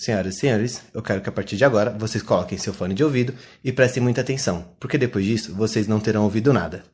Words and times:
Senhoras 0.00 0.36
e 0.36 0.38
senhores, 0.38 0.82
eu 0.94 1.02
quero 1.02 1.20
que 1.20 1.28
a 1.28 1.32
partir 1.32 1.56
de 1.56 1.64
agora 1.64 1.90
vocês 1.90 2.22
coloquem 2.22 2.56
seu 2.56 2.72
fone 2.72 2.94
de 2.94 3.02
ouvido 3.02 3.34
e 3.64 3.72
prestem 3.72 4.00
muita 4.00 4.20
atenção, 4.20 4.64
porque 4.78 4.96
depois 4.96 5.24
disso 5.24 5.52
vocês 5.56 5.88
não 5.88 5.98
terão 5.98 6.22
ouvido 6.22 6.52
nada. 6.52 6.84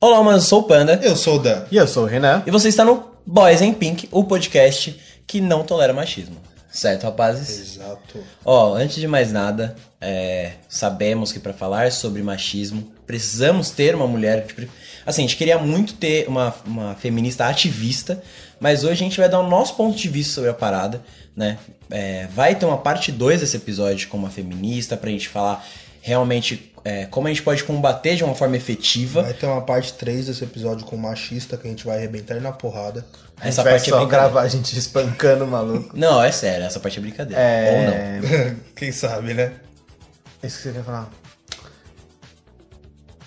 Olá, 0.00 0.22
mas 0.22 0.36
eu 0.36 0.40
sou 0.40 0.60
o 0.60 0.62
Panda 0.62 0.98
Eu 1.02 1.14
sou 1.14 1.36
o 1.36 1.38
Dan. 1.38 1.66
E 1.70 1.76
eu 1.76 1.86
sou 1.86 2.04
o 2.04 2.06
Renan. 2.06 2.42
e 2.46 2.50
você 2.50 2.68
está 2.70 2.82
no 2.82 3.10
Boys 3.26 3.60
in 3.60 3.74
Pink, 3.74 4.08
o 4.10 4.24
podcast 4.24 4.98
que 5.26 5.42
não 5.42 5.64
tolera 5.64 5.92
machismo. 5.92 6.40
Certo, 6.70 7.02
rapazes? 7.02 7.76
Exato. 7.76 8.24
Ó, 8.42 8.74
antes 8.74 8.96
de 8.96 9.06
mais 9.06 9.32
nada, 9.32 9.76
é, 10.00 10.52
sabemos 10.66 11.30
que 11.30 11.40
para 11.40 11.52
falar 11.52 11.92
sobre 11.92 12.22
machismo 12.22 12.90
precisamos 13.10 13.70
ter 13.70 13.92
uma 13.96 14.06
mulher. 14.06 14.46
Assim, 15.04 15.24
a 15.24 15.26
gente 15.26 15.36
queria 15.36 15.58
muito 15.58 15.94
ter 15.94 16.28
uma, 16.28 16.54
uma 16.64 16.94
feminista 16.94 17.46
ativista, 17.46 18.22
mas 18.60 18.84
hoje 18.84 18.92
a 18.92 19.04
gente 19.04 19.18
vai 19.18 19.28
dar 19.28 19.40
o 19.40 19.48
nosso 19.48 19.74
ponto 19.74 19.96
de 19.96 20.08
vista 20.08 20.34
sobre 20.34 20.50
a 20.50 20.54
parada, 20.54 21.02
né? 21.34 21.58
É, 21.90 22.28
vai 22.32 22.54
ter 22.54 22.66
uma 22.66 22.78
parte 22.78 23.10
2 23.10 23.40
desse 23.40 23.56
episódio 23.56 24.08
com 24.08 24.16
uma 24.16 24.30
feminista 24.30 24.96
pra 24.96 25.10
gente 25.10 25.28
falar 25.28 25.66
realmente 26.00 26.72
é, 26.84 27.04
como 27.06 27.26
a 27.26 27.30
gente 27.30 27.42
pode 27.42 27.64
combater 27.64 28.14
de 28.14 28.22
uma 28.22 28.36
forma 28.36 28.56
efetiva. 28.56 29.24
Vai 29.24 29.34
ter 29.34 29.46
uma 29.46 29.62
parte 29.62 29.92
3 29.94 30.26
desse 30.26 30.44
episódio 30.44 30.86
com 30.86 30.94
o 30.94 30.98
machista 30.98 31.56
que 31.56 31.66
a 31.66 31.70
gente 31.70 31.84
vai 31.84 31.98
arrebentar 31.98 32.36
ele 32.36 32.44
na 32.44 32.52
porrada. 32.52 33.04
A 33.38 33.44
gente 33.44 33.54
Essa 33.54 33.64
vai 33.64 33.72
parte 33.72 33.90
é 33.90 33.92
só 33.92 34.06
gravar 34.06 34.42
a 34.42 34.48
gente 34.48 34.78
espancando 34.78 35.44
o 35.44 35.48
maluco. 35.48 35.98
Não, 35.98 36.22
é 36.22 36.30
sério, 36.30 36.64
essa 36.64 36.78
parte 36.78 37.00
é 37.00 37.02
brincadeira. 37.02 37.42
Ou 37.42 37.82
não. 37.82 37.92
É... 37.92 38.56
Quem 38.76 38.92
sabe, 38.92 39.34
né? 39.34 39.52
Isso 40.44 40.58
que 40.58 40.62
você 40.62 40.72
quer 40.74 40.84
falar? 40.84 41.19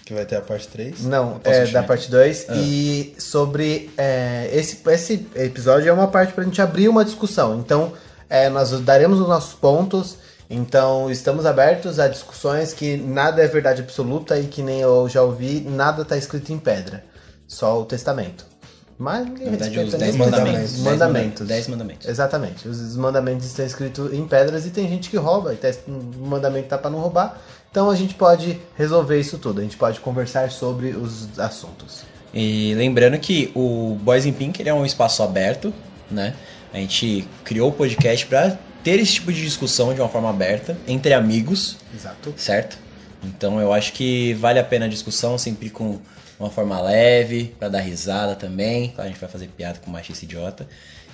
Que 0.06 0.14
vai 0.14 0.26
ter 0.26 0.36
a 0.36 0.42
parte 0.42 0.68
3. 0.68 1.06
Não, 1.06 1.40
é 1.44 1.66
da 1.68 1.82
parte 1.82 2.12
2. 2.12 2.46
Ah. 2.50 2.56
E 2.56 3.16
sobre. 3.18 3.92
é, 3.98 4.50
esse, 4.54 4.82
esse 4.90 5.28
episódio 5.36 5.90
é 5.90 5.94
uma 5.94 6.08
parte 6.08 6.34
pra 6.34 6.44
gente 6.44 6.62
abrir 6.62 6.90
uma 6.90 7.06
discussão. 7.06 7.58
Então, 7.60 7.94
é, 8.30 8.50
nós 8.50 8.72
daremos 8.82 9.20
os 9.20 9.28
nossos 9.28 9.54
pontos. 9.54 10.18
Então, 10.50 11.10
estamos 11.10 11.46
abertos 11.46 12.00
a 12.00 12.08
discussões 12.08 12.74
que 12.74 12.98
nada 12.98 13.42
é 13.42 13.48
verdade 13.48 13.82
absoluta 13.82 14.38
e 14.38 14.46
que 14.46 14.62
nem 14.62 14.82
eu 14.82 15.08
já 15.08 15.24
ouvi, 15.24 15.62
nada 15.62 16.04
tá 16.04 16.18
escrito 16.18 16.52
em 16.52 16.60
pedra. 16.60 17.04
Só 17.48 17.82
o 17.82 17.86
testamento. 17.86 18.53
Mas 18.98 19.26
ninguém 19.26 19.50
verdade, 19.50 19.76
respeita 19.76 19.96
os 19.98 20.00
10 20.04 20.16
o 20.16 20.18
mandamentos. 20.20 20.52
testamento. 20.54 20.84
Dez 20.84 20.86
Mandamentos. 20.86 21.48
10 21.48 21.68
mandamentos. 21.68 22.08
Exatamente. 22.08 22.68
Os 22.68 22.96
mandamentos 22.96 23.46
estão 23.48 23.66
escritos 23.66 24.14
em 24.14 24.26
pedras 24.28 24.66
e 24.66 24.70
tem 24.70 24.88
gente 24.88 25.10
que 25.10 25.18
rouba. 25.18 25.54
E 25.54 25.58
tá- 25.58 25.72
o 25.88 26.26
mandamento 26.28 26.68
tá 26.68 26.78
para 26.78 26.92
não 26.92 27.00
roubar. 27.00 27.42
Então 27.72 27.90
a 27.90 27.96
gente 27.96 28.14
pode 28.14 28.60
resolver 28.78 29.20
isso 29.20 29.38
tudo. 29.40 29.60
A 29.60 29.64
gente 29.64 29.78
pode 29.78 30.00
conversar 30.00 30.52
sobre 30.52 30.90
os 30.90 31.40
assuntos. 31.40 32.02
E 32.34 32.74
lembrando 32.76 33.18
que 33.20 33.52
o 33.56 33.98
Boys 34.02 34.26
in 34.26 34.34
Pink 34.34 34.68
é 34.68 34.74
um 34.74 34.86
espaço 34.86 35.22
aberto, 35.24 35.74
né? 36.10 36.36
A 36.74 36.78
gente 36.78 37.28
criou 37.44 37.70
o 37.70 37.72
podcast 37.74 38.26
pra 38.28 38.58
ter 38.84 39.00
esse 39.00 39.14
tipo 39.14 39.32
de 39.32 39.42
discussão 39.42 39.94
de 39.94 40.02
uma 40.02 40.10
forma 40.10 40.30
aberta, 40.30 40.78
entre 40.88 41.14
amigos, 41.14 41.78
Exato. 41.96 42.34
certo? 42.38 42.78
Então 43.24 43.60
eu 43.62 43.72
acho 43.72 43.94
que 43.94 44.34
vale 44.34 44.60
a 44.60 44.64
pena 44.64 44.86
a 44.86 44.90
discussão, 44.90 45.38
sempre 45.38 45.70
com 45.70 46.00
uma 46.40 46.50
forma 46.50 46.80
leve, 46.82 47.56
pra 47.60 47.70
dar 47.70 47.80
risada 47.82 48.36
também. 48.36 48.90
Claro, 48.90 49.04
a 49.10 49.12
gente 49.12 49.20
vai 49.22 49.30
fazer 49.30 49.48
piada 49.48 49.80
com 49.80 49.90
machista 49.92 50.26
idiota. 50.26 50.68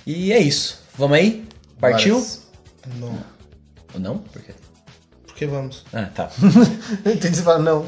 E 0.06 0.32
é 0.32 0.38
isso. 0.38 0.82
Vamos 0.96 1.16
aí? 1.18 1.46
Partiu? 1.78 2.16
Mas- 2.16 2.42
Não. 2.96 3.18
Ou 3.94 4.00
não? 4.00 4.18
Por 4.18 4.42
quê? 4.42 4.52
Por 5.26 5.34
que 5.34 5.46
vamos? 5.46 5.84
Ah, 5.92 6.06
tá. 6.14 6.30
Entendi 7.06 7.36
você 7.36 7.42
fala, 7.42 7.58
não. 7.58 7.86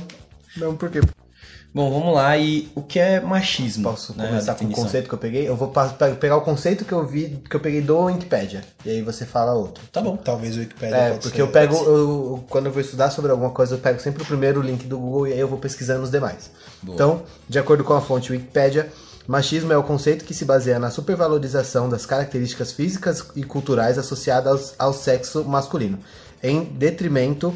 Não, 0.56 0.77
por 0.77 0.91
quê? 0.91 1.00
Bom, 1.75 1.91
vamos 1.91 2.15
lá. 2.15 2.37
E 2.37 2.70
o 2.75 2.83
que 2.83 2.98
é 2.98 3.19
machismo? 3.20 3.84
Posso 3.84 4.15
né? 4.17 4.27
começar 4.28 4.55
com 4.55 4.67
o 4.67 4.70
conceito 4.73 5.09
que 5.09 5.15
eu 5.15 5.19
peguei? 5.19 5.48
Eu 5.48 5.56
vou 5.56 5.73
pegar 6.20 6.37
o 6.37 6.42
conceito 6.42 6.84
que 6.84 6.92
eu 6.92 7.06
vi, 7.06 7.42
que 7.48 7.56
eu 7.56 7.61
peguei 7.61 7.81
do 7.81 7.98
Wikipedia. 7.98 8.61
E 8.84 8.91
aí 8.91 9.03
você 9.03 9.25
fala 9.25 9.55
outro. 9.55 9.82
Tá 9.91 10.03
bom. 10.03 10.16
Talvez 10.16 10.55
o 10.56 10.61
Wikipedia 10.61 10.97
É, 10.97 11.11
porque 11.15 11.37
ser- 11.37 11.41
eu 11.43 11.49
pego, 11.49 11.75
eu- 11.77 12.44
quando 12.50 12.66
eu 12.66 12.72
vou 12.72 12.82
estudar 12.82 13.11
sobre 13.11 13.31
alguma 13.31 13.50
coisa, 13.50 13.75
eu 13.75 13.78
pego 13.78 13.99
sempre 14.00 14.22
o 14.22 14.27
primeiro 14.27 14.61
link 14.61 14.87
do 14.87 14.99
Google 14.99 15.28
e 15.28 15.32
aí 15.32 15.41
eu 15.41 15.49
vou 15.49 15.59
pesquisando 15.59 16.03
os 16.03 16.11
demais. 16.11 16.50
Boa. 16.82 16.94
Então, 16.94 17.22
de 17.49 17.59
acordo 17.59 17.82
com 17.84 17.94
a 17.94 18.03
fonte 18.03 18.31
Wikipedia, 18.32 18.93
machismo 19.27 19.72
é 19.72 19.77
o 19.78 19.82
conceito 19.82 20.27
que 20.27 20.34
se 20.34 20.44
baseia 20.44 20.78
na 20.78 20.91
supervalorização 20.91 21.88
das 21.88 22.05
características 22.05 22.71
físicas 22.72 23.25
e 23.34 23.43
culturais 23.44 23.97
associadas 23.97 24.75
ao, 24.78 24.93
sexo 24.93 25.43
masculino, 25.44 25.99
em 26.43 26.65
detrimento 26.65 27.55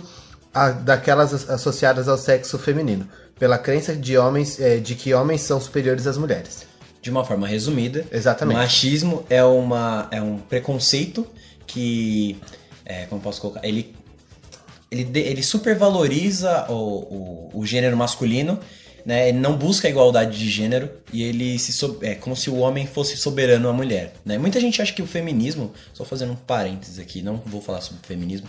a- 0.54 0.70
daquelas 0.70 1.34
as- 1.34 1.50
associadas 1.50 2.08
ao 2.08 2.16
sexo 2.16 2.56
feminino, 2.58 3.06
pela 3.38 3.58
crença 3.58 3.94
de 3.94 4.16
homens 4.16 4.58
eh, 4.60 4.78
de 4.78 4.94
que 4.94 5.12
homens 5.14 5.42
são 5.42 5.60
superiores 5.60 6.06
às 6.06 6.16
mulheres. 6.16 6.66
De 7.02 7.10
uma 7.10 7.24
forma 7.24 7.46
resumida, 7.46 8.04
Exatamente. 8.10 8.56
machismo 8.56 9.24
é, 9.30 9.42
uma, 9.44 10.08
é 10.10 10.20
um 10.20 10.38
preconceito 10.38 11.26
que. 11.66 12.36
É, 12.84 13.04
como 13.06 13.20
posso 13.20 13.40
colocar? 13.40 13.64
Ele, 13.64 13.94
ele, 14.90 15.18
ele 15.18 15.42
supervaloriza 15.42 16.66
o, 16.68 16.72
o, 16.74 17.50
o 17.60 17.66
gênero 17.66 17.96
masculino, 17.96 18.58
né? 19.04 19.28
Ele 19.28 19.38
não 19.38 19.56
busca 19.56 19.86
a 19.86 19.90
igualdade 19.90 20.36
de 20.36 20.50
gênero 20.50 20.90
e 21.12 21.22
ele 21.22 21.58
se 21.60 21.72
so- 21.72 21.98
é 22.02 22.14
como 22.16 22.34
se 22.34 22.50
o 22.50 22.56
homem 22.56 22.86
fosse 22.86 23.16
soberano 23.16 23.68
à 23.68 23.72
mulher. 23.72 24.14
Né? 24.24 24.36
Muita 24.36 24.60
gente 24.60 24.82
acha 24.82 24.92
que 24.92 25.02
o 25.02 25.06
feminismo, 25.06 25.72
só 25.92 26.04
fazendo 26.04 26.32
um 26.32 26.36
parênteses 26.36 26.98
aqui, 26.98 27.22
não 27.22 27.36
vou 27.46 27.60
falar 27.60 27.80
sobre 27.82 28.04
feminismo. 28.06 28.48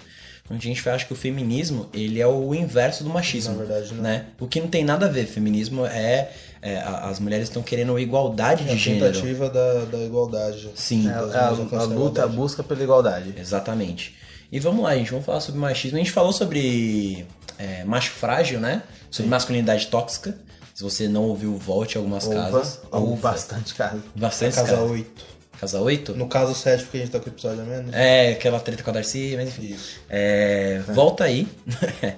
Muita 0.50 0.64
gente 0.64 0.88
acha 0.90 1.06
que 1.06 1.12
o 1.14 1.16
feminismo 1.16 1.88
ele 1.94 2.22
é 2.22 2.28
o 2.28 2.56
inverso 2.56 3.04
do 3.04 3.10
machismo. 3.10 3.54
Na 3.58 3.64
verdade, 3.66 3.94
não. 3.94 4.02
Né? 4.04 4.26
O 4.40 4.48
que 4.48 4.62
não 4.62 4.68
tem 4.70 4.84
nada 4.86 5.06
a 5.08 5.10
ver. 5.10 5.26
Feminismo 5.26 5.86
é, 5.86 6.32
é, 6.62 6.78
a- 6.78 7.10
as 7.10 7.20
mulheres 7.20 7.50
estão 7.50 7.62
querendo 7.62 7.98
igualdade 8.00 8.64
É 8.64 8.68
de 8.68 8.72
a 8.72 8.76
gênero. 8.76 9.06
tentativa 9.14 9.50
da, 9.50 9.86
da 9.86 9.98
igualdade. 10.00 10.70
Sim, 10.76 11.10
É, 11.10 11.14
a, 11.14 11.50
alcançarem 11.50 11.94
a 11.94 12.00
luta, 12.00 12.24
a 12.24 12.28
busca 12.28 12.64
pela 12.64 12.82
igualdade. 12.82 13.34
exatamente. 13.38 14.16
E 14.50 14.60
vamos 14.60 14.84
lá, 14.84 14.96
gente, 14.96 15.12
vamos 15.12 15.26
falar 15.26 15.42
sobre 15.42 15.60
machismo. 15.60 15.98
A 15.98 16.00
gente 16.00 16.12
falou 16.12 16.32
sobre 16.32 17.26
é, 17.60 17.84
macho 17.84 18.12
frágil, 18.12 18.60
né? 18.62 18.84
Sobre 19.12 19.30
masculinidade 19.30 19.88
tóxica. 19.88 20.38
Se 20.74 20.84
você 20.84 21.08
não 21.10 21.24
ouviu, 21.24 21.58
volte 21.58 21.98
a 21.98 22.00
algumas 22.00 22.26
Ouva, 22.26 22.36
casas. 22.52 22.80
ou 22.92 23.16
bastante 23.18 23.74
casa. 23.74 24.00
Bastante 24.16 24.56
Casa 24.56 24.72
casas. 24.76 24.92
8. 24.92 25.26
Casa 25.60 25.80
8? 25.82 26.16
No 26.16 26.28
caso 26.28 26.54
7, 26.54 26.84
porque 26.84 26.98
a 26.98 27.00
gente 27.02 27.12
tá 27.12 27.20
com 27.20 27.26
o 27.26 27.30
episódio 27.34 27.62
a 27.62 27.66
menos. 27.66 27.94
É, 27.94 28.32
aquela 28.32 28.60
treta 28.60 28.84
com 28.84 28.90
a 28.90 28.94
Darcy, 28.94 29.34
mas 29.36 29.50
enfim. 29.50 29.74
Isso. 29.74 30.00
É, 30.10 30.82
volta 30.88 31.24
aí. 31.24 31.48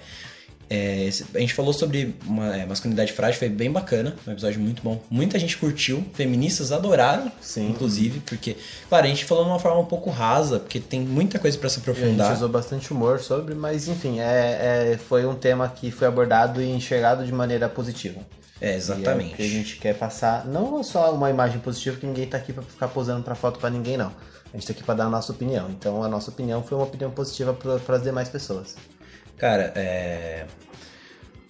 É, 0.71 1.05
esse- 1.05 1.25
a 1.33 1.39
gente 1.39 1.55
falou 1.55 1.73
sobre 1.73 2.13
uma, 2.27 2.55
é, 2.55 2.63
masculinidade 2.63 3.11
frágil, 3.11 3.39
foi 3.39 3.49
bem 3.49 3.71
bacana, 3.71 4.15
um 4.27 4.31
episódio 4.31 4.59
muito 4.61 4.83
bom. 4.83 5.01
Muita 5.09 5.39
gente 5.39 5.57
curtiu, 5.57 6.05
feministas 6.13 6.71
adoraram, 6.71 7.31
Sim. 7.41 7.71
inclusive, 7.71 8.19
porque, 8.19 8.55
claro, 8.87 9.05
a 9.05 9.09
gente 9.09 9.25
falou 9.25 9.45
de 9.45 9.49
uma 9.49 9.57
forma 9.57 9.79
um 9.79 9.85
pouco 9.85 10.11
rasa, 10.11 10.59
porque 10.59 10.79
tem 10.79 10.99
muita 11.01 11.39
coisa 11.39 11.57
pra 11.57 11.67
se 11.69 11.79
E 11.79 11.81
a 11.81 11.85
gente 11.85 11.97
aprofundar. 11.97 12.33
usou 12.35 12.49
bastante 12.49 12.93
humor 12.93 13.19
sobre, 13.19 13.55
mas 13.55 13.87
enfim, 13.87 14.19
é, 14.19 14.91
é- 14.93 14.97
foi 15.09 15.25
um 15.25 15.33
tema 15.33 15.67
que 15.67 15.89
foi 15.89 16.07
abordado 16.07 16.61
e 16.61 16.69
enxergado 16.69 17.25
de 17.25 17.31
maneira 17.33 17.67
positiva. 17.67 18.19
É, 18.61 18.67
E 18.67 18.69
é 18.71 18.73
o 18.73 18.77
exatamente. 18.77 19.35
que 19.35 19.41
a 19.41 19.47
gente 19.47 19.77
quer 19.77 19.95
passar, 19.97 20.45
não 20.45 20.83
só 20.83 21.13
uma 21.13 21.29
imagem 21.29 21.59
positiva, 21.59 21.97
que 21.97 22.05
ninguém 22.05 22.27
tá 22.27 22.37
aqui 22.37 22.51
pra 22.51 22.63
ficar 22.63 22.87
posando 22.89 23.23
pra 23.23 23.35
foto 23.35 23.57
pra 23.59 23.69
ninguém, 23.69 23.95
não. 23.97 24.11
A 24.53 24.57
gente 24.57 24.67
tá 24.67 24.73
aqui 24.73 24.83
pra 24.83 24.95
dar 24.95 25.05
a 25.05 25.09
nossa 25.09 25.31
opinião. 25.31 25.69
Então 25.69 26.03
a 26.03 26.07
nossa 26.09 26.29
opinião 26.31 26.61
foi 26.63 26.77
uma 26.77 26.83
opinião 26.85 27.09
positiva 27.11 27.53
para 27.53 27.95
as 27.95 28.03
demais 28.03 28.27
pessoas. 28.29 28.75
Cara, 29.37 29.71
é. 29.75 30.45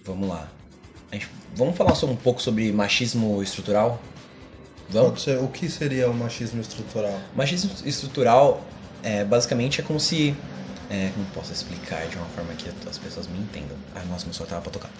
Vamos 0.04 0.28
lá. 0.28 0.48
A 1.10 1.14
gente- 1.14 1.28
Vamos 1.54 1.76
falar 1.76 1.94
só 1.96 2.06
um 2.06 2.14
pouco 2.14 2.40
sobre 2.40 2.70
machismo 2.70 3.42
estrutural? 3.42 4.00
Vamos? 4.88 5.10
Pode 5.10 5.20
ser, 5.22 5.38
o 5.42 5.48
que 5.48 5.68
seria 5.68 6.08
o 6.08 6.14
machismo 6.14 6.60
estrutural? 6.60 7.18
Machismo 7.34 7.70
estrutural, 7.84 8.62
é, 9.02 9.24
basicamente, 9.24 9.80
é 9.80 9.84
como 9.84 9.98
se. 9.98 10.34
É, 10.88 11.10
como 11.14 11.24
posso 11.26 11.52
explicar 11.52 12.06
de 12.08 12.16
uma 12.16 12.26
forma 12.26 12.52
que 12.54 12.68
as 12.88 12.98
pessoas 12.98 13.26
me 13.28 13.38
entendam? 13.38 13.76
Ah, 13.94 14.02
nossa, 14.08 14.24
meu 14.26 14.34
celular 14.34 14.50
tava 14.50 14.62
pra 14.62 14.72
tocar. 14.72 14.90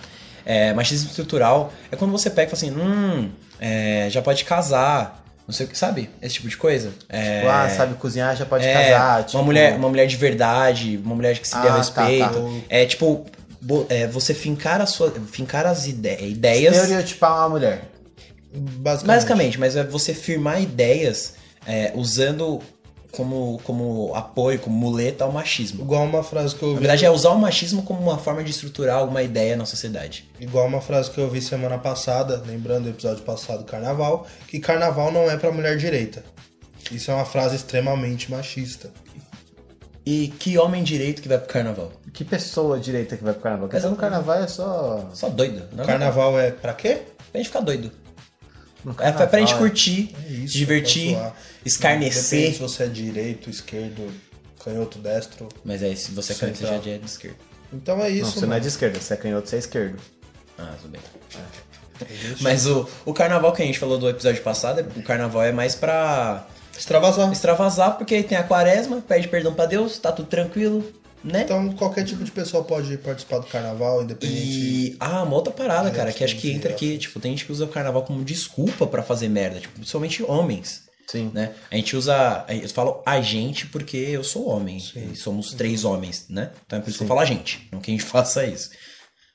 É, 0.44 0.72
machismo 0.72 1.08
estrutural 1.08 1.72
é 1.90 1.96
quando 1.96 2.10
você 2.12 2.30
pega 2.30 2.52
e 2.52 2.56
fala 2.56 2.70
assim, 2.72 2.80
hum, 2.80 3.30
é, 3.60 4.08
já 4.10 4.22
pode 4.22 4.44
casar, 4.44 5.24
não 5.46 5.52
sei 5.54 5.66
o 5.66 5.68
que, 5.68 5.76
sabe? 5.76 6.08
Esse 6.22 6.34
tipo 6.36 6.48
de 6.48 6.56
coisa. 6.56 6.92
É, 7.08 7.38
Tipo, 7.40 7.50
ah, 7.50 7.68
sabe 7.70 7.94
cozinhar, 7.94 8.36
já 8.36 8.46
pode 8.46 8.64
é, 8.66 8.72
casar. 8.72 9.24
Tipo, 9.24 9.38
uma, 9.38 9.44
mulher, 9.44 9.76
uma 9.76 9.88
mulher 9.88 10.06
de 10.06 10.16
verdade, 10.16 11.00
uma 11.04 11.14
mulher 11.14 11.38
que 11.38 11.46
se 11.46 11.54
dê 11.56 11.66
Ah, 11.68 11.70
tá, 11.72 11.76
respeito. 11.76 12.32
tá. 12.32 12.40
É 12.68 12.86
tipo, 12.86 13.26
é, 13.88 14.06
você 14.06 14.32
fincar, 14.34 14.80
a 14.80 14.86
sua, 14.86 15.12
fincar 15.30 15.66
as 15.66 15.86
ide- 15.86 16.22
ideias. 16.24 16.76
Estereotipar 16.76 17.36
uma 17.36 17.48
mulher. 17.50 17.82
Basicamente. 18.52 19.06
Basicamente, 19.06 19.60
mas 19.60 19.76
é 19.76 19.84
você 19.84 20.12
firmar 20.14 20.60
ideias 20.60 21.34
é, 21.66 21.92
usando 21.94 22.60
como, 23.10 23.60
como 23.64 24.14
apoio, 24.14 24.58
como 24.58 24.76
muleta 24.76 25.24
ao 25.24 25.32
machismo. 25.32 25.82
Igual 25.82 26.04
uma 26.04 26.22
frase 26.22 26.54
que 26.54 26.62
eu 26.62 26.68
Na 26.68 26.72
ouvi. 26.74 26.80
verdade, 26.86 27.04
é 27.04 27.10
usar 27.10 27.30
o 27.30 27.38
machismo 27.38 27.82
como 27.82 28.00
uma 28.00 28.18
forma 28.18 28.42
de 28.44 28.50
estruturar 28.50 28.98
alguma 28.98 29.22
ideia 29.22 29.56
na 29.56 29.64
sociedade. 29.66 30.28
Igual 30.38 30.66
uma 30.66 30.80
frase 30.80 31.10
que 31.10 31.18
eu 31.18 31.28
vi 31.28 31.40
semana 31.40 31.78
passada, 31.78 32.42
lembrando 32.46 32.84
do 32.84 32.90
episódio 32.90 33.22
passado 33.22 33.64
Carnaval, 33.64 34.26
que 34.48 34.58
carnaval 34.60 35.10
não 35.12 35.30
é 35.30 35.36
pra 35.36 35.50
mulher 35.52 35.76
direita. 35.76 36.24
Isso 36.90 37.10
é 37.10 37.14
uma 37.14 37.24
frase 37.24 37.56
extremamente 37.56 38.30
machista. 38.30 38.90
E 40.04 40.28
que 40.28 40.56
homem 40.58 40.82
direito 40.82 41.20
que 41.20 41.28
vai 41.28 41.38
pro 41.38 41.46
carnaval? 41.48 41.92
Que 42.12 42.24
pessoa 42.24 42.78
direita 42.80 43.16
que 43.16 43.22
vai 43.22 43.32
pro 43.34 43.42
carnaval? 43.42 43.68
Quer 43.68 43.76
dizer, 43.76 43.90
no 43.90 43.96
carnaval 43.96 44.42
é 44.42 44.46
só. 44.48 45.08
Só 45.12 45.28
doido, 45.28 45.62
não? 45.72 45.84
Carnaval 45.84 46.40
é 46.40 46.50
pra 46.50 46.72
quê? 46.72 47.02
Pra 47.30 47.38
gente 47.38 47.48
ficar 47.48 47.60
doido. 47.60 47.92
No 48.84 48.92
É, 48.92 49.12
pra, 49.12 49.26
pra 49.26 49.38
gente 49.38 49.48
carnaval, 49.50 49.58
curtir, 49.58 50.14
É 50.26 50.32
isso, 50.32 50.56
divertir, 50.56 51.16
escarnecer. 51.64 52.38
Independente 52.38 52.56
se 52.56 52.62
você 52.62 52.82
é 52.84 52.86
direito, 52.86 53.50
esquerdo, 53.50 54.12
canhoto, 54.64 54.98
destro. 54.98 55.48
Mas 55.64 55.82
aí, 55.82 55.96
se 55.96 56.10
você 56.12 56.32
é 56.32 56.36
canhoto, 56.36 56.58
você 56.58 56.66
já 56.66 56.74
é 56.94 56.98
de 56.98 57.06
esquerda. 57.06 57.36
Então 57.72 58.02
é 58.02 58.10
isso, 58.10 58.22
Não, 58.24 58.30
você 58.32 58.40
não 58.40 58.46
é 58.46 58.48
mano. 58.48 58.60
de 58.62 58.68
esquerda, 58.68 59.00
você 59.00 59.14
é 59.14 59.16
canhoto, 59.16 59.48
você 59.48 59.56
é 59.56 59.58
esquerdo. 59.58 59.98
Ah, 60.58 60.74
tudo 60.80 60.90
bem. 60.90 61.00
Existe. 62.10 62.42
Mas 62.42 62.66
o, 62.66 62.88
o 63.04 63.12
carnaval 63.12 63.52
que 63.52 63.62
a 63.62 63.66
gente 63.66 63.78
falou 63.78 63.98
do 63.98 64.08
episódio 64.08 64.42
passado, 64.42 64.84
o 64.96 65.02
carnaval 65.02 65.42
é 65.42 65.52
mais 65.52 65.74
pra 65.74 66.46
Extravasar. 66.76 67.30
extravasar, 67.30 67.96
porque 67.98 68.14
aí 68.14 68.22
tem 68.22 68.38
a 68.38 68.42
quaresma, 68.42 69.02
pede 69.06 69.28
perdão 69.28 69.52
pra 69.52 69.66
Deus, 69.66 69.98
tá 69.98 70.10
tudo 70.10 70.26
tranquilo, 70.28 70.82
né? 71.24 71.42
Então 71.42 71.70
qualquer 71.72 72.04
tipo 72.04 72.24
de 72.24 72.30
pessoa 72.30 72.64
pode 72.64 72.96
participar 72.98 73.38
do 73.38 73.46
carnaval, 73.46 74.02
independente. 74.02 74.38
E. 74.40 74.96
Ah, 75.00 75.22
uma 75.22 75.36
outra 75.36 75.52
parada, 75.52 75.88
É, 75.88 75.92
cara, 75.92 76.12
que 76.12 76.24
acho 76.24 76.36
que 76.36 76.48
sim, 76.48 76.54
entra 76.54 76.70
sim, 76.70 76.74
aqui, 76.76 76.98
tipo, 76.98 77.20
tem 77.20 77.32
gente 77.32 77.44
que 77.44 77.52
usa 77.52 77.64
o 77.64 77.68
carnaval 77.68 78.02
como 78.04 78.24
desculpa 78.24 78.86
pra 78.86 79.02
fazer 79.02 79.28
merda, 79.28 79.60
tipo, 79.60 79.74
principalmente 79.74 80.22
homens. 80.22 80.88
Sim. 81.06 81.30
Né? 81.34 81.52
A 81.70 81.74
gente 81.74 81.96
usa. 81.96 82.44
Eu 82.48 82.68
falo 82.68 83.02
a 83.04 83.20
gente 83.20 83.66
porque 83.66 83.96
eu 83.96 84.22
sou 84.22 84.46
homem. 84.48 84.78
E 84.94 85.16
somos 85.16 85.52
três 85.54 85.84
homens, 85.84 86.26
né? 86.28 86.50
Então 86.64 86.78
é 86.78 86.82
por 86.82 86.88
isso 86.88 86.98
que 86.98 87.04
eu 87.04 87.08
falo 87.08 87.18
a 87.18 87.24
gente. 87.24 87.68
Não 87.72 87.80
que 87.80 87.90
a 87.90 87.94
gente 87.94 88.04
faça 88.06 88.46
isso. 88.46 88.70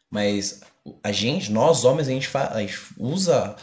Mas 0.10 0.62
a 1.04 1.12
gente, 1.12 1.52
nós 1.52 1.84
homens, 1.84 2.08
a 2.08 2.12
gente, 2.12 2.28
fa- 2.28 2.52
a 2.54 2.62
gente 2.62 2.78
usa 2.98 3.56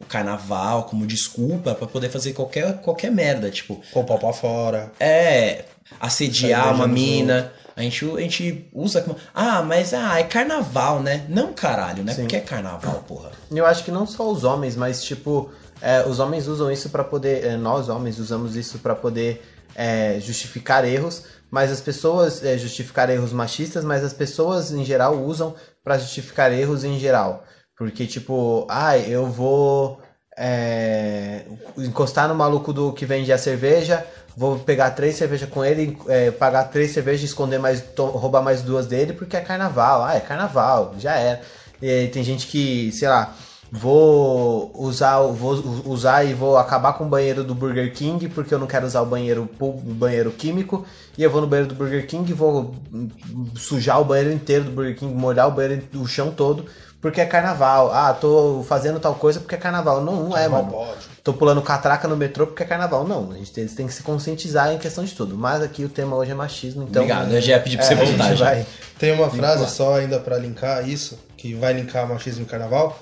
o 0.00 0.04
carnaval 0.04 0.84
como 0.84 1.06
desculpa 1.06 1.74
pra 1.74 1.86
poder 1.86 2.08
fazer 2.10 2.32
qualquer, 2.32 2.80
qualquer 2.80 3.12
merda. 3.12 3.50
Tipo, 3.50 3.80
Com 3.92 4.00
o 4.00 4.04
pau 4.04 4.18
pra 4.18 4.32
fora. 4.32 4.90
é 4.98 5.64
assediar 5.98 6.74
uma 6.74 6.86
mina. 6.86 7.52
A 7.76 7.82
gente, 7.82 8.04
a 8.04 8.20
gente 8.20 8.68
usa 8.72 9.00
como. 9.00 9.16
Ah, 9.34 9.62
mas 9.62 9.94
ah, 9.94 10.18
é 10.20 10.24
carnaval, 10.24 11.02
né? 11.02 11.24
Não, 11.28 11.52
caralho, 11.52 12.04
né? 12.04 12.14
Porque 12.14 12.36
é 12.36 12.40
carnaval, 12.40 13.04
porra. 13.06 13.30
Eu 13.50 13.64
acho 13.64 13.84
que 13.84 13.90
não 13.90 14.06
só 14.06 14.30
os 14.30 14.44
homens, 14.44 14.76
mas 14.76 15.02
tipo, 15.02 15.50
é, 15.80 16.04
os 16.06 16.18
homens 16.18 16.46
usam 16.46 16.70
isso 16.70 16.90
pra 16.90 17.02
poder. 17.02 17.44
é, 17.44 17.56
nós 17.56 17.88
homens 17.88 18.18
usamos 18.18 18.54
isso 18.54 18.78
pra 18.78 18.94
poder 18.94 19.42
é, 19.74 20.18
justificar 20.20 20.84
erros, 20.84 21.24
mas 21.50 21.70
as 21.70 21.80
pessoas 21.80 22.44
é, 22.44 22.58
justificar 22.58 23.08
erros 23.08 23.32
machistas, 23.32 23.84
mas 23.84 24.04
as 24.04 24.12
pessoas 24.12 24.72
em 24.72 24.84
geral 24.84 25.22
usam 25.22 25.54
pra 25.82 25.98
justificar 25.98 26.52
erros 26.52 26.84
em 26.84 26.98
geral. 26.98 27.44
Porque, 27.76 28.06
tipo, 28.06 28.66
ah, 28.68 28.98
eu 28.98 29.26
vou 29.26 30.02
é, 30.36 31.44
encostar 31.78 32.28
no 32.28 32.34
maluco 32.34 32.72
do 32.72 32.92
que 32.92 33.06
vende 33.06 33.32
a 33.32 33.38
cerveja, 33.38 34.06
vou 34.36 34.58
pegar 34.58 34.90
três 34.92 35.16
cervejas 35.16 35.48
com 35.48 35.64
ele, 35.64 35.98
é, 36.08 36.30
pagar 36.30 36.64
três 36.64 36.92
cervejas, 36.92 37.22
esconder 37.22 37.58
mais, 37.58 37.82
roubar 37.96 38.42
mais 38.42 38.62
duas 38.62 38.86
dele, 38.86 39.12
porque 39.12 39.36
é 39.36 39.40
carnaval. 39.40 40.04
Ah, 40.04 40.14
é 40.14 40.20
carnaval, 40.20 40.94
já 40.98 41.14
era. 41.14 41.40
E 41.80 42.08
tem 42.08 42.22
gente 42.22 42.46
que, 42.46 42.92
sei 42.92 43.08
lá, 43.08 43.34
vou 43.72 44.72
usar, 44.74 45.20
vou 45.20 45.52
usar 45.86 46.24
e 46.24 46.34
vou 46.34 46.56
acabar 46.56 46.94
com 46.94 47.04
o 47.04 47.08
banheiro 47.08 47.44
do 47.44 47.54
Burger 47.54 47.92
King, 47.92 48.28
porque 48.28 48.52
eu 48.52 48.58
não 48.58 48.66
quero 48.66 48.86
usar 48.86 49.00
o 49.00 49.06
banheiro, 49.06 49.48
o 49.58 49.72
banheiro 49.72 50.30
químico, 50.32 50.84
e 51.16 51.22
eu 51.22 51.30
vou 51.30 51.40
no 51.40 51.46
banheiro 51.46 51.68
do 51.68 51.74
Burger 51.74 52.06
King 52.06 52.30
e 52.30 52.34
vou 52.34 52.74
hum, 52.92 53.08
sujar 53.54 54.00
o 54.00 54.04
banheiro 54.04 54.32
inteiro 54.32 54.64
do 54.64 54.72
Burger 54.72 54.96
King, 54.96 55.14
molhar 55.14 55.48
o 55.48 55.52
banheiro, 55.52 55.82
o 55.94 56.06
chão 56.06 56.32
todo, 56.32 56.66
porque 57.00 57.20
é 57.20 57.26
carnaval. 57.26 57.90
Ah, 57.92 58.12
tô 58.12 58.64
fazendo 58.68 59.00
tal 59.00 59.14
coisa 59.14 59.40
porque 59.40 59.54
é 59.54 59.58
carnaval. 59.58 60.00
Não, 60.02 60.24
não 60.28 60.36
é, 60.36 60.42
Carnaval 60.42 60.62
mano. 60.64 60.72
pode. 60.72 61.10
Tô 61.22 61.32
pulando 61.34 61.60
catraca 61.62 62.08
no 62.08 62.16
metrô 62.16 62.46
porque 62.46 62.62
é 62.62 62.66
carnaval. 62.66 63.06
Não, 63.06 63.30
a 63.32 63.34
gente 63.36 63.52
tem, 63.52 63.66
tem 63.66 63.86
que 63.86 63.92
se 63.92 64.02
conscientizar 64.02 64.72
em 64.72 64.78
questão 64.78 65.04
de 65.04 65.12
tudo. 65.14 65.36
Mas 65.36 65.62
aqui 65.62 65.84
o 65.84 65.88
tema 65.88 66.16
hoje 66.16 66.30
é 66.30 66.34
machismo, 66.34 66.82
então. 66.82 67.02
Obrigado, 67.02 67.32
eu 67.32 67.40
já 67.40 67.52
ia 67.52 67.60
pedir 67.60 67.76
pra 67.76 67.86
é, 67.86 67.88
você 67.88 67.94
voltar 67.94 68.34
já. 68.34 68.44
vai- 68.46 68.66
Tem 68.98 69.12
uma 69.12 69.28
frase 69.30 69.64
Vincular. 69.64 69.68
só 69.70 69.96
ainda 69.96 70.18
pra 70.18 70.38
linkar 70.38 70.88
isso, 70.88 71.18
que 71.36 71.54
vai 71.54 71.72
linkar 71.72 72.08
machismo 72.08 72.42
e 72.42 72.46
carnaval, 72.46 72.98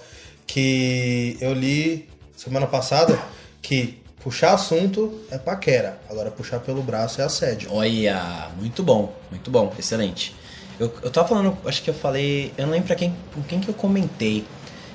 que 0.47 1.37
eu 1.41 1.53
li 1.53 2.09
semana 2.37 2.67
passada, 2.67 3.19
que 3.63 4.01
puxar 4.23 4.55
assunto 4.55 5.21
é 5.31 5.39
paquera, 5.39 5.99
agora 6.11 6.31
puxar 6.31 6.59
pelo 6.61 6.83
braço 6.83 7.21
é 7.21 7.25
assédio. 7.25 7.71
Olha, 7.73 8.49
muito 8.59 8.83
bom, 8.83 9.13
muito 9.31 9.51
bom, 9.51 9.73
excelente. 9.79 10.35
Eu, 10.79 10.93
eu 11.03 11.11
tava 11.11 11.27
falando, 11.29 11.57
acho 11.65 11.83
que 11.83 11.91
eu 11.91 11.95
falei, 11.95 12.53
eu 12.57 12.67
não 12.67 12.73
lembro 12.73 12.87
pra 12.87 12.97
quem, 12.97 13.15
com 13.35 13.43
quem 13.43 13.61
que 13.61 13.69
eu 13.69 13.75
comentei. 13.75 14.45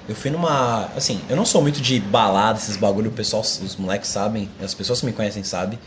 Eu 0.07 0.15
fui 0.15 0.29
numa, 0.31 0.85
assim, 0.95 1.19
eu 1.29 1.35
não 1.35 1.45
sou 1.45 1.61
muito 1.61 1.79
de 1.81 1.99
balada, 1.99 2.57
esses 2.59 2.75
bagulho, 2.77 3.09
o 3.09 3.13
pessoal, 3.13 3.41
os 3.41 3.75
moleques 3.77 4.09
sabem, 4.09 4.49
as 4.61 4.73
pessoas 4.73 4.99
que 4.99 5.05
me 5.05 5.13
conhecem 5.13 5.43
sabem. 5.43 5.79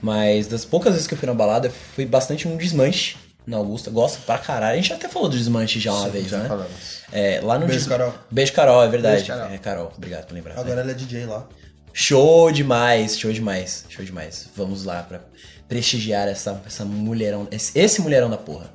Mas 0.00 0.46
das 0.46 0.64
poucas 0.64 0.92
vezes 0.92 1.06
que 1.08 1.14
eu 1.14 1.18
fui 1.18 1.26
na 1.26 1.34
balada, 1.34 1.68
eu 1.68 1.72
fui 1.94 2.04
bastante 2.06 2.46
num 2.46 2.56
desmanche 2.56 3.16
na 3.46 3.56
Augusta. 3.56 3.90
Gosto 3.90 4.20
pra 4.22 4.38
caralho. 4.38 4.74
A 4.74 4.76
gente 4.76 4.92
até 4.92 5.08
falou 5.08 5.28
do 5.28 5.36
desmanche 5.36 5.80
já 5.80 5.92
uma 5.92 6.08
vez, 6.08 6.28
já 6.28 6.38
né? 6.38 6.48
falamos. 6.48 6.70
É, 7.12 7.40
lá 7.42 7.58
no 7.58 7.66
Beijo, 7.66 7.80
des- 7.80 7.88
Carol. 7.88 8.14
Beijo, 8.30 8.52
Carol, 8.52 8.82
é 8.84 8.88
verdade. 8.88 9.16
Beijo, 9.16 9.32
Carol. 9.32 9.52
É, 9.54 9.58
Carol, 9.58 9.92
obrigado 9.96 10.26
por 10.26 10.34
lembrar. 10.34 10.58
Agora 10.58 10.80
ela 10.80 10.90
é 10.90 10.94
DJ 10.94 11.24
lá. 11.26 11.46
Show 11.92 12.52
demais, 12.52 13.18
show 13.18 13.32
demais, 13.32 13.84
show 13.88 14.04
demais. 14.04 14.48
Vamos 14.54 14.84
lá 14.84 15.02
pra 15.02 15.20
prestigiar 15.66 16.28
essa, 16.28 16.60
essa 16.66 16.84
mulherão, 16.84 17.48
esse, 17.50 17.76
esse 17.78 18.00
mulherão 18.02 18.28
da 18.28 18.36
porra. 18.36 18.70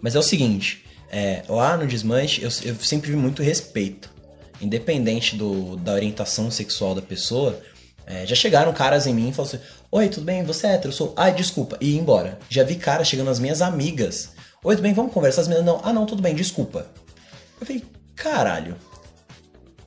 Mas 0.00 0.14
é 0.14 0.18
o 0.18 0.22
seguinte, 0.22 0.84
é, 1.10 1.42
lá 1.48 1.76
no 1.76 1.86
Desmanche 1.86 2.42
eu, 2.42 2.50
eu 2.64 2.74
sempre 2.76 3.10
vi 3.10 3.16
muito 3.16 3.42
respeito. 3.42 4.10
Independente 4.60 5.36
do, 5.36 5.76
da 5.76 5.92
orientação 5.94 6.50
sexual 6.50 6.94
da 6.94 7.00
pessoa, 7.00 7.60
é, 8.06 8.26
já 8.26 8.34
chegaram 8.34 8.72
caras 8.72 9.06
em 9.06 9.14
mim 9.14 9.30
e 9.30 9.32
falaram 9.32 9.54
assim: 9.56 9.64
Oi, 9.90 10.08
tudo 10.08 10.24
bem? 10.24 10.44
Você 10.44 10.66
é 10.66 10.72
hétero? 10.72 10.88
Eu 10.88 10.92
sou. 10.92 11.14
Ai, 11.16 11.34
desculpa. 11.34 11.78
E 11.80 11.94
ir 11.94 11.98
embora. 11.98 12.38
Já 12.48 12.62
vi 12.62 12.76
caras 12.76 13.08
chegando 13.08 13.28
nas 13.28 13.38
minhas 13.38 13.62
amigas. 13.62 14.30
Oi, 14.62 14.76
tudo 14.76 14.82
bem? 14.82 14.92
Vamos 14.92 15.12
conversar? 15.12 15.42
As 15.42 15.48
meninas, 15.48 15.66
não. 15.66 15.80
Ah, 15.82 15.92
não, 15.92 16.04
tudo 16.04 16.20
bem, 16.20 16.34
desculpa. 16.34 16.86
Eu 17.58 17.66
falei: 17.66 17.84
Caralho 18.14 18.76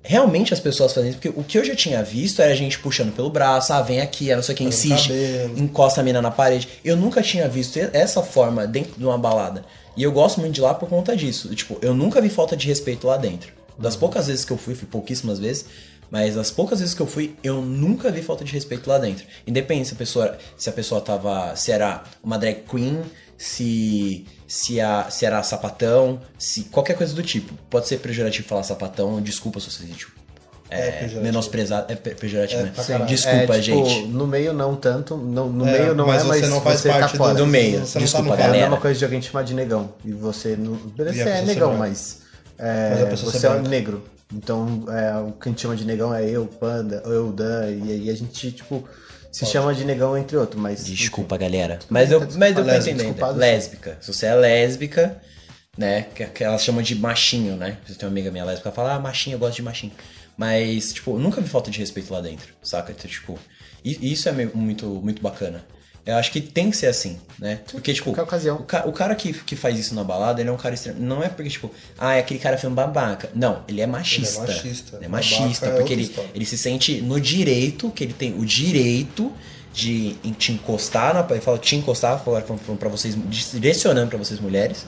realmente 0.04 0.54
as 0.54 0.60
pessoas 0.60 0.94
fazem 0.94 1.12
isso, 1.12 1.20
porque 1.20 1.40
o 1.40 1.44
que 1.44 1.58
eu 1.58 1.64
já 1.64 1.76
tinha 1.76 2.04
visto 2.04 2.42
era 2.42 2.52
a 2.52 2.56
gente 2.56 2.78
puxando 2.80 3.16
pelo 3.16 3.30
braço, 3.30 3.72
ah, 3.72 3.82
vem 3.82 4.02
aqui, 4.02 4.32
a 4.32 4.36
não 4.36 4.44
sei 4.44 4.54
quem 4.54 4.70
Pegando 4.70 4.94
insiste, 4.94 5.14
encosta 5.56 6.02
a 6.02 6.04
mina 6.04 6.22
na 6.22 6.30
parede. 6.30 6.68
Eu 6.84 6.98
nunca 6.98 7.22
tinha 7.22 7.48
visto 7.48 7.80
essa 7.94 8.22
forma 8.22 8.68
dentro 8.68 8.94
de 8.98 9.06
uma 9.06 9.18
balada. 9.18 9.64
E 9.96 10.04
eu 10.04 10.12
gosto 10.12 10.42
muito 10.42 10.54
de 10.54 10.62
lá 10.62 10.74
por 10.74 10.90
conta 10.90 11.16
disso. 11.16 11.54
Tipo, 11.56 11.78
eu 11.82 11.94
nunca 11.94 12.20
vi 12.20 12.30
falta 12.30 12.58
de 12.58 12.68
respeito 12.68 13.08
lá 13.08 13.16
dentro. 13.16 13.54
Das 13.78 13.96
poucas 13.96 14.28
vezes 14.28 14.44
que 14.44 14.52
eu 14.52 14.58
fui, 14.58 14.76
fui 14.76 14.88
pouquíssimas 14.88 15.40
vezes, 15.40 15.66
mas 16.12 16.36
das 16.36 16.52
poucas 16.52 16.80
vezes 16.80 16.94
que 16.94 17.02
eu 17.02 17.08
fui, 17.08 17.36
eu 17.44 17.62
nunca 17.62 18.12
vi 18.12 18.22
falta 18.22 18.44
de 18.44 18.52
respeito 18.52 18.90
lá 18.90 18.98
dentro. 18.98 19.26
Independente 19.48 19.88
se 19.88 19.94
a 19.94 19.98
pessoa, 19.98 20.38
se 20.58 20.70
a 20.70 20.74
pessoa 20.74 21.02
tava, 21.02 21.56
se 21.56 21.72
era 21.72 22.04
uma 22.24 22.38
drag 22.38 22.64
queen, 22.70 23.02
se 23.38 24.26
se, 24.54 24.80
a, 24.80 25.10
se 25.10 25.26
era 25.26 25.42
sapatão, 25.42 26.20
se 26.38 26.66
qualquer 26.66 26.96
coisa 26.96 27.14
do 27.16 27.24
tipo. 27.24 27.54
Pode 27.72 27.88
ser 27.88 27.98
pejorativo 27.98 28.48
falar 28.48 28.62
sapatão, 28.64 29.20
desculpa 29.20 29.60
se 29.60 29.72
você 29.72 29.84
tipo, 29.86 30.12
É, 30.70 30.78
é, 30.80 30.92
pejorativo. 30.92 31.22
menosprezado, 31.22 31.92
é 31.92 31.96
pe- 31.96 32.14
pejorativo, 32.14 32.62
É, 32.62 32.66
né? 32.66 33.06
Desculpa, 33.08 33.56
É, 33.58 33.60
tipo, 33.60 33.86
gente. 33.86 34.08
No 34.10 34.27
meio 34.27 34.54
não 34.54 34.75
tanto, 34.75 35.18
no, 35.18 35.50
no 35.51 35.68
É, 35.68 35.80
meio 35.80 35.96
não 35.96 36.06
mas 36.06 36.22
é, 36.22 36.25
mas 36.27 36.42
você 36.42 36.48
não 36.48 36.62
faz 36.62 36.80
você 36.82 36.89
parte 36.89 37.12
tá 37.13 37.18
fora. 37.18 37.34
do 37.34 37.48
meio. 37.48 37.80
Você 37.80 37.98
não 37.98 38.06
Desculpa, 38.06 38.30
tá 38.30 38.36
no 38.36 38.42
É 38.42 38.44
a 38.44 38.48
galera. 38.48 38.62
mesma 38.70 38.77
coisa 38.82 39.00
de 39.00 39.06
alguém 39.06 39.20
te 39.20 39.27
chamar 39.32 39.44
de 39.44 39.54
negão. 39.56 39.94
E 40.06 40.12
você 40.12 40.56
não. 40.56 40.74
Beleza, 40.75 41.24
você 41.24 41.30
é 41.30 41.42
negão, 41.42 41.75
mas. 41.75 42.20
é, 42.60 43.08
Mas 43.10 43.22
você 43.22 43.48
é 43.48 43.50
branca. 43.50 43.70
negro. 43.70 44.04
Então, 44.32 44.86
é, 44.89 45.16
o 45.20 45.32
que 45.32 45.50
a 45.50 45.51
gente 45.51 45.62
chama 45.62 45.75
de 45.75 45.86
negão 45.86 46.13
é 46.13 46.27
eu, 46.30 46.46
Panda, 46.46 47.01
eu, 47.06 47.32
Dan, 47.32 47.70
e 47.72 47.92
aí 47.92 48.10
a 48.10 48.16
gente, 48.16 48.51
tipo, 48.51 48.84
se 49.34 49.46
chama 49.46 49.74
de 49.74 49.84
negão 49.84 50.18
entre 50.18 50.38
outros, 50.38 50.62
mas. 50.62 50.86
Desculpa, 50.86 51.36
galera. 51.38 51.80
Mas 51.90 52.12
eu, 52.12 52.20
mas 52.38 52.56
eu 52.56 52.63
tô 52.63 52.70
lésbica, 52.70 53.04
entendendo. 53.04 53.36
lésbica. 53.36 53.98
Se 54.00 54.13
você 54.13 54.28
é 54.28 54.36
lésbica, 54.36 55.22
né? 55.78 56.04
Que, 56.16 56.25
que 56.28 56.44
elas 56.44 56.63
chamam 56.63 56.82
de 56.82 56.96
machinho, 56.96 57.56
né? 57.58 57.78
Você 57.86 57.96
tem 57.96 58.08
uma 58.08 58.13
amiga 58.13 58.32
minha 58.32 58.46
lésbica, 58.46 58.70
ela 58.70 58.75
fala, 58.75 58.94
ah, 58.94 59.00
machinho, 59.00 59.36
eu 59.36 59.40
gosto 59.40 59.56
de 59.58 59.63
machinho. 59.63 59.92
Mas, 60.38 60.94
tipo, 60.94 61.12
eu 61.16 61.20
nunca 61.20 61.42
vi 61.42 61.50
falta 61.50 61.70
de 61.70 61.80
respeito 61.80 62.12
lá 62.13 62.22
dentro, 62.22 62.54
saca? 62.63 62.92
Então, 62.92 63.10
tipo, 63.10 63.38
e- 63.84 64.12
isso 64.13 64.30
é 64.30 64.32
meio- 64.32 64.52
muito, 64.56 64.86
muito 64.88 65.22
bacana. 65.22 65.63
Eu 66.05 66.17
acho 66.17 66.31
que 66.33 66.41
tem 66.41 66.69
que 66.69 66.75
ser 66.75 66.88
assim, 66.88 67.17
né? 67.39 67.62
Porque, 67.72 67.93
tipo, 67.93 68.12
o, 68.12 68.63
ca- 68.65 68.83
o 68.86 68.91
cara 68.91 69.15
que, 69.15 69.31
que 69.31 69.55
faz 69.55 69.79
isso 69.79 69.95
na 69.95 70.03
balada, 70.03 70.41
ele 70.41 70.50
é 70.50 70.51
um 70.51 70.57
cara 70.57 70.75
extremo. 70.75 71.00
Não 71.00 71.24
é 71.24 71.29
porque, 71.29 71.50
tipo, 71.50 71.72
ah, 71.98 72.15
é 72.15 72.19
aquele 72.19 72.41
cara 72.41 72.57
foi 72.57 72.69
um 72.69 72.74
babaca. 72.74 73.29
Não, 73.33 73.63
ele 73.69 73.79
é 73.79 73.88
machista. 73.88 74.43
Ele 74.43 74.51
é 74.51 74.55
machista. 74.55 74.95
Ele 74.98 75.05
é 75.05 75.07
Babaca 75.07 75.10
machista, 75.10 75.65
é 75.65 75.69
porque 75.69 75.81
outra 75.81 75.93
ele, 75.93 76.01
história. 76.03 76.29
ele 76.36 76.45
se 76.45 76.57
sente 76.57 77.01
no 77.01 77.22
direito, 77.22 77.89
que 77.91 78.03
ele 78.03 78.12
tem 78.13 78.38
o 78.38 78.45
direito 78.45 79.31
de 79.74 80.15
te 80.38 80.51
encostar 80.51 81.13
na 81.13 81.25
Ele 81.33 81.39
fala 81.41 81.57
te 81.57 81.75
encostar, 81.77 82.22
falando 82.22 82.77
pra 82.77 82.89
vocês, 82.89 83.15
direcionando 83.53 84.10
pra 84.10 84.17
vocês 84.17 84.39
mulheres, 84.41 84.86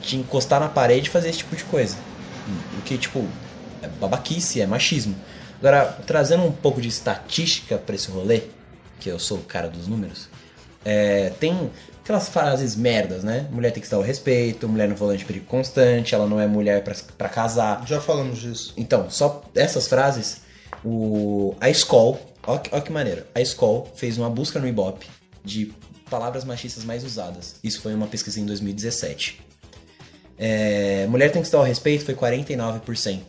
de 0.00 0.16
encostar 0.16 0.60
na 0.60 0.68
parede 0.68 1.08
e 1.08 1.10
fazer 1.10 1.30
esse 1.30 1.38
tipo 1.38 1.56
de 1.56 1.64
coisa. 1.64 1.96
O 2.78 2.82
que, 2.82 2.96
tipo, 2.96 3.26
é 3.82 3.88
babaquice, 3.88 4.60
é 4.60 4.66
machismo. 4.68 5.16
Agora, 5.58 5.84
trazendo 6.06 6.44
um 6.44 6.52
pouco 6.52 6.80
de 6.80 6.88
estatística 6.88 7.76
pra 7.76 7.94
esse 7.96 8.08
rolê, 8.10 8.42
que 9.00 9.08
eu 9.08 9.18
sou 9.18 9.38
o 9.38 9.42
cara 9.42 9.68
dos 9.68 9.86
números, 9.88 10.28
é, 10.84 11.30
tem 11.40 11.70
aquelas 12.02 12.28
frases 12.28 12.76
merdas, 12.76 13.24
né? 13.24 13.46
Mulher 13.50 13.70
tem 13.72 13.80
que 13.80 13.86
estar 13.86 13.96
ao 13.96 14.02
respeito, 14.02 14.68
mulher 14.68 14.88
no 14.88 14.94
volante 14.94 15.20
de 15.20 15.24
perigo 15.24 15.46
constante, 15.46 16.14
ela 16.14 16.26
não 16.26 16.38
é 16.40 16.46
mulher 16.46 16.84
pra, 16.84 16.94
pra 17.16 17.28
casar. 17.28 17.82
Já 17.86 18.00
falamos 18.00 18.38
disso. 18.38 18.72
Então, 18.76 19.08
só 19.10 19.42
essas 19.54 19.86
frases, 19.88 20.42
o, 20.84 21.54
a 21.60 21.70
Skoll, 21.70 22.20
ó, 22.46 22.58
que- 22.58 22.70
ó 22.74 22.80
que 22.80 22.92
maneiro, 22.92 23.24
a 23.34 23.40
Skoll 23.40 23.90
fez 23.96 24.18
uma 24.18 24.28
busca 24.28 24.58
no 24.60 24.68
Ibope 24.68 25.06
de 25.42 25.72
palavras 26.10 26.44
machistas 26.44 26.84
mais 26.84 27.02
usadas. 27.04 27.56
Isso 27.64 27.80
foi 27.80 27.94
uma 27.94 28.06
pesquisa 28.06 28.38
em 28.38 28.44
2017. 28.44 29.40
É, 30.38 31.06
mulher 31.08 31.30
tem 31.30 31.40
que 31.40 31.46
estar 31.48 31.58
ao 31.58 31.64
respeito 31.64 32.04
foi 32.04 32.14
49%. 32.14 33.20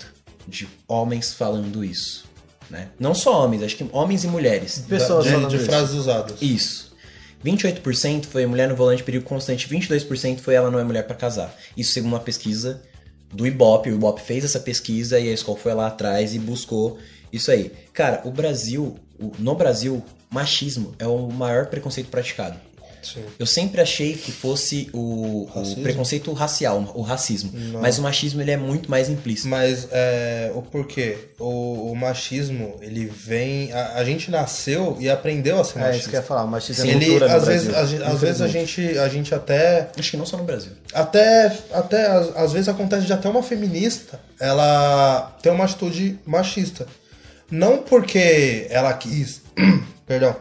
de 0.48 0.68
homens 0.88 1.34
falando 1.34 1.84
isso, 1.84 2.26
né? 2.70 2.90
Não 3.00 3.16
só 3.16 3.44
homens, 3.46 3.64
acho 3.64 3.76
que 3.78 3.88
homens 3.92 4.24
e 4.24 4.28
mulheres. 4.28 4.84
Pessoas 4.88 5.24
de, 5.26 5.32
falando 5.32 5.50
de 5.50 5.60
frases 5.60 5.96
usadas. 5.96 6.42
Isso. 6.42 6.85
28% 7.46 8.26
foi 8.26 8.46
mulher 8.48 8.68
no 8.68 8.76
volante 8.76 9.04
perigo 9.04 9.24
constante, 9.24 9.70
22% 9.70 10.40
foi 10.40 10.56
ela 10.56 10.72
não 10.72 10.80
é 10.80 10.84
mulher 10.84 11.06
pra 11.06 11.16
casar. 11.16 11.56
Isso 11.78 11.94
segundo 11.94 12.14
uma 12.14 12.20
pesquisa 12.20 12.82
do 13.32 13.46
Ibope. 13.46 13.92
O 13.92 13.96
Ibope 13.96 14.22
fez 14.22 14.44
essa 14.44 14.60
pesquisa 14.60 15.20
e 15.20 15.30
a 15.30 15.34
escola 15.34 15.58
foi 15.58 15.74
lá 15.74 15.88
atrás 15.88 16.34
e 16.34 16.40
buscou 16.40 16.98
isso 17.32 17.52
aí. 17.52 17.72
Cara, 17.94 18.22
o 18.26 18.32
Brasil, 18.32 18.98
no 19.38 19.54
Brasil, 19.54 20.04
machismo 20.30 20.96
é 20.98 21.06
o 21.06 21.30
maior 21.30 21.68
preconceito 21.68 22.10
praticado. 22.10 22.60
Sim. 23.14 23.24
Eu 23.38 23.46
sempre 23.46 23.80
achei 23.80 24.14
que 24.16 24.32
fosse 24.32 24.90
o, 24.94 25.44
o 25.54 25.76
preconceito 25.84 26.34
racial, 26.34 26.92
o 26.96 27.02
racismo. 27.02 27.52
Não. 27.54 27.82
Mas 27.82 27.98
o 28.00 28.02
machismo 28.02 28.42
ele 28.42 28.52
é 28.52 28.58
muito 28.58 28.90
mais 28.90 29.10
implícito. 29.10 29.48
Mas 29.48 29.88
é, 29.92 30.52
o 30.56 30.62
porquê? 30.62 31.18
O, 31.40 31.92
o 31.92 31.96
machismo, 31.96 32.76
ele 32.82 33.06
vem. 33.06 33.72
A, 33.72 33.94
a 34.00 34.04
gente 34.04 34.32
nasceu 34.32 34.98
e 35.00 35.10
aprendeu 35.10 35.60
a 35.60 35.64
ser 35.64 35.78
É 35.80 35.82
isso 35.82 35.88
machista. 35.90 36.10
que 36.10 36.16
eu 36.16 36.20
ia 36.20 36.26
falar, 36.26 36.44
o 36.44 36.48
machismo 36.48 36.86
é 36.86 36.88
Ele, 36.90 37.06
cultura 37.06 37.28
no 37.30 37.36
às 37.36 37.46
vezes, 37.48 37.68
Brasil. 37.68 37.84
a, 37.84 37.86
gente- 38.04 38.04
às 38.16 38.22
vezes 38.22 38.42
a 38.42 38.48
gente, 38.48 38.98
a 39.00 39.08
gente 39.10 39.36
até 39.36 39.90
Acho 39.98 40.12
que 40.12 40.18
não 40.18 40.26
só 40.26 40.38
no 40.38 40.44
Brasil. 40.44 40.72
Até, 40.94 41.56
até 41.72 42.06
às, 42.08 42.36
às 42.36 42.54
vezes 42.54 42.68
acontece 42.70 43.06
de 43.06 43.14
até 43.14 43.30
uma 43.30 43.44
feminista 43.44 44.20
ela 44.40 45.36
ter 45.42 45.50
uma 45.50 45.66
atitude 45.66 46.20
machista. 46.26 46.88
Não 47.52 47.78
porque 47.78 48.66
ela 48.70 48.92
quis, 48.94 49.42
perdão, 50.08 50.36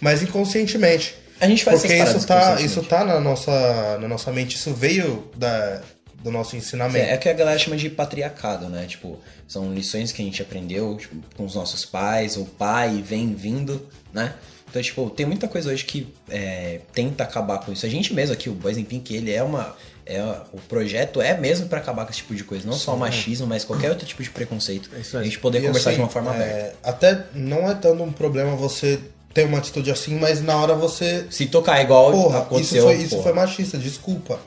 mas 0.00 0.22
inconscientemente. 0.22 1.14
A 1.40 1.46
gente 1.46 1.64
faz 1.64 1.80
Porque 1.80 1.94
essas 1.94 2.16
isso 2.16 2.26
tá, 2.26 2.60
isso 2.60 2.82
tá 2.82 3.04
na 3.04 3.20
nossa, 3.20 3.98
na 3.98 4.08
nossa 4.08 4.32
mente, 4.32 4.56
isso 4.56 4.72
veio 4.72 5.30
da, 5.36 5.82
do 6.22 6.30
nosso 6.30 6.56
ensinamento. 6.56 7.04
É, 7.04 7.12
é 7.12 7.16
que 7.16 7.28
a 7.28 7.32
galera 7.32 7.58
chama 7.58 7.76
de 7.76 7.90
patriarcado, 7.90 8.68
né? 8.68 8.86
Tipo, 8.86 9.18
são 9.46 9.72
lições 9.72 10.12
que 10.12 10.22
a 10.22 10.24
gente 10.24 10.40
aprendeu 10.40 10.96
tipo, 10.96 11.16
com 11.36 11.44
os 11.44 11.54
nossos 11.54 11.84
pais, 11.84 12.36
o 12.36 12.44
pai 12.44 13.02
vem 13.04 13.34
vindo, 13.34 13.86
né? 14.12 14.34
Então, 14.68 14.82
tipo, 14.82 15.08
tem 15.10 15.24
muita 15.24 15.46
coisa 15.46 15.70
hoje 15.70 15.84
que 15.84 16.12
é, 16.28 16.80
tenta 16.92 17.24
acabar 17.24 17.58
com 17.60 17.72
isso. 17.72 17.86
A 17.86 17.88
gente 17.88 18.12
mesmo 18.12 18.34
aqui, 18.34 18.50
o 18.50 18.52
Boys 18.52 18.76
in 18.76 18.84
Pink, 18.84 19.14
ele 19.14 19.32
é 19.32 19.42
uma. 19.42 19.76
É, 20.04 20.22
o 20.52 20.60
projeto 20.68 21.20
é 21.20 21.36
mesmo 21.36 21.68
pra 21.68 21.78
acabar 21.78 22.04
com 22.04 22.10
esse 22.10 22.18
tipo 22.18 22.34
de 22.34 22.44
coisa. 22.44 22.66
Não 22.66 22.74
só 22.74 22.94
o 22.94 22.98
machismo, 22.98 23.46
mas 23.46 23.64
qualquer 23.64 23.90
outro 23.90 24.06
tipo 24.06 24.22
de 24.22 24.30
preconceito. 24.30 24.90
Isso 25.00 25.16
a 25.16 25.22
gente 25.22 25.38
poder 25.38 25.58
E, 25.58 25.66
conversar 25.66 25.90
assim, 25.90 25.98
de 25.98 26.02
uma 26.02 26.10
forma 26.10 26.34
é, 26.34 26.34
aberta. 26.34 26.76
Até 26.82 27.24
não 27.34 27.68
é 27.68 27.74
tanto 27.74 28.02
um 28.02 28.12
problema 28.12 28.54
você 28.54 29.00
ter 29.36 29.44
uma 29.46 29.58
atitude 29.58 29.90
assim, 29.90 30.18
mas 30.18 30.42
na 30.42 30.56
hora 30.56 30.74
você 30.74 31.26
Se 31.28 31.44
tocar 31.46 31.80
igual 31.82 32.10
Porra, 32.10 32.38
isso 32.38 32.46
aconteceu. 32.46 32.82
foi, 32.84 32.94
isso 32.96 33.10
porra. 33.10 33.22
foi 33.22 33.32
machista, 33.34 33.76
desculpa. 33.78 34.38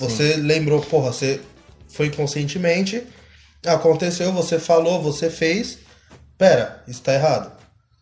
Você 0.00 0.36
lembrou, 0.36 0.80
porra, 0.80 1.12
você 1.12 1.40
foi 1.88 2.06
inconscientemente, 2.06 3.02
aconteceu, 3.66 4.32
você 4.32 4.58
falou, 4.58 5.02
você 5.02 5.28
fez. 5.30 5.78
Pera, 6.38 6.82
isso 6.88 7.02
tá 7.02 7.12
errado. 7.14 7.52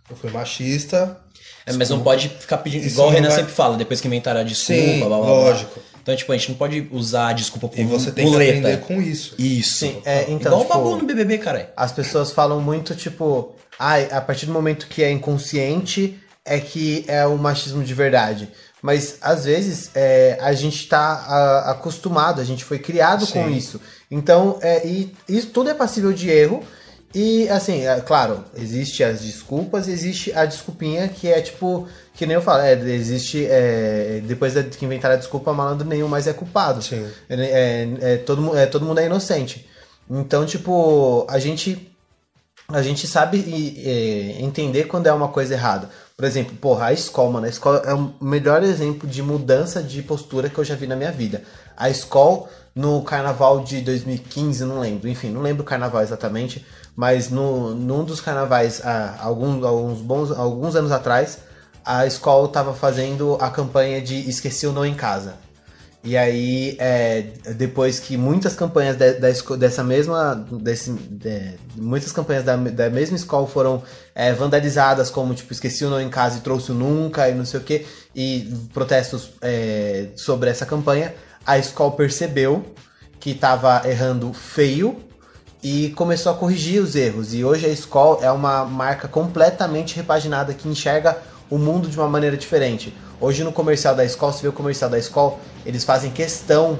Eu 0.08 0.16
fui 0.16 0.30
machista. 0.30 1.18
É, 1.66 1.72
mas 1.74 1.90
não 1.90 2.00
pode 2.02 2.28
ficar 2.28 2.58
pedindo. 2.58 2.84
Isso 2.86 2.94
Igual 2.96 3.08
o 3.08 3.10
Renan 3.10 3.28
vai- 3.28 3.38
sempre 3.38 3.52
fala, 3.52 3.76
depois 3.76 4.00
que 4.00 4.06
inventaram 4.08 4.40
a 4.40 4.44
desculpa, 4.44 4.80
Sim, 4.82 4.98
blá, 5.00 5.08
blá, 5.08 5.18
blá. 5.18 5.26
lógico. 5.28 5.80
Então, 6.02 6.16
tipo, 6.16 6.32
a 6.32 6.36
gente 6.36 6.48
não 6.50 6.56
pode 6.56 6.88
usar 6.90 7.28
a 7.28 7.32
desculpa 7.32 7.68
por 7.68 7.78
E 7.78 7.84
você 7.84 8.10
tem 8.10 8.24
que 8.24 8.30
muleta. 8.32 8.58
aprender 8.58 8.80
com 8.80 9.00
isso. 9.00 9.34
Isso. 9.38 9.78
Sim, 9.78 10.02
é, 10.04 10.22
então, 10.30 10.52
Igual 10.52 10.60
tipo, 10.62 10.72
o 10.72 10.76
bagulho 10.76 10.96
no 11.02 11.06
BBB, 11.06 11.38
caralho. 11.38 11.66
As 11.76 11.92
pessoas 11.92 12.32
falam 12.32 12.60
muito, 12.60 12.94
tipo, 12.96 13.54
ai, 13.82 14.08
a 14.12 14.20
partir 14.20 14.46
do 14.46 14.52
momento 14.52 14.86
que 14.86 15.02
é 15.02 15.10
inconsciente 15.10 16.16
é 16.44 16.60
que 16.60 17.04
é 17.08 17.26
o 17.26 17.36
machismo 17.36 17.82
de 17.82 17.92
verdade. 17.94 18.48
Mas 18.80 19.18
às 19.20 19.44
vezes 19.44 19.90
é, 19.94 20.38
a 20.40 20.52
gente 20.52 20.88
tá 20.88 20.98
a- 20.98 21.70
acostumado, 21.72 22.40
a 22.40 22.44
gente 22.44 22.64
foi 22.64 22.78
criado 22.78 23.26
com 23.26 23.44
Sim. 23.44 23.52
isso. 23.52 23.80
Então, 24.10 24.58
é, 24.60 24.86
e 24.86 25.12
isso 25.28 25.48
tudo 25.48 25.70
é 25.70 25.74
passível 25.74 26.12
de 26.12 26.28
erro. 26.30 26.62
E 27.14 27.48
assim, 27.48 27.86
é, 27.86 28.00
claro, 28.00 28.44
existe 28.56 29.04
as 29.04 29.20
desculpas, 29.20 29.86
existe 29.86 30.32
a 30.32 30.46
desculpinha 30.46 31.06
que 31.08 31.28
é 31.28 31.40
tipo, 31.42 31.86
que 32.14 32.24
nem 32.24 32.34
eu 32.36 32.42
falo, 32.42 32.62
é, 32.62 32.72
existe, 32.72 33.46
é, 33.48 34.20
depois 34.24 34.54
que 34.76 34.84
inventaram 34.84 35.14
a 35.14 35.18
desculpa, 35.18 35.52
malandro 35.52 35.86
nenhum 35.86 36.08
mais 36.08 36.26
é 36.26 36.32
culpado. 36.32 36.82
Sim. 36.82 37.06
É, 37.28 37.34
é, 37.34 38.12
é, 38.14 38.16
todo, 38.16 38.56
é, 38.56 38.64
todo 38.66 38.84
mundo 38.86 38.98
é 38.98 39.06
inocente. 39.06 39.68
Então, 40.10 40.44
tipo, 40.46 41.26
a 41.28 41.38
gente 41.38 41.91
a 42.72 42.82
gente 42.82 43.06
sabe 43.06 43.38
e, 43.38 43.82
é, 43.86 44.42
entender 44.42 44.84
quando 44.84 45.06
é 45.06 45.12
uma 45.12 45.28
coisa 45.28 45.54
errada. 45.54 45.88
Por 46.16 46.24
exemplo, 46.24 46.56
porra, 46.56 46.86
a 46.86 46.92
escola, 46.92 47.30
mano, 47.30 47.46
a 47.46 47.48
escola 47.48 47.82
é 47.84 47.94
o 47.94 48.12
melhor 48.20 48.62
exemplo 48.62 49.08
de 49.08 49.22
mudança 49.22 49.82
de 49.82 50.02
postura 50.02 50.48
que 50.48 50.58
eu 50.58 50.64
já 50.64 50.74
vi 50.74 50.86
na 50.86 50.96
minha 50.96 51.10
vida. 51.10 51.42
A 51.76 51.90
escola 51.90 52.48
no 52.74 53.02
carnaval 53.02 53.60
de 53.60 53.80
2015, 53.80 54.64
não 54.64 54.80
lembro, 54.80 55.08
enfim, 55.08 55.30
não 55.30 55.42
lembro 55.42 55.62
o 55.62 55.66
carnaval 55.66 56.02
exatamente, 56.02 56.64
mas 56.96 57.30
no, 57.30 57.74
num 57.74 58.04
dos 58.04 58.20
carnavais, 58.20 58.82
alguns, 59.20 59.64
alguns, 59.64 60.00
bons, 60.00 60.30
alguns 60.30 60.76
anos 60.76 60.92
atrás, 60.92 61.38
a 61.84 62.06
escola 62.06 62.46
estava 62.46 62.72
fazendo 62.72 63.36
a 63.40 63.50
campanha 63.50 64.00
de 64.00 64.28
Esqueci 64.28 64.66
o 64.66 64.72
Não 64.72 64.86
em 64.86 64.94
Casa. 64.94 65.34
E 66.04 66.16
aí, 66.16 66.76
é, 66.80 67.26
depois 67.54 68.00
que 68.00 68.16
muitas 68.16 68.56
campanhas 68.56 68.96
de- 68.96 69.30
esco- 69.30 69.56
dessa 69.56 69.84
mesma. 69.84 70.34
Desse, 70.60 70.90
de- 70.92 71.54
muitas 71.76 72.10
campanhas 72.10 72.42
da, 72.44 72.56
da 72.56 72.90
mesma 72.90 73.16
escola 73.16 73.46
foram 73.46 73.82
é, 74.14 74.32
vandalizadas, 74.32 75.10
como 75.10 75.32
tipo, 75.32 75.52
esqueci 75.52 75.84
o 75.84 75.90
não 75.90 76.00
em 76.00 76.08
casa 76.10 76.38
e 76.38 76.40
trouxe 76.40 76.72
o 76.72 76.74
nunca 76.74 77.28
e 77.28 77.34
não 77.34 77.44
sei 77.44 77.60
o 77.60 77.62
que, 77.62 77.86
e 78.16 78.52
protestos 78.74 79.30
é, 79.40 80.08
sobre 80.16 80.50
essa 80.50 80.66
campanha, 80.66 81.14
a 81.46 81.56
escola 81.56 81.92
percebeu 81.92 82.64
que 83.20 83.30
estava 83.30 83.88
errando 83.88 84.32
feio 84.32 84.96
e 85.62 85.90
começou 85.90 86.32
a 86.32 86.34
corrigir 86.34 86.82
os 86.82 86.96
erros. 86.96 87.32
E 87.32 87.44
hoje 87.44 87.66
a 87.66 87.68
escola 87.68 88.24
é 88.24 88.30
uma 88.32 88.64
marca 88.64 89.06
completamente 89.06 89.94
repaginada 89.94 90.52
que 90.52 90.68
enxerga 90.68 91.16
o 91.48 91.56
mundo 91.58 91.88
de 91.88 91.96
uma 91.96 92.08
maneira 92.08 92.36
diferente. 92.36 92.92
Hoje 93.22 93.44
no 93.44 93.52
comercial 93.52 93.94
da 93.94 94.04
escola, 94.04 94.32
se 94.32 94.42
vê 94.42 94.48
o 94.48 94.52
comercial 94.52 94.90
da 94.90 94.98
escola, 94.98 95.38
eles 95.64 95.84
fazem 95.84 96.10
questão 96.10 96.76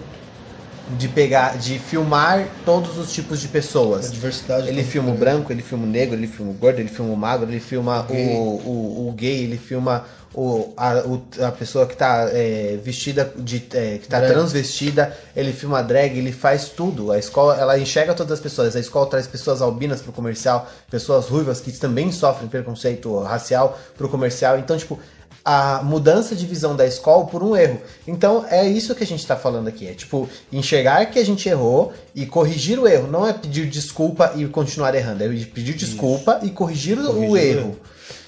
de 0.99 1.07
pegar, 1.09 1.57
de 1.57 1.79
filmar 1.79 2.49
todos 2.65 2.99
os 2.99 3.13
tipos 3.13 3.41
de 3.41 3.47
A 3.47 3.51
pessoas. 3.51 4.11
diversidade. 4.11 4.69
Ele 4.69 4.83
filma 4.83 5.13
o 5.13 5.15
branco, 5.15 5.53
ele 5.53 5.63
filma 5.63 5.85
o 5.85 5.89
negro, 5.89 6.17
ele 6.17 6.27
filma 6.27 6.51
o 6.51 6.55
gordo, 6.55 6.81
ele 6.81 6.89
filma 6.89 7.13
o 7.15 7.17
magro, 7.17 7.49
ele 7.49 7.61
filma 7.61 8.01
o, 8.11 8.13
Gay. 8.13 8.35
o, 8.37 9.09
o 9.09 9.15
gay, 9.17 9.45
ele 9.45 9.57
filma 9.57 10.05
o, 10.35 10.73
a, 10.77 10.95
o- 11.07 11.23
a 11.47 11.53
pessoa 11.53 11.87
que 11.87 11.97
tá 11.97 12.29
é, 12.33 12.77
vestida 12.83 13.33
de. 13.39 13.65
é, 13.73 13.99
que 13.99 14.09
tá 14.09 14.19
Drag. 14.19 14.33
transvestida, 14.33 15.17
ele 15.37 15.53
filma 15.53 15.79
a 15.79 15.83
drag, 15.83 16.19
ele 16.19 16.33
faz 16.33 16.71
tudo. 16.71 17.13
A 17.13 17.19
escola, 17.19 17.57
ela 17.57 17.79
enxerga 17.79 18.13
todas 18.15 18.33
as 18.33 18.41
pessoas. 18.41 18.75
A 18.75 18.81
escola 18.81 19.07
traz 19.07 19.27
pessoas 19.29 19.63
albinas 19.63 20.03
pro 20.03 20.11
comercial, 20.13 20.69
pessoas 20.91 21.27
ruivas 21.29 21.61
que 21.61 21.71
também 21.73 22.11
sofrem 22.11 22.49
preconceito 22.49 23.17
racial 23.21 23.79
pro 23.97 24.09
comercial. 24.09 24.59
Então, 24.59 24.77
tipo, 24.77 24.99
a 25.45 25.83
mudança 25.83 26.37
de 26.37 26.47
visão 26.47 26.77
da 26.77 26.87
escola 26.87 27.27
por 27.27 27.43
um 27.43 27.57
erro. 27.57 27.81
Então 28.07 28.45
é 28.49 28.67
isso 28.69 28.95
que 28.95 29.03
a 29.03 29.07
gente 29.07 29.27
tá 29.27 29.37
falando 29.37 29.69
aqui. 29.69 29.89
É 29.89 29.93
tipo, 29.95 30.29
enxergar 30.53 31.05
que 31.07 31.19
a 31.19 31.25
gente 31.25 31.49
errou 31.49 31.93
e 32.15 32.25
corrigir 32.27 32.79
o 32.79 32.87
erro. 32.87 33.09
Não 33.09 33.27
é 33.27 33.33
pedir 33.33 33.67
desculpa 33.69 34.33
e 34.37 34.47
continuar 34.47 34.95
errando. 34.95 35.25
É 35.25 35.29
pedir 35.29 35.75
desculpa 35.75 36.39
e 36.43 36.51
corrigir, 36.51 36.99
o- 36.99 37.07
Corrigir 37.07 37.31
o 37.31 37.37
erro. 37.37 37.77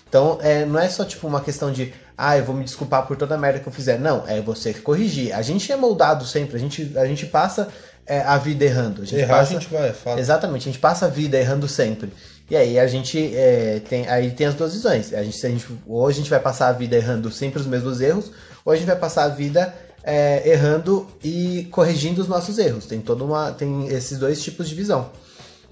Então 0.09 0.39
é, 0.43 0.65
não 0.65 0.79
é 0.79 0.89
só 0.89 1.05
tipo 1.05 1.27
uma 1.27 1.41
questão 1.41 1.73
de 1.73 1.93
ah, 2.17 2.39
eu 2.39 2.45
vou 2.45 2.55
me 2.55 2.63
desculpar 2.65 3.05
por 3.07 3.17
toda 3.17 3.35
a 3.35 3.39
merda 3.39 3.59
que 3.59 3.67
eu 3.69 3.73
fizer. 3.73 3.99
Não, 3.99 4.25
é 4.29 4.41
você 4.41 4.73
corrigir. 4.73 5.33
A 5.35 5.43
gente 5.43 5.71
é 5.73 5.77
moldado 5.77 6.25
sempre, 6.25 6.57
a 6.57 6.61
gente, 6.61 6.93
a 6.97 7.07
gente 7.07 7.27
passa 7.27 7.69
é, 8.07 8.21
a 8.21 8.39
vida 8.39 8.65
errando. 8.65 9.03
A 9.03 9.05
gente 9.05 9.21
Errar 9.21 9.39
passa, 9.39 9.57
a 9.57 9.61
gente 9.61 9.73
vai, 9.73 9.89
é 9.89 9.93
fato. 9.93 10.19
Exatamente, 10.21 10.69
a 10.69 10.73
gente 10.73 10.79
passa 10.81 11.07
a 11.07 11.09
vida 11.09 11.37
errando 11.37 11.67
sempre. 11.67 12.13
E 12.51 12.57
aí 12.57 12.79
a 12.79 12.87
gente 12.87 13.35
é, 13.35 13.81
tem, 13.81 14.07
aí 14.07 14.31
tem 14.31 14.47
as 14.47 14.55
duas 14.55 14.75
visões. 14.75 15.15
A 15.15 15.23
gente, 15.23 15.47
a 15.47 15.49
gente, 15.49 15.67
ou 15.87 16.07
a 16.07 16.13
gente 16.13 16.29
vai 16.29 16.41
passar 16.41 16.69
a 16.69 16.73
vida 16.73 16.97
errando 16.97 17.31
sempre 17.31 17.61
os 17.61 17.67
mesmos 17.67 18.01
erros, 18.01 18.31
ou 18.65 18.73
a 18.73 18.77
gente 18.77 18.87
vai 18.87 18.97
passar 18.97 19.25
a 19.25 19.29
vida 19.29 19.75
é, 20.03 20.47
errando 20.49 21.09
e 21.23 21.67
corrigindo 21.71 22.21
os 22.21 22.29
nossos 22.29 22.59
erros. 22.59 22.87
Tem 22.87 23.01
toda 23.01 23.25
uma. 23.25 23.53
Tem 23.53 23.87
esses 23.89 24.19
dois 24.19 24.43
tipos 24.43 24.69
de 24.69 24.75
visão. 24.75 25.11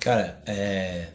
Cara, 0.00 0.40
é. 0.46 1.08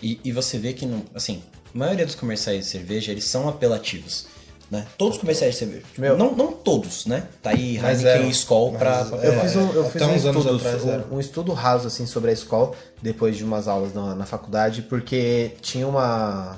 E, 0.00 0.20
e 0.24 0.32
você 0.32 0.58
vê 0.58 0.72
que, 0.72 0.86
não, 0.86 1.04
assim, 1.14 1.42
a 1.74 1.78
maioria 1.78 2.06
dos 2.06 2.14
comerciais 2.14 2.64
de 2.64 2.70
cerveja, 2.70 3.12
eles 3.12 3.24
são 3.24 3.48
apelativos. 3.48 4.26
Né? 4.72 4.86
Todos 4.96 5.16
os 5.16 5.20
comerciais 5.20 5.52
de 5.52 5.58
cerveja. 5.58 5.84
Meu. 5.98 6.16
Não, 6.16 6.34
não 6.34 6.50
todos, 6.50 7.04
né? 7.04 7.24
Tá 7.42 7.50
aí 7.50 7.78
Mas 7.78 8.02
Heineken 8.02 8.28
e 8.28 8.30
Skol 8.30 8.72
pra, 8.72 9.04
pra 9.04 9.18
Eu 9.18 9.38
fiz 9.40 9.54
um, 9.54 9.70
eu 9.70 9.84
fiz 9.90 10.00
um 10.00 10.14
estudo, 10.14 10.56
atrás 10.56 10.84
um, 10.84 11.16
um 11.16 11.20
estudo 11.20 11.52
raso 11.52 11.88
assim 11.88 12.06
sobre 12.06 12.30
a 12.30 12.32
escola 12.32 12.72
depois 13.02 13.36
de 13.36 13.44
umas 13.44 13.68
aulas 13.68 13.92
na, 13.92 14.14
na 14.14 14.24
faculdade, 14.24 14.80
porque 14.80 15.50
tinha 15.60 15.86
uma 15.86 16.56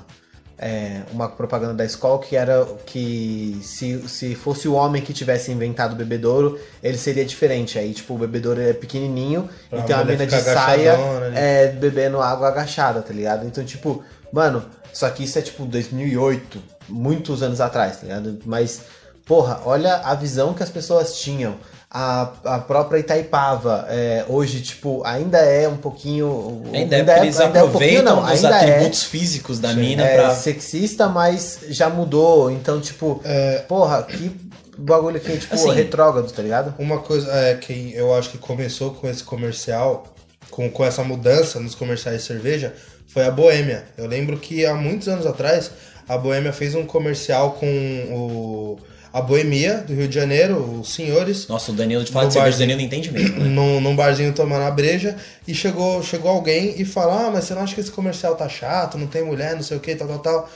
é, 0.57 1.01
uma 1.11 1.27
propaganda 1.27 1.73
da 1.73 1.83
escola 1.83 2.17
que 2.19 2.37
era 2.37 2.65
que 2.85 3.59
se, 3.61 4.07
se 4.07 4.33
fosse 4.33 4.69
o 4.69 4.75
homem 4.75 5.01
que 5.01 5.11
tivesse 5.11 5.51
inventado 5.51 5.91
o 5.91 5.95
bebedouro, 5.97 6.57
ele 6.81 6.97
seria 6.97 7.25
diferente. 7.25 7.77
Aí 7.77 7.93
tipo 7.93 8.13
o 8.13 8.17
bebedouro 8.17 8.61
é 8.61 8.71
pequenininho 8.71 9.49
Pra 9.69 9.79
e 9.79 9.83
tem 9.83 9.93
uma 9.93 10.05
mina 10.05 10.25
de 10.25 10.39
saia 10.39 10.95
né? 10.95 11.33
é, 11.35 11.67
bebendo 11.67 12.21
água 12.21 12.47
agachada, 12.47 13.01
tá 13.01 13.13
ligado? 13.13 13.45
Então 13.45 13.65
tipo, 13.65 14.01
mano, 14.31 14.63
só 14.93 15.09
que 15.09 15.25
isso 15.25 15.37
é 15.37 15.41
tipo 15.41 15.65
2008, 15.65 16.74
muitos 16.87 17.41
anos 17.43 17.61
atrás, 17.61 17.97
tá 17.97 18.03
ligado? 18.03 18.39
Mas 18.45 18.81
Porra, 19.25 19.59
olha 19.65 19.95
a 19.95 20.13
visão 20.13 20.53
que 20.53 20.61
as 20.61 20.69
pessoas 20.69 21.17
tinham. 21.19 21.55
a, 21.89 22.31
a 22.43 22.59
própria 22.59 22.99
Itaipava, 22.99 23.87
é, 23.89 24.23
hoje, 24.27 24.61
tipo, 24.61 25.01
ainda 25.03 25.39
é 25.39 25.67
um 25.67 25.77
pouquinho. 25.77 26.61
Ainda, 26.71 26.97
é 26.97 27.03
porque 27.03 27.19
eles 27.21 27.39
ainda 27.39 27.59
é 27.59 27.63
um 27.63 27.71
pouquinho, 27.71 27.99
aproveitam 28.01 28.15
não, 28.17 28.23
os 28.23 28.45
ainda 28.45 28.61
é- 28.61 28.71
atributos 28.73 29.03
físicos 29.03 29.59
da 29.59 29.73
mina 29.73 30.03
é 30.03 30.15
pra. 30.15 30.35
sexista, 30.35 31.07
mas 31.07 31.59
já 31.69 31.89
mudou. 31.89 32.51
Então, 32.51 32.79
tipo, 32.79 33.19
porra, 33.67 34.03
que 34.03 34.29
bagulho 34.77 35.19
que, 35.19 35.37
tipo, 35.37 35.55
Assim, 35.55 35.71
retrógrado, 35.71 36.31
tá 36.31 36.41
ligado? 36.43 36.75
Uma 36.77 36.99
coisa 36.99 37.31
é 37.31 37.55
que 37.55 37.93
eu 37.95 38.13
acho 38.13 38.29
que 38.29 38.37
começou 38.37 38.93
com 38.93 39.07
esse 39.09 39.23
comercial, 39.23 40.05
com, 40.51 40.69
com 40.69 40.85
essa 40.85 41.03
mudança 41.03 41.59
nos 41.59 41.73
comerciais 41.73 42.21
de 42.21 42.27
cerveja, 42.27 42.73
foi 43.07 43.23
a 43.25 43.31
Boêmia. 43.31 43.85
Eu 43.97 44.05
lembro 44.05 44.37
que 44.37 44.65
há 44.65 44.75
muitos 44.75 45.07
anos 45.07 45.25
atrás, 45.25 45.71
a 46.07 46.17
Boêmia 46.17 46.53
fez 46.53 46.75
um 46.75 46.85
comercial 46.85 47.51
com 47.53 47.65
o, 48.11 48.79
a 49.13 49.21
Boemia 49.21 49.83
do 49.87 49.93
Rio 49.93 50.07
de 50.07 50.15
Janeiro, 50.15 50.79
os 50.81 50.93
senhores, 50.93 51.47
Nossa, 51.47 51.71
o 51.71 51.75
Danilo 51.75 52.03
de 52.03 52.07
de 52.07 52.13
cerveja, 52.13 52.39
o 52.39 52.41
barzinho. 52.41 52.59
Danilo 52.67 52.81
entende 52.81 53.11
mesmo. 53.11 53.39
Né? 53.39 53.49
num, 53.49 53.79
num 53.81 53.95
barzinho 53.95 54.33
tomando 54.33 54.63
a 54.63 54.71
breja, 54.71 55.15
e 55.47 55.53
chegou, 55.53 56.03
chegou 56.03 56.29
alguém 56.31 56.75
e 56.77 56.85
falou: 56.85 57.13
Ah, 57.17 57.31
mas 57.33 57.45
você 57.45 57.53
não 57.53 57.61
acha 57.63 57.73
que 57.73 57.81
esse 57.81 57.91
comercial 57.91 58.35
tá 58.35 58.47
chato, 58.49 58.97
não 58.97 59.07
tem 59.07 59.23
mulher, 59.23 59.55
não 59.55 59.63
sei 59.63 59.77
o 59.77 59.79
que, 59.79 59.95
tal, 59.95 60.07
tal, 60.07 60.19
tal. 60.19 60.49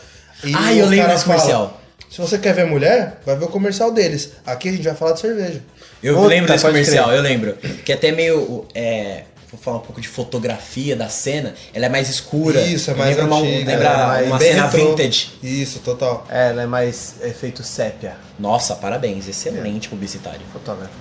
E 0.43 0.53
Ah, 0.55 0.73
eu 0.73 0.85
lembro 0.87 1.09
desse 1.09 1.25
comercial. 1.25 1.81
Se 2.09 2.19
você 2.19 2.39
quer 2.39 2.53
ver 2.55 2.65
mulher, 2.65 3.19
vai 3.25 3.35
ver 3.35 3.45
o 3.45 3.49
comercial 3.49 3.91
deles. 3.91 4.31
Aqui 4.45 4.69
a 4.69 4.71
gente 4.71 4.83
vai 4.83 4.95
falar 4.95 5.11
de 5.13 5.19
cerveja. 5.19 5.61
Eu 6.01 6.15
Puta, 6.15 6.27
lembro 6.27 6.51
desse 6.51 6.65
comercial, 6.65 7.05
crer. 7.05 7.17
eu 7.17 7.21
lembro. 7.21 7.53
Que 7.85 7.93
até 7.93 8.11
meio. 8.11 8.65
É, 8.73 9.23
vou 9.51 9.59
falar 9.59 9.77
um 9.77 9.81
pouco 9.81 9.99
de 9.99 10.07
fotografia 10.07 10.95
da 10.95 11.09
cena. 11.09 11.53
Ela 11.73 11.87
é 11.87 11.89
mais 11.89 12.09
escura. 12.09 12.61
Isso, 12.61 12.91
é 12.91 12.93
mais 12.93 13.15
lembra 13.17 13.25
uma, 13.35 13.37
antiga, 13.41 13.71
lembra 13.71 13.87
é 13.89 13.97
mais 14.07 14.27
uma 14.27 14.39
cena 14.39 14.67
retrô. 14.67 14.89
vintage. 14.95 15.29
Isso, 15.41 15.79
total. 15.79 16.25
É, 16.29 16.49
ela 16.49 16.61
é 16.63 16.65
mais 16.67 17.15
efeito 17.23 17.63
sépia, 17.63 18.15
Nossa, 18.37 18.75
parabéns. 18.75 19.27
Excelente 19.27 19.89
publicitário. 19.89 20.41
fotógrafo. 20.53 20.91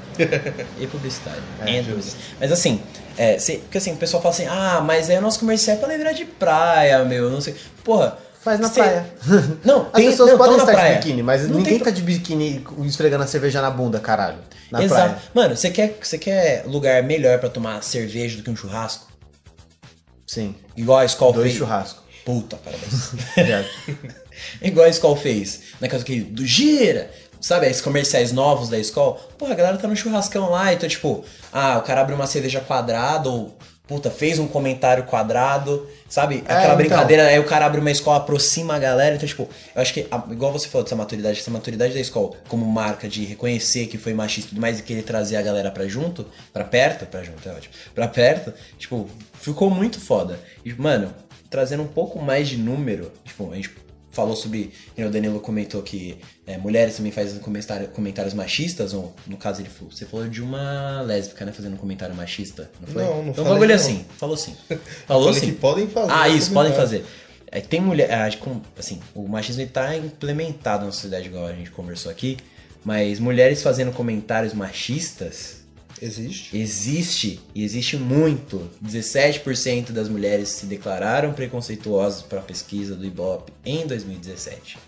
E 0.78 0.87
publicitário. 0.87 1.43
É, 1.67 1.78
É. 1.78 1.85
Mas 2.40 2.52
assim, 2.52 2.81
é, 3.17 3.38
cê- 3.38 3.59
porque 3.59 3.78
assim, 3.78 3.93
o 3.93 3.97
pessoal 3.97 4.23
fala 4.23 4.35
assim, 4.35 4.47
ah, 4.47 4.81
mas 4.85 5.11
aí 5.11 5.19
o 5.19 5.21
nosso 5.21 5.38
comercial 5.40 5.76
é 5.76 5.78
pra 5.81 5.88
lembrar 5.88 6.12
de 6.12 6.25
praia, 6.25 7.05
meu, 7.05 7.31
não 7.31 7.40
sei. 7.40 7.55
Porra. 7.85 8.19
Faz 8.50 8.61
na 8.61 8.69
cê- 8.69 8.81
praia. 8.83 9.07
Não, 9.64 9.83
As 9.87 9.93
tem, 9.93 10.11
pessoas 10.11 10.31
não, 10.31 10.38
podem 10.38 10.57
estar 10.57 10.73
praia. 10.73 10.95
de 10.95 10.99
biquíni, 11.00 11.23
mas 11.23 11.49
Não 11.49 11.57
ninguém 11.59 11.75
tem 11.75 11.85
tá 11.85 11.90
de 11.90 12.02
biquíni 12.02 12.64
esfregando 12.85 13.25
a 13.25 13.26
cerveja 13.26 13.61
na 13.61 13.71
bunda, 13.71 13.99
caralho. 14.00 14.38
Na 14.71 14.83
Exato. 14.83 15.00
praia. 15.02 15.23
Mano, 15.35 15.57
você 15.57 15.71
quer, 15.71 15.99
você 16.02 16.19
quer 16.19 16.64
lugar 16.67 17.02
melhor 17.02 17.38
pra 17.38 17.49
tomar 17.49 17.83
cerveja 17.83 18.37
do 18.37 18.43
que 18.43 18.50
um 18.50 18.57
churrasco? 18.57 19.07
Sim. 20.26 20.55
Igual 20.76 20.99
a 20.99 21.05
Skol 21.05 21.33
Dois 21.33 21.47
fez. 21.49 21.59
churrascos. 21.59 22.02
Puta, 22.25 22.57
parabéns. 22.57 23.12
Igual 24.62 24.87
a 24.87 24.90
Skol 24.90 25.17
fez. 25.17 25.61
Na 25.81 25.88
casa 25.88 26.05
que 26.05 26.21
do 26.21 26.45
Gira. 26.47 27.11
Sabe, 27.40 27.67
esses 27.69 27.81
comerciais 27.81 28.33
novos 28.33 28.69
da 28.69 28.78
Skol? 28.81 29.14
Porra, 29.38 29.52
a 29.52 29.55
galera 29.55 29.76
tá 29.78 29.87
no 29.87 29.95
churrascão 29.95 30.50
lá, 30.50 30.73
então 30.73 30.88
tipo, 30.88 31.25
ah, 31.52 31.78
o 31.78 31.83
cara 31.83 32.00
abre 32.00 32.12
uma 32.12 32.26
cerveja 32.26 32.61
quadrada 32.61 33.28
ou, 33.28 33.57
puta, 33.88 34.11
fez 34.11 34.38
um 34.38 34.47
comentário 34.47 35.04
quadrado, 35.04 35.88
sabe? 36.09 36.37
É, 36.47 36.52
Aquela 36.52 36.64
então. 36.64 36.76
brincadeira, 36.76 37.26
aí 37.26 37.38
o 37.38 37.45
cara 37.45 37.64
abre 37.64 37.80
uma 37.80 37.90
escola, 37.90 38.18
aproxima 38.18 38.76
a 38.76 38.78
galera, 38.78 39.16
então 39.16 39.26
tipo, 39.26 39.49
eu 39.75 39.80
acho 39.80 39.95
que, 39.95 40.07
igual 40.30 40.52
você 40.52 40.68
falou 40.68 40.85
dessa 40.85 40.95
maturidade, 40.95 41.40
essa 41.40 41.50
maturidade 41.50 41.95
da 41.95 42.00
escola 42.00 42.33
como 42.49 42.66
marca 42.66 43.09
de 43.09 43.25
reconhecer 43.25 43.87
que 43.87 43.97
foi 43.97 44.12
machista 44.12 44.49
e 44.49 44.50
tudo 44.50 44.61
mais 44.61 44.78
e 44.78 44.83
querer 44.83 45.02
trazer 45.02 45.37
a 45.37 45.42
galera 45.42 45.71
pra 45.71 45.88
junto, 45.88 46.26
pra 46.52 46.64
perto, 46.64 47.07
pra 47.07 47.25
junto 47.25 47.49
é 47.49 47.52
ótimo, 47.52 47.73
pra 47.95 48.07
perto, 48.07 48.52
tipo, 48.78 49.09
ficou 49.40 49.71
muito 49.71 49.99
foda. 49.99 50.38
E, 50.62 50.73
mano, 50.75 51.14
trazendo 51.49 51.83
um 51.83 51.88
pouco 51.88 52.21
mais 52.21 52.47
de 52.47 52.59
número, 52.59 53.11
tipo, 53.25 53.50
a 53.50 53.57
gente 53.57 53.71
falou 54.18 54.34
sobre, 54.34 54.72
o 54.98 55.08
Danilo 55.10 55.38
comentou 55.38 55.80
que 55.80 56.18
é, 56.44 56.58
mulheres 56.58 56.96
também 56.96 57.12
fazem 57.12 57.38
comentário- 57.38 57.87
comentários 57.88 58.34
machistas, 58.34 58.92
ou 58.92 59.14
no 59.28 59.37
caso 59.37 59.60
ele 59.62 59.68
falou, 59.68 59.92
você 59.92 60.04
falou 60.04 60.28
de 60.28 60.42
uma 60.42 61.00
lésbica, 61.02 61.44
né, 61.44 61.52
fazendo 61.52 61.75
um 61.75 61.76
comentário 61.76 62.12
machista, 62.16 62.68
não 62.80 62.88
foi? 62.88 63.04
Não, 63.04 63.22
não 63.22 63.30
Então, 63.30 63.44
bagulho 63.44 63.72
assim, 63.72 64.04
falou 64.16 64.37
sim. 64.37 64.56
Falou 65.06 65.32
sim. 65.32 65.46
que 65.46 65.52
podem 65.52 65.87
fazer. 65.87 66.12
Ah, 66.12 66.28
isso, 66.28 66.50
podem 66.52 66.72
fazer. 66.72 67.04
É, 67.50 67.60
tem 67.60 67.80
mulher, 67.80 68.37
com- 68.38 68.60
assim, 68.76 68.98
o 69.14 69.28
machismo 69.28 69.62
está 69.62 69.96
implementado 69.96 70.84
na 70.84 70.90
sociedade, 70.90 71.26
igual 71.28 71.47
a 71.47 71.52
gente 71.52 71.71
conversou 71.71 72.10
aqui, 72.10 72.36
mas 72.84 73.21
mulheres 73.21 73.62
fazendo 73.62 73.93
comentários 73.93 74.52
machistas 74.52 75.57
Existe. 76.00 76.56
existe, 76.56 77.41
e 77.54 77.65
existe 77.65 77.97
muito. 77.97 78.69
17% 78.84 79.91
das 79.91 80.08
mulheres 80.08 80.49
se 80.49 80.67
declararam 80.67 81.32
preconceituosas 81.32 82.23
para 82.23 82.41
a 82.41 82.43
pesquisa 82.43 82.95
do 82.95 83.04
Ibope 83.04 83.52
em 83.65 83.87
2017, 83.87 84.78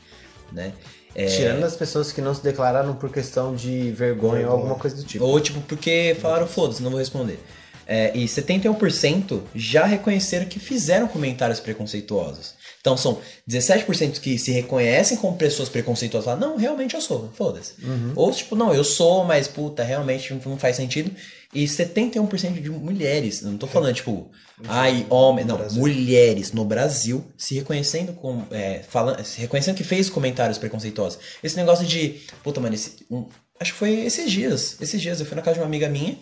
né? 0.52 0.72
É, 1.14 1.26
Tirando 1.26 1.64
as 1.64 1.74
pessoas 1.74 2.12
que 2.12 2.20
não 2.20 2.34
se 2.34 2.42
declararam 2.42 2.94
por 2.94 3.10
questão 3.10 3.54
de 3.54 3.90
vergonha, 3.90 4.46
ou 4.46 4.52
alguma 4.52 4.76
coisa 4.76 4.96
do 4.96 5.02
tipo. 5.02 5.24
Ou 5.24 5.40
tipo, 5.40 5.60
porque 5.62 6.16
falaram, 6.20 6.46
foda-se, 6.46 6.82
não 6.82 6.90
vou 6.90 7.00
responder. 7.00 7.40
É, 7.86 8.16
e 8.16 8.26
71% 8.26 9.40
já 9.52 9.84
reconheceram 9.84 10.46
que 10.46 10.60
fizeram 10.60 11.08
comentários 11.08 11.58
preconceituosos. 11.58 12.54
Então 12.80 12.96
são 12.96 13.18
17% 13.48 14.20
que 14.20 14.38
se 14.38 14.50
reconhecem 14.52 15.16
como 15.18 15.36
pessoas 15.36 15.68
preconceituosas. 15.68 16.24
Falam, 16.24 16.40
não, 16.50 16.56
realmente 16.56 16.94
eu 16.94 17.00
sou, 17.00 17.30
foda-se. 17.34 17.74
Ou 18.16 18.32
tipo, 18.32 18.56
não, 18.56 18.72
eu 18.72 18.82
sou, 18.82 19.22
mas 19.24 19.46
puta, 19.46 19.82
realmente 19.84 20.32
não 20.46 20.56
faz 20.58 20.76
sentido. 20.76 21.10
E 21.52 21.64
71% 21.64 22.60
de 22.62 22.70
mulheres, 22.70 23.42
não 23.42 23.58
tô 23.58 23.66
falando 23.66 23.94
tipo, 23.94 24.30
ai, 24.68 25.04
homem, 25.10 25.44
não, 25.44 25.56
Brasil. 25.58 25.78
mulheres 25.80 26.52
no 26.52 26.64
Brasil 26.64 27.24
se 27.36 27.54
reconhecendo 27.56 28.12
com, 28.12 28.44
é, 28.50 28.82
falando, 28.88 29.22
se 29.24 29.40
reconhecendo 29.40 29.76
que 29.76 29.84
fez 29.84 30.08
comentários 30.08 30.58
preconceituosos. 30.58 31.18
Esse 31.42 31.56
negócio 31.56 31.84
de, 31.84 32.20
puta, 32.42 32.60
mano, 32.60 32.74
esse, 32.74 33.04
um- 33.10 33.26
acho 33.58 33.72
que 33.72 33.78
foi 33.78 33.90
esses 34.06 34.30
dias, 34.30 34.76
esses 34.80 35.02
dias 35.02 35.18
eu 35.20 35.26
fui 35.26 35.34
na 35.36 35.42
casa 35.42 35.54
de 35.54 35.60
uma 35.60 35.66
amiga 35.66 35.88
minha, 35.88 36.16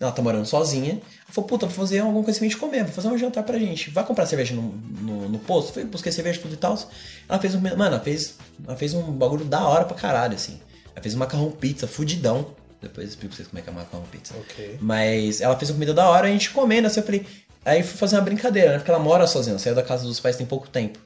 ela 0.00 0.12
tá 0.12 0.22
morando 0.22 0.46
sozinha, 0.46 0.92
ela 0.92 1.32
falou, 1.32 1.48
puta, 1.48 1.66
vou 1.66 1.74
fazer 1.74 2.00
alguma 2.00 2.22
coisa 2.22 2.38
pra 2.38 2.48
gente 2.48 2.56
comer, 2.56 2.84
vou 2.84 2.92
fazer 2.92 3.08
um 3.08 3.18
jantar 3.18 3.42
pra 3.42 3.58
gente, 3.58 3.90
vai 3.90 4.04
comprar 4.04 4.26
cerveja 4.26 4.54
no, 4.54 4.62
no, 4.62 5.28
no 5.28 5.38
posto? 5.38 5.72
Fui, 5.72 5.84
busquei 5.84 6.12
cerveja 6.12 6.40
tudo 6.40 6.54
e 6.54 6.56
tal, 6.56 6.78
ela 7.28 7.38
fez 7.38 7.54
um, 7.54 7.60
mano, 7.60 7.84
ela 7.84 8.00
fez, 8.00 8.36
ela 8.66 8.76
fez 8.76 8.94
um 8.94 9.02
bagulho 9.12 9.44
da 9.44 9.66
hora 9.66 9.84
pra 9.84 9.96
caralho, 9.96 10.34
assim, 10.34 10.60
ela 10.94 11.02
fez 11.02 11.14
um 11.14 11.18
macarrão 11.18 11.50
pizza, 11.50 11.86
fudidão, 11.86 12.54
depois 12.80 13.06
eu 13.06 13.10
explico 13.10 13.34
pra 13.34 13.36
vocês 13.36 13.48
como 13.48 13.58
é 13.58 13.62
que 13.62 13.70
é 13.70 13.72
macarrão 13.72 14.04
pizza. 14.10 14.34
Ok. 14.38 14.78
Mas 14.80 15.40
ela 15.40 15.56
fez 15.56 15.70
uma 15.70 15.74
comida 15.74 15.94
da 15.94 16.08
hora, 16.08 16.28
a 16.28 16.30
gente 16.30 16.50
comendo, 16.50 16.86
assim, 16.86 17.00
eu 17.00 17.06
falei. 17.06 17.26
Aí 17.64 17.82
fui 17.82 17.98
fazer 17.98 18.16
uma 18.16 18.22
brincadeira, 18.22 18.72
né? 18.72 18.78
Porque 18.78 18.90
ela 18.90 19.00
mora 19.00 19.26
sozinha, 19.26 19.58
saiu 19.58 19.74
da 19.74 19.82
casa 19.82 20.04
dos 20.04 20.20
pais 20.20 20.36
tem 20.36 20.46
pouco 20.46 20.68
tempo. 20.68 20.98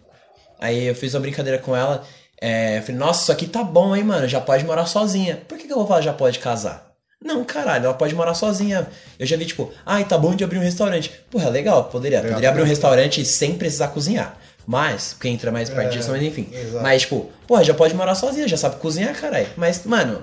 Aí 0.61 0.85
eu 0.85 0.95
fiz 0.95 1.15
uma 1.15 1.21
brincadeira 1.21 1.59
com 1.59 1.75
ela. 1.75 2.05
É, 2.41 2.79
eu 2.79 2.83
falei, 2.83 2.97
nossa, 2.97 3.23
isso 3.23 3.33
aqui 3.33 3.47
tá 3.47 3.65
bom, 3.65 3.97
hein, 3.97 4.05
mano? 4.05 4.29
Já 4.29 4.41
pode 4.41 4.65
morar 4.65 4.87
sozinha. 4.87 5.43
Por 5.49 5.57
que, 5.57 5.67
que 5.67 5.73
eu 5.73 5.79
vou 5.79 5.87
falar 5.87 6.03
já 6.03 6.13
pode 6.13 6.39
casar? 6.39 6.92
Não, 7.25 7.45
caralho, 7.45 7.85
ela 7.87 7.95
pode 7.95 8.15
morar 8.15 8.35
sozinha. 8.35 8.87
Eu 9.19 9.27
já 9.27 9.37
vi, 9.37 9.45
tipo, 9.47 9.71
ai, 9.87 10.05
tá 10.05 10.19
bom 10.19 10.35
de 10.35 10.43
abrir 10.45 10.59
um 10.59 10.63
restaurante. 10.63 11.11
Porra, 11.31 11.49
legal, 11.49 11.85
poderia. 11.85 12.19
Legal. 12.19 12.33
Poderia 12.35 12.49
abrir 12.51 12.63
um 12.63 12.67
restaurante 12.67 13.25
sem 13.25 13.55
precisar 13.55 13.89
cozinhar. 13.89 14.37
Mas, 14.67 15.13
porque 15.15 15.29
entra 15.29 15.51
mais 15.51 15.69
parte 15.71 15.89
É, 15.95 15.99
disso, 15.99 16.11
mas 16.11 16.23
enfim. 16.23 16.49
exato. 16.53 16.83
Mas, 16.83 17.03
tipo, 17.03 17.31
porra, 17.47 17.65
já 17.65 17.75
pode 17.75 17.95
morar 17.95 18.15
sozinha, 18.15 18.47
já 18.47 18.57
sabe 18.57 18.77
cozinhar, 18.77 19.13
caralho. 19.15 19.47
Mas, 19.57 19.85
mano, 19.85 20.23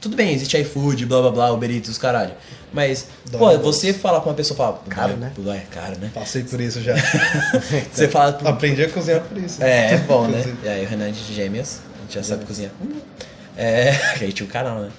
tudo 0.00 0.14
bem, 0.16 0.32
existe 0.32 0.56
iFood, 0.58 1.06
blá 1.06 1.20
blá 1.22 1.30
blá, 1.30 1.52
Uber 1.52 1.70
Eats, 1.70 1.98
caralho. 1.98 2.32
Mas, 2.72 3.08
Dói 3.28 3.58
pô, 3.58 3.64
você 3.64 3.92
falar 3.92 4.20
com 4.20 4.28
uma 4.30 4.34
pessoa 4.36 4.56
fala. 4.56 4.80
Caro, 4.88 5.16
né? 5.16 5.32
É 5.48 5.74
caro, 5.74 5.98
né? 5.98 6.08
Passei 6.14 6.44
por 6.44 6.60
isso 6.60 6.80
já. 6.80 6.94
Você 7.92 8.06
fala. 8.08 8.32
pro- 8.32 8.46
Aprendi 8.48 8.84
a 8.84 8.88
cozinhar 8.88 9.20
por 9.22 9.36
isso. 9.38 9.60
É, 9.62 9.94
é 9.94 9.96
bom, 9.98 10.28
né? 10.28 10.40
E 10.62 10.68
aí, 10.68 10.84
o 10.84 10.88
Renan 10.88 11.10
de 11.10 11.34
Gêmeas, 11.34 11.80
a 11.98 12.02
gente 12.02 12.14
já 12.14 12.22
sabe 12.22 12.44
cozinhar. 12.44 12.70
É, 13.56 13.90
aí 14.20 14.32
tinha 14.32 14.46
o 14.46 14.50
canal, 14.50 14.78
né? 14.82 14.90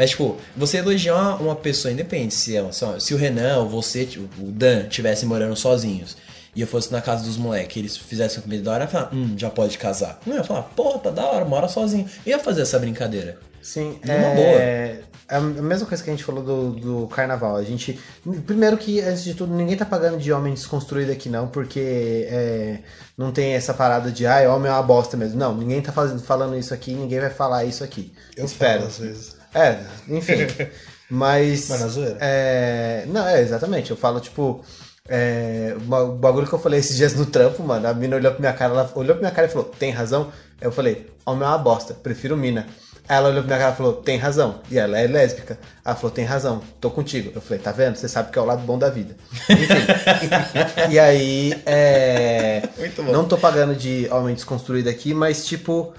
Mas, 0.00 0.08
tipo, 0.12 0.38
você 0.56 0.78
elogiar 0.78 1.14
uma, 1.14 1.34
uma 1.36 1.54
pessoa, 1.54 1.92
independente 1.92 2.32
se, 2.32 2.56
é, 2.56 2.72
se, 2.72 2.86
se 3.00 3.12
o 3.12 3.18
Renan 3.18 3.58
ou 3.58 3.68
você, 3.68 4.06
tipo, 4.06 4.24
o 4.42 4.50
Dan, 4.50 4.86
estivessem 4.86 5.28
morando 5.28 5.54
sozinhos 5.54 6.16
e 6.56 6.62
eu 6.62 6.66
fosse 6.66 6.90
na 6.90 7.02
casa 7.02 7.22
dos 7.22 7.36
moleques 7.36 7.76
eles 7.76 7.96
fizessem 7.98 8.38
uma 8.38 8.44
comida 8.44 8.62
da 8.62 8.70
hora, 8.72 8.84
eu 8.84 8.86
ia 8.86 8.90
falar, 8.90 9.14
hum, 9.14 9.34
já 9.36 9.50
pode 9.50 9.76
casar. 9.76 10.18
Não 10.24 10.36
ia 10.36 10.42
falar, 10.42 10.62
pô, 10.62 10.98
tá 10.98 11.10
da 11.10 11.26
hora, 11.26 11.44
mora 11.44 11.68
sozinho. 11.68 12.08
Eu 12.24 12.30
ia 12.30 12.38
fazer 12.38 12.62
essa 12.62 12.78
brincadeira. 12.78 13.36
Sim, 13.60 13.98
é... 14.08 15.00
é 15.28 15.36
a 15.36 15.38
mesma 15.38 15.86
coisa 15.86 16.02
que 16.02 16.08
a 16.08 16.14
gente 16.14 16.24
falou 16.24 16.42
do, 16.42 16.70
do 16.70 17.06
carnaval. 17.08 17.56
A 17.56 17.62
gente. 17.62 18.00
Primeiro 18.46 18.78
que, 18.78 19.02
antes 19.02 19.22
de 19.22 19.34
tudo, 19.34 19.54
ninguém 19.54 19.76
tá 19.76 19.84
pagando 19.84 20.16
de 20.16 20.32
homem 20.32 20.54
desconstruído 20.54 21.12
aqui, 21.12 21.28
não, 21.28 21.46
porque 21.46 22.26
é, 22.26 22.78
não 23.18 23.30
tem 23.32 23.52
essa 23.52 23.74
parada 23.74 24.10
de 24.10 24.26
ai, 24.26 24.48
homem 24.48 24.70
é 24.70 24.74
uma 24.74 24.82
bosta 24.82 25.14
mesmo. 25.14 25.38
Não, 25.38 25.54
ninguém 25.54 25.82
tá 25.82 25.92
fazendo, 25.92 26.22
falando 26.22 26.56
isso 26.56 26.72
aqui, 26.72 26.94
ninguém 26.94 27.20
vai 27.20 27.30
falar 27.30 27.66
isso 27.66 27.84
aqui. 27.84 28.10
Eu 28.34 28.46
Espero. 28.46 28.78
falo 28.78 28.86
às 28.86 28.98
vezes. 28.98 29.39
É, 29.54 29.78
enfim. 30.08 30.46
Mas. 31.10 31.68
Mas 31.68 31.80
na 31.80 31.88
zoeira? 31.88 32.16
É, 32.20 33.04
não, 33.08 33.26
é, 33.26 33.40
exatamente. 33.40 33.90
Eu 33.90 33.96
falo, 33.96 34.20
tipo. 34.20 34.64
É, 35.12 35.74
o 35.76 36.12
bagulho 36.12 36.46
que 36.46 36.52
eu 36.52 36.58
falei 36.58 36.78
esses 36.78 36.96
dias 36.96 37.14
no 37.14 37.26
trampo, 37.26 37.64
mano. 37.64 37.88
A 37.88 37.92
mina 37.92 38.14
olhou 38.14 38.30
pra 38.30 38.40
minha 38.40 38.52
cara, 38.52 38.72
ela 38.72 38.92
olhou 38.94 39.16
pra 39.16 39.22
minha 39.22 39.32
cara 39.32 39.48
e 39.48 39.50
falou: 39.50 39.64
Tem 39.66 39.90
razão? 39.90 40.32
Eu 40.60 40.70
falei: 40.70 41.10
Homem 41.26 41.42
é 41.42 41.48
uma 41.48 41.58
bosta, 41.58 41.94
prefiro 41.94 42.36
mina. 42.36 42.66
Aí 43.08 43.16
ela 43.16 43.28
olhou 43.28 43.42
pra 43.42 43.48
minha 43.48 43.58
cara 43.58 43.74
e 43.74 43.76
falou: 43.76 43.94
Tem 43.94 44.16
razão. 44.16 44.60
E 44.70 44.78
ela 44.78 45.00
é 45.00 45.08
lésbica. 45.08 45.58
Ela 45.84 45.96
falou: 45.96 46.12
Tem 46.12 46.24
razão, 46.24 46.62
tô 46.80 46.90
contigo. 46.90 47.32
Eu 47.34 47.40
falei: 47.40 47.58
Tá 47.60 47.72
vendo? 47.72 47.96
Você 47.96 48.08
sabe 48.08 48.30
que 48.30 48.38
é 48.38 48.42
o 48.42 48.44
lado 48.44 48.62
bom 48.62 48.78
da 48.78 48.88
vida. 48.88 49.16
Enfim. 49.48 50.92
e 50.94 50.98
aí, 50.98 51.60
é. 51.66 52.68
Muito 52.78 53.02
bom. 53.02 53.10
Não 53.10 53.24
tô 53.24 53.36
pagando 53.36 53.74
de 53.74 54.06
homem 54.12 54.34
desconstruído 54.34 54.88
aqui, 54.88 55.12
mas 55.12 55.44
tipo. 55.44 55.92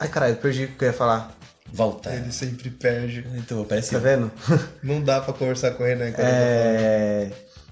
Ai 0.00 0.08
caralho, 0.08 0.34
perdi 0.36 0.64
o 0.64 0.68
que 0.68 0.84
eu 0.84 0.88
ia 0.88 0.94
falar. 0.94 1.39
Volta. 1.72 2.10
Ele 2.12 2.32
sempre 2.32 2.70
perde. 2.70 3.24
Bom, 3.50 3.64
parece 3.64 3.90
Tá 3.92 3.98
vendo? 3.98 4.30
Não 4.82 5.00
dá 5.02 5.20
pra 5.20 5.32
conversar 5.32 5.72
com 5.72 5.86
ele, 5.86 6.04
né? 6.04 6.10
quando 6.12 6.26
É... 6.26 7.30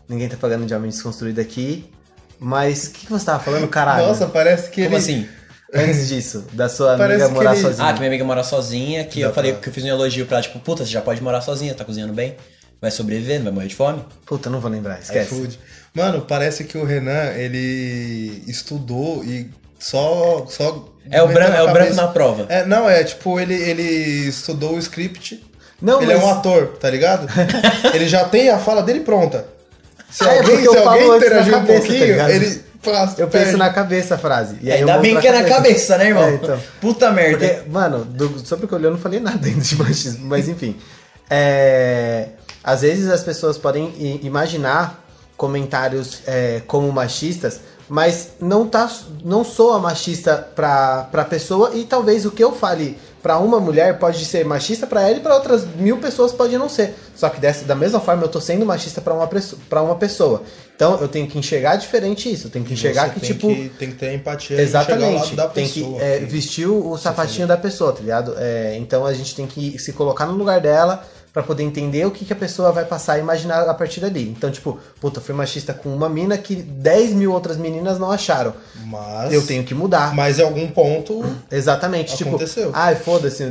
Ninguém 0.08 0.28
tá 0.28 0.36
pagando 0.36 0.64
de 0.66 0.74
homem 0.74 0.90
desconstruído 0.90 1.40
aqui. 1.40 1.90
Mas 2.38 2.86
o 2.86 2.90
que, 2.92 3.06
que 3.06 3.10
você 3.12 3.26
tava 3.26 3.42
falando, 3.42 3.62
eu 3.62 3.68
caralho? 3.68 4.06
Nossa, 4.06 4.26
parece 4.26 4.70
que 4.70 4.84
Como 4.84 4.96
ele... 4.96 5.02
assim? 5.02 5.28
Antes 5.74 6.08
disso, 6.08 6.46
da 6.54 6.66
sua 6.68 6.96
Parece 6.96 7.24
amiga 7.24 7.34
morar 7.34 7.52
ele- 7.52 7.60
sozinha. 7.62 7.88
Ah, 7.88 7.92
que 7.92 7.98
minha 7.98 8.08
amiga 8.10 8.24
mora 8.24 8.42
sozinha, 8.42 9.04
que 9.04 9.20
eu 9.20 9.28
Dá 9.28 9.34
falei 9.34 9.52
pra- 9.52 9.60
que 9.60 9.68
eu 9.68 9.72
fiz 9.72 9.84
um 9.84 9.88
elogio 9.88 10.24
pra 10.24 10.38
ela, 10.38 10.42
tipo, 10.42 10.58
puta, 10.60 10.82
você 10.84 10.90
já 10.90 11.02
pode 11.02 11.20
morar 11.22 11.42
sozinha, 11.42 11.74
tá 11.74 11.84
cozinhando 11.84 12.14
bem, 12.14 12.36
vai 12.80 12.90
sobreviver, 12.90 13.36
não 13.38 13.44
vai 13.46 13.52
morrer 13.52 13.66
de 13.68 13.74
fome. 13.74 14.02
Puta, 14.24 14.48
não 14.48 14.60
vou 14.60 14.70
lembrar, 14.70 14.98
esquece. 15.00 15.34
iFood. 15.34 15.58
Mano, 15.92 16.22
parece 16.22 16.64
que 16.64 16.78
o 16.78 16.84
Renan, 16.84 17.32
ele 17.34 18.42
estudou 18.46 19.22
e 19.24 19.50
só... 19.78 20.46
só 20.48 20.88
É 21.10 21.22
o, 21.22 21.28
meteu 21.28 21.42
branco, 21.42 21.56
é 21.56 21.62
o 21.62 21.66
branco 21.66 21.78
cabeça. 21.78 22.02
na 22.02 22.08
prova. 22.08 22.46
É, 22.48 22.64
não, 22.64 22.88
é 22.88 23.02
tipo, 23.04 23.38
ele, 23.40 23.54
ele 23.54 23.82
estudou 24.28 24.74
o 24.74 24.78
script. 24.78 25.44
Não, 25.80 26.02
ele 26.02 26.12
mas- 26.14 26.22
é 26.22 26.26
um 26.26 26.30
ator, 26.32 26.66
tá 26.80 26.90
ligado? 26.90 27.26
ele 27.94 28.08
já 28.08 28.24
tem 28.24 28.50
a 28.50 28.58
fala 28.58 28.82
dele 28.82 29.00
pronta. 29.00 29.46
Se 30.10 30.24
É, 30.24 30.38
alguém, 30.38 30.60
se 30.62 30.76
alguém 30.76 31.16
interagir 31.16 31.54
um 31.54 31.58
cabeça, 31.58 31.72
tá 31.72 31.86
pouquinho, 31.86 32.06
ligado? 32.06 32.30
ele 32.30 32.46
Eu 33.18 33.26
penso 33.28 33.28
perde. 33.28 33.56
na 33.56 33.70
cabeça 33.70 34.14
a 34.14 34.18
frase. 34.18 34.56
E 34.62 34.70
aí 34.72 34.80
eu 34.80 34.88
Ainda 34.88 35.00
bem 35.00 35.20
que 35.20 35.28
é 35.28 35.32
na 35.32 35.44
cabeça, 35.44 35.98
né, 35.98 36.06
irmão? 36.08 36.24
É, 36.24 36.34
então. 36.34 36.60
Puta 36.80 37.10
merda. 37.10 37.46
Porque, 37.46 37.70
mano, 37.70 38.04
do, 38.04 38.38
sobre 38.46 38.64
o 38.64 38.68
que 38.68 38.74
eu 38.74 38.78
li, 38.78 38.84
eu 38.84 38.90
não 38.92 38.98
falei 38.98 39.20
nada 39.20 39.46
ainda 39.46 39.60
de 39.60 39.76
machismo, 39.76 40.26
mas 40.26 40.48
enfim. 40.48 40.76
É, 41.30 42.28
às 42.64 42.80
vezes 42.80 43.08
as 43.10 43.22
pessoas 43.22 43.58
podem 43.58 43.92
imaginar 44.22 45.04
comentários 45.36 46.22
é, 46.26 46.62
como 46.66 46.90
machistas, 46.90 47.60
mas 47.88 48.30
não, 48.40 48.66
tá, 48.66 48.90
não 49.24 49.44
soa 49.44 49.78
machista 49.78 50.36
pra, 50.54 51.08
pra 51.10 51.24
pessoa 51.24 51.72
e 51.74 51.84
talvez 51.84 52.26
o 52.26 52.30
que 52.30 52.44
eu 52.44 52.52
fale 52.52 52.98
pra 53.22 53.38
uma 53.38 53.58
mulher 53.58 53.98
pode 53.98 54.24
ser 54.24 54.44
machista 54.44 54.86
pra 54.86 55.02
ela 55.02 55.16
e 55.16 55.20
pra 55.20 55.34
outras 55.34 55.64
mil 55.76 55.96
pessoas 55.98 56.30
pode 56.32 56.56
não 56.56 56.68
ser. 56.68 56.94
Só 57.16 57.28
que 57.28 57.40
dessa, 57.40 57.64
da 57.64 57.74
mesma 57.74 57.98
forma 57.98 58.22
eu 58.24 58.28
tô 58.28 58.40
sendo 58.40 58.64
machista 58.64 59.00
pra 59.00 59.12
uma, 59.12 59.28
pra 59.68 59.82
uma 59.82 59.96
pessoa. 59.96 60.42
Então 60.76 60.96
eu 61.00 61.08
tenho 61.08 61.26
que 61.26 61.36
enxergar 61.36 61.74
diferente 61.74 62.32
isso, 62.32 62.46
eu 62.46 62.50
tenho 62.50 62.64
que 62.64 62.72
enxergar 62.74 63.08
Você 63.08 63.14
que, 63.14 63.20
tem 63.20 63.30
tipo. 63.32 63.48
Que, 63.48 63.68
tem 63.70 63.90
que 63.90 63.96
ter 63.96 64.14
empatia 64.14 64.60
Exatamente. 64.60 65.34
da 65.34 65.48
tem 65.48 65.66
pessoa. 65.66 65.98
que 65.98 66.04
é, 66.04 66.18
que- 66.20 66.24
vestir 66.26 66.68
o 66.68 66.96
sapatinho 66.96 67.48
da 67.48 67.56
pessoa, 67.56 67.92
tá 67.92 68.00
ligado? 68.00 68.34
É, 68.38 68.76
então 68.78 69.04
a 69.04 69.12
gente 69.12 69.34
tem 69.34 69.46
que 69.46 69.76
se 69.80 69.92
colocar 69.92 70.24
no 70.26 70.34
lugar 70.34 70.60
dela 70.60 71.04
pra 71.38 71.42
poder 71.44 71.62
entender 71.62 72.04
o 72.04 72.10
que, 72.10 72.24
que 72.24 72.32
a 72.32 72.36
pessoa 72.36 72.72
vai 72.72 72.84
passar 72.84 73.16
e 73.16 73.20
imaginar 73.20 73.60
a 73.68 73.72
partir 73.72 74.00
dali. 74.00 74.28
Então, 74.28 74.50
tipo, 74.50 74.76
puta, 75.00 75.20
fui 75.20 75.32
machista 75.32 75.72
com 75.72 75.88
uma 75.94 76.08
mina 76.08 76.36
que 76.36 76.56
10 76.56 77.12
mil 77.12 77.32
outras 77.32 77.56
meninas 77.56 77.96
não 77.96 78.10
acharam. 78.10 78.52
Mas, 78.86 79.32
Eu 79.32 79.46
tenho 79.46 79.62
que 79.62 79.72
mudar. 79.72 80.12
mas 80.16 80.40
em 80.40 80.42
algum 80.42 80.66
ponto... 80.68 81.24
Exatamente. 81.48 82.20
Aconteceu. 82.24 82.66
Tipo, 82.66 82.76
ai, 82.76 82.96
foda-se, 82.96 83.44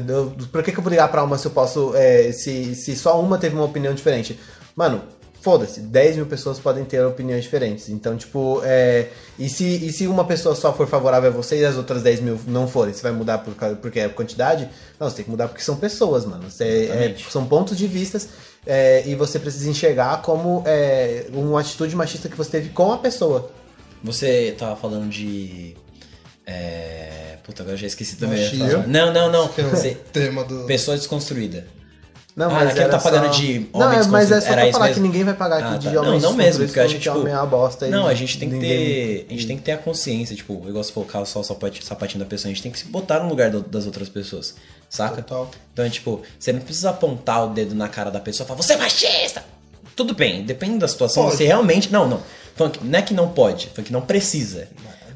por 0.52 0.64
que, 0.64 0.74
que 0.74 0.78
eu 0.78 0.84
vou 0.84 0.90
ligar 0.90 1.08
pra 1.08 1.24
uma 1.24 1.38
se 1.38 1.46
eu 1.46 1.52
posso. 1.52 1.94
é, 1.96 2.34
se, 2.34 2.76
se 2.76 2.94
só 2.98 3.22
uma 3.22 3.38
teve 3.38 3.56
uma 3.56 3.64
opinião 3.64 3.94
diferente? 3.94 4.38
Mano, 4.76 5.02
foda-se, 5.48 5.80
10 5.80 6.18
mil 6.18 6.26
pessoas 6.26 6.60
podem 6.60 6.84
ter 6.84 7.02
opiniões 7.06 7.44
diferentes. 7.46 7.88
Então, 7.88 8.18
tipo, 8.18 8.60
é, 8.66 9.08
e, 9.40 9.48
se, 9.48 9.64
e 9.64 9.94
se 9.94 10.06
uma 10.06 10.26
pessoa 10.26 10.54
só 10.56 10.74
for 10.74 10.86
favorável 10.88 11.30
a 11.30 11.34
você 11.34 11.62
e 11.62 11.64
as 11.66 11.78
outras 11.78 12.04
10 12.04 12.20
mil 12.20 12.38
não 12.48 12.68
forem, 12.68 12.94
você 12.94 13.02
vai 13.02 13.14
mudar 13.14 13.38
por, 13.38 13.56
causa- 13.56 13.78
porque 13.78 13.98
é 14.02 14.10
quantidade? 14.10 14.68
Não, 15.00 15.10
você 15.10 15.16
tem 15.16 15.24
que 15.26 15.32
mudar 15.32 15.48
porque 15.48 15.64
são 15.64 15.78
pessoas, 15.78 16.26
mano. 16.26 16.50
Você- 16.52 16.90
é, 16.92 17.16
são 17.30 17.46
pontos 17.46 17.78
de 17.78 17.88
vistas. 17.88 18.28
é, 18.66 19.04
e 19.08 19.16
você 19.16 19.40
precisa 19.40 19.70
enxergar 19.70 20.22
como 20.22 20.62
é, 20.66 21.28
uma 21.32 21.62
atitude 21.62 21.96
machista 21.96 22.28
que 22.28 22.36
você 22.36 22.50
teve 22.52 22.68
com 22.70 22.92
a 22.92 22.98
pessoa. 22.98 23.50
Você 24.04 24.54
tava 24.58 24.76
falando 24.76 25.08
de. 25.10 25.74
É... 26.46 27.38
Puta, 27.44 27.62
agora 27.64 27.76
eu 27.76 27.80
já 27.80 27.88
esqueci 27.88 28.18
também. 28.18 28.44
Machismo? 28.44 28.84
Não, 28.88 29.14
não, 29.14 29.32
não. 29.32 29.46
É 29.58 29.62
Você... 29.64 29.96
tema 30.12 30.44
do... 30.44 30.66
Pessoa 30.66 30.98
desconstruída. 30.98 31.66
Não, 32.38 32.52
Ah, 32.52 32.66
naquele 32.66 32.82
era 32.82 32.90
tá 32.92 33.00
pagando 33.00 33.34
só- 33.34 33.40
de 33.42 33.68
Não, 33.74 33.82
homem 33.88 33.98
é, 34.00 34.04
mas 34.06 34.32
é 34.32 34.40
só 34.40 34.48
Era 34.50 34.62
pra 34.62 34.72
falar 34.74 34.86
mesmo? 34.90 35.02
que 35.02 35.08
ninguém 35.08 35.24
vai 35.24 35.34
pagar 35.34 35.58
aqui 35.58 35.74
Ah, 35.74 35.78
de 35.80 35.92
tá. 35.92 36.02
homens 36.02 36.22
Não, 36.22 36.30
não 36.30 36.38
mesmo, 36.38 36.64
porque 36.66 36.80
eu 36.80 36.84
acho 36.84 36.94
falando 36.94 37.02
que, 37.04 37.10
tipo, 37.10 37.20
homem 37.20 37.34
é 37.34 37.36
uma 37.36 37.46
bosta. 37.48 37.88
Não, 37.88 38.06
a 38.08 38.14
gente 38.14 38.38
tem 38.38 38.48
que 38.48 38.60
ter. 38.60 39.26
A 39.28 39.34
gente 39.34 39.48
tem 39.48 39.58
que 39.58 39.64
ter 39.64 39.72
a 39.72 39.78
consciência, 39.80 40.36
tipo, 40.36 40.64
eu 40.68 40.72
gosto 40.72 40.90
de 40.90 40.94
colocar 40.94 41.26
só 41.26 41.40
o 41.40 41.44
sapatinho, 41.44 42.20
da 42.20 42.26
pessoa, 42.30 42.52
a 42.52 42.54
gente 42.54 42.62
tem 42.62 42.72
que 42.72 42.78
se 42.78 42.86
botar 42.86 43.22
no 43.22 43.28
lugar 43.30 43.50
das 43.50 43.88
outras 43.88 44.08
pessoas, 44.08 44.54
saca? 44.88 45.24
Total. 45.24 45.50
Então 45.74 45.84
é 45.84 45.90
tipo, 45.90 46.22
você 46.40 46.54
não 46.54 46.60
precisa 46.60 46.92
apontar 46.92 47.44
o 47.46 47.50
dedo 47.50 47.74
na 47.74 47.88
cara 47.90 48.12
da 48.12 48.20
pessoa 48.20 48.46
e 48.46 48.48
falar, 48.48 48.62
você 48.62 48.74
é 48.74 48.78
machista! 48.78 49.44
Tudo 49.96 50.14
bem, 50.14 50.46
depende 50.46 50.78
da 50.78 50.88
situação, 50.88 51.24
Pode. 51.24 51.38
você 51.38 51.46
realmente. 51.46 51.92
Não, 51.92 52.08
não. 52.08 52.22
Que- 52.70 52.84
Não 52.84 53.00
é 53.00 53.02
que 53.02 53.16
não 53.16 53.30
pode, 53.30 53.68
foi 53.74 53.84
que 53.84 53.92
não 53.92 54.02
precisa. 54.02 54.68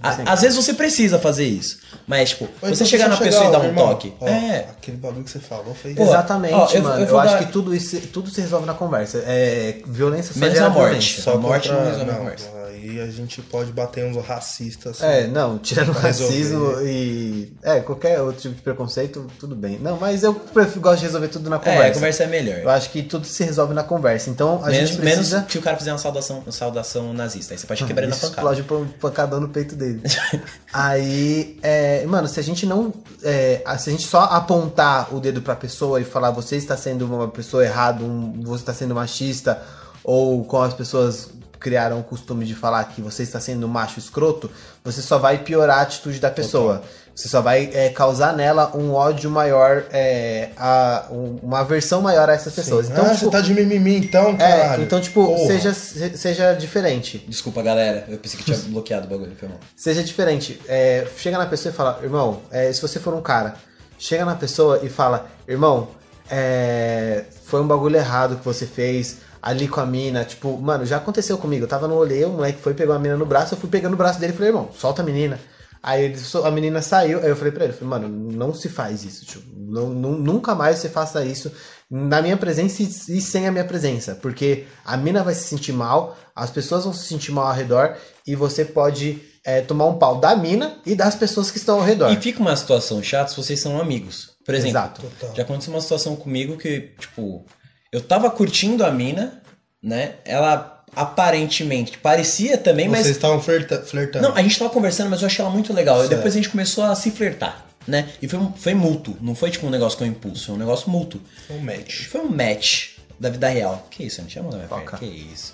A- 0.03 0.33
às 0.33 0.41
vezes 0.41 0.55
você 0.57 0.73
precisa 0.73 1.19
fazer 1.19 1.45
isso. 1.45 1.79
Mas, 2.07 2.29
tipo, 2.31 2.47
você 2.61 2.73
então 2.73 2.87
chegar 2.87 3.03
só 3.05 3.09
na 3.11 3.17
pessoa 3.17 3.45
e 3.47 3.51
dar 3.51 3.59
um 3.59 3.65
irmão, 3.65 3.87
toque. 3.89 4.13
ó, 4.19 4.27
é. 4.27 4.65
Aquele 4.71 4.97
bagulho 4.97 5.23
que 5.23 5.29
você 5.31 5.39
falou 5.39 5.75
foi... 5.75 5.93
Pô, 5.93 6.03
Exatamente, 6.03 6.53
ó, 6.53 6.69
eu- 6.73 6.81
mano. 6.83 6.95
eu 6.95 7.01
Eu, 7.01 7.07
vou 7.07 7.19
acho 7.19 7.33
dar- 7.33 7.45
que 7.45 7.51
tudo, 7.51 7.75
isso, 7.75 7.99
tudo 8.07 8.29
se 8.29 8.41
resolve 8.41 8.65
na 8.65 8.73
conversa. 8.73 9.23
É, 9.25 9.77
violência 9.85 10.33
só 10.33 10.39
Menos 10.39 10.55
gera 10.55 10.67
a 10.67 10.69
morte. 10.69 10.89
violência. 10.89 11.31
A 11.33 11.37
morte 11.37 11.69
não 11.69 11.75
contra- 11.75 11.91
resolve 11.91 12.11
a 12.11 12.15
conversa. 12.15 12.49
Aí 12.81 12.99
a 12.99 13.07
gente 13.07 13.41
pode 13.43 13.71
bater 13.71 14.05
uns 14.05 14.17
racistas. 14.25 15.01
assim. 15.01 15.05
É, 15.05 15.27
não, 15.27 15.57
tirando 15.59 15.91
resolver. 15.93 16.33
racismo 16.37 16.81
e. 16.81 17.53
É, 17.61 17.79
qualquer 17.79 18.19
outro 18.21 18.41
tipo 18.41 18.55
de 18.55 18.61
preconceito, 18.61 19.27
tudo 19.39 19.55
bem. 19.55 19.77
Não, 19.79 19.97
mas 19.97 20.23
eu 20.23 20.33
prefiro, 20.33 20.81
gosto 20.81 20.99
de 20.99 21.05
resolver 21.05 21.27
tudo 21.27 21.49
na 21.49 21.57
É, 21.57 21.59
conversa. 21.59 21.87
a 21.87 21.93
conversa 21.93 22.23
é 22.23 22.27
melhor. 22.27 22.59
Eu 22.59 22.69
acho 22.69 22.89
que 22.89 23.03
tudo 23.03 23.25
se 23.27 23.43
resolve 23.43 23.73
na 23.73 23.83
conversa. 23.83 24.29
Então 24.29 24.61
a 24.63 24.67
menos, 24.69 24.89
gente 24.89 24.99
precisa. 25.01 25.37
menos 25.37 25.51
se 25.51 25.57
o 25.57 25.61
cara 25.61 25.77
fizer 25.77 25.91
uma 25.91 25.97
saudação, 25.99 26.39
uma 26.39 26.51
saudação 26.51 27.13
nazista. 27.13 27.53
Aí 27.53 27.57
você 27.57 27.67
pode 27.67 27.85
quebrar 27.85 28.07
na 28.07 28.15
Isso 28.15 28.27
pancada. 28.29 28.53
explode 28.59 28.83
um 28.83 28.87
pancadão 28.99 29.39
no 29.39 29.49
peito 29.49 29.75
dele. 29.75 30.01
Aí, 30.73 31.57
é, 31.61 32.05
mano, 32.05 32.27
se 32.27 32.39
a 32.39 32.43
gente 32.43 32.65
não. 32.65 32.93
é, 33.23 33.61
se 33.77 33.89
a 33.89 33.91
gente 33.91 34.07
só 34.07 34.21
apontar 34.23 35.13
o 35.13 35.19
dedo 35.19 35.41
pra 35.41 35.55
pessoa 35.55 35.99
e 35.99 36.03
falar 36.03 36.31
você 36.31 36.55
está 36.55 36.77
sendo 36.77 37.05
uma 37.05 37.27
pessoa 37.27 37.63
errada, 37.65 38.03
um, 38.03 38.41
você 38.41 38.61
está 38.63 38.73
sendo 38.73 38.95
machista, 38.95 39.61
ou 40.03 40.43
como 40.45 40.63
as 40.63 40.73
pessoas 40.73 41.29
criaram 41.61 41.99
o 41.99 42.03
costume 42.03 42.43
de 42.45 42.55
falar 42.55 42.83
que 42.85 43.01
você 43.01 43.23
está 43.23 43.39
sendo 43.39 43.67
macho 43.67 43.99
escroto, 43.99 44.49
você 44.83 45.01
só 45.01 45.17
vai 45.17 45.37
piorar 45.37 45.77
a 45.79 45.81
atitude 45.83 46.19
da 46.19 46.29
pessoa. 46.31 46.81
Você 47.15 47.27
só 47.27 47.41
vai 47.41 47.69
é, 47.73 47.89
causar 47.89 48.33
nela 48.35 48.71
um 48.75 48.93
ódio 48.93 49.29
maior, 49.29 49.83
é, 49.91 50.49
a, 50.57 51.05
um- 51.11 51.37
uma 51.43 51.59
aversão 51.59 52.01
maior 52.01 52.29
a 52.29 52.33
essas 52.33 52.53
pessoas. 52.55 52.89
Então, 52.89 53.05
ah, 53.05 53.09
tipo, 53.09 53.25
você 53.25 53.31
tá 53.31 53.41
de 53.41 53.53
mimimi 53.53 53.97
então, 53.97 54.29
é, 54.29 54.37
caralho. 54.37 54.83
então, 54.83 54.99
tipo, 54.99 55.25
Porra. 55.27 55.45
seja, 55.45 55.73
se- 55.73 56.17
seja 56.17 56.53
diferente. 56.53 57.23
Desculpa, 57.27 57.61
galera. 57.61 58.05
Eu 58.07 58.17
pensei 58.17 58.39
que 58.39 58.45
tinha 58.45 58.57
bloqueado 58.71 59.05
o 59.07 59.09
bagulho, 59.09 59.33
foi 59.37 59.49
mal. 59.49 59.59
seja 59.75 60.01
diferente. 60.03 60.59
É, 60.67 61.05
chega 61.17 61.37
na 61.37 61.45
pessoa 61.45 61.71
e 61.71 61.75
fala, 61.75 61.99
irmão, 62.01 62.41
é, 62.49 62.71
se 62.71 62.81
você 62.81 62.97
for 62.99 63.13
um 63.13 63.21
cara, 63.21 63.55
chega 63.99 64.23
na 64.25 64.35
pessoa 64.35 64.79
e 64.81 64.89
fala, 64.89 65.27
irmão, 65.47 65.89
é, 66.31 67.25
foi 67.45 67.61
um 67.61 67.67
bagulho 67.67 67.97
errado 67.97 68.37
que 68.37 68.45
você 68.45 68.65
fez 68.65 69.17
ali 69.41 69.67
com 69.67 69.79
a 69.79 69.85
mina. 69.85 70.23
Tipo, 70.23 70.57
mano, 70.57 70.85
já 70.85 70.97
aconteceu 70.97 71.37
comigo. 71.37 71.63
Eu 71.65 71.69
tava 71.69 71.87
no 71.87 71.95
rolê, 71.95 72.23
o 72.25 72.29
moleque 72.29 72.61
foi 72.61 72.73
pegar 72.73 72.95
a 72.95 72.99
mina 72.99 73.17
no 73.17 73.25
braço, 73.25 73.53
eu 73.53 73.57
fui 73.59 73.69
pegando 73.69 73.93
o 73.93 73.97
braço 73.97 74.19
dele 74.19 74.33
e 74.33 74.35
falei, 74.35 74.49
irmão, 74.49 74.69
solta 74.77 75.01
a 75.01 75.05
menina. 75.05 75.39
Aí 75.83 76.03
ele, 76.05 76.19
a 76.43 76.51
menina 76.51 76.79
saiu, 76.81 77.19
aí 77.19 77.29
eu 77.29 77.35
falei 77.35 77.51
pra 77.51 77.63
ele, 77.63 77.73
falei, 77.73 77.89
mano, 77.89 78.07
não 78.07 78.53
se 78.53 78.69
faz 78.69 79.03
isso, 79.03 79.25
tipo, 79.25 79.43
não, 79.57 79.89
nu- 79.89 80.15
nunca 80.15 80.53
mais 80.53 80.77
você 80.77 80.87
faça 80.87 81.25
isso 81.25 81.51
na 81.89 82.21
minha 82.21 82.37
presença 82.37 82.83
e, 82.83 82.85
e 82.85 83.19
sem 83.19 83.47
a 83.47 83.51
minha 83.51 83.65
presença, 83.65 84.13
porque 84.13 84.65
a 84.85 84.95
mina 84.95 85.23
vai 85.23 85.33
se 85.33 85.45
sentir 85.45 85.73
mal, 85.73 86.15
as 86.35 86.51
pessoas 86.51 86.83
vão 86.83 86.93
se 86.93 87.07
sentir 87.07 87.31
mal 87.31 87.47
ao 87.47 87.53
redor 87.55 87.95
e 88.27 88.35
você 88.35 88.63
pode 88.63 89.19
é, 89.43 89.61
tomar 89.61 89.85
um 89.87 89.97
pau 89.97 90.19
da 90.19 90.35
mina 90.35 90.77
e 90.85 90.93
das 90.93 91.15
pessoas 91.15 91.49
que 91.49 91.57
estão 91.57 91.79
ao 91.79 91.83
redor. 91.83 92.11
E 92.11 92.17
fica 92.17 92.39
uma 92.39 92.55
situação 92.55 93.01
chata 93.01 93.31
se 93.31 93.37
vocês 93.37 93.59
são 93.59 93.81
amigos. 93.81 94.33
Por 94.45 94.53
exemplo, 94.53 94.77
Exato. 94.77 95.01
Já 95.35 95.41
aconteceu 95.41 95.73
uma 95.73 95.81
situação 95.81 96.15
comigo 96.15 96.57
que, 96.57 96.91
tipo, 96.99 97.43
eu 97.91 98.01
tava 98.01 98.29
curtindo 98.31 98.83
a 98.85 98.91
mina, 98.91 99.41
né? 99.81 100.15
Ela 100.25 100.83
aparentemente 100.95 101.97
parecia 101.97 102.57
também, 102.57 102.87
Vocês 102.89 103.07
mas. 103.07 103.15
estavam 103.15 103.41
flerta- 103.41 103.81
flertando. 103.81 104.27
Não, 104.29 104.35
a 104.35 104.41
gente 104.41 104.57
tava 104.57 104.69
conversando, 104.69 105.09
mas 105.09 105.21
eu 105.21 105.27
achei 105.27 105.43
ela 105.43 105.53
muito 105.53 105.71
legal. 105.73 105.97
E 105.97 105.99
Certo. 106.01 106.15
depois 106.15 106.33
a 106.33 106.37
gente 106.37 106.49
começou 106.49 106.83
a 106.83 106.95
se 106.95 107.11
flertar, 107.11 107.65
né? 107.87 108.09
E 108.21 108.27
foi, 108.27 108.39
foi 108.57 108.73
mútuo, 108.73 109.15
não 109.21 109.33
foi 109.35 109.49
tipo 109.51 109.65
um 109.67 109.69
negócio 109.69 109.97
com 109.97 110.05
impulso, 110.05 110.47
foi 110.47 110.55
um 110.55 110.57
negócio 110.57 110.89
mútuo. 110.89 111.21
Foi 111.47 111.55
um 111.57 111.61
match. 111.61 112.05
Foi 112.07 112.21
um 112.21 112.29
match 112.29 112.89
da 113.19 113.29
vida 113.29 113.47
real. 113.47 113.87
Que 113.89 114.03
isso, 114.03 114.19
a 114.19 114.23
gente 114.23 114.33
chama 114.33 114.49
da 114.51 114.57
minha? 114.57 114.81
Que 114.97 115.05
isso. 115.05 115.53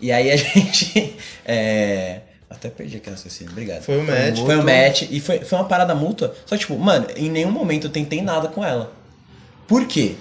E 0.00 0.10
aí 0.10 0.30
a 0.32 0.36
gente. 0.36 1.16
é, 1.44 2.20
Até 2.50 2.68
perdi 2.68 2.96
aqui 2.96 3.08
o 3.08 3.12
raciocínio, 3.12 3.52
obrigado. 3.52 3.82
Foi 3.82 3.98
um 3.98 4.04
match. 4.04 4.38
Foi 4.44 4.56
um 4.56 4.62
match 4.64 5.02
e 5.10 5.20
foi, 5.20 5.38
foi 5.40 5.58
uma 5.58 5.64
parada 5.68 5.94
mútua. 5.94 6.34
Só 6.44 6.56
que, 6.56 6.62
tipo, 6.62 6.76
mano, 6.76 7.06
em 7.16 7.30
nenhum 7.30 7.50
momento 7.52 7.86
eu 7.86 7.90
tentei 7.90 8.20
nada 8.20 8.48
com 8.48 8.64
ela. 8.64 8.92
Por 9.68 9.86
quê? 9.86 10.16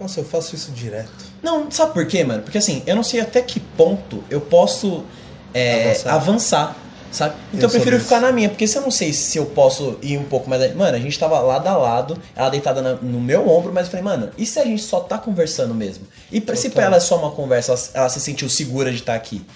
Nossa, 0.00 0.20
eu 0.20 0.24
faço 0.24 0.54
isso 0.54 0.70
direto. 0.72 1.10
Não, 1.42 1.70
sabe 1.70 1.92
por 1.92 2.06
quê, 2.06 2.24
mano? 2.24 2.42
Porque 2.42 2.58
assim, 2.58 2.82
eu 2.86 2.96
não 2.96 3.02
sei 3.02 3.20
até 3.20 3.40
que 3.40 3.60
ponto 3.60 4.22
eu 4.28 4.40
posso 4.40 5.04
é, 5.52 5.84
Avançar. 5.90 6.14
avançar. 6.14 6.76
sabe? 7.12 7.34
Então 7.52 7.60
Eu 7.60 7.64
eu, 7.66 7.70
prefiro 7.70 8.00
ficar 8.00 8.20
na 8.20 8.32
minha, 8.32 8.48
porque 8.48 8.66
se 8.66 8.76
eu 8.76 8.82
não 8.82 8.90
sei 8.90 9.12
se 9.12 9.38
eu 9.38 9.46
posso 9.46 9.96
ir 10.02 10.18
um 10.18 10.24
pouco 10.24 10.50
mais. 10.50 10.74
Mano, 10.74 10.96
a 10.96 11.00
gente 11.00 11.16
tava 11.16 11.38
lado 11.38 11.66
a 11.68 11.76
lado, 11.76 12.18
ela 12.34 12.48
deitada 12.50 12.82
na- 12.82 12.94
no 12.94 13.20
meu 13.20 13.48
ombro, 13.48 13.72
mas 13.72 13.84
eu 13.86 13.90
falei, 13.92 14.04
mano, 14.04 14.30
e 14.36 14.44
se 14.44 14.58
a 14.58 14.64
gente 14.64 14.82
só 14.82 14.98
tá 14.98 15.16
conversando 15.16 15.72
mesmo? 15.74 16.06
E 16.32 16.40
pra, 16.40 16.56
se 16.56 16.70
pra 16.70 16.82
ela 16.84 16.96
é 16.96 17.00
só 17.00 17.16
uma 17.16 17.30
conversa, 17.30 17.70
ela, 17.72 17.80
ela 17.94 18.08
se 18.08 18.20
sentiu 18.20 18.48
segura 18.50 18.90
de 18.90 18.98
estar 18.98 19.14
aqui? 19.14 19.46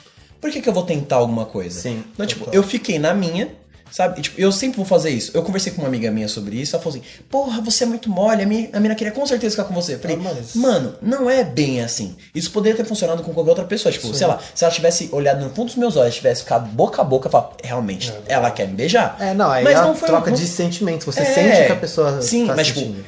Por 0.40 0.53
que, 0.53 0.61
que 0.62 0.68
eu 0.68 0.72
vou 0.72 0.85
tentar 0.85 1.16
alguma 1.16 1.46
coisa? 1.46 1.81
Sim, 1.81 2.05
Então, 2.14 2.24
tipo, 2.24 2.48
eu 2.53 2.62
fiquei 2.62 2.96
na 2.96 3.12
minha, 3.12 3.48
Sabe? 3.90 4.18
E, 4.18 4.22
tipo, 4.22 4.40
eu 4.40 4.53
sempre 4.53 4.77
vou 4.77 4.85
fazer 4.87 5.11
isso. 5.11 5.31
Eu 5.35 5.42
conversei 5.42 5.72
com 5.72 5.81
uma 5.83 5.88
amiga 5.88 6.11
minha 6.11 6.29
sobre 6.29 6.57
isso, 6.57 6.77
ela 6.77 6.83
falou 6.83 6.98
assim: 6.98 7.07
Porra, 7.31 7.61
você 7.62 7.85
é 7.85 7.87
muito 7.87 8.09
mole, 8.11 8.42
a 8.42 8.46
minha, 8.46 8.68
a 8.72 8.81
mina 8.81 8.94
queria 8.94 9.12
com 9.12 9.24
certeza 9.27 9.57
ficar 9.57 9.64
com 9.64 9.74
você. 9.74 9.94
Eu 9.94 9.98
falei, 9.98 10.16
Ah, 10.16 10.20
mas- 10.22 10.55
mano, 10.55 10.94
não 11.01 11.29
é 11.31 11.42
bem 11.42 11.81
assim. 11.81 12.16
Isso 12.35 12.51
poderia 12.51 12.77
ter 12.77 12.85
funcionado 12.85 13.22
com 13.22 13.33
qualquer 13.33 13.51
outra 13.51 13.64
pessoa. 13.64 13.90
Tipo, 13.92 14.12
sei 14.14 14.27
lá, 14.27 14.38
se 14.55 14.64
ela 14.64 14.72
tivesse 14.72 15.09
olhado 15.12 15.42
no 15.42 15.51
fundo 15.51 15.66
dos 15.66 15.77
meus 15.77 15.96
olhos, 15.96 16.14
tivesse 16.14 16.42
ficado 16.42 16.68
boca 16.70 17.01
a 17.01 17.05
boca, 17.05 17.29
eu 17.29 17.33
falava, 17.33 17.53
realmente, 17.64 18.12
ela 18.27 18.51
quer 18.51 18.68
me 18.68 18.74
beijar. 18.74 19.16
É, 19.20 19.33
não, 19.35 19.51
aí 19.51 19.64
Mas 19.64 19.74
é 19.74 19.77
a 19.77 19.83
não 19.87 19.94
foi 19.94 20.09
troca 20.09 20.31
um- 20.31 20.35
de 20.35 20.46
sentimentos. 20.46 21.07
Você 21.07 21.20
É, 21.20 21.24
sente 21.24 21.66
que 21.66 21.72
a 21.72 21.77
pessoa 21.77 22.20
Sim, 22.20 22.46
tá 22.46 22.55
mas 22.55 22.66
tipo, 22.68 22.81
sentindo. 22.81 23.05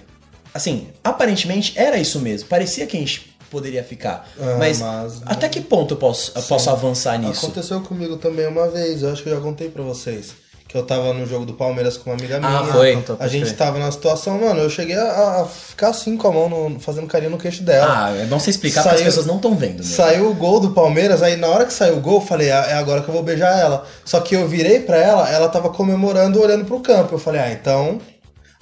assim, 0.55 0.89
aparentemente 1.05 1.73
era 1.77 1.97
isso 1.99 2.19
mesmo. 2.21 2.49
Parecia 2.49 2.87
que 2.87 2.97
a 2.97 3.01
gente 3.01 3.37
poderia 3.51 3.83
ficar. 3.83 4.27
Ah, 4.41 4.57
mas, 4.59 4.79
mas- 4.81 5.21
até 5.27 5.49
que 5.49 5.61
ponto 5.61 5.95
eu 5.95 5.99
posso, 5.99 6.33
eu 6.37 6.43
posso 6.43 6.71
avançar 6.71 7.19
nisso? 7.19 7.45
Aconteceu 7.47 7.81
comigo 7.81 8.17
também 8.17 8.47
uma 8.47 8.69
vez, 8.69 9.03
eu 9.03 9.13
acho 9.13 9.23
que 9.23 9.29
eu 9.29 9.35
já 9.37 9.41
contei 9.43 9.69
pra 9.69 9.83
vocês. 9.83 10.33
Que 10.71 10.77
eu 10.79 10.85
tava 10.85 11.13
no 11.13 11.27
jogo 11.27 11.45
do 11.45 11.53
Palmeiras 11.55 11.97
com 11.97 12.11
uma 12.11 12.17
amiga 12.17 12.37
Ah, 12.41 12.61
minha. 12.63 12.73
foi. 12.73 12.95
Contou, 12.95 13.17
A 13.17 13.19
pode 13.19 13.33
gente 13.33 13.53
tava 13.55 13.77
na 13.81 13.91
situação, 13.91 14.39
mano, 14.39 14.61
eu 14.61 14.71
cheguei 14.71 14.95
a, 14.97 15.41
a 15.41 15.45
ficar 15.45 15.89
assim 15.89 16.17
com 16.17 16.29
a 16.29 16.33
mão, 16.33 16.49
no- 16.49 16.79
fazendo 16.79 17.09
carinho 17.09 17.33
no 17.33 17.39
queixo 17.39 17.65
dela. 17.65 18.07
Ah, 18.07 18.17
é 18.17 18.25
bom 18.27 18.39
você 18.39 18.51
explicar 18.51 18.83
porque 18.83 18.95
as 18.95 19.01
Saiu- 19.01 19.07
pessoas 19.07 19.27
não 19.27 19.35
estão 19.37 19.57
vendo. 19.57 19.79
Né? 19.79 19.83
Saiu 19.83 20.31
o 20.31 20.35
gol 20.35 20.61
do 20.61 20.71
Palmeiras, 20.71 21.25
aí 21.25 21.35
na 21.37 21.49
hora 21.49 21.65
que 21.67 21.73
saiu 21.73 21.97
o 21.97 22.01
gol, 22.01 22.21
eu 22.21 22.27
falei, 22.27 22.53
ah, 22.53 22.67
é 22.69 22.75
agora 22.75 23.01
que 23.03 23.09
eu 23.09 23.13
vou 23.15 23.23
beijar 23.25 23.59
ela. 23.59 23.85
Só 24.05 24.21
que 24.21 24.37
eu 24.37 24.47
virei 24.47 24.79
pra 24.79 24.97
ela, 24.97 25.29
ela 25.29 25.49
tava 25.49 25.71
comemorando, 25.71 26.41
olhando 26.41 26.65
pro 26.65 26.79
campo. 26.79 27.17
Eu 27.17 27.19
falei, 27.19 27.41
ah, 27.41 27.51
então. 27.51 28.01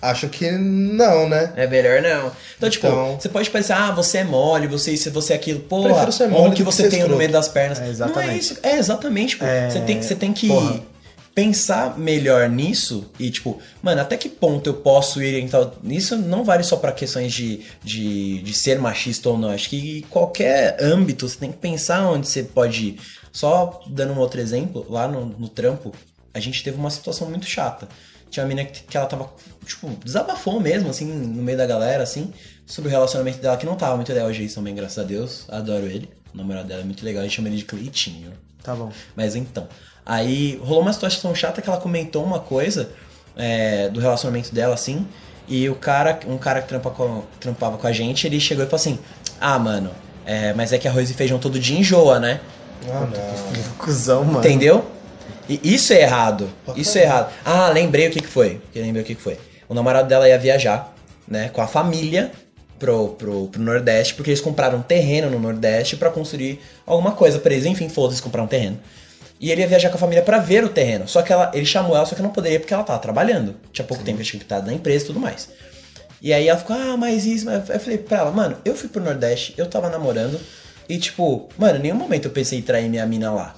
Acho 0.01 0.29
que 0.29 0.49
não, 0.53 1.29
né? 1.29 1.53
É 1.57 1.67
melhor 1.67 2.01
não. 2.01 2.31
Então, 2.57 2.71
tipo, 2.71 2.87
Então- 2.87 3.17
você 3.21 3.29
pode 3.29 3.51
pensar, 3.51 3.89
ah, 3.89 3.91
você 3.91 4.19
é 4.19 4.25
mole, 4.25 4.69
você 4.69 4.93
isso, 4.93 5.11
você 5.11 5.33
é 5.33 5.37
aquilo. 5.37 5.59
Porra, 5.59 5.89
Prefiro 5.89 6.13
ser 6.13 6.29
mole 6.29 6.51
que 6.53 6.59
que 6.59 6.63
você 6.63 6.89
tem 6.89 7.03
no 7.03 7.17
meio 7.17 7.33
das 7.33 7.49
pernas. 7.49 7.79
É, 7.79 7.81
Não 7.81 7.89
é 7.89 7.91
exatamente. 7.91 8.39
isso. 8.39 8.57
É, 8.63 8.77
exatamente, 8.79 9.37
pô. 9.37 9.45
É, 9.45 9.69
Você, 9.69 9.81
tem, 9.81 10.01
você 10.01 10.15
tem 10.15 10.33
que 10.33 10.47
porra. 10.47 10.81
Pensar 11.39 11.97
melhor 11.97 12.49
nisso 12.49 13.09
e, 13.17 13.31
tipo, 13.31 13.61
mano, 13.81 14.01
até 14.01 14.17
que 14.17 14.29
ponto 14.29 14.69
eu 14.69 14.75
posso 14.75 15.23
ir 15.23 15.41
em 15.41 15.47
tal... 15.47 15.73
Isso 15.85 16.17
não 16.17 16.43
vale 16.43 16.65
só 16.65 16.77
pra 16.77 16.91
questões 16.91 17.33
de, 17.33 17.61
de, 17.81 18.43
de 18.43 18.53
ser 18.53 18.81
machista 18.81 19.29
ou 19.29 19.39
não. 19.39 19.51
Acho 19.51 19.71
que 19.71 19.99
em 19.99 20.01
qualquer 20.01 20.77
âmbito 20.83 21.29
você 21.29 21.39
tem 21.39 21.53
que 21.53 21.59
pensar 21.59 22.11
onde 22.11 22.27
você 22.27 22.43
pode 22.43 22.87
ir. 22.89 23.01
Só 23.31 23.81
dando 23.87 24.15
um 24.15 24.19
outro 24.19 24.41
exemplo, 24.41 24.85
lá 24.91 25.07
no, 25.07 25.27
no 25.27 25.49
trampo, 25.49 25.95
a 26.35 26.41
gente 26.41 26.65
teve 26.65 26.77
uma 26.77 26.91
situação 26.91 27.31
muito 27.31 27.47
chata. 27.47 27.89
Tinha 28.29 28.43
uma 28.43 28.49
menina 28.49 28.69
que, 28.69 28.83
que 28.83 28.97
ela 28.97 29.07
tava, 29.07 29.33
tipo, 29.65 29.91
desabafou 30.05 30.59
mesmo, 30.59 30.91
assim, 30.91 31.05
no 31.05 31.41
meio 31.41 31.57
da 31.57 31.67
galera, 31.67 32.03
assim, 32.03 32.33
sobre 32.67 32.89
o 32.89 32.91
relacionamento 32.91 33.39
dela, 33.39 33.57
que 33.57 33.65
não 33.65 33.77
tava 33.77 33.95
muito 33.95 34.13
legal 34.13 34.27
hoje 34.27 34.45
isso 34.45 34.57
também, 34.57 34.75
graças 34.75 34.99
a 34.99 35.05
Deus. 35.05 35.45
Adoro 35.49 35.87
ele. 35.87 36.11
O 36.35 36.37
namorado 36.37 36.67
dela 36.67 36.81
é 36.81 36.85
muito 36.85 37.05
legal, 37.05 37.21
a 37.21 37.27
gente 37.27 37.37
chama 37.37 37.47
ele 37.47 37.59
de 37.59 37.65
Cleitinho. 37.65 38.33
Tá 38.61 38.75
bom. 38.75 38.91
Mas 39.15 39.37
então. 39.37 39.69
Aí 40.09 40.59
rolou 40.65 40.81
uma 40.83 40.93
situação 40.93 41.35
chata 41.35 41.61
que 41.61 41.69
ela 41.69 41.79
comentou 41.79 42.25
uma 42.25 42.41
coisa 42.41 42.89
é, 43.37 43.91
do 43.91 44.01
relacionamento 44.01 44.55
dela, 44.55 44.73
assim. 44.73 45.07
E 45.47 45.69
o 45.69 45.75
cara, 45.75 46.19
um 46.27 46.39
cara 46.39 46.63
que 46.63 46.69
trampa 46.69 46.91
com- 46.91 47.23
trampava 47.39 47.77
com 47.77 47.87
a 47.87 47.93
gente, 47.93 48.27
ele 48.27 48.41
chegou 48.41 48.65
e 48.65 48.67
falou 48.67 48.81
assim: 48.81 48.99
Ah, 49.39 49.59
mano, 49.59 49.91
é, 50.25 50.55
mas 50.55 50.73
é 50.73 50.79
que 50.79 50.89
arroz 50.89 51.11
e 51.11 51.15
feijão 51.15 51.39
todo 51.39 51.61
dia 51.61 51.79
enjoa, 51.79 52.19
né? 52.19 52.41
Ah, 52.91 53.07
não. 53.07 53.75
Cusão, 53.77 54.25
mano. 54.25 54.39
Entendeu? 54.39 54.85
E 55.49 55.61
isso 55.63 55.93
é 55.93 56.01
errado. 56.03 56.49
Pra 56.65 56.75
Isso 56.77 56.97
é 56.99 57.03
errado. 57.03 57.33
Ah, 57.45 57.69
lembrei 57.69 58.09
o 58.09 58.11
que, 58.11 58.21
que 58.21 58.27
foi. 58.29 58.61
Que 58.73 58.81
lembrei 58.81 59.03
o 59.03 59.07
que, 59.07 59.15
que 59.15 59.23
foi. 59.23 59.39
O 59.69 59.75
namorado 59.75 60.09
dela 60.09 60.27
ia 60.29 60.39
viajar, 60.39 60.95
né, 61.27 61.49
com 61.51 61.61
a 61.61 61.67
família 61.67 62.31
pro, 62.79 63.09
pro, 63.11 63.47
pro 63.49 63.61
Nordeste, 63.63 64.15
porque 64.15 64.31
eles 64.31 64.41
compraram 64.41 64.79
um 64.79 64.83
terreno 64.83 65.31
no 65.31 65.39
Nordeste 65.39 65.97
pra 65.97 66.11
construir 66.11 66.61
alguma 66.87 67.13
coisa 67.13 67.39
pra 67.39 67.53
eles. 67.53 67.67
Enfim, 67.67 67.89
foda-se, 67.89 68.21
comprar 68.23 68.43
um 68.43 68.47
terreno. 68.47 68.79
E 69.41 69.51
ele 69.51 69.61
ia 69.61 69.69
viajar 69.69 69.89
com 69.91 69.97
a 69.97 70.01
família 70.01 70.23
pra 70.23 70.39
ver 70.39 70.65
o 70.65 70.69
terreno. 70.69 71.07
Só 71.07 71.23
que 71.23 71.33
ela, 71.33 71.51
ele 71.55 71.65
chamou 71.67 71.97
ela, 71.97 72.05
só 72.05 72.15
que 72.15 72.23
não 72.23 72.31
poderia 72.31 72.59
porque 72.59 72.75
ela 72.75 72.83
tava 72.83 72.99
trabalhando. 72.99 73.55
Tinha 73.73 73.87
pouco 73.87 74.03
tempo, 74.03 74.23
tinha 74.23 74.39
que 74.39 74.45
estar 74.45 74.63
na 74.63 74.73
empresa 74.73 75.05
e 75.05 75.07
tudo 75.07 75.21
mais. 75.21 75.49
E 76.21 76.33
aí 76.33 76.49
ela 76.49 76.59
ficou, 76.59 76.75
ah, 76.75 76.97
mas 76.97 77.25
isso. 77.25 77.47
Mas... 77.47 77.69
Eu 77.69 77.81
falei 77.81 77.99
pra 77.99 78.19
ela, 78.19 78.31
mano, 78.33 78.57
eu 78.65 78.75
fui 78.75 78.89
pro 78.89 79.03
Nordeste, 79.03 79.55
eu 79.57 79.67
tava 79.67 79.89
namorando. 79.89 80.41
E 80.89 80.99
tipo, 80.99 81.49
mano, 81.57 81.79
em 81.79 81.83
nenhum 81.83 81.97
momento 81.97 82.25
eu 82.27 82.31
pensei 82.31 82.59
em 82.59 82.63
trair 82.63 82.89
minha 82.89 83.07
mina 83.07 83.31
lá. 83.31 83.55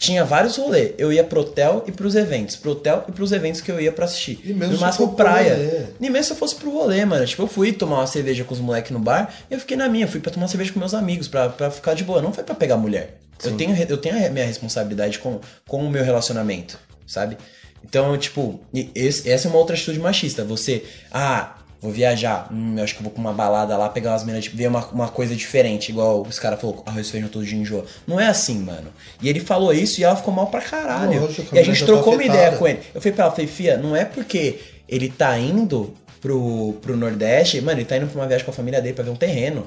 Tinha 0.00 0.24
vários 0.24 0.56
rolês. 0.56 0.92
Eu 0.96 1.12
ia 1.12 1.22
pro 1.22 1.42
hotel 1.42 1.84
e 1.86 1.92
pros 1.92 2.14
eventos. 2.16 2.56
Pro 2.56 2.70
hotel 2.72 3.04
e 3.06 3.12
pros 3.12 3.32
eventos 3.32 3.60
que 3.60 3.70
eu 3.70 3.78
ia 3.78 3.92
pra 3.92 4.06
assistir. 4.06 4.40
E 4.42 4.54
mesmo 4.54 4.74
no 4.74 4.80
máximo 4.80 5.14
praia. 5.14 5.54
rolê. 5.54 5.82
Nem 6.00 6.10
mesmo 6.10 6.24
se 6.24 6.32
eu 6.32 6.36
fosse 6.36 6.54
pro 6.54 6.70
rolê, 6.72 7.04
mano. 7.04 7.26
Tipo, 7.26 7.42
eu 7.42 7.46
fui 7.46 7.70
tomar 7.70 7.96
uma 7.98 8.06
cerveja 8.06 8.42
com 8.42 8.54
os 8.54 8.60
moleques 8.60 8.90
no 8.92 8.98
bar 8.98 9.30
e 9.50 9.54
eu 9.54 9.60
fiquei 9.60 9.76
na 9.76 9.88
minha. 9.90 10.08
Fui 10.08 10.18
pra 10.18 10.32
tomar 10.32 10.48
cerveja 10.48 10.72
com 10.72 10.78
meus 10.78 10.94
amigos, 10.94 11.28
pra, 11.28 11.50
pra 11.50 11.70
ficar 11.70 11.92
de 11.92 12.02
boa. 12.02 12.22
Não 12.22 12.32
foi 12.32 12.42
pra 12.42 12.54
pegar 12.54 12.78
mulher. 12.78 13.18
Eu 13.44 13.56
tenho, 13.56 13.76
eu 13.88 13.96
tenho 13.98 14.26
a 14.26 14.30
minha 14.30 14.44
responsabilidade 14.46 15.18
com, 15.18 15.38
com 15.68 15.84
o 15.84 15.90
meu 15.90 16.02
relacionamento, 16.02 16.78
sabe? 17.06 17.36
Então, 17.84 18.16
tipo, 18.18 18.60
esse- 18.94 19.30
essa 19.30 19.48
é 19.48 19.50
uma 19.50 19.58
outra 19.58 19.74
atitude 19.76 19.98
machista. 19.98 20.44
Você, 20.44 20.84
ah, 21.12 21.56
vou 21.80 21.90
viajar, 21.90 22.46
hum, 22.52 22.74
eu 22.76 22.84
acho 22.84 22.94
que 22.94 23.00
eu 23.00 23.04
vou 23.04 23.12
pra 23.12 23.20
uma 23.20 23.32
balada 23.32 23.76
lá, 23.76 23.88
pegar 23.88 24.10
umas 24.10 24.22
meninas, 24.22 24.44
tipo, 24.44 24.56
ver 24.56 24.68
uma, 24.68 24.84
uma 24.88 25.08
coisa 25.08 25.34
diferente, 25.34 25.90
igual 25.90 26.20
os 26.22 26.38
caras 26.38 26.60
falaram, 26.60 26.82
arroz 26.84 27.08
e 27.08 27.10
feijão 27.10 27.28
todo 27.30 27.44
dia 27.44 27.58
enjoa. 27.58 27.84
Não 28.06 28.20
é 28.20 28.26
assim, 28.26 28.58
mano. 28.58 28.88
E 29.22 29.28
ele 29.28 29.40
falou 29.40 29.72
isso 29.72 30.00
e 30.00 30.04
ela 30.04 30.14
ficou 30.16 30.32
mal 30.34 30.48
pra 30.48 30.60
caralho. 30.60 31.22
Lógico, 31.22 31.54
e 31.54 31.58
a 31.58 31.62
gente 31.62 31.78
já 31.80 31.86
trocou 31.86 32.12
tá 32.12 32.18
uma 32.18 32.24
ideia 32.24 32.52
com 32.52 32.68
ele. 32.68 32.80
Eu 32.94 33.00
falei 33.00 33.14
pra 33.14 33.24
ela, 33.24 33.32
falei, 33.34 33.46
Fia, 33.46 33.76
não 33.78 33.96
é 33.96 34.04
porque 34.04 34.60
ele 34.88 35.08
tá 35.08 35.38
indo 35.38 35.94
pro, 36.20 36.74
pro 36.82 36.96
Nordeste, 36.96 37.60
mano, 37.62 37.78
ele 37.78 37.86
tá 37.86 37.96
indo 37.96 38.06
pra 38.08 38.20
uma 38.20 38.26
viagem 38.26 38.44
com 38.44 38.50
a 38.50 38.54
família 38.54 38.80
dele 38.82 38.94
pra 38.94 39.02
ver 39.04 39.10
um 39.10 39.16
terreno. 39.16 39.64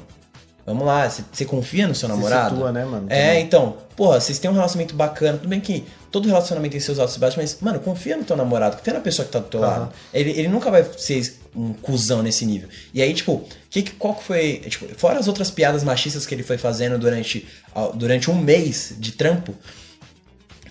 Vamos 0.66 0.86
lá, 0.86 1.10
você- 1.10 1.44
confia 1.44 1.86
no 1.88 1.94
seu 1.96 2.08
Se 2.08 2.16
namorado? 2.16 2.56
situa, 2.56 2.72
né, 2.72 2.86
mano? 2.86 3.08
É, 3.10 3.38
então, 3.40 3.76
porra, 3.98 4.22
vocês 4.22 4.40
têm 4.40 4.50
um 4.50 4.54
relacionamento 4.54 4.96
bacana, 4.96 5.38
tudo 5.38 5.50
bem 5.50 5.60
que 5.60 5.84
todo 6.10 6.26
relacionamento 6.26 6.72
tem 6.72 6.80
seus 6.80 7.00
altos 7.00 7.18
e 7.18 7.20
baixos, 7.20 7.36
mas, 7.36 7.58
mano, 7.60 7.82
confia 7.82 8.16
no 8.16 8.24
teu 8.24 8.38
namorado, 8.38 8.78
confia 8.78 8.94
na 8.94 9.02
pessoa 9.02 9.26
que 9.26 9.32
tá 9.32 9.40
do 9.40 9.48
teu 9.48 9.62
Aham. 9.62 9.80
lado. 9.80 9.94
Ele, 10.14 10.30
ele 10.32 10.48
nunca 10.48 10.72
vai 10.72 10.86
ser 10.98 11.38
um 11.56 11.74
cuzão 11.74 12.22
nesse 12.24 12.46
nível. 12.46 12.70
E 12.94 13.02
aí, 13.02 13.14
tipo, 13.14 13.48
que, 13.70 13.84
qual 13.92 14.16
que 14.16 14.24
foi. 14.24 14.62
Tipo, 14.68 14.88
fora 14.96 15.20
as 15.20 15.28
outras 15.28 15.52
piadas 15.52 15.84
machistas 15.84 16.26
que 16.26 16.34
ele 16.34 16.44
foi 16.44 16.58
fazendo 16.58 16.98
durante, 16.98 17.48
durante 17.96 18.30
um 18.30 18.36
mês 18.36 18.96
de 18.98 19.12
trampo, 19.12 19.56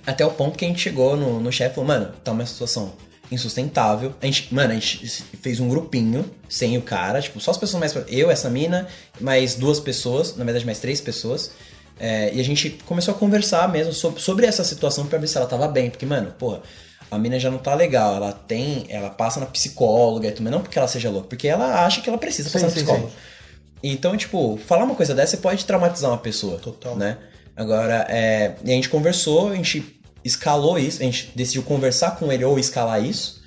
até 0.06 0.24
o 0.24 0.30
ponto 0.30 0.58
que 0.58 0.64
a 0.64 0.68
gente 0.68 0.80
chegou 0.80 1.16
no, 1.16 1.40
no 1.40 1.52
chefe 1.52 1.72
e 1.72 1.74
falou, 1.74 1.88
mano, 1.88 2.12
tá 2.24 2.32
uma 2.32 2.46
situação 2.46 2.92
insustentável. 3.30 4.14
A 4.20 4.26
gente, 4.26 4.52
mano, 4.54 4.72
a 4.72 4.74
gente 4.74 5.06
fez 5.40 5.60
um 5.60 5.68
grupinho 5.68 6.24
sem 6.48 6.76
o 6.76 6.82
cara, 6.82 7.20
tipo, 7.20 7.40
só 7.40 7.50
as 7.50 7.56
pessoas 7.56 7.80
mais. 7.80 7.96
Eu, 8.08 8.30
essa 8.30 8.50
mina, 8.50 8.86
mais 9.20 9.54
duas 9.54 9.80
pessoas, 9.80 10.36
na 10.36 10.44
verdade, 10.44 10.66
mais 10.66 10.78
três 10.78 11.00
pessoas. 11.00 11.52
É, 11.98 12.34
e 12.34 12.40
a 12.40 12.44
gente 12.44 12.70
começou 12.84 13.14
a 13.14 13.16
conversar 13.16 13.70
mesmo 13.70 13.92
sobre, 13.92 14.20
sobre 14.20 14.46
essa 14.46 14.64
situação 14.64 15.06
pra 15.06 15.18
ver 15.18 15.28
se 15.28 15.36
ela 15.36 15.46
tava 15.46 15.68
bem. 15.68 15.90
Porque, 15.90 16.04
mano, 16.04 16.32
porra, 16.32 16.62
a 17.12 17.18
mina 17.18 17.38
já 17.38 17.50
não 17.50 17.58
tá 17.58 17.74
legal. 17.74 18.16
Ela 18.16 18.32
tem. 18.32 18.86
Ela 18.88 19.10
passa 19.10 19.38
na 19.38 19.44
psicóloga 19.44 20.28
e 20.28 20.32
tudo, 20.32 20.50
não 20.50 20.62
porque 20.62 20.78
ela 20.78 20.88
seja 20.88 21.10
louca, 21.10 21.28
porque 21.28 21.46
ela 21.46 21.84
acha 21.84 22.00
que 22.00 22.08
ela 22.08 22.16
precisa 22.16 22.48
Sim, 22.48 22.54
passar 22.54 22.66
na 22.66 22.72
sim, 22.72 22.76
psicóloga. 22.76 23.08
sim. 23.08 23.14
Então, 23.82 24.16
tipo, 24.16 24.58
falar 24.66 24.84
uma 24.84 24.94
coisa 24.94 25.14
dessa 25.14 25.36
pode 25.36 25.64
traumatizar 25.66 26.10
uma 26.10 26.18
pessoa. 26.18 26.58
Total. 26.58 26.96
Né? 26.96 27.18
Agora, 27.54 28.06
é, 28.08 28.54
e 28.64 28.70
a 28.70 28.74
gente 28.74 28.88
conversou, 28.88 29.50
a 29.50 29.54
gente 29.54 30.00
escalou 30.24 30.78
isso, 30.78 31.02
a 31.02 31.04
gente 31.04 31.30
decidiu 31.34 31.62
conversar 31.64 32.12
com 32.12 32.32
ele 32.32 32.44
ou 32.44 32.58
escalar 32.58 33.04
isso. 33.04 33.42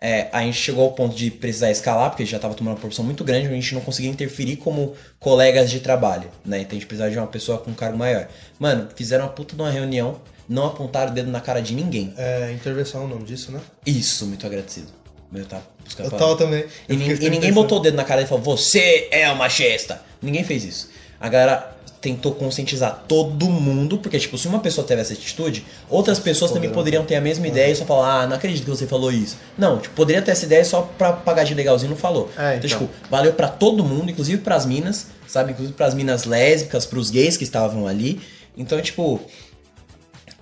É, 0.00 0.28
a 0.32 0.40
gente 0.40 0.56
chegou 0.56 0.84
ao 0.84 0.92
ponto 0.92 1.14
de 1.14 1.30
precisar 1.30 1.70
escalar, 1.70 2.08
porque 2.08 2.24
já 2.24 2.38
estava 2.38 2.54
tomando 2.54 2.72
uma 2.72 2.80
proporção 2.80 3.04
muito 3.04 3.22
grande, 3.22 3.48
a 3.48 3.50
gente 3.50 3.74
não 3.74 3.82
conseguia 3.82 4.10
interferir 4.10 4.56
como 4.56 4.94
colegas 5.18 5.70
de 5.70 5.80
trabalho, 5.80 6.30
né? 6.42 6.60
Então 6.60 6.70
a 6.70 6.80
gente 6.80 6.86
precisava 6.86 7.10
de 7.10 7.18
uma 7.18 7.26
pessoa 7.26 7.58
com 7.58 7.70
um 7.70 7.74
cargo 7.74 7.98
maior. 7.98 8.28
Mano, 8.58 8.88
fizeram 8.96 9.26
uma 9.26 9.32
puta 9.32 9.54
de 9.54 9.60
uma 9.60 9.70
reunião, 9.70 10.18
não 10.50 10.66
apontaram 10.66 11.12
o 11.12 11.14
dedo 11.14 11.30
na 11.30 11.40
cara 11.40 11.62
de 11.62 11.72
ninguém. 11.74 12.12
É, 12.18 12.50
intervenção 12.52 13.02
é 13.02 13.04
o 13.04 13.08
nome 13.08 13.22
disso, 13.24 13.52
né? 13.52 13.60
Isso, 13.86 14.26
muito 14.26 14.44
agradecido. 14.44 14.88
Eu 15.32 15.46
tava 15.46 15.62
buscando 15.84 16.06
Eu 16.06 16.18
tava 16.18 16.36
também. 16.36 16.64
E, 16.88 16.92
Eu 16.92 16.96
nin- 16.98 17.10
fiquei 17.10 17.28
e 17.28 17.30
ninguém 17.30 17.52
botou 17.52 17.78
o 17.78 17.80
dedo 17.80 17.96
na 17.96 18.02
cara 18.04 18.20
e 18.22 18.26
falou, 18.26 18.42
você 18.42 19.06
é 19.12 19.26
uma 19.28 19.36
machista. 19.36 20.02
Ninguém 20.20 20.42
fez 20.42 20.64
isso. 20.64 20.90
A 21.20 21.28
galera 21.28 21.76
tentou 22.00 22.34
conscientizar 22.34 23.04
todo 23.06 23.48
mundo, 23.48 23.98
porque, 23.98 24.18
tipo, 24.18 24.36
se 24.38 24.48
uma 24.48 24.58
pessoa 24.58 24.84
teve 24.86 25.02
essa 25.02 25.12
atitude, 25.12 25.64
outras 25.88 26.18
pessoas 26.18 26.50
também 26.50 26.70
poderiam 26.70 27.04
ter 27.04 27.14
a 27.14 27.20
mesma 27.20 27.46
ideia 27.46 27.70
e 27.70 27.76
só 27.76 27.84
falar, 27.84 28.22
ah, 28.22 28.26
não 28.26 28.36
acredito 28.36 28.64
que 28.64 28.70
você 28.70 28.86
falou 28.86 29.12
isso. 29.12 29.36
Não, 29.56 29.78
tipo, 29.78 29.94
poderia 29.94 30.20
ter 30.22 30.30
essa 30.32 30.46
ideia 30.46 30.64
só 30.64 30.82
pra 30.82 31.12
pagar 31.12 31.44
de 31.44 31.54
legalzinho 31.54 31.88
e 31.88 31.90
não 31.90 31.96
falou. 31.96 32.28
É, 32.36 32.56
então, 32.56 32.66
então. 32.66 32.68
tipo, 32.88 32.90
valeu 33.10 33.34
pra 33.34 33.46
todo 33.48 33.84
mundo, 33.84 34.10
inclusive 34.10 34.40
pras 34.42 34.64
minas, 34.66 35.08
sabe? 35.28 35.52
Inclusive 35.52 35.74
pras 35.76 35.92
minas 35.94 36.24
lésbicas, 36.24 36.86
pros 36.86 37.10
gays 37.10 37.36
que 37.36 37.44
estavam 37.44 37.86
ali. 37.86 38.20
Então, 38.56 38.80
tipo, 38.80 39.20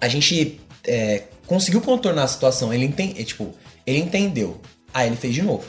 a 0.01 0.09
gente 0.09 0.61
é, 0.87 1.25
conseguiu 1.47 1.81
contornar 1.81 2.25
a 2.25 2.29
situação. 2.29 2.73
Ele, 2.73 2.85
enten 2.85 3.15
é, 3.19 3.25
tipo, 3.25 3.55
ele 3.87 3.99
entendeu. 3.99 4.61
Aí 4.93 5.07
ele 5.09 5.17
fez 5.17 5.35
de 5.35 5.43
novo. 5.43 5.65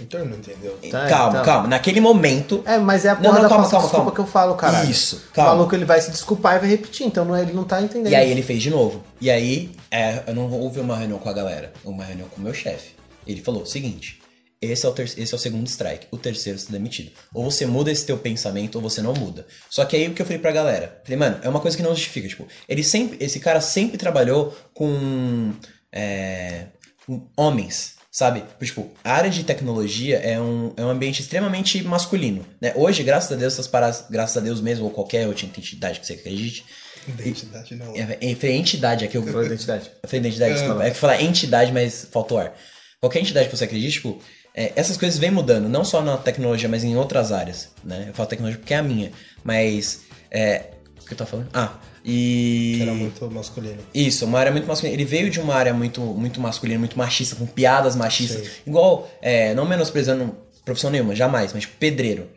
Então 0.00 0.20
ele 0.20 0.30
não 0.30 0.38
entendeu. 0.38 0.76
Tá, 0.90 1.06
calma, 1.06 1.32
então. 1.32 1.44
calma. 1.44 1.68
Naquele 1.68 2.00
momento, 2.00 2.62
É, 2.64 2.78
mas 2.78 3.04
é 3.04 3.10
a 3.10 3.14
Não, 3.14 3.22
porra 3.22 3.34
não, 3.34 3.42
da 3.42 3.48
calma, 3.48 3.64
calma, 3.68 3.78
desculpa 3.86 3.96
calma. 3.96 4.12
que 4.12 4.18
eu 4.20 4.26
falo, 4.26 4.54
cara. 4.54 4.84
Isso, 4.84 5.22
O 5.30 5.34
calma. 5.34 5.54
maluco 5.54 5.74
ele 5.74 5.84
vai 5.84 6.00
se 6.00 6.10
desculpar 6.10 6.56
e 6.56 6.60
vai 6.60 6.68
repetir, 6.70 7.06
então 7.06 7.24
não 7.24 7.36
é- 7.36 7.42
ele 7.42 7.52
não 7.52 7.64
tá 7.64 7.80
entendendo. 7.80 8.10
E 8.10 8.14
aí 8.16 8.30
ele 8.30 8.42
fez 8.42 8.62
de 8.62 8.70
novo. 8.70 9.02
E 9.20 9.30
aí, 9.30 9.70
é, 9.90 10.22
eu 10.26 10.34
não 10.34 10.50
houve 10.50 10.80
uma 10.80 10.96
reunião 10.96 11.18
com 11.18 11.28
a 11.28 11.32
galera, 11.32 11.72
uma 11.84 12.04
reunião 12.04 12.26
com 12.28 12.40
o 12.40 12.44
meu 12.44 12.54
chefe. 12.54 12.92
Ele 13.26 13.40
falou: 13.42 13.64
seguinte, 13.66 14.18
esse 14.62 14.86
é, 14.86 14.88
o 14.88 14.92
ter- 14.92 15.04
esse 15.18 15.32
é 15.32 15.36
o 15.36 15.38
segundo 15.38 15.66
strike, 15.66 16.06
o 16.10 16.16
terceiro 16.16 16.58
você 16.58 16.68
é 16.68 16.72
demitido. 16.72 17.10
Ou 17.34 17.50
você 17.50 17.66
muda 17.66 17.90
esse 17.90 18.06
teu 18.06 18.16
pensamento, 18.16 18.76
ou 18.76 18.82
você 18.82 19.02
não 19.02 19.12
muda. 19.12 19.46
Só 19.68 19.84
que 19.84 19.96
aí 19.96 20.08
o 20.08 20.14
que 20.14 20.22
eu 20.22 20.26
falei 20.26 20.38
pra 20.40 20.52
galera? 20.52 21.00
Falei, 21.04 21.18
mano, 21.18 21.38
é 21.42 21.48
uma 21.48 21.60
coisa 21.60 21.76
que 21.76 21.82
não 21.82 21.90
justifica. 21.94 22.28
Tipo, 22.28 22.46
ele 22.68 22.82
sempre. 22.82 23.16
Esse 23.20 23.40
cara 23.40 23.60
sempre 23.60 23.98
trabalhou 23.98 24.56
com. 24.72 25.52
é, 25.92 26.66
com 27.06 27.26
homens, 27.36 27.96
sabe? 28.10 28.44
Tipo, 28.62 28.90
a 29.02 29.12
área 29.12 29.28
de 29.30 29.42
tecnologia 29.42 30.18
é 30.18 30.40
um, 30.40 30.72
é 30.76 30.84
um 30.84 30.88
ambiente 30.90 31.20
extremamente 31.20 31.82
masculino, 31.82 32.46
né? 32.60 32.72
Hoje, 32.76 33.02
graças 33.02 33.32
a 33.32 33.34
Deus, 33.34 33.54
essas 33.54 33.66
paradas, 33.66 34.04
graças 34.08 34.36
a 34.36 34.40
Deus 34.40 34.60
mesmo, 34.60 34.84
ou 34.84 34.90
qualquer 34.90 35.26
outra 35.26 35.44
entidade 35.46 35.98
que 36.00 36.06
você 36.06 36.12
acredite, 36.12 36.64
Identidade 37.08 37.74
não. 37.74 37.96
é, 37.96 38.18
é, 38.20 38.32
é 38.40 38.52
entidade, 38.52 39.04
é 39.04 39.08
que 39.08 39.16
eu... 39.16 39.24
Falou 39.24 39.44
identidade. 39.44 39.90
Eu 40.02 40.08
falei 40.08 40.20
identidade, 40.20 40.54
desculpa. 40.54 40.84
É 40.84 40.90
que 40.90 40.96
falar 40.96 41.20
entidade, 41.20 41.72
mas 41.72 42.06
faltou 42.12 42.38
ar. 42.38 42.54
Qualquer 43.00 43.18
entidade 43.18 43.48
que 43.48 43.56
você 43.56 43.64
acredite, 43.64 43.94
tipo, 43.94 44.20
é, 44.54 44.72
essas 44.76 44.96
coisas 44.96 45.18
vêm 45.18 45.30
mudando, 45.30 45.68
não 45.68 45.84
só 45.84 46.02
na 46.02 46.16
tecnologia, 46.16 46.68
mas 46.68 46.84
em 46.84 46.96
outras 46.96 47.32
áreas, 47.32 47.70
né? 47.84 48.06
Eu 48.08 48.14
falo 48.14 48.28
tecnologia 48.28 48.58
porque 48.58 48.74
é 48.74 48.78
a 48.78 48.82
minha, 48.82 49.12
mas... 49.44 50.02
É, 50.30 50.70
o 51.00 51.04
que 51.04 51.12
eu 51.12 51.18
tava 51.18 51.30
falando? 51.30 51.48
Ah, 51.52 51.74
e... 52.04 52.74
Que 52.76 52.82
era 52.82 52.94
muito 52.94 53.30
masculino. 53.30 53.78
Isso, 53.94 54.24
uma 54.24 54.38
área 54.38 54.52
muito 54.52 54.66
masculina. 54.66 54.96
Ele 54.96 55.04
veio 55.04 55.30
de 55.30 55.40
uma 55.40 55.54
área 55.54 55.72
muito, 55.72 56.00
muito 56.00 56.40
masculina, 56.40 56.78
muito 56.78 56.98
machista, 56.98 57.36
com 57.36 57.46
piadas 57.46 57.94
machistas. 57.94 58.46
Sim. 58.46 58.52
Igual, 58.66 59.10
é, 59.20 59.54
não 59.54 59.66
menosprezando 59.66 60.34
profissão 60.64 60.90
nenhuma, 60.90 61.14
jamais, 61.14 61.52
mas 61.52 61.62
tipo, 61.62 61.76
pedreiro. 61.78 62.28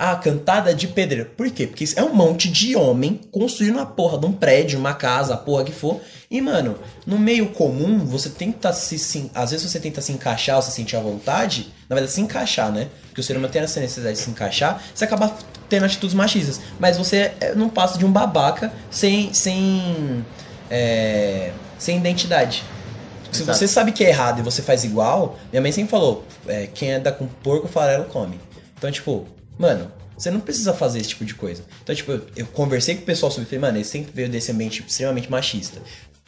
Ah, 0.00 0.14
cantada 0.14 0.72
de 0.72 0.86
pedreiro. 0.86 1.28
Por 1.36 1.50
quê? 1.50 1.66
Porque 1.66 1.84
é 1.96 2.04
um 2.04 2.14
monte 2.14 2.48
de 2.48 2.76
homem 2.76 3.20
construindo 3.32 3.74
uma 3.74 3.84
porra 3.84 4.16
de 4.16 4.26
um 4.26 4.32
prédio, 4.32 4.78
uma 4.78 4.94
casa, 4.94 5.34
a 5.34 5.36
porra 5.36 5.64
que 5.64 5.72
for. 5.72 6.00
E, 6.30 6.40
mano, 6.40 6.78
no 7.04 7.18
meio 7.18 7.48
comum, 7.48 7.98
você 8.06 8.30
tenta 8.30 8.72
se. 8.72 9.28
Às 9.34 9.50
vezes 9.50 9.68
você 9.68 9.80
tenta 9.80 10.00
se 10.00 10.12
encaixar 10.12 10.54
ou 10.54 10.62
se 10.62 10.70
sentir 10.70 10.94
à 10.94 11.00
vontade. 11.00 11.72
Na 11.88 11.96
verdade, 11.96 12.12
se 12.12 12.20
encaixar, 12.20 12.70
né? 12.70 12.86
Porque 13.08 13.20
o 13.20 13.24
ser 13.24 13.36
humano 13.36 13.52
tem 13.52 13.60
essa 13.60 13.80
necessidade 13.80 14.16
de 14.16 14.22
se 14.22 14.30
encaixar. 14.30 14.80
Você 14.94 15.04
acaba 15.04 15.36
tendo 15.68 15.84
atitudes 15.84 16.14
machistas. 16.14 16.60
Mas 16.78 16.96
você 16.96 17.32
é, 17.40 17.56
não 17.56 17.68
passa 17.68 17.98
de 17.98 18.06
um 18.06 18.12
babaca 18.12 18.72
sem. 18.92 19.34
sem. 19.34 20.24
É, 20.70 21.50
sem 21.76 21.96
identidade. 21.96 22.62
Se 23.32 23.42
Exato. 23.42 23.58
você 23.58 23.66
sabe 23.66 23.90
que 23.90 24.04
é 24.04 24.10
errado 24.10 24.38
e 24.38 24.42
você 24.42 24.62
faz 24.62 24.84
igual, 24.84 25.36
minha 25.50 25.60
mãe 25.60 25.72
sempre 25.72 25.90
falou: 25.90 26.24
é, 26.46 26.68
quem 26.72 26.92
anda 26.92 27.10
com 27.10 27.26
porco 27.26 27.66
farelo 27.66 28.04
come. 28.04 28.38
Então, 28.76 28.92
tipo, 28.92 29.26
mano, 29.58 29.90
você 30.16 30.30
não 30.30 30.40
precisa 30.40 30.72
fazer 30.72 30.98
esse 30.98 31.10
tipo 31.10 31.24
de 31.24 31.34
coisa. 31.34 31.62
Então, 31.82 31.94
tipo, 31.94 32.20
eu, 32.34 32.46
conversei 32.46 32.96
com 32.96 33.02
o 33.02 33.04
pessoal 33.04 33.30
sobre, 33.30 33.46
falei, 33.46 33.60
mano, 33.60 33.78
ele 33.78 33.84
sempre 33.84 34.10
veio 34.12 34.28
desse 34.28 34.50
ambiente 34.50 34.84
extremamente 34.86 35.30
machista. 35.30 35.80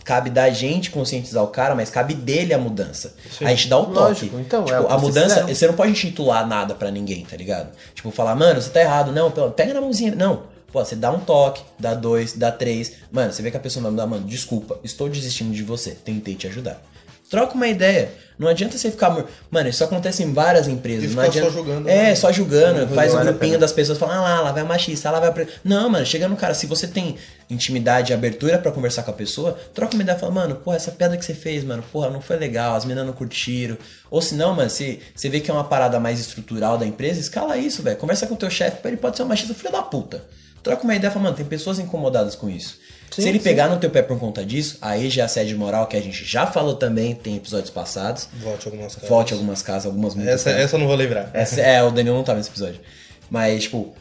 Cabe 0.04 0.30
da 0.30 0.48
gente 0.48 0.90
conscientizar 0.90 1.42
o 1.42 1.48
cara, 1.48 1.74
mas 1.74 1.90
cabe 1.90 2.14
dele 2.14 2.54
a 2.54 2.58
mudança. 2.58 3.14
Sim. 3.30 3.44
a 3.44 3.50
gente 3.50 3.68
dá 3.68 3.78
o 3.78 3.86
toque. 3.86 3.98
Lógico, 3.98 4.38
então, 4.38 4.64
Tipo, 4.64 4.76
é 4.76 4.80
o 4.80 4.86
que 4.86 4.92
a 4.92 4.98
mudança, 4.98 5.46
você 5.46 5.66
não 5.66 5.74
pode 5.74 5.92
intitular 5.92 6.46
nada 6.46 6.74
pra 6.74 6.90
ninguém, 6.90 7.24
tá 7.24 7.36
ligado? 7.36 7.70
Tipo, 7.94 8.10
falar, 8.10 8.34
mano, 8.34 8.62
você 8.62 8.70
tá 8.70 8.80
errado. 8.80 9.12
Não, 9.12 9.30
pega 9.30 9.74
na 9.74 9.80
mãozinha. 9.80 10.14
Não. 10.14 10.44
Pô, 10.72 10.84
você 10.84 10.94
dá 10.94 11.10
um 11.10 11.18
toque, 11.18 11.62
dá 11.78 11.94
dois, 11.94 12.34
dá 12.34 12.50
três. 12.52 12.92
Mano, 13.10 13.32
você 13.32 13.42
vê 13.42 13.50
que 13.50 13.56
a 13.56 13.60
pessoa 13.60 13.82
vai 13.82 13.90
mudar, 13.90 14.06
mano, 14.06 14.24
desculpa, 14.26 14.78
estou 14.84 15.08
desistindo 15.08 15.52
de 15.52 15.64
você. 15.64 15.90
Tentei 15.90 16.34
te 16.34 16.46
ajudar. 16.46 16.80
Troca 17.28 17.54
uma 17.54 17.66
ideia. 17.66 18.12
Não 18.40 18.48
adianta 18.48 18.78
você 18.78 18.90
ficar. 18.90 19.14
Mano, 19.50 19.68
isso 19.68 19.84
acontece 19.84 20.22
em 20.22 20.32
várias 20.32 20.66
empresas. 20.66 21.14
Não 21.14 21.22
ficar 21.22 21.24
adianta... 21.26 21.50
só 21.50 21.56
julgando, 21.58 21.88
É, 21.90 22.04
né? 22.04 22.14
só 22.14 22.32
julgando. 22.32 22.86
Não 22.86 22.94
faz 22.94 23.12
um 23.12 23.20
grupinho 23.20 23.58
das 23.58 23.70
pessoas 23.70 23.98
falando, 23.98 24.16
ah 24.16 24.20
lá, 24.22 24.40
lá 24.40 24.52
vai 24.52 24.62
a 24.62 24.64
machista, 24.64 25.10
lá 25.10 25.20
vai 25.20 25.28
a. 25.28 25.32
pre-". 25.32 25.46
Não, 25.62 25.90
mano, 25.90 26.06
chega 26.06 26.26
no 26.26 26.36
cara, 26.36 26.54
se 26.54 26.64
você 26.66 26.88
tem 26.88 27.16
intimidade 27.50 28.12
e 28.12 28.14
abertura 28.14 28.58
pra 28.58 28.72
conversar 28.72 29.02
com 29.02 29.10
a 29.10 29.14
pessoa, 29.14 29.58
troca 29.74 29.92
uma 29.92 30.02
ideia 30.02 30.16
e 30.16 30.18
fala, 30.18 30.32
mano, 30.32 30.54
porra, 30.54 30.76
essa 30.76 30.90
pedra 30.90 31.18
que 31.18 31.24
você 31.24 31.34
fez, 31.34 31.62
mano, 31.64 31.84
porra, 31.92 32.08
não 32.08 32.22
foi 32.22 32.36
legal, 32.36 32.74
as 32.74 32.86
meninas 32.86 33.06
não 33.06 33.12
curtiram. 33.12 33.76
Ou 34.10 34.22
se 34.22 34.34
não, 34.34 34.54
mano, 34.54 34.70
se 34.70 35.00
você 35.14 35.28
vê 35.28 35.40
que 35.40 35.50
é 35.50 35.54
uma 35.54 35.64
parada 35.64 36.00
mais 36.00 36.18
estrutural 36.18 36.78
da 36.78 36.86
empresa, 36.86 37.20
escala 37.20 37.58
isso, 37.58 37.82
velho. 37.82 37.98
Conversa 37.98 38.26
com 38.26 38.32
o 38.32 38.38
teu 38.38 38.48
chefe, 38.48 38.78
ele 38.86 38.96
pode 38.96 39.18
ser 39.18 39.22
um 39.22 39.26
machista 39.26 39.52
filho 39.52 39.70
da 39.70 39.82
puta. 39.82 40.24
Troca 40.62 40.82
uma 40.84 40.94
ideia 40.94 41.10
e 41.10 41.12
fala, 41.12 41.24
mano, 41.24 41.36
tem 41.36 41.44
pessoas 41.44 41.78
incomodadas 41.78 42.34
com 42.34 42.48
isso. 42.48 42.78
Sim, 43.10 43.22
se 43.22 43.28
ele 43.28 43.38
sim. 43.38 43.44
pegar 43.44 43.68
no 43.68 43.78
teu 43.78 43.90
pé 43.90 44.02
por 44.02 44.18
conta 44.18 44.44
disso, 44.44 44.78
aí 44.80 45.10
já 45.10 45.22
é 45.22 45.24
assédio 45.24 45.58
moral, 45.58 45.86
que 45.86 45.96
a 45.96 46.00
gente 46.00 46.24
já 46.24 46.46
falou 46.46 46.74
também, 46.76 47.14
tem 47.14 47.36
episódios 47.36 47.70
passados. 47.70 48.28
Volte 48.40 48.66
algumas 48.68 48.94
casas. 48.94 49.08
Volte 49.08 49.32
algumas 49.32 49.62
casas, 49.62 49.86
algumas 49.86 50.14
muitas 50.14 50.34
Essa, 50.34 50.50
casas. 50.50 50.64
essa 50.64 50.76
eu 50.76 50.80
não 50.80 50.86
vou 50.86 50.96
lembrar. 50.96 51.30
Essa- 51.34 51.60
é, 51.60 51.82
o 51.82 51.90
Daniel 51.90 52.14
não 52.14 52.22
tava 52.24 52.38
nesse 52.38 52.50
episódio. 52.50 52.80
Mas, 53.28 53.64
tipo, 53.64 53.94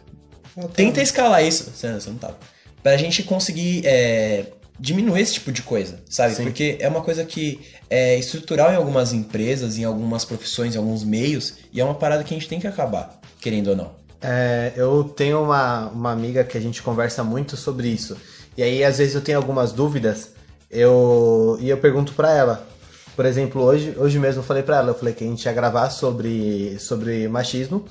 tenta 0.73 1.01
escalar 1.01 1.43
isso. 1.43 1.71
Você 1.73 1.91
você 1.93 2.09
não 2.09 2.17
tava. 2.17 2.37
Pra 2.83 2.95
gente 2.97 3.23
conseguir 3.23 3.81
é, 3.85 4.45
diminuir 4.79 5.21
esse 5.21 5.33
tipo 5.33 5.51
de 5.51 5.61
coisa, 5.61 5.99
sabe? 6.09 6.35
Sim. 6.35 6.43
Porque 6.43 6.77
é 6.79 6.87
uma 6.87 7.01
coisa 7.01 7.25
que 7.25 7.59
é 7.89 8.15
estrutural 8.17 8.71
em 8.71 8.75
algumas 8.75 9.11
empresas, 9.13 9.77
em 9.77 9.83
algumas 9.83 10.23
profissões, 10.23 10.75
em 10.75 10.77
alguns 10.77 11.03
meios, 11.03 11.55
e 11.73 11.81
é 11.81 11.83
uma 11.83 11.95
parada 11.95 12.23
que 12.23 12.33
a 12.33 12.37
gente 12.37 12.47
tem 12.47 12.59
que 12.59 12.67
acabar, 12.67 13.19
querendo 13.41 13.69
ou 13.71 13.75
não. 13.75 13.91
É, 14.21 14.73
eu 14.75 15.03
tenho 15.03 15.41
uma, 15.43 15.87
uma 15.89 16.11
amiga 16.11 16.43
que 16.43 16.57
a 16.57 16.61
gente 16.61 16.81
conversa 16.81 17.23
muito 17.23 17.55
sobre 17.57 17.87
isso. 17.89 18.17
E 18.57 18.63
aí, 18.63 18.83
às 18.83 18.97
vezes, 18.97 19.15
eu 19.15 19.21
tenho 19.21 19.37
algumas 19.37 19.71
dúvidas 19.71 20.31
eu, 20.69 21.57
e 21.59 21.69
eu 21.69 21.77
pergunto 21.77 22.13
pra 22.13 22.33
ela. 22.33 22.67
Por 23.15 23.25
exemplo, 23.25 23.61
hoje, 23.61 23.95
hoje 23.97 24.19
mesmo 24.19 24.39
eu 24.39 24.45
falei 24.45 24.63
pra 24.63 24.77
ela, 24.77 24.91
eu 24.91 24.95
falei 24.95 25.13
que 25.13 25.23
a 25.23 25.27
gente 25.27 25.43
ia 25.43 25.51
gravar 25.51 25.89
sobre, 25.89 26.77
sobre 26.79 27.27
machismo. 27.27 27.85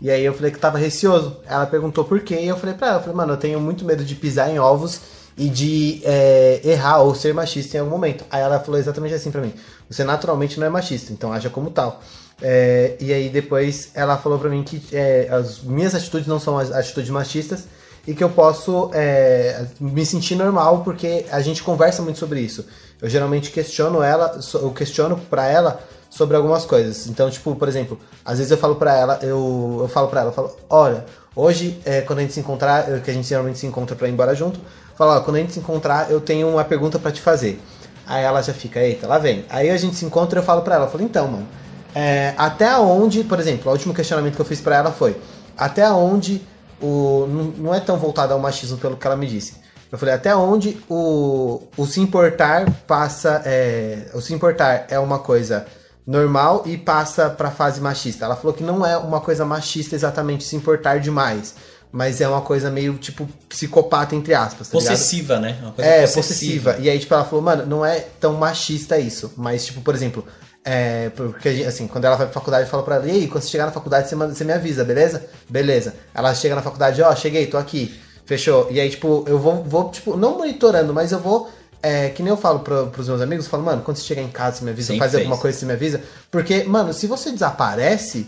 E 0.00 0.10
aí 0.10 0.24
eu 0.24 0.32
falei 0.32 0.50
que 0.50 0.58
tava 0.58 0.78
receoso. 0.78 1.36
Ela 1.46 1.66
perguntou 1.66 2.04
por 2.04 2.20
quê, 2.20 2.36
e 2.40 2.48
eu 2.48 2.56
falei 2.56 2.74
pra 2.74 2.88
ela, 2.88 2.96
eu 2.96 3.00
falei, 3.00 3.16
mano, 3.16 3.32
eu 3.34 3.36
tenho 3.36 3.60
muito 3.60 3.84
medo 3.84 4.04
de 4.04 4.14
pisar 4.14 4.48
em 4.50 4.58
ovos 4.58 5.00
e 5.36 5.48
de 5.48 6.00
é, 6.04 6.60
errar 6.64 7.00
ou 7.00 7.14
ser 7.14 7.34
machista 7.34 7.76
em 7.76 7.80
algum 7.80 7.92
momento. 7.92 8.24
Aí 8.30 8.40
ela 8.40 8.60
falou 8.60 8.78
exatamente 8.78 9.14
assim 9.14 9.30
pra 9.30 9.40
mim: 9.40 9.52
você 9.88 10.04
naturalmente 10.04 10.58
não 10.58 10.66
é 10.66 10.70
machista, 10.70 11.12
então 11.12 11.32
haja 11.32 11.50
como 11.50 11.70
tal. 11.70 12.00
É, 12.42 12.96
e 13.00 13.12
aí 13.12 13.28
depois 13.28 13.90
ela 13.94 14.16
falou 14.16 14.38
pra 14.38 14.48
mim 14.48 14.62
que 14.62 14.82
é, 14.92 15.28
as 15.30 15.60
minhas 15.60 15.94
atitudes 15.94 16.26
não 16.26 16.40
são 16.40 16.58
atitudes 16.58 17.10
machistas 17.10 17.64
e 18.10 18.14
que 18.14 18.24
eu 18.24 18.28
posso 18.28 18.90
é, 18.92 19.66
me 19.78 20.04
sentir 20.04 20.34
normal 20.34 20.82
porque 20.82 21.26
a 21.30 21.40
gente 21.40 21.62
conversa 21.62 22.02
muito 22.02 22.18
sobre 22.18 22.40
isso. 22.40 22.66
Eu 23.00 23.08
geralmente 23.08 23.52
questiono 23.52 24.02
ela, 24.02 24.36
eu 24.54 24.72
questiono 24.72 25.16
pra 25.30 25.46
ela 25.46 25.80
sobre 26.10 26.36
algumas 26.36 26.64
coisas. 26.64 27.06
Então, 27.06 27.30
tipo, 27.30 27.54
por 27.54 27.68
exemplo, 27.68 27.96
às 28.24 28.38
vezes 28.38 28.50
eu 28.50 28.58
falo 28.58 28.74
pra 28.74 28.96
ela, 28.96 29.20
eu, 29.22 29.78
eu 29.82 29.88
falo 29.88 30.08
pra 30.08 30.22
ela, 30.22 30.30
eu 30.30 30.34
falo, 30.34 30.56
olha, 30.68 31.06
hoje 31.36 31.80
é, 31.84 32.00
quando 32.00 32.18
a 32.18 32.22
gente 32.22 32.34
se 32.34 32.40
encontrar, 32.40 33.00
que 33.00 33.12
a 33.12 33.14
gente 33.14 33.28
geralmente 33.28 33.60
se 33.60 33.66
encontra 33.66 33.94
pra 33.94 34.08
ir 34.08 34.10
embora 34.10 34.34
junto, 34.34 34.58
falo, 34.96 35.20
quando 35.22 35.36
a 35.36 35.38
gente 35.38 35.52
se 35.52 35.60
encontrar, 35.60 36.10
eu 36.10 36.20
tenho 36.20 36.48
uma 36.48 36.64
pergunta 36.64 36.98
pra 36.98 37.12
te 37.12 37.20
fazer. 37.20 37.62
Aí 38.04 38.24
ela 38.24 38.42
já 38.42 38.52
fica, 38.52 38.80
eita, 38.80 39.06
lá 39.06 39.18
vem. 39.18 39.44
Aí 39.48 39.70
a 39.70 39.76
gente 39.76 39.94
se 39.94 40.04
encontra 40.04 40.36
e 40.36 40.42
eu 40.42 40.44
falo 40.44 40.62
pra 40.62 40.74
ela, 40.74 40.86
eu 40.86 40.90
falo, 40.90 41.04
então, 41.04 41.28
mano, 41.28 41.46
é, 41.94 42.34
até 42.36 42.76
onde, 42.76 43.22
por 43.22 43.38
exemplo, 43.38 43.70
o 43.70 43.72
último 43.72 43.94
questionamento 43.94 44.34
que 44.34 44.40
eu 44.40 44.46
fiz 44.46 44.60
pra 44.60 44.74
ela 44.74 44.90
foi, 44.90 45.16
até 45.56 45.88
onde 45.92 46.42
o 46.80 47.26
não, 47.28 47.44
não 47.44 47.74
é 47.74 47.80
tão 47.80 47.96
voltado 47.98 48.32
ao 48.32 48.38
machismo 48.38 48.78
pelo 48.78 48.96
que 48.96 49.06
ela 49.06 49.16
me 49.16 49.26
disse. 49.26 49.54
Eu 49.90 49.98
falei, 49.98 50.14
até 50.14 50.34
onde 50.36 50.78
o, 50.88 51.62
o 51.76 51.86
se 51.86 52.00
importar 52.00 52.70
passa, 52.86 53.42
é, 53.44 54.08
o 54.14 54.20
se 54.20 54.32
importar 54.32 54.86
é 54.88 54.98
uma 54.98 55.18
coisa 55.18 55.66
normal 56.06 56.62
e 56.64 56.76
passa 56.76 57.28
pra 57.28 57.50
fase 57.50 57.80
machista. 57.80 58.24
Ela 58.24 58.36
falou 58.36 58.52
que 58.52 58.62
não 58.62 58.86
é 58.86 58.96
uma 58.96 59.20
coisa 59.20 59.44
machista 59.44 59.94
exatamente 59.94 60.44
se 60.44 60.54
importar 60.54 61.00
demais, 61.00 61.54
mas 61.90 62.20
é 62.20 62.28
uma 62.28 62.40
coisa 62.40 62.70
meio 62.70 62.94
tipo 62.94 63.28
psicopata 63.48 64.14
entre 64.14 64.32
aspas, 64.32 64.68
tá 64.68 64.78
ligado? 64.78 64.92
Possessiva, 64.92 65.40
né? 65.40 65.58
Uma 65.60 65.72
coisa 65.72 65.90
É, 65.90 66.06
possessiva. 66.06 66.76
E 66.78 66.88
aí, 66.88 66.98
tipo, 66.98 67.12
ela 67.12 67.24
falou, 67.24 67.42
mano, 67.42 67.66
não 67.66 67.84
é 67.84 68.00
tão 68.20 68.34
machista 68.34 68.96
isso. 68.98 69.32
Mas, 69.36 69.66
tipo, 69.66 69.80
por 69.80 69.94
exemplo, 69.94 70.24
é, 70.64 71.08
porque, 71.10 71.48
assim, 71.66 71.86
quando 71.86 72.04
ela 72.04 72.16
vai 72.16 72.26
pra 72.26 72.34
faculdade, 72.34 72.64
eu 72.64 72.70
falo 72.70 72.82
pra 72.82 72.96
ela, 72.96 73.06
e 73.06 73.10
aí, 73.10 73.28
quando 73.28 73.42
você 73.42 73.48
chegar 73.48 73.66
na 73.66 73.72
faculdade, 73.72 74.08
você, 74.08 74.14
manda, 74.14 74.34
você 74.34 74.44
me 74.44 74.52
avisa, 74.52 74.84
beleza? 74.84 75.24
Beleza. 75.48 75.94
Ela 76.14 76.34
chega 76.34 76.54
na 76.54 76.62
faculdade, 76.62 77.00
ó, 77.02 77.14
cheguei, 77.14 77.46
tô 77.46 77.56
aqui. 77.56 77.98
Fechou. 78.26 78.68
E 78.70 78.78
aí, 78.78 78.90
tipo, 78.90 79.24
eu 79.26 79.38
vou, 79.38 79.64
vou 79.64 79.90
tipo, 79.90 80.16
não 80.16 80.38
monitorando, 80.38 80.92
mas 80.92 81.12
eu 81.12 81.18
vou. 81.18 81.50
É, 81.82 82.10
que 82.10 82.22
nem 82.22 82.30
eu 82.30 82.36
falo 82.36 82.60
pro, 82.60 82.88
pros 82.88 83.08
meus 83.08 83.22
amigos, 83.22 83.46
eu 83.46 83.50
falo, 83.50 83.62
mano, 83.62 83.80
quando 83.82 83.96
você 83.96 84.04
chegar 84.04 84.20
em 84.22 84.28
casa, 84.28 84.58
você 84.58 84.64
me 84.64 84.70
avisa, 84.70 84.88
Sempre 84.88 84.98
faz 84.98 85.12
fez. 85.12 85.22
alguma 85.22 85.40
coisa, 85.40 85.58
você 85.58 85.64
me 85.64 85.72
avisa. 85.72 86.02
Porque, 86.30 86.62
mano, 86.64 86.92
se 86.92 87.06
você 87.06 87.32
desaparece, 87.32 88.26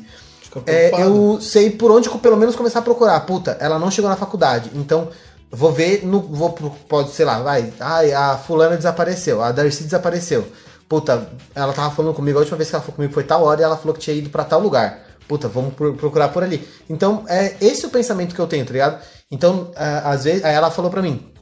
é, 0.66 0.90
eu 1.03 1.38
sei 1.40 1.71
por 1.71 1.90
onde 1.90 2.09
pelo 2.09 2.37
menos 2.37 2.57
começar 2.57 2.79
a 2.79 2.83
procurar. 2.83 3.21
Puta, 3.21 3.57
ela 3.61 3.79
não 3.79 3.90
chegou 3.90 4.11
na 4.11 4.16
faculdade. 4.16 4.71
Então, 4.75 5.11
vou 5.51 5.71
ver 5.71 6.05
no. 6.05 6.21
Vou, 6.21 6.51
pode, 6.88 7.11
sei 7.11 7.27
lá, 7.27 7.40
vai. 7.40 7.73
Ai, 7.79 8.12
a 8.12 8.38
fulana 8.38 8.77
desapareceu, 8.77 9.42
a 9.42 9.53
Darcy 9.53 9.85
desapareceu. 9.85 10.47
Puta, 10.93 11.27
ela 11.55 11.73
tava 11.73 11.91
falando 11.95 12.15
comigo, 12.15 12.37
a 12.37 12.41
última 12.41 12.59
vez 12.59 12.69
que 12.69 12.75
ela 12.77 12.83
falou 12.85 12.97
comigo 12.97 13.15
foi 13.15 13.25
tal 13.25 13.43
hora 13.45 13.63
e 13.63 13.65
ela 13.65 13.79
falou 13.79 13.95
que 13.95 14.01
tinha 14.01 14.15
ido 14.15 14.29
pra 14.29 14.45
tal 14.45 14.61
lugar. 14.61 15.01
Puta, 15.27 15.49
vamos 15.49 15.73
pro- 15.73 15.95
procurar 15.95 16.29
por 16.29 16.43
ali. 16.43 16.69
Então, 16.87 17.25
é 17.31 17.57
esse 17.63 17.87
o 17.87 17.89
pensamento 17.89 18.35
que 18.35 18.39
eu 18.43 18.47
tenho, 18.47 18.67
tá 18.67 18.73
ligado? 18.75 19.03
Então, 19.31 19.71
ah, 19.75 20.11
às 20.11 20.25
vezes, 20.25 20.45
aí 20.45 20.53
ela 20.55 20.71
falou 20.71 20.90
pra 20.90 21.01
mim 21.01 21.33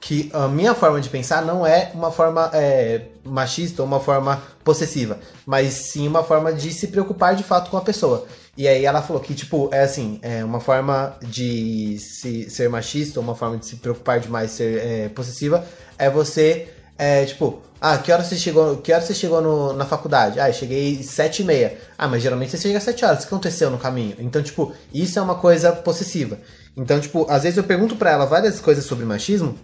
que 0.00 0.30
a 0.32 0.48
minha 0.48 0.74
forma 0.74 1.02
de 1.02 1.10
pensar 1.10 1.44
não 1.44 1.66
é 1.66 1.90
uma 1.92 2.10
forma 2.10 2.50
é, 2.54 3.02
machista 3.26 3.82
ou 3.82 3.86
uma 3.86 4.00
forma 4.00 4.42
possessiva, 4.64 5.18
mas 5.44 5.74
sim 5.74 6.08
uma 6.08 6.24
forma 6.24 6.50
de 6.50 6.72
se 6.72 6.86
preocupar 6.86 7.36
de 7.36 7.42
fato 7.44 7.70
com 7.70 7.76
a 7.76 7.82
pessoa. 7.82 8.24
E 8.56 8.66
aí 8.66 8.86
ela 8.86 9.02
falou 9.02 9.20
que, 9.20 9.34
tipo, 9.34 9.68
é 9.70 9.82
assim, 9.82 10.18
é 10.22 10.42
uma 10.42 10.60
forma 10.60 11.14
de 11.20 11.98
se, 11.98 12.48
ser 12.48 12.70
machista, 12.70 13.20
uma 13.20 13.34
forma 13.34 13.58
de 13.58 13.66
se 13.66 13.76
preocupar 13.76 14.18
demais, 14.18 14.52
ser 14.52 14.78
é, 14.78 15.08
possessiva, 15.10 15.62
é 15.98 16.08
você, 16.08 16.68
é, 16.98 17.24
tipo, 17.24 17.62
ah, 17.80 17.96
que 17.96 18.10
hora 18.10 18.24
você 18.24 18.36
chegou, 18.36 18.78
que 18.78 18.92
hora 18.92 19.00
você 19.00 19.14
chegou 19.14 19.40
no- 19.40 19.72
na 19.72 19.86
faculdade? 19.86 20.40
Ah, 20.40 20.48
eu 20.50 20.52
cheguei 20.54 21.00
sete 21.02 21.42
e 21.42 21.44
meia. 21.44 21.78
Ah, 21.96 22.08
mas 22.08 22.22
geralmente 22.22 22.50
você 22.50 22.58
chega 22.58 22.78
às 22.78 22.84
sete 22.84 23.04
horas, 23.04 23.18
o 23.18 23.20
que 23.22 23.26
aconteceu 23.28 23.70
no 23.70 23.78
caminho? 23.78 24.16
Então, 24.18 24.42
tipo, 24.42 24.72
isso 24.92 25.18
é 25.18 25.22
uma 25.22 25.36
coisa 25.36 25.70
possessiva. 25.72 26.38
Então, 26.76 26.98
tipo, 27.00 27.26
às 27.30 27.44
vezes 27.44 27.56
eu 27.56 27.64
pergunto 27.64 27.94
pra 27.96 28.10
ela 28.10 28.26
várias 28.26 28.60
coisas 28.60 28.84
sobre 28.84 29.04
machismo, 29.04 29.56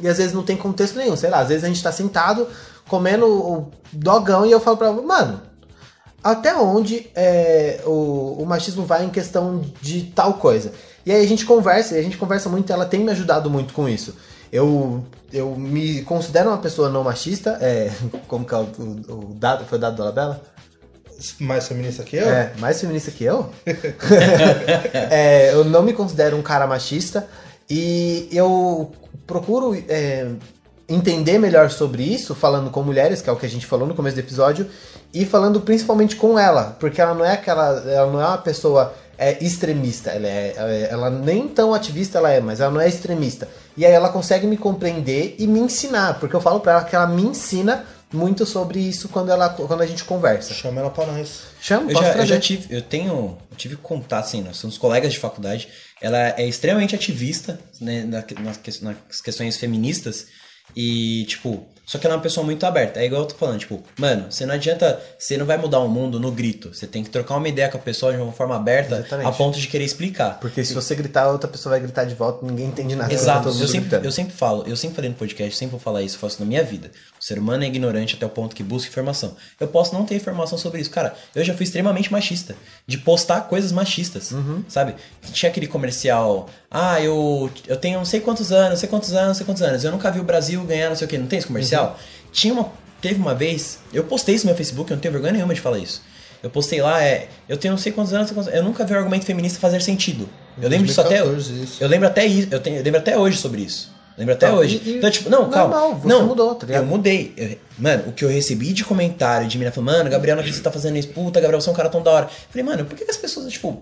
e 0.00 0.06
às 0.08 0.18
vezes 0.18 0.32
não 0.32 0.42
tem 0.44 0.56
contexto 0.56 0.96
nenhum, 0.96 1.16
sei 1.16 1.30
lá, 1.30 1.40
às 1.40 1.48
vezes 1.48 1.64
a 1.64 1.68
gente 1.68 1.82
tá 1.82 1.90
sentado 1.90 2.46
comendo 2.88 3.26
o 3.26 3.70
dogão 3.92 4.46
e 4.46 4.52
eu 4.52 4.60
falo 4.60 4.76
pra 4.76 4.86
ela, 4.88 5.02
mano, 5.02 5.42
até 6.22 6.54
onde 6.56 7.10
é, 7.14 7.80
o, 7.84 8.36
o 8.40 8.46
machismo 8.46 8.84
vai 8.84 9.04
em 9.04 9.10
questão 9.10 9.60
de 9.82 10.04
tal 10.14 10.34
coisa? 10.34 10.72
E 11.04 11.12
aí 11.12 11.24
a 11.24 11.28
gente 11.28 11.44
conversa, 11.44 11.96
e 11.96 11.98
a 11.98 12.02
gente 12.02 12.16
conversa 12.16 12.48
muito, 12.48 12.72
ela 12.72 12.86
tem 12.86 13.00
me 13.00 13.10
ajudado 13.10 13.50
muito 13.50 13.72
com 13.74 13.88
isso. 13.88 14.14
Eu, 14.52 15.04
eu 15.32 15.54
me 15.54 16.02
considero 16.02 16.48
uma 16.48 16.58
pessoa 16.58 16.88
não 16.88 17.04
machista, 17.04 17.58
é, 17.60 17.90
como 18.26 18.44
que 18.44 18.54
é 18.54 18.56
o, 18.56 18.62
o, 18.62 19.30
o 19.30 19.34
dado, 19.34 19.64
foi 19.64 19.78
o 19.78 19.80
dado 19.80 19.96
da 19.96 20.04
Labela? 20.04 20.42
Mais 21.40 21.66
feminista 21.66 22.04
que 22.04 22.16
eu? 22.16 22.28
É, 22.28 22.52
mais 22.58 22.80
feminista 22.80 23.10
que 23.10 23.24
eu? 23.24 23.50
É, 25.10 25.52
eu 25.52 25.64
não 25.64 25.82
me 25.82 25.92
considero 25.92 26.36
um 26.36 26.42
cara 26.42 26.66
machista 26.66 27.26
e 27.68 28.28
eu 28.32 28.92
procuro 29.26 29.74
é, 29.88 30.28
entender 30.88 31.38
melhor 31.38 31.70
sobre 31.70 32.02
isso, 32.02 32.34
falando 32.34 32.70
com 32.70 32.82
mulheres, 32.82 33.20
que 33.20 33.28
é 33.28 33.32
o 33.32 33.36
que 33.36 33.44
a 33.44 33.48
gente 33.48 33.66
falou 33.66 33.86
no 33.86 33.94
começo 33.94 34.16
do 34.16 34.20
episódio, 34.20 34.68
e 35.12 35.26
falando 35.26 35.60
principalmente 35.60 36.16
com 36.16 36.38
ela, 36.38 36.76
porque 36.78 37.00
ela 37.00 37.14
não 37.14 37.24
é 37.24 37.32
aquela, 37.32 37.82
ela 37.90 38.10
não 38.10 38.20
é 38.20 38.26
uma 38.26 38.38
pessoa 38.38 38.94
é, 39.18 39.42
extremista, 39.44 40.10
ela, 40.10 40.26
é, 40.28 40.54
ela, 40.56 40.72
é- 40.72 40.88
ela 40.92 41.10
nem 41.10 41.48
tão 41.48 41.74
ativista 41.74 42.18
ela 42.18 42.30
é, 42.30 42.40
mas 42.40 42.60
ela 42.60 42.70
não 42.70 42.80
é 42.80 42.88
extremista. 42.88 43.48
E 43.76 43.84
aí 43.84 43.92
ela 43.92 44.08
consegue 44.10 44.46
me 44.46 44.56
compreender 44.56 45.34
e 45.38 45.46
me 45.46 45.58
ensinar, 45.60 46.18
porque 46.20 46.34
eu 46.36 46.40
falo 46.40 46.60
pra 46.60 46.72
ela 46.72 46.84
que 46.84 46.94
ela 46.96 47.06
me 47.06 47.22
ensina 47.22 47.84
muito 48.12 48.46
sobre 48.46 48.78
isso 48.80 49.08
quando, 49.10 49.30
ela, 49.30 49.50
quando 49.50 49.82
a 49.82 49.86
gente 49.86 50.02
conversa. 50.04 50.54
Chama 50.54 50.80
ela 50.80 50.88
pra 50.90 51.04
nós. 51.06 51.42
Chama, 51.60 51.90
Eu 51.90 51.94
posso 51.94 52.02
já, 52.04 52.08
eu 52.08 52.14
trazer. 52.14 52.28
já 52.34 52.40
tive, 52.40 52.74
eu 52.74 52.80
tenho, 52.80 53.38
eu 53.50 53.56
tive 53.56 53.76
contato, 53.76 54.24
assim, 54.24 54.40
nós 54.42 54.56
somos 54.56 54.78
colegas 54.78 55.12
de 55.12 55.18
faculdade. 55.18 55.68
Ela 56.00 56.30
é 56.38 56.46
extremamente 56.46 56.94
ativista 56.94 57.60
né, 57.80 58.04
nas 58.40 58.56
questões 59.22 59.56
feministas. 59.58 60.26
E, 60.76 61.24
tipo, 61.26 61.66
só 61.88 61.96
que 61.96 62.06
ela 62.06 62.16
é 62.16 62.16
uma 62.18 62.22
pessoa 62.22 62.44
muito 62.44 62.66
aberta. 62.66 63.00
É 63.00 63.06
igual 63.06 63.22
eu 63.22 63.26
tô 63.26 63.34
falando, 63.34 63.60
tipo, 63.60 63.82
mano, 63.98 64.26
você 64.28 64.44
não 64.44 64.54
adianta, 64.54 65.00
você 65.18 65.38
não 65.38 65.46
vai 65.46 65.56
mudar 65.56 65.78
o 65.78 65.88
mundo 65.88 66.20
no 66.20 66.30
grito. 66.30 66.68
Você 66.74 66.86
tem 66.86 67.02
que 67.02 67.08
trocar 67.08 67.38
uma 67.38 67.48
ideia 67.48 67.66
com 67.70 67.78
a 67.78 67.80
pessoa 67.80 68.12
de 68.12 68.20
uma 68.20 68.30
forma 68.30 68.54
aberta, 68.54 68.96
Exatamente. 68.96 69.26
a 69.26 69.32
ponto 69.32 69.58
de 69.58 69.66
querer 69.66 69.84
explicar. 69.84 70.38
Porque 70.38 70.62
se 70.62 70.74
você 70.74 70.94
gritar, 70.94 71.22
a 71.22 71.32
outra 71.32 71.48
pessoa 71.48 71.70
vai 71.70 71.80
gritar 71.80 72.04
de 72.04 72.14
volta 72.14 72.44
ninguém 72.44 72.66
entende 72.66 72.94
nada. 72.94 73.10
Exato, 73.10 73.48
eu 73.48 73.54
sempre, 73.54 73.80
gritando. 73.88 74.04
eu 74.04 74.12
sempre 74.12 74.34
falo, 74.34 74.64
eu 74.66 74.76
sempre 74.76 74.96
falei 74.96 75.10
no 75.10 75.16
podcast, 75.16 75.56
sempre 75.56 75.70
vou 75.70 75.80
falar 75.80 76.02
isso, 76.02 76.18
faço 76.18 76.40
na 76.40 76.46
minha 76.46 76.62
vida. 76.62 76.90
O 77.18 77.24
ser 77.24 77.38
humano 77.38 77.64
é 77.64 77.66
ignorante 77.66 78.16
até 78.16 78.26
o 78.26 78.28
ponto 78.28 78.54
que 78.54 78.62
busca 78.62 78.90
informação. 78.90 79.34
Eu 79.58 79.68
posso 79.68 79.94
não 79.94 80.04
ter 80.04 80.14
informação 80.14 80.58
sobre 80.58 80.82
isso. 80.82 80.90
Cara, 80.90 81.14
eu 81.34 81.42
já 81.42 81.54
fui 81.54 81.64
extremamente 81.64 82.12
machista. 82.12 82.54
De 82.86 82.98
postar 82.98 83.40
coisas 83.48 83.72
machistas. 83.72 84.30
Uhum. 84.30 84.62
Sabe? 84.68 84.94
Tinha 85.32 85.48
aquele 85.50 85.66
comercial. 85.66 86.50
Ah, 86.70 87.00
eu, 87.00 87.50
eu 87.66 87.76
tenho 87.76 87.98
não 87.98 88.04
sei 88.04 88.20
quantos 88.20 88.52
anos, 88.52 88.70
não 88.70 88.76
sei 88.76 88.88
quantos 88.88 89.12
anos, 89.12 89.28
não 89.28 89.34
sei 89.34 89.46
quantos 89.46 89.62
anos. 89.62 89.84
Eu 89.84 89.90
nunca 89.90 90.10
vi 90.10 90.20
o 90.20 90.24
Brasil 90.24 90.62
ganhar 90.64 90.88
não 90.90 90.96
sei 90.96 91.06
o 91.06 91.08
que. 91.10 91.16
Não 91.16 91.26
tem 91.26 91.38
esse 91.38 91.46
comercial? 91.48 91.90
Uhum. 91.98 92.28
Tinha 92.32 92.52
uma. 92.52 92.70
Teve 93.00 93.14
uma 93.20 93.34
vez. 93.34 93.78
Eu 93.92 94.04
postei 94.04 94.34
isso 94.34 94.44
no 94.44 94.50
meu 94.50 94.56
Facebook, 94.56 94.90
eu 94.90 94.96
não 94.96 95.00
tenho 95.00 95.12
vergonha 95.12 95.32
nenhuma 95.32 95.54
de 95.54 95.60
falar 95.60 95.78
isso. 95.78 96.02
Eu 96.42 96.50
postei 96.50 96.80
lá, 96.82 97.02
é. 97.02 97.28
Eu 97.48 97.56
tenho 97.56 97.72
não 97.72 97.78
sei 97.78 97.90
quantos 97.90 98.12
anos, 98.12 98.30
não 98.30 98.34
sei 98.42 98.44
quantos 98.44 98.54
Eu 98.54 98.62
nunca 98.64 98.84
vi 98.84 98.92
o 98.92 98.96
argumento 98.96 99.24
feminista 99.24 99.58
fazer 99.58 99.80
sentido. 99.80 100.28
Eu 100.60 100.68
lembro 100.68 100.86
disso 100.86 101.00
até. 101.00 101.22
2014 101.22 101.62
isso. 101.64 101.82
Eu 101.82 101.88
lembro 101.88 102.06
até 102.06 102.26
isso, 102.26 102.48
eu, 102.50 102.60
tenho, 102.60 102.76
eu 102.76 102.82
lembro 102.84 103.00
até 103.00 103.16
hoje 103.16 103.38
sobre 103.38 103.62
isso. 103.62 103.90
Lembro 104.16 104.34
até 104.34 104.50
hoje. 104.52 104.82
e- 104.84 104.96
então, 104.96 105.10
tipo, 105.10 105.30
não, 105.30 105.48
calma. 105.48 105.74
normal, 105.76 105.94
você 106.00 106.08
não, 106.08 106.26
mudou, 106.26 106.54
tá 106.56 106.66
ligado? 106.66 106.82
Eu 106.82 106.86
mudei. 106.88 107.32
Eu- 107.36 107.56
mano, 107.78 108.08
o 108.08 108.12
que 108.12 108.24
eu 108.24 108.28
recebi 108.28 108.72
de 108.72 108.84
comentário 108.84 109.46
de 109.46 109.56
menina 109.56 109.72
falando, 109.72 109.90
mano, 109.96 110.10
Gabriel, 110.10 110.34
não 110.36 110.40
acredito 110.40 110.58
que 110.60 110.64
você 110.68 110.70
tá 110.70 110.72
fazendo 110.72 110.96
isso. 110.96 111.08
Puta, 111.08 111.40
Gabriel, 111.40 111.60
você 111.60 111.68
é 111.68 111.72
um 111.72 111.76
cara 111.76 111.88
tão 111.88 112.02
da 112.02 112.10
hora. 112.10 112.24
Eu 112.26 112.30
falei, 112.50 112.64
mano, 112.64 112.84
por 112.84 112.96
que, 112.98 113.04
que 113.04 113.10
as 113.10 113.16
pessoas, 113.16 113.50
tipo. 113.52 113.80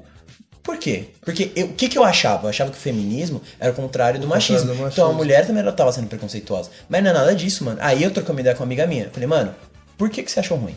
Por 0.66 0.76
quê? 0.78 1.04
Porque 1.24 1.52
eu- 1.54 1.66
o 1.66 1.72
que, 1.74 1.88
que 1.88 1.96
eu 1.96 2.02
achava? 2.02 2.46
Eu 2.46 2.50
achava 2.50 2.70
que 2.72 2.76
o 2.76 2.80
feminismo 2.80 3.40
era 3.60 3.70
o 3.72 3.74
contrário 3.74 4.18
do, 4.20 4.26
contrário 4.26 4.28
machismo. 4.52 4.66
do 4.66 4.82
machismo. 4.82 4.88
Então 4.88 5.10
a 5.10 5.12
mulher 5.12 5.46
também 5.46 5.62
ela 5.62 5.70
tava 5.72 5.92
sendo 5.92 6.08
preconceituosa. 6.08 6.70
Mas 6.88 7.02
não 7.04 7.10
é 7.10 7.14
nada 7.14 7.34
disso, 7.36 7.64
mano. 7.64 7.78
Aí 7.80 8.02
eu 8.02 8.10
troquei 8.10 8.32
uma 8.34 8.40
ideia 8.40 8.54
com 8.56 8.62
uma 8.64 8.66
amiga 8.66 8.84
minha. 8.84 9.08
Falei, 9.10 9.28
mano, 9.28 9.54
por 9.96 10.10
que, 10.10 10.24
que 10.24 10.30
você 10.30 10.40
achou 10.40 10.58
ruim? 10.58 10.74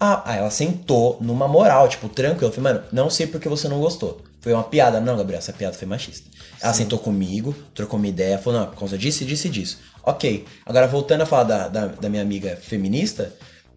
Ah, 0.00 0.22
aí 0.24 0.38
ela 0.38 0.50
sentou 0.50 1.18
numa 1.20 1.46
moral, 1.46 1.86
tipo, 1.86 2.08
tranquilo. 2.08 2.46
Eu 2.50 2.54
falei, 2.54 2.72
mano, 2.72 2.86
não 2.90 3.10
sei 3.10 3.26
porque 3.26 3.46
você 3.46 3.68
não 3.68 3.78
gostou. 3.78 4.22
Foi 4.40 4.54
uma 4.54 4.64
piada. 4.64 4.98
Não, 5.02 5.14
Gabriel, 5.18 5.38
essa 5.38 5.52
piada 5.52 5.76
foi 5.76 5.86
machista. 5.86 6.26
Ela 6.62 6.72
sentou 6.72 6.98
comigo, 6.98 7.54
trocou 7.74 7.98
uma 7.98 8.08
ideia, 8.08 8.38
falou, 8.38 8.60
não, 8.60 8.66
por 8.68 8.78
causa 8.78 8.96
disso, 8.96 9.22
disso 9.26 9.46
e 9.48 9.50
disso. 9.50 9.78
Ok. 10.02 10.46
Agora, 10.64 10.86
voltando 10.86 11.20
a 11.20 11.26
falar 11.26 11.44
da, 11.44 11.68
da, 11.68 11.86
da 11.88 12.08
minha 12.08 12.22
amiga 12.22 12.56
feminista, 12.62 13.30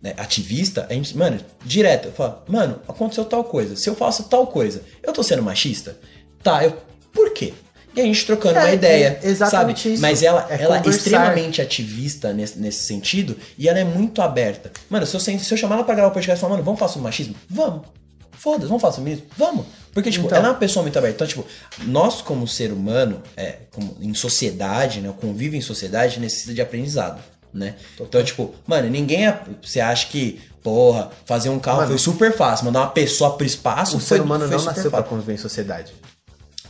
né, 0.03 0.13
ativista, 0.17 0.85
a 0.89 0.93
gente, 0.93 1.17
mano, 1.17 1.39
direto, 1.65 2.09
eu 2.09 2.11
falo, 2.11 2.43
mano, 2.47 2.79
aconteceu 2.87 3.23
tal 3.23 3.43
coisa. 3.45 3.75
Se 3.77 3.89
eu 3.89 3.95
faço 3.95 4.23
tal 4.25 4.45
coisa, 4.47 4.83
eu 5.01 5.13
tô 5.13 5.23
sendo 5.23 5.41
machista? 5.41 5.97
Tá, 6.43 6.63
eu. 6.63 6.77
Por 7.13 7.31
quê? 7.33 7.53
E 7.95 8.01
a 8.01 8.03
gente 8.03 8.25
trocando 8.25 8.57
É, 8.57 8.63
uma 8.63 8.73
ideia. 8.73 9.19
é 9.21 9.27
exatamente 9.29 9.81
sabe? 9.81 9.93
isso. 9.93 10.01
Mas 10.01 10.23
ela, 10.23 10.45
É 10.49 10.61
ela 10.63 10.81
é 10.83 10.89
extremamente 10.89 11.61
ativista 11.61 12.33
nesse, 12.33 12.59
nesse 12.59 12.83
sentido 12.83 13.37
e 13.57 13.69
ela 13.69 13.79
é 13.79 13.83
muito 13.83 14.21
aberta. 14.21 14.71
Mano, 14.89 15.05
se 15.05 15.15
eu, 15.15 15.19
se 15.19 15.51
eu 15.53 15.57
chamar 15.57 15.75
ela 15.75 15.83
pra 15.83 15.93
gravar 15.95 16.09
o 16.09 16.11
podcast 16.11 16.37
e 16.37 16.41
falar, 16.41 16.53
mano, 16.53 16.63
vamos 16.63 16.79
falar 16.79 16.89
sobre 16.91 17.03
machismo? 17.03 17.35
Vamos. 17.49 17.83
Foda-se, 18.31 18.67
vamos 18.67 18.81
falar 18.81 18.93
sobre 18.93 19.11
isso? 19.13 19.23
Vamos. 19.37 19.67
Porque, 19.93 20.09
tipo, 20.09 20.25
Então. 20.25 20.37
ela 20.37 20.47
é 20.47 20.51
uma 20.51 20.57
pessoa 20.57 20.81
muito 20.83 20.97
aberta. 20.97 21.15
Então, 21.23 21.27
tipo, 21.27 21.45
nós 21.85 22.19
como 22.21 22.47
ser 22.47 22.73
humano, 22.73 23.21
é, 23.37 23.57
como, 23.71 23.95
em 24.01 24.13
sociedade, 24.15 24.99
né, 24.99 25.09
o 25.09 25.13
convívio 25.13 25.57
em 25.57 25.61
sociedade 25.61 26.19
necessita 26.19 26.53
de 26.53 26.61
aprendizado, 26.61 27.21
né? 27.53 27.75
Então, 27.99 28.23
tipo, 28.23 28.53
mano, 28.67 28.89
ninguém... 28.89 29.27
é- 29.27 29.39
Você 29.61 29.79
acha 29.79 30.07
que, 30.07 30.41
porra, 30.63 31.11
fazer 31.25 31.49
um 31.49 31.59
carro 31.59 31.77
Mano, 31.77 31.89
foi 31.89 31.97
super 31.99 32.35
fácil, 32.35 32.65
mandar 32.65 32.81
uma 32.81 32.91
pessoa 32.91 33.37
pro 33.37 33.45
espaço 33.45 33.97
O 33.97 33.99
foi, 33.99 34.17
ser 34.17 34.23
humano 34.23 34.47
foi 34.47 34.57
não 34.57 34.63
nasceu 34.65 34.89
pra 34.89 34.99
fácil. 35.01 35.09
conviver 35.09 35.33
em 35.33 35.37
sociedade. 35.37 35.93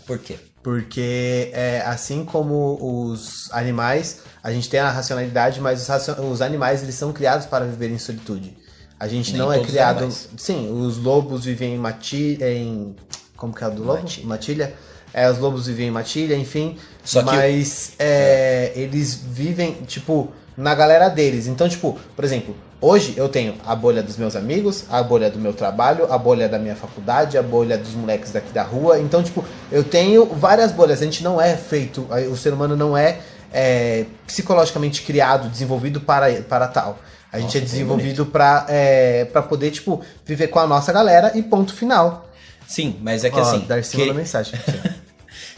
Por 0.05 0.19
quê? 0.19 0.35
Porque 0.61 1.49
é, 1.53 1.81
assim 1.85 2.23
como 2.23 2.77
os 2.81 3.49
animais, 3.51 4.19
a 4.41 4.51
gente 4.51 4.69
tem 4.69 4.79
a 4.79 4.89
racionalidade, 4.89 5.59
mas 5.59 5.87
os, 5.87 6.07
os 6.31 6.41
animais 6.41 6.81
eles 6.83 6.95
são 6.95 7.11
criados 7.11 7.45
para 7.45 7.65
viver 7.65 7.89
em 7.91 7.97
solitude. 7.97 8.55
A 8.99 9.07
gente 9.07 9.31
Nem 9.31 9.41
não 9.41 9.51
é 9.51 9.59
criado. 9.59 9.97
animais. 9.97 10.29
Sim, 10.37 10.71
os 10.71 10.97
lobos 10.97 11.43
vivem 11.45 11.75
em 11.75 11.77
matilha. 11.77 12.49
Em, 12.53 12.95
como 13.35 13.53
que 13.53 13.61
é 13.63 13.67
o 13.67 13.71
do 13.71 13.83
lobo? 13.83 14.01
Matilha. 14.01 14.25
Matilha. 14.27 14.73
É, 15.13 15.29
os 15.29 15.37
lobos 15.37 15.67
vivem 15.67 15.89
em 15.89 15.91
matilha, 15.91 16.35
enfim. 16.35 16.77
Só 17.03 17.19
que- 17.19 17.25
mas 17.25 17.91
é, 17.99 18.71
eles 18.75 19.13
vivem, 19.15 19.73
tipo, 19.85 20.31
na 20.55 20.73
galera 20.75 21.09
deles. 21.09 21.47
Então, 21.47 21.67
tipo, 21.67 21.97
por 22.15 22.23
exemplo, 22.23 22.55
hoje 22.79 23.13
eu 23.17 23.27
tenho 23.29 23.55
a 23.65 23.75
bolha 23.75 24.03
dos 24.03 24.17
meus 24.17 24.35
amigos, 24.35 24.85
a 24.89 25.01
bolha 25.01 25.29
do 25.29 25.39
meu 25.39 25.53
trabalho, 25.53 26.11
a 26.11 26.17
bolha 26.17 26.47
da 26.47 26.59
minha 26.59 26.75
faculdade, 26.75 27.37
a 27.37 27.43
bolha 27.43 27.77
dos 27.77 27.93
moleques 27.93 28.31
daqui 28.31 28.51
da 28.53 28.63
rua. 28.63 28.99
Então, 28.99 29.23
tipo, 29.23 29.43
eu 29.71 29.83
tenho 29.83 30.25
várias 30.25 30.71
bolhas. 30.71 31.01
A 31.01 31.05
gente 31.05 31.23
não 31.23 31.39
é 31.41 31.55
feito, 31.55 32.07
o 32.31 32.37
ser 32.37 32.53
humano 32.53 32.75
não 32.75 32.95
é, 32.97 33.19
é, 33.51 34.05
psicologicamente 34.25 35.01
criado, 35.01 35.49
desenvolvido 35.49 36.01
para, 36.01 36.41
para 36.43 36.67
tal. 36.67 36.99
A 37.31 37.37
gente 37.37 37.45
Nossa, 37.45 37.57
é 37.57 37.61
desenvolvido 37.61 38.25
para 38.27 38.65
é, 38.69 39.25
pra 39.25 39.41
poder, 39.41 39.71
tipo, 39.71 40.01
viver 40.23 40.47
com 40.47 40.59
a 40.59 40.67
nossa 40.67 40.93
galera 40.93 41.31
e 41.33 41.41
ponto 41.41 41.73
final. 41.73 42.29
Sim, 42.67 42.97
mas 43.01 43.23
é 43.23 43.29
que 43.29 43.39
Ó, 43.39 43.41
assim... 43.41 43.59
Darcy 43.61 43.97
que- 43.97 44.13
mensagem. 44.13 44.53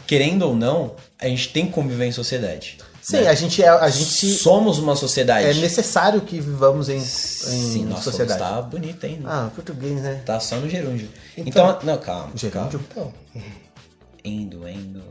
querendo 0.06 0.42
ou 0.42 0.54
não, 0.54 0.94
a 1.18 1.26
gente 1.26 1.50
tem 1.50 1.66
que 1.66 1.72
conviver 1.72 2.06
em 2.06 2.12
sociedade. 2.12 2.78
Sim, 3.08 3.20
né? 3.20 3.28
a 3.28 3.34
gente 3.34 3.62
é. 3.62 3.68
A 3.68 3.88
gente 3.88 4.26
Somos 4.34 4.78
uma 4.78 4.96
sociedade. 4.96 5.46
é 5.46 5.54
necessário 5.54 6.20
que 6.22 6.40
vivamos 6.40 6.88
em, 6.88 6.96
em 6.96 7.00
Sim, 7.00 7.84
nossa, 7.84 8.02
sociedade. 8.02 8.40
tá 8.40 8.60
bonito, 8.60 9.04
hein? 9.04 9.22
Ah, 9.24 9.48
português, 9.54 10.00
né? 10.02 10.22
Tá 10.26 10.40
só 10.40 10.56
no 10.56 10.68
gerúndio. 10.68 11.08
Então, 11.36 11.78
não, 11.84 11.98
calma. 11.98 12.32
Gerúndio? 12.34 12.80
calma. 12.92 13.12
Então, 13.30 13.46
Indo, 14.24 14.68
indo, 14.68 15.04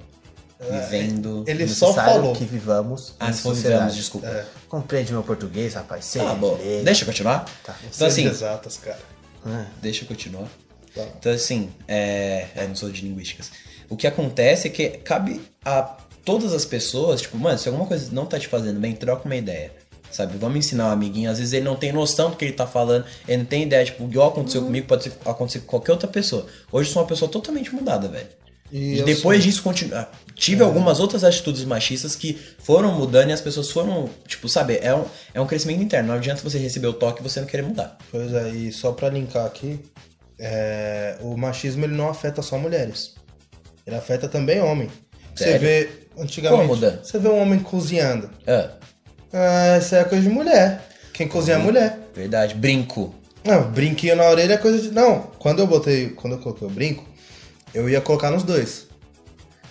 vivendo. 0.60 1.46
ele 1.48 1.66
só 1.70 1.94
falou. 1.94 2.36
que 2.36 2.44
vivamos 2.44 3.14
Ah, 3.18 3.30
em 3.30 3.34
se 3.34 3.42
fosse 3.42 3.64
desculpa. 3.94 4.28
É, 4.28 4.46
Compreende 4.68 5.14
meu 5.14 5.24
português, 5.24 5.74
rapaz. 5.76 6.04
Sei, 6.04 6.22
Tá 6.22 6.34
bom. 6.34 6.58
sei. 6.58 6.84
Deixa 6.84 7.04
eu 7.04 7.06
continuar? 7.06 7.46
Tá. 7.64 7.76
Então, 7.96 8.08
assim, 8.08 8.26
exatas, 8.28 8.76
cara. 8.76 9.00
Ah, 9.46 9.68
deixa 9.82 10.04
eu 10.04 10.08
continuar. 10.10 10.50
Tá. 10.94 11.02
Então, 11.18 11.32
assim, 11.32 11.70
é... 11.88 12.48
eu 12.58 12.68
não 12.68 12.76
sou 12.76 12.90
de 12.90 13.04
linguísticas. 13.04 13.52
O 13.88 13.96
que 13.96 14.06
acontece 14.06 14.68
é 14.68 14.72
que 14.72 14.90
cabe 14.90 15.42
a 15.64 15.96
todas 16.26 16.52
as 16.54 16.66
pessoas, 16.66 17.22
tipo, 17.22 17.38
mano, 17.38 17.58
se 17.60 17.68
alguma 17.70 17.86
coisa 17.88 18.10
não 18.12 18.26
tá 18.26 18.38
te 18.40 18.48
fazendo 18.48 18.80
bem, 18.80 18.94
troca 18.94 19.26
uma 19.26 19.36
ideia. 19.36 19.72
Sabe? 20.12 20.38
Vamos 20.38 20.58
ensinar 20.58 20.88
um 20.88 20.92
amiguinho. 20.92 21.30
Às 21.30 21.40
vezes 21.40 21.52
ele 21.54 21.66
não 21.66 21.76
tem 21.76 21.92
noção 21.92 22.30
do 22.30 22.38
que 22.38 22.46
ele 22.46 22.54
tá 22.54 22.66
falando, 22.66 23.06
ele 23.28 23.40
não 23.40 23.46
tem 23.46 23.64
ideia. 23.64 23.84
Tipo, 23.84 24.04
igual 24.06 24.30
aconteceu 24.30 24.62
Uhum. 24.62 24.68
comigo, 24.68 24.88
pode 24.88 25.12
acontecer 25.26 25.60
com 25.60 25.66
qualquer 25.68 25.92
outra 25.92 26.08
pessoa. 26.08 26.46
Hoje 26.72 26.90
eu 26.90 26.94
sou 26.94 27.02
uma 27.02 27.08
pessoa 27.08 27.30
totalmente 27.30 27.74
mudada, 27.76 28.08
velho. 28.08 28.28
E 28.72 29.00
E 29.00 29.04
depois 29.04 29.40
sou- 29.40 29.46
disso, 29.50 29.62
continu... 29.62 29.96
ah, 29.96 30.10
tive 30.34 30.64
algumas 30.64 31.00
outras 31.00 31.24
atitudes 31.24 31.66
machistas 31.66 32.16
que 32.16 32.34
foram 32.60 32.94
mudando 32.98 33.30
e 33.30 33.34
as 33.34 33.42
pessoas 33.42 33.70
foram, 33.70 34.10
tipo, 34.26 34.48
sabe, 34.48 34.80
é 34.82 34.96
um, 34.96 35.06
é 35.34 35.42
um 35.42 35.46
crescimento 35.46 35.84
interno. 35.84 36.08
Não 36.10 36.16
adianta 36.16 36.42
você 36.42 36.58
receber 36.58 36.88
o 36.88 36.94
toque 36.94 37.20
e 37.20 37.24
você 37.24 37.40
não 37.42 37.48
querer 37.48 37.64
mudar. 37.64 37.98
Pois 38.10 38.34
é, 38.34 38.50
e 38.50 38.72
só 38.72 38.92
pra 38.94 39.10
linkar 39.10 39.46
aqui, 39.46 39.80
é, 40.40 41.18
o 41.22 41.36
machismo 41.38 41.86
ele 41.86 41.94
não 41.96 42.10
afeta 42.10 42.42
só 42.42 42.58
mulheres. 42.58 43.16
Ele 43.86 43.96
afeta 43.96 44.28
também 44.28 44.62
homem. 44.62 44.90
Você 45.36 45.44
Sério? 45.44 45.60
vê, 45.60 45.90
antigamente, 46.18 46.62
Como, 46.68 46.76
Dan? 46.80 46.98
você 47.04 47.20
vê 47.20 47.28
um 47.30 47.40
homem 47.42 47.60
cozinhando. 47.60 48.30
Ah, 48.48 48.70
Ah, 49.34 49.78
isso 49.78 49.96
é 49.96 50.04
coisa 50.04 50.24
de 50.24 50.30
mulher. 50.30 50.82
Quem 51.14 51.28
cozinha 51.28 51.58
é 51.58 51.60
mulher. 51.60 51.98
verdade. 52.16 52.56
Brinco. 52.56 53.14
Não, 53.44 53.70
brinquinho 53.72 54.16
na 54.16 54.24
orelha 54.30 54.54
é 54.54 54.58
coisa 54.58 54.80
de. 54.80 54.92
Não, 54.92 55.20
quando 55.40 55.60
eu 55.60 55.68
botei. 55.68 56.10
Quando 56.10 56.34
eu 56.34 56.40
coloquei 56.40 56.68
o 56.68 56.72
brinco, 56.72 57.06
eu 57.74 57.88
ia 57.90 58.02
colocar 58.02 58.32
nos 58.32 58.44
dois. 58.44 58.88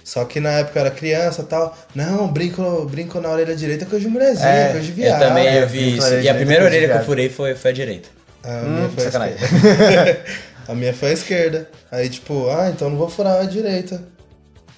Só 0.05 0.25
que 0.27 0.39
na 0.39 0.51
época 0.51 0.79
eu 0.79 0.85
era 0.85 0.95
criança 0.95 1.43
e 1.43 1.45
tal. 1.47 1.77
Não, 1.95 2.29
brinco, 2.29 2.85
brinco 2.85 3.19
na 3.21 3.31
orelha 3.31 3.57
direita 3.57 3.87
coisa 3.87 4.05
de 4.05 4.11
mulherzinha, 4.11 4.47
É, 4.49 4.71
coisa 4.73 4.85
de 4.85 4.91
Eu 4.91 4.97
viado. 4.97 5.19
também 5.19 5.47
é, 5.49 5.63
eu 5.63 5.69
vi 5.69 5.97
isso. 5.97 6.03
E 6.07 6.07
a 6.07 6.11
direita, 6.19 6.35
primeira 6.35 6.65
orelha 6.65 6.89
que 6.89 6.99
eu 6.99 7.05
furei 7.05 7.29
foi, 7.31 7.55
foi 7.55 7.71
a 7.71 7.75
direita. 7.75 8.09
A 8.43 8.61
minha 8.63 8.87
Hum, 8.87 8.91
foi 8.95 9.03
a 9.07 9.11
sacanagem. 9.11 9.37
esquerda. 9.43 10.25
a 10.69 10.75
minha 10.75 10.93
foi 10.95 11.09
a 11.09 11.13
esquerda. 11.15 11.71
Aí, 11.91 12.09
tipo, 12.11 12.49
ah, 12.51 12.69
então 12.71 12.91
não 12.91 12.99
vou 12.99 13.09
furar 13.09 13.41
a 13.41 13.45
direita. 13.45 14.03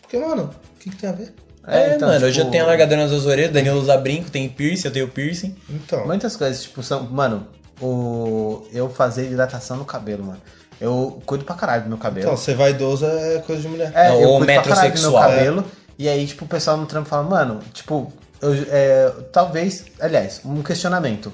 Porque, 0.00 0.16
mano, 0.16 0.54
o 0.76 0.78
que, 0.78 0.90
que 0.90 0.96
tem 0.96 1.10
a 1.10 1.12
ver? 1.12 1.34
É, 1.66 1.96
então, 1.96 2.08
mano, 2.08 2.24
hoje 2.24 2.34
tipo, 2.34 2.46
eu 2.46 2.50
tenho 2.50 2.64
alargador 2.64 2.96
nas 2.96 3.10
duas 3.10 3.26
orelhas, 3.26 3.52
Danilo 3.52 3.80
usa 3.80 3.96
brinco, 3.96 4.30
tem 4.30 4.48
piercing, 4.48 4.86
eu 4.86 4.92
tenho 4.92 5.08
piercing. 5.08 5.56
Então. 5.68 6.06
Muitas 6.06 6.36
coisas, 6.36 6.62
tipo, 6.62 6.82
são. 6.82 7.02
Mano, 7.04 7.48
o. 7.80 8.66
Eu 8.72 8.88
fazer 8.88 9.30
hidratação 9.30 9.76
no 9.76 9.84
cabelo, 9.84 10.24
mano. 10.24 10.40
Eu 10.80 11.20
cuido 11.26 11.44
pra 11.44 11.54
caralho 11.54 11.84
do 11.84 11.88
meu 11.88 11.98
cabelo. 11.98 12.26
Então, 12.26 12.36
ser 12.36 12.54
vaidoso 12.54 13.06
é 13.06 13.38
coisa 13.38 13.62
de 13.62 13.68
mulher. 13.68 13.90
É, 13.94 14.10
Ou 14.12 14.20
eu 14.20 14.28
cuido 14.38 14.52
pra 14.52 14.62
caralho 14.62 14.94
do 14.94 15.00
meu 15.00 15.12
cabelo. 15.12 15.64
E 15.98 16.08
aí, 16.08 16.26
tipo, 16.26 16.44
o 16.44 16.48
pessoal 16.48 16.76
no 16.76 16.86
trampo 16.86 17.08
fala, 17.08 17.22
mano, 17.22 17.60
tipo, 17.72 18.12
eu, 18.40 18.52
é, 18.70 19.10
talvez, 19.32 19.86
aliás, 19.98 20.40
um 20.44 20.62
questionamento. 20.62 21.32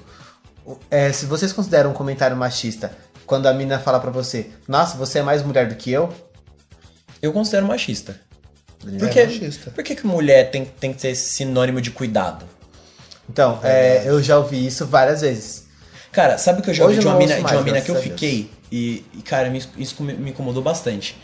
É, 0.90 1.12
se 1.12 1.26
vocês 1.26 1.52
consideram 1.52 1.90
um 1.90 1.94
comentário 1.94 2.36
machista 2.36 2.92
quando 3.26 3.46
a 3.46 3.52
mina 3.52 3.78
fala 3.78 3.98
pra 3.98 4.10
você, 4.10 4.50
nossa, 4.68 4.96
você 4.96 5.18
é 5.18 5.22
mais 5.22 5.42
mulher 5.42 5.68
do 5.68 5.74
que 5.74 5.90
eu? 5.90 6.08
Eu 7.20 7.32
considero 7.32 7.66
machista. 7.66 8.20
Por 8.82 9.08
É 9.08 9.08
que, 9.08 9.24
machista. 9.24 9.70
por 9.70 9.84
que, 9.84 9.94
que 9.94 10.06
mulher 10.06 10.50
tem, 10.50 10.64
tem 10.64 10.92
que 10.92 11.00
ser 11.00 11.14
sinônimo 11.14 11.80
de 11.80 11.90
cuidado? 11.90 12.44
Então, 13.28 13.60
é, 13.62 14.02
eu 14.04 14.22
já 14.22 14.36
ouvi 14.38 14.66
isso 14.66 14.86
várias 14.86 15.20
vezes. 15.20 15.64
Cara, 16.10 16.36
sabe 16.36 16.60
o 16.60 16.62
que 16.62 16.70
eu 16.70 16.74
já 16.74 16.84
ouvi 16.84 16.98
de 16.98 17.06
uma 17.06 17.16
mina, 17.16 17.36
de 17.36 17.40
uma 17.40 17.62
mina 17.62 17.80
que 17.80 17.90
eu 17.90 17.96
fiquei? 17.96 18.50
E, 18.70 19.04
e, 19.14 19.22
cara, 19.22 19.50
isso 19.78 20.02
me 20.02 20.30
incomodou 20.30 20.62
bastante. 20.62 21.16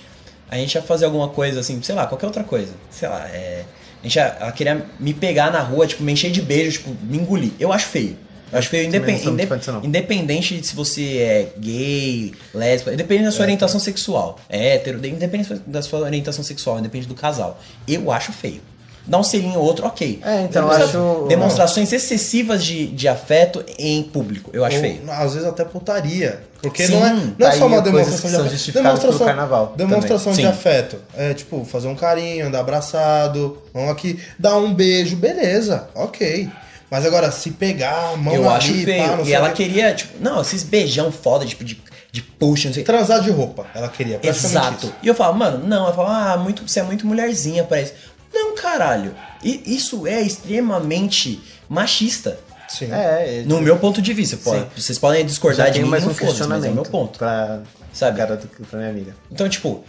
A 0.50 0.56
gente 0.56 0.74
ia 0.74 0.82
fazer 0.82 1.04
alguma 1.04 1.28
coisa 1.28 1.60
assim, 1.60 1.82
sei 1.82 1.94
lá, 1.94 2.06
qualquer 2.06 2.26
outra 2.26 2.44
coisa. 2.44 2.72
Sei 2.90 3.08
lá, 3.08 3.28
é. 3.28 3.64
A 4.00 4.02
gente 4.04 4.16
ia, 4.16 4.36
ela 4.40 4.52
queria 4.52 4.86
me 4.98 5.12
pegar 5.12 5.50
na 5.50 5.60
rua, 5.60 5.86
tipo, 5.86 6.02
me 6.02 6.12
encher 6.12 6.30
de 6.30 6.40
beijo, 6.40 6.78
tipo, 6.78 6.96
me 7.02 7.18
engolir. 7.18 7.52
Eu 7.58 7.72
acho 7.72 7.86
feio. 7.86 8.16
Eu 8.52 8.58
acho 8.58 8.68
feio, 8.68 8.84
Também 8.86 9.00
não 9.00 9.06
independ, 9.08 9.22
sou 9.22 9.32
muito 9.32 9.34
indep- 9.42 9.48
fã 9.48 9.58
disso, 9.58 9.72
não. 9.72 9.84
independente 9.84 10.56
de 10.60 10.66
se 10.66 10.74
você 10.74 11.16
é 11.18 11.52
gay, 11.58 12.32
lésbica, 12.54 12.92
independente 12.94 13.26
da 13.26 13.32
sua 13.32 13.42
orientação 13.44 13.80
sexual. 13.80 14.38
É 14.48 14.74
hétero, 14.74 14.98
independente 15.06 15.54
da 15.66 15.82
sua 15.82 16.00
orientação 16.00 16.42
sexual, 16.44 16.78
independe 16.78 17.06
do 17.06 17.14
casal. 17.14 17.60
Eu 17.86 18.10
acho 18.10 18.32
feio. 18.32 18.60
Dar 19.06 19.16
um 19.18 19.22
selinho 19.22 19.58
ou 19.58 19.64
outro, 19.64 19.86
ok. 19.86 20.20
É, 20.22 20.42
então, 20.42 20.64
eu 20.66 20.70
acho- 20.70 21.26
Demonstrações 21.28 21.90
excessivas 21.94 22.62
de, 22.62 22.88
de 22.88 23.08
afeto 23.08 23.64
em 23.78 24.02
público. 24.02 24.50
Eu 24.52 24.64
acho 24.66 24.76
Ou, 24.76 24.82
feio. 24.82 25.00
Às 25.10 25.32
vezes 25.32 25.48
até 25.48 25.64
putaria. 25.64 26.40
Porque 26.60 26.86
Sim, 26.86 26.92
não 26.96 27.06
é, 27.06 27.12
não 27.14 27.30
tá 27.30 27.48
é 27.48 27.52
só 27.52 27.66
uma 27.66 27.80
demonstração 27.80 28.42
que 28.44 28.48
de 28.56 28.70
afeto. 28.78 29.00
pelo 29.00 29.18
carnaval 29.20 29.72
Demonstração 29.76 30.32
de 30.32 30.44
afeto. 30.44 30.96
É 31.16 31.32
tipo, 31.32 31.64
fazer 31.64 31.88
um 31.88 31.94
carinho, 31.94 32.46
andar 32.48 32.60
abraçado, 32.60 33.56
vamos 33.72 33.90
aqui, 33.92 34.18
dar 34.38 34.56
um 34.58 34.74
beijo, 34.74 35.16
beleza, 35.16 35.88
ok. 35.94 36.48
Mas 36.90 37.04
agora, 37.04 37.30
se 37.30 37.50
pegar 37.50 38.12
a 38.12 38.16
mão 38.16 38.34
eu 38.34 38.48
ali, 38.48 38.56
acho 38.56 38.84
feio. 38.84 39.16
pá, 39.16 39.22
e 39.24 39.32
ela 39.32 39.48
o 39.48 39.52
quê. 39.52 39.64
queria, 39.64 39.94
tipo, 39.94 40.14
não, 40.22 40.40
esses 40.40 40.62
beijão 40.62 41.12
foda, 41.12 41.44
tipo, 41.44 41.62
de, 41.64 41.78
de 42.10 42.22
push, 42.22 42.64
não 42.64 42.72
sei. 42.72 42.82
Transar 42.82 43.20
de 43.22 43.30
roupa, 43.30 43.66
ela 43.74 43.88
queria. 43.88 44.18
Exato. 44.22 44.86
isso. 44.86 44.94
E 45.02 45.06
eu 45.08 45.14
falo, 45.14 45.34
mano, 45.36 45.66
não, 45.66 45.84
ela 45.84 45.92
fala, 45.92 46.32
ah, 46.32 46.36
muito, 46.38 46.66
você 46.66 46.80
é 46.80 46.82
muito 46.82 47.06
mulherzinha, 47.06 47.62
parece. 47.64 47.92
Não, 48.32 48.54
caralho. 48.54 49.14
E 49.42 49.62
isso 49.66 50.06
é 50.06 50.20
extremamente 50.22 51.40
machista. 51.68 52.38
Sim. 52.68 52.88
É, 52.92 53.42
No 53.46 53.60
meu 53.60 53.78
ponto 53.78 54.02
de 54.02 54.12
vista. 54.12 54.36
Sim. 54.36 54.66
Vocês 54.76 54.98
podem 54.98 55.24
discordar 55.24 55.70
de 55.70 55.80
mim, 55.82 55.88
mais 55.88 56.04
não 56.04 56.10
um 56.10 56.14
foda 56.14 56.26
mas 56.26 56.30
é 56.30 56.32
o 56.32 56.36
questionamento 56.36 56.74
meu 56.74 56.82
ponto. 56.84 57.18
pra, 57.18 57.60
Sabe? 57.92 58.18
cara 58.18 58.36
do- 58.36 58.46
pra 58.66 58.78
minha 58.78 58.90
amiga. 58.90 59.16
Então, 59.32 59.48
tipo, 59.48 59.82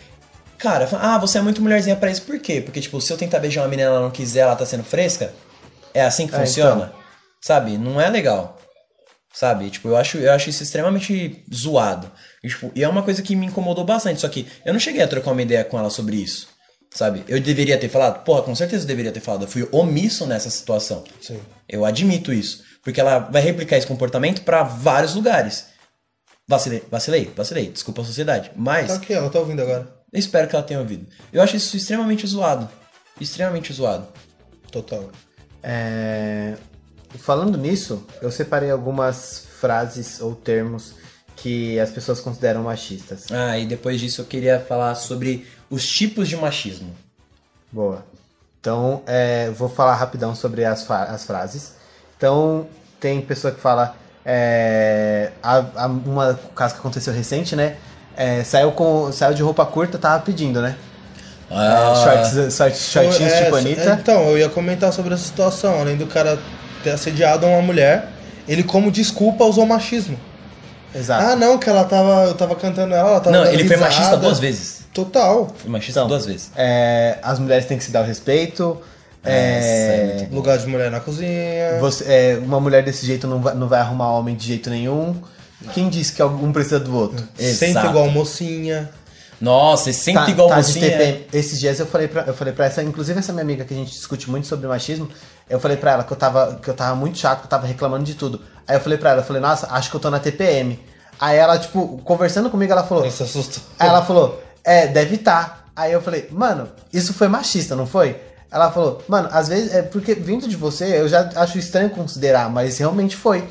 cara, 0.58 0.88
ah, 0.94 1.18
você 1.18 1.38
é 1.38 1.42
muito 1.42 1.62
mulherzinha 1.62 1.96
pra 1.98 2.10
isso, 2.10 2.22
por 2.22 2.40
quê? 2.40 2.62
Porque, 2.62 2.80
tipo, 2.80 3.00
se 3.02 3.12
eu 3.12 3.18
tentar 3.18 3.40
beijar 3.40 3.62
uma 3.64 3.68
menina 3.68 3.90
e 3.90 3.92
ela 3.92 4.02
não 4.02 4.12
quiser, 4.12 4.42
ela 4.42 4.56
tá 4.56 4.66
sendo 4.66 4.84
fresca, 4.86 5.34
é 5.94 6.04
assim 6.04 6.28
que 6.28 6.36
É, 6.36 6.40
funciona. 6.40 6.94
Sabe? 7.42 7.78
Não 7.78 8.00
é 8.00 8.10
legal. 8.10 8.58
Sabe? 9.34 9.70
Tipo, 9.70 9.90
eu 9.90 9.98
acho, 9.98 10.18
eu 10.18 10.32
acho 10.32 10.50
isso 10.50 10.64
extremamente 10.64 11.46
zoado. 11.54 12.12
E, 12.44 12.50
tipo, 12.50 12.72
e 12.76 12.84
é 12.84 12.90
uma 12.90 13.04
coisa 13.04 13.22
que 13.22 13.36
me 13.36 13.46
incomodou 13.46 13.86
bastante. 13.86 14.22
Só 14.22 14.28
que 14.28 14.48
eu 14.66 14.74
não 14.74 14.80
cheguei 14.80 15.02
a 15.02 15.08
trocar 15.08 15.32
uma 15.32 15.42
ideia 15.42 15.64
com 15.64 15.78
ela 15.78 15.90
sobre 15.90 16.16
isso. 16.18 16.48
Sabe? 16.92 17.24
Eu 17.28 17.40
deveria 17.40 17.78
ter 17.78 17.88
falado? 17.90 18.24
Porra, 18.24 18.42
com 18.42 18.56
certeza 18.56 18.84
eu 18.84 18.88
deveria 18.88 19.12
ter 19.12 19.20
falado. 19.20 19.44
Eu 19.44 19.48
fui 19.48 19.68
omisso 19.72 20.26
nessa 20.26 20.50
situação. 20.50 21.04
Sim. 21.22 21.40
Eu 21.68 21.86
admito 21.86 22.34
isso. 22.34 22.64
Porque 22.84 23.00
ela 23.00 23.20
vai 23.20 23.42
replicar 23.42 23.78
esse 23.78 23.86
comportamento 23.86 24.42
pra 24.42 24.64
vários 24.64 25.14
lugares. 25.14 25.68
Vacilei, 26.48 26.84
vacilei, 26.90 27.32
vacilei. 27.36 27.70
Desculpa 27.70 28.02
a 28.02 28.06
sociedade. 28.06 28.52
Mas. 28.56 28.88
Tá 28.88 28.96
aqui, 28.96 29.14
ela 29.14 29.30
tá 29.30 29.38
ouvindo 29.40 29.62
agora. 29.62 29.88
Espero 30.12 30.48
que 30.48 30.56
ela 30.56 30.66
tenha 30.66 30.80
ouvido. 30.80 31.06
Eu 31.32 31.44
acho 31.44 31.56
isso 31.56 31.78
extremamente 31.78 32.26
zoado. 32.26 32.68
Extremamente 33.22 33.72
zoado. 33.72 34.08
Total. 34.72 35.12
É, 35.64 36.56
Falando 37.18 37.58
nisso, 37.58 38.06
eu 38.22 38.32
separei 38.32 38.70
algumas 38.70 39.46
frases 39.60 40.22
ou 40.22 40.36
termos 40.36 40.94
que 41.36 41.80
as 41.80 41.90
pessoas 41.90 42.20
consideram 42.20 42.64
machistas. 42.64 43.26
Ah, 43.32 43.58
e 43.58 43.66
depois 43.66 44.00
disso 44.00 44.22
eu 44.22 44.26
queria 44.26 44.60
falar 44.60 44.94
sobre 44.96 45.48
os 45.72 45.88
tipos 45.88 46.28
de 46.30 46.38
machismo. 46.38 46.96
Boa. 47.72 48.06
Então, 48.60 49.02
é, 49.08 49.50
vou 49.50 49.70
falar 49.70 49.96
rapidão 49.96 50.36
sobre 50.36 50.64
as, 50.66 50.90
as 50.90 51.24
frases. 51.26 51.74
Então, 52.16 52.68
tem 53.00 53.22
pessoa 53.22 53.54
que 53.54 53.60
fala. 53.60 53.96
É, 54.24 55.32
a- 55.42 55.66
a- 55.76 55.88
uma 55.88 56.40
caso 56.56 56.76
que 56.76 56.80
aconteceu 56.82 57.12
recente, 57.14 57.56
né? 57.56 57.78
É, 58.16 58.44
saiu, 58.44 58.72
com, 58.74 59.12
saiu 59.12 59.34
de 59.34 59.42
roupa 59.42 59.66
curta, 59.66 59.98
tava 59.98 60.22
pedindo, 60.24 60.62
né? 60.62 60.78
Ah, 61.52 61.94
shorts, 62.04 62.56
shorts, 62.56 62.92
shortinhos 62.92 63.34
É, 63.34 63.44
tipo 63.46 63.56
é, 63.58 63.60
Anitta. 63.60 63.98
Então, 64.02 64.22
eu 64.30 64.38
ia 64.38 64.50
comentar 64.50 64.94
sobre 64.94 65.14
essa 65.14 65.24
situação. 65.24 65.80
Além 65.80 65.98
do 65.98 66.06
cara 66.08 66.38
ter 66.84 66.92
assediado 66.92 67.46
uma 67.48 67.62
mulher, 67.62 68.08
ele, 68.48 68.64
como 68.64 68.92
desculpa, 68.92 69.44
usou 69.46 69.66
machismo. 69.66 70.18
Exato. 70.94 71.24
Ah, 71.24 71.36
não, 71.36 71.58
que 71.58 71.70
ela 71.70 71.84
tava. 71.84 72.26
Eu 72.26 72.34
tava 72.36 72.56
cantando 72.56 72.94
ela, 72.94 73.10
ela 73.10 73.20
tava. 73.20 73.36
Não, 73.38 73.46
ele 73.46 73.64
foi 73.68 73.76
risada. 73.76 73.80
machista 73.82 74.18
duas 74.18 74.40
vezes. 74.40 74.80
Total. 74.94 75.48
Foi 75.58 75.70
machista 75.72 76.00
Então, 76.00 76.08
duas 76.08 76.26
vezes. 76.26 76.52
É, 76.56 77.18
as 77.22 77.38
mulheres 77.40 77.66
têm 77.66 77.78
que 77.78 77.84
se 77.84 77.92
dar 77.92 78.02
o 78.02 78.06
respeito. 78.06 78.78
É, 79.24 80.18
Essa 80.18 80.26
é 80.26 80.28
Lugar 80.32 80.58
de 80.58 80.66
mulher 80.66 80.90
na 80.90 81.00
cozinha. 81.00 81.78
você- 81.80 82.06
é, 82.08 82.40
uma 82.42 82.60
mulher 82.60 82.84
desse 82.84 83.06
jeito 83.06 83.28
não 83.28 83.40
vai, 83.42 83.54
não 83.54 83.68
vai 83.68 83.82
arrumar 83.82 84.12
homem 84.14 84.36
de 84.36 84.48
jeito 84.48 84.70
nenhum. 84.70 85.14
Quem 85.74 85.90
disse 85.90 86.14
que 86.14 86.24
um 86.24 86.54
precisa 86.54 86.80
do 86.80 86.96
outro? 86.96 87.24
Senta 87.38 87.66
Exato. 87.66 87.88
igual 87.88 88.10
mocinha. 88.10 88.90
Nossa, 89.42 89.90
esse 89.90 90.00
sempre 90.02 90.26
Tá- 90.26 90.32
igual 90.32 90.50
tá 90.50 90.60
de 90.62 90.68
mocinha. 90.68 90.90
TPM. 90.90 91.26
Esses 91.32 91.60
dias 91.60 91.80
eu 91.80 91.86
falei 91.86 92.08
pra, 92.08 92.24
eu 92.24 92.34
falei 92.34 92.54
pra 92.54 92.66
essa, 92.66 92.84
inclusive 92.84 93.20
essa 93.20 93.32
minha 93.32 93.44
amiga 93.44 93.64
que 93.64 93.74
a 93.74 93.78
gente 93.78 93.92
discute 93.92 94.30
muito 94.30 94.48
sobre 94.48 94.68
machismo, 94.68 95.08
eu 95.50 95.60
falei 95.60 95.78
pra 95.78 95.92
ela 95.92 96.04
que 96.04 96.12
eu 96.12 96.18
tava, 96.18 96.60
que 96.62 96.70
eu 96.70 96.74
tava 96.74 96.96
muito 96.96 97.18
chato, 97.18 97.40
que 97.40 97.46
eu 97.46 97.50
tava 97.50 97.66
reclamando 97.66 98.04
de 98.04 98.16
tudo. 98.16 98.42
Aí 98.68 98.76
eu 98.76 98.82
falei 98.82 98.98
pra 98.98 99.12
ela, 99.12 99.22
eu 99.22 99.26
falei, 99.26 99.42
nossa, 99.42 99.68
acho 99.72 99.90
que 99.90 99.96
eu 99.96 100.00
tô 100.00 100.10
na 100.10 100.20
TPM. 100.20 100.80
Aí 101.20 101.38
ela, 101.38 101.58
tipo, 101.58 102.00
conversando 102.04 102.50
comigo, 102.50 102.72
ela 102.72 102.84
falou. 102.84 103.10
Se 103.10 103.24
assustou. 103.24 103.64
Aí 103.80 103.88
ela 103.88 104.04
falou, 104.06 104.42
é, 104.64 104.88
deve 104.88 105.16
estar. 105.16 105.66
Aí 105.76 105.92
eu 105.94 106.02
falei, 106.02 106.28
mano, 106.32 106.68
isso 106.94 107.14
foi 107.14 107.28
machista, 107.28 107.76
não 107.76 107.88
foi? 107.88 108.18
Ela 108.52 108.72
falou, 108.72 109.02
mano, 109.08 109.30
às 109.32 109.48
vezes 109.48 109.74
é 109.74 109.82
porque 109.82 110.14
vindo 110.16 110.48
de 110.48 110.56
você, 110.56 111.00
eu 111.00 111.08
já 111.08 111.30
acho 111.36 111.58
estranho 111.58 111.90
considerar, 111.92 112.50
mas 112.50 112.78
realmente 112.78 113.16
foi. 113.16 113.48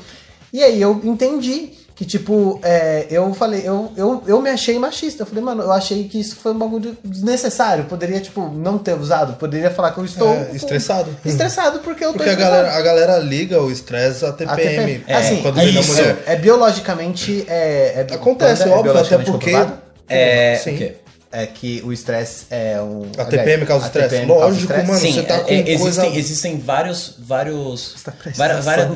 E 0.53 0.61
aí 0.63 0.81
eu 0.81 0.99
entendi 1.03 1.73
que, 1.99 2.05
tipo, 2.05 2.61
é, 2.63 3.07
eu 3.11 3.33
falei, 3.33 3.61
eu, 3.65 3.91
eu, 3.97 4.23
eu 4.25 4.41
me 4.41 4.49
achei 4.49 4.79
machista. 4.79 5.23
Eu 5.23 5.27
falei, 5.27 5.43
mano, 5.43 5.63
eu 5.63 5.71
achei 5.73 6.07
que 6.07 6.17
isso 6.17 6.37
foi 6.37 6.53
um 6.53 6.57
bagulho 6.57 6.97
desnecessário. 7.03 7.83
Poderia, 7.83 8.21
tipo, 8.21 8.47
não 8.47 8.77
ter 8.77 8.93
usado. 8.93 9.33
Poderia 9.33 9.69
falar 9.69 9.91
que 9.91 9.97
eu 9.99 10.05
estou. 10.05 10.33
É, 10.33 10.51
estressado. 10.53 11.13
Estressado 11.25 11.79
porque 11.79 12.05
eu 12.05 12.13
tô 12.13 12.19
Porque 12.19 12.29
a 12.29 12.35
galera, 12.35 12.71
a 12.71 12.81
galera 12.81 13.17
liga 13.19 13.61
o 13.61 13.69
estresse 13.69 14.23
à 14.23 14.29
A 14.29 14.31
TPM. 14.31 14.55
TPM. 14.55 15.03
É, 15.07 15.13
assim, 15.13 15.41
quando 15.41 15.59
é, 15.59 15.65
isso, 15.65 15.91
mulher. 15.91 16.23
é 16.25 16.35
biologicamente. 16.37 17.43
É, 17.49 18.05
é- 18.09 18.15
Acontece, 18.15 18.63
é 18.63 18.69
óbvio, 18.69 18.97
até 18.97 19.17
porque. 19.17 19.51
É, 20.07 20.55
Sim. 20.55 20.75
o 20.75 20.77
quê? 20.77 20.95
É 21.31 21.45
que 21.45 21.83
o 21.85 21.93
estresse 21.93 22.45
é 22.49 22.81
um. 22.81 23.03
A 23.17 23.25
TPM 23.25 23.63
causa 23.65 23.85
estresse? 23.87 24.09
TPM 24.09 24.27
causa 24.29 24.45
Lógico, 24.45 24.63
estresse. 24.63 24.87
mano. 24.87 24.99
Sim, 24.99 25.13
você 25.13 25.21
tá 25.23 25.35
é- 25.35 25.39
com 25.41 25.51
é- 25.51 25.59
existem, 25.59 25.79
coisa- 25.79 26.07
existem 26.07 26.59
vários. 26.59 27.15
vários 27.19 27.93
Você 27.97 28.03
tá 28.05 28.13
várias, 28.35 28.65
várias-. 28.65 28.87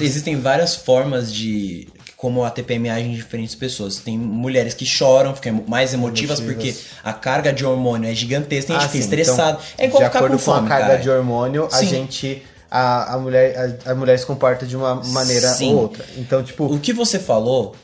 Existem 0.00 0.40
várias 0.40 0.74
formas 0.74 1.32
de. 1.32 1.88
Como 2.20 2.44
a 2.44 2.50
TPM 2.50 2.90
age 2.90 3.08
em 3.08 3.14
diferentes 3.14 3.54
pessoas. 3.54 3.96
Tem 3.96 4.18
mulheres 4.18 4.74
que 4.74 4.84
choram, 4.84 5.34
ficam 5.34 5.64
mais 5.66 5.94
emotivas, 5.94 6.38
Emotivas. 6.38 6.76
porque 6.76 6.98
a 7.02 7.14
carga 7.14 7.50
de 7.50 7.64
hormônio 7.64 8.10
é 8.10 8.14
gigantesca, 8.14 8.66
tem 8.66 8.76
gente 8.76 8.84
Ah, 8.84 8.88
que 8.88 8.98
fica 8.98 9.04
sim, 9.04 9.08
estressado. 9.22 9.58
então, 9.72 9.84
é 9.84 9.86
igual 9.88 10.02
de 10.02 10.04
acordo 10.06 10.32
com 10.32 10.38
com, 10.38 10.44
fome, 10.44 10.66
a 10.66 10.68
carga 10.68 10.86
cara. 10.88 10.98
de 10.98 11.08
hormônio, 11.08 11.64
a 11.72 11.78
Sim. 11.78 11.86
gente. 11.86 12.42
A, 12.70 13.14
a, 13.14 13.18
mulher, 13.18 13.78
a, 13.86 13.92
a 13.92 13.94
mulher 13.94 14.18
se 14.18 14.26
comporta 14.26 14.66
de 14.66 14.76
uma 14.76 14.96
maneira 14.96 15.48
Sim. 15.48 15.72
ou 15.72 15.80
outra. 15.80 16.04
Então, 16.18 16.42
tipo. 16.42 16.66
O 16.66 16.78
que 16.78 16.92
você 16.92 17.18
falou, 17.18 17.74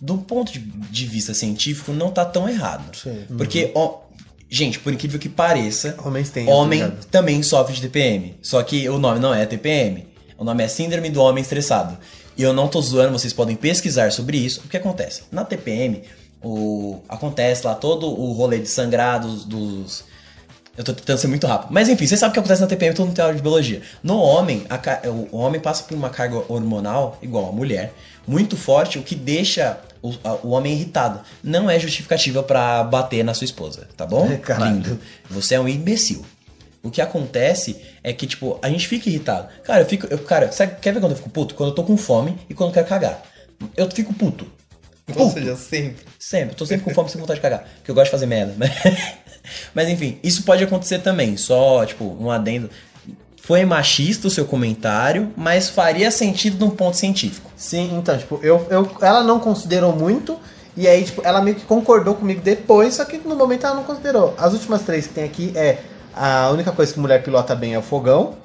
do 0.00 0.18
ponto 0.18 0.52
de, 0.52 0.58
de 0.60 1.06
vista 1.06 1.32
científico, 1.32 1.90
não 1.92 2.10
tá 2.10 2.26
tão 2.26 2.46
errado. 2.46 2.94
Sim. 2.94 3.24
Porque, 3.36 3.72
ó, 3.74 4.00
gente, 4.50 4.78
por 4.78 4.92
incrível 4.92 5.18
que 5.18 5.28
pareça, 5.30 5.96
Homens 6.04 6.28
têm. 6.28 6.48
homem 6.50 6.82
obrigado. 6.84 7.06
também 7.06 7.42
sofre 7.42 7.74
de 7.74 7.80
TPM. 7.80 8.36
Só 8.42 8.62
que 8.62 8.86
o 8.90 8.98
nome 8.98 9.18
não 9.18 9.32
é 9.34 9.46
TPM. 9.46 10.06
O 10.36 10.44
nome 10.44 10.62
é 10.62 10.68
Síndrome 10.68 11.08
do 11.08 11.20
Homem 11.22 11.40
Estressado. 11.42 11.96
E 12.42 12.44
eu 12.44 12.52
não 12.52 12.66
tô 12.66 12.80
zoando, 12.80 13.12
vocês 13.16 13.32
podem 13.32 13.54
pesquisar 13.54 14.10
sobre 14.10 14.36
isso. 14.36 14.62
O 14.64 14.68
que 14.68 14.76
acontece? 14.76 15.22
Na 15.30 15.44
TPM, 15.44 16.02
o, 16.42 17.00
acontece 17.08 17.64
lá 17.64 17.72
todo 17.74 18.08
o 18.08 18.32
rolê 18.32 18.58
de 18.58 18.66
sangrados 18.68 19.44
dos, 19.44 20.02
Eu 20.76 20.82
tô 20.82 20.92
tentando 20.92 21.18
ser 21.18 21.28
muito 21.28 21.46
rápido. 21.46 21.68
Mas 21.72 21.88
enfim, 21.88 22.04
você 22.04 22.16
sabe 22.16 22.30
o 22.30 22.32
que 22.32 22.40
acontece 22.40 22.60
na 22.60 22.66
TPM, 22.66 22.94
todo 22.96 23.06
mundo 23.06 23.14
tem 23.14 23.22
aula 23.24 23.36
de 23.36 23.42
biologia. 23.42 23.80
No 24.02 24.18
homem, 24.18 24.64
a 24.68 24.80
o 25.30 25.36
homem 25.36 25.60
passa 25.60 25.84
por 25.84 25.94
uma 25.94 26.10
carga 26.10 26.42
hormonal, 26.48 27.16
igual 27.22 27.48
a 27.48 27.52
mulher, 27.52 27.92
muito 28.26 28.56
forte, 28.56 28.98
o 28.98 29.02
que 29.02 29.14
deixa 29.14 29.78
o, 30.02 30.12
a- 30.24 30.34
o 30.42 30.48
homem 30.50 30.72
irritado. 30.72 31.20
Não 31.44 31.70
é 31.70 31.78
justificativa 31.78 32.42
pra 32.42 32.82
bater 32.82 33.22
na 33.24 33.34
sua 33.34 33.44
esposa, 33.44 33.86
tá 33.96 34.04
bom? 34.04 34.36
Caralho. 34.38 34.74
Lindo. 34.76 35.00
Você 35.30 35.54
é 35.54 35.60
um 35.60 35.68
imbecil. 35.68 36.24
O 36.82 36.90
que 36.90 37.00
acontece 37.00 37.80
é 38.02 38.12
que, 38.12 38.26
tipo, 38.26 38.58
a 38.60 38.68
gente 38.68 38.88
fica 38.88 39.08
irritado. 39.08 39.48
Cara, 39.62 39.82
eu 39.82 39.86
fico. 39.86 40.06
Eu, 40.10 40.18
cara, 40.18 40.50
sabe, 40.50 40.76
quer 40.80 40.92
ver 40.92 41.00
quando 41.00 41.12
eu 41.12 41.16
fico 41.16 41.30
puto? 41.30 41.54
Quando 41.54 41.70
eu 41.70 41.74
tô 41.74 41.84
com 41.84 41.96
fome 41.96 42.36
e 42.50 42.54
quando 42.54 42.70
eu 42.70 42.74
quero 42.74 42.86
cagar. 42.86 43.22
Eu 43.76 43.88
fico 43.90 44.12
puto. 44.12 44.46
Ou 45.14 45.30
seja, 45.30 45.54
sempre. 45.56 46.04
Sempre, 46.18 46.56
tô 46.56 46.66
sempre 46.66 46.84
com 46.84 46.94
fome 46.94 47.08
sem 47.08 47.20
vontade 47.20 47.38
de 47.38 47.42
cagar. 47.42 47.64
Porque 47.76 47.90
eu 47.90 47.94
gosto 47.94 48.06
de 48.06 48.10
fazer 48.10 48.26
merda. 48.26 48.54
né? 48.56 48.68
Mas 49.74 49.88
enfim, 49.88 50.18
isso 50.22 50.42
pode 50.44 50.62
acontecer 50.64 50.98
também. 51.00 51.36
Só, 51.36 51.84
tipo, 51.84 52.16
um 52.18 52.30
adendo. 52.30 52.68
Foi 53.40 53.64
machista 53.64 54.28
o 54.28 54.30
seu 54.30 54.44
comentário, 54.44 55.32
mas 55.36 55.68
faria 55.68 56.12
sentido 56.12 56.64
num 56.64 56.70
ponto 56.70 56.96
científico. 56.96 57.50
Sim, 57.56 57.98
então, 57.98 58.16
tipo, 58.16 58.38
eu, 58.40 58.64
eu, 58.70 58.88
ela 59.00 59.24
não 59.24 59.40
considerou 59.40 59.92
muito. 59.92 60.38
E 60.76 60.86
aí, 60.86 61.02
tipo, 61.02 61.22
ela 61.24 61.42
meio 61.42 61.56
que 61.56 61.64
concordou 61.64 62.14
comigo 62.14 62.40
depois, 62.40 62.94
só 62.94 63.04
que 63.04 63.18
no 63.18 63.34
momento 63.34 63.66
ela 63.66 63.74
não 63.74 63.82
considerou. 63.82 64.32
As 64.38 64.52
últimas 64.52 64.82
três 64.82 65.08
que 65.08 65.14
tem 65.14 65.24
aqui 65.24 65.52
é 65.56 65.78
a 66.14 66.50
única 66.50 66.72
coisa 66.72 66.92
que 66.92 67.00
mulher 67.00 67.22
pilota 67.22 67.54
bem 67.54 67.74
é 67.74 67.78
o 67.78 67.82
fogão. 67.82 68.36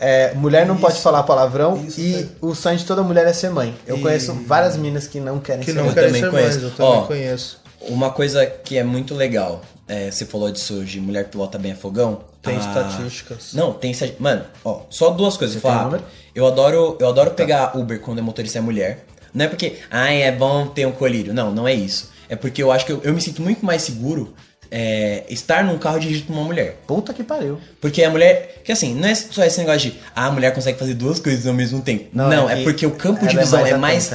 É, 0.00 0.34
mulher 0.34 0.66
não 0.66 0.74
Isso, 0.74 0.82
pode 0.82 1.00
falar 1.00 1.22
palavrão 1.22 1.76
isso, 1.76 2.00
e 2.00 2.12
velho. 2.12 2.30
o 2.40 2.54
sonho 2.56 2.76
de 2.76 2.84
toda 2.84 3.02
mulher 3.04 3.24
é 3.26 3.32
ser 3.32 3.50
mãe. 3.50 3.72
Eu 3.86 3.98
E- 3.98 4.00
conheço 4.00 4.34
várias 4.46 4.76
minas 4.76 5.06
que 5.06 5.20
não 5.20 5.38
querem 5.38 5.60
Que 5.64 5.70
ser 5.70 5.76
não 5.78 5.84
mãe. 5.84 5.94
querem 5.94 6.08
também 6.08 6.22
ser 6.22 6.32
mães, 6.32 6.56
conheço. 6.56 6.66
eu 6.66 6.70
também 6.72 6.92
Ó, 6.92 7.02
conheço. 7.02 7.60
Uma 7.82 8.10
coisa 8.10 8.44
que 8.46 8.76
é 8.76 8.82
muito 8.82 9.14
legal, 9.14 9.60
é, 9.86 10.10
você 10.10 10.24
falou 10.26 10.50
disso 10.50 10.84
de 10.84 11.00
mulher 11.00 11.24
que 11.24 11.30
pilota 11.30 11.56
bem 11.58 11.70
a 11.72 11.76
fogão. 11.76 12.20
Tem 12.42 12.56
a- 12.56 12.58
estatísticas. 12.58 13.52
Não, 13.54 13.72
tem 13.72 13.92
estatísticas. 13.92 14.20
Mano, 14.22 14.44
ó, 14.64 14.80
só 14.90 15.10
duas 15.10 15.36
coisas. 15.36 15.60
Falar 15.62 15.74
tem 15.76 15.84
número? 15.84 16.04
Eu 16.34 16.46
adoro, 16.48 16.96
eu 16.98 17.08
adoro 17.08 17.30
pegar 17.32 17.76
Uber 17.76 18.00
quando 18.00 18.18
a 18.18 18.22
motorista 18.22 18.58
é 18.58 18.60
mulher. 18.60 19.04
Não 19.32 19.44
é 19.44 19.48
porque, 19.48 19.76
ai, 19.88 20.22
é 20.22 20.32
bom 20.32 20.66
ter 20.66 20.84
um 20.84 20.92
colírio. 20.92 21.32
Não, 21.32 21.52
não 21.52 21.66
é 21.68 21.72
isso. 21.74 22.10
É 22.28 22.34
porque 22.34 22.60
eu 22.62 22.72
acho 22.72 22.84
que 22.86 22.92
eu, 22.92 23.00
eu 23.04 23.12
me 23.14 23.20
sinto 23.20 23.40
muito 23.40 23.64
mais 23.64 23.82
seguro 23.82 24.34
é, 24.74 25.24
estar 25.28 25.62
num 25.62 25.76
carro 25.76 25.98
dirigido 26.00 26.28
por 26.28 26.32
uma 26.32 26.44
mulher. 26.44 26.78
Puta 26.86 27.12
que 27.12 27.22
pariu. 27.22 27.60
Porque 27.78 28.02
a 28.02 28.10
mulher. 28.10 28.62
Que 28.64 28.72
assim, 28.72 28.94
não 28.94 29.06
é 29.06 29.14
só 29.14 29.44
esse 29.44 29.58
negócio 29.58 29.90
de. 29.90 29.98
Ah, 30.16 30.26
a 30.26 30.32
mulher 30.32 30.54
consegue 30.54 30.78
fazer 30.78 30.94
duas 30.94 31.20
coisas 31.20 31.46
ao 31.46 31.52
mesmo 31.52 31.82
tempo. 31.82 32.06
Não, 32.14 32.30
Não, 32.30 32.48
é 32.48 32.54
é, 32.54 32.56
que 32.56 32.64
porque 32.64 32.86
o 32.86 32.92
campo 32.92 33.26
de 33.26 33.36
é 33.36 33.40
visão 33.40 33.60
mais 33.60 33.72
é 33.72 33.76
mais. 33.76 34.14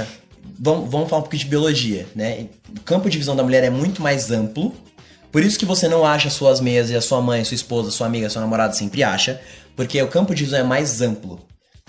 Vamos, 0.60 0.90
vamos 0.90 1.08
falar 1.08 1.20
um 1.20 1.24
pouquinho 1.24 1.44
de 1.44 1.50
biologia, 1.50 2.08
né? 2.16 2.48
O 2.76 2.82
campo 2.82 3.08
de 3.08 3.20
visão 3.20 3.36
da 3.36 3.44
mulher 3.44 3.64
é 3.64 3.70
muito 3.70 4.02
mais 4.02 4.32
amplo. 4.32 4.74
Por 5.32 5.44
isso 5.44 5.60
que 5.60 5.66
você 5.66 5.88
não 5.88 6.04
acha 6.04 6.32
suas 6.32 6.60
meias 6.60 6.90
e 6.90 6.96
a 6.96 7.02
sua 7.02 7.22
mãe, 7.22 7.44
sua 7.44 7.54
esposa, 7.54 7.92
sua 7.92 8.08
amiga, 8.08 8.28
sua 8.28 8.42
namorada 8.42 8.74
sempre 8.74 9.04
acha. 9.04 9.40
Porque 9.76 10.02
o 10.02 10.08
campo 10.08 10.34
de 10.34 10.44
visão 10.44 10.60
é 10.60 10.64
mais 10.64 11.02
amplo. 11.02 11.40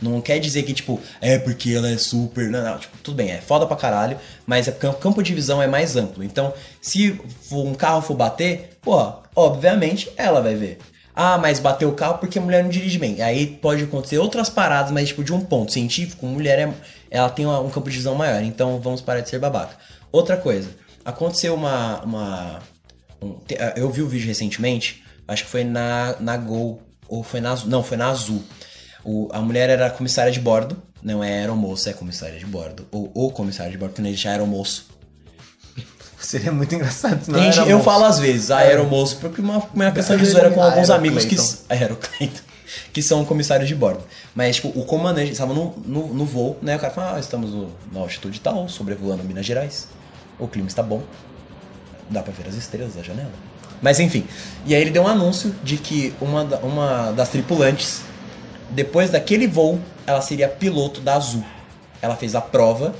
Não 0.00 0.20
quer 0.20 0.38
dizer 0.38 0.62
que, 0.62 0.72
tipo, 0.72 1.00
é 1.20 1.38
porque 1.38 1.72
ela 1.72 1.90
é 1.90 1.98
super. 1.98 2.48
Não, 2.48 2.62
não, 2.62 2.78
tipo, 2.78 2.96
tudo 2.98 3.16
bem, 3.16 3.30
é 3.32 3.38
foda 3.38 3.66
pra 3.66 3.76
caralho, 3.76 4.16
mas 4.46 4.68
é 4.68 4.70
porque 4.70 4.86
o 4.86 4.92
campo 4.92 5.22
de 5.22 5.34
visão 5.34 5.60
é 5.60 5.66
mais 5.66 5.96
amplo. 5.96 6.22
Então, 6.22 6.52
se 6.80 7.18
um 7.50 7.74
carro 7.74 8.00
for 8.00 8.14
bater, 8.16 8.78
pô, 8.80 9.12
obviamente 9.34 10.10
ela 10.16 10.40
vai 10.40 10.54
ver. 10.54 10.78
Ah, 11.14 11.36
mas 11.36 11.58
bateu 11.58 11.88
o 11.88 11.94
carro 11.94 12.18
porque 12.18 12.38
a 12.38 12.42
mulher 12.42 12.62
não 12.62 12.70
dirige 12.70 12.96
bem. 12.96 13.20
Aí 13.20 13.46
pode 13.46 13.82
acontecer 13.82 14.18
outras 14.18 14.48
paradas, 14.48 14.92
mas, 14.92 15.08
tipo, 15.08 15.24
de 15.24 15.32
um 15.32 15.40
ponto 15.40 15.72
científico, 15.72 16.24
mulher 16.26 16.60
é, 16.60 16.72
ela 17.10 17.28
tem 17.28 17.44
um 17.44 17.68
campo 17.70 17.90
de 17.90 17.96
visão 17.96 18.14
maior. 18.14 18.40
Então, 18.42 18.78
vamos 18.80 19.00
parar 19.00 19.20
de 19.20 19.28
ser 19.28 19.40
babaca. 19.40 19.76
Outra 20.12 20.36
coisa, 20.36 20.70
aconteceu 21.04 21.54
uma. 21.54 22.00
uma 22.04 22.58
um- 23.20 23.36
eu 23.74 23.90
vi 23.90 24.00
o 24.02 24.08
vídeo 24.08 24.28
recentemente, 24.28 25.02
acho 25.26 25.42
que 25.42 25.50
foi 25.50 25.64
na, 25.64 26.14
na 26.20 26.36
Gol, 26.36 26.80
ou 27.08 27.24
foi 27.24 27.40
na. 27.40 27.56
Não, 27.66 27.82
foi 27.82 27.96
na 27.96 28.10
Azul. 28.10 28.44
O- 29.10 29.28
a 29.32 29.40
mulher 29.40 29.70
era 29.70 29.88
comissária 29.90 30.30
de 30.30 30.38
bordo, 30.40 30.76
não 31.02 31.22
é 31.24 31.38
aeromoça, 31.40 31.88
é 31.90 31.92
comissária 31.92 32.38
de 32.38 32.44
bordo. 32.44 32.86
Ou 32.92 33.10
o 33.14 33.30
comissário 33.30 33.72
de 33.72 33.78
bordo, 33.78 33.92
porque 33.92 34.02
não 34.02 34.08
existe 34.10 34.28
aeromoço. 34.28 34.86
Seria 36.20 36.52
muito 36.52 36.74
engraçado 36.74 37.24
se 37.24 37.30
não 37.30 37.38
Tem 37.38 37.48
era 37.48 37.56
gente- 37.56 37.70
eu 37.70 37.78
moço. 37.78 37.90
falo 37.90 38.04
às 38.04 38.18
vezes, 38.18 38.50
aeromoço, 38.50 39.16
porque 39.18 39.40
uma, 39.40 39.62
uma 39.72 39.90
questão 39.92 40.16
de 40.16 40.26
zoeira 40.26 40.50
com 40.50 40.62
alguns 40.62 40.90
amigos 40.90 41.24
que. 41.24 41.36
Aerocleiton. 41.70 42.40
Que 42.92 43.00
são 43.02 43.24
comissários 43.24 43.66
de 43.66 43.74
bordo. 43.74 44.02
Mas, 44.34 44.56
tipo, 44.56 44.68
o 44.78 44.84
comandante 44.84 45.32
estava 45.32 45.54
no, 45.54 45.74
no, 45.86 46.08
no 46.12 46.24
voo, 46.26 46.58
né? 46.60 46.76
O 46.76 46.78
cara 46.78 46.92
falou, 46.92 47.14
ah, 47.16 47.20
estamos 47.20 47.50
no, 47.50 47.70
na 47.90 48.00
altitude 48.00 48.40
tal, 48.40 48.68
sobrevoando 48.68 49.24
Minas 49.24 49.46
Gerais. 49.46 49.88
O 50.38 50.46
clima 50.46 50.68
está 50.68 50.82
bom. 50.82 51.02
Dá 52.10 52.22
pra 52.22 52.32
ver 52.32 52.46
as 52.48 52.54
estrelas 52.56 52.94
da 52.94 53.02
janela. 53.02 53.32
Mas 53.80 54.00
enfim. 54.00 54.26
E 54.66 54.74
aí 54.74 54.82
ele 54.82 54.90
deu 54.90 55.02
um 55.04 55.08
anúncio 55.08 55.54
de 55.64 55.78
que 55.78 56.12
uma, 56.20 56.42
uma 56.58 57.10
das 57.12 57.30
tripulantes, 57.30 58.02
depois 58.70 59.10
daquele 59.10 59.46
voo, 59.46 59.80
ela 60.06 60.20
seria 60.20 60.48
piloto 60.48 61.00
da 61.00 61.14
Azul. 61.16 61.44
Ela 62.00 62.16
fez 62.16 62.34
a 62.34 62.40
prova, 62.40 62.94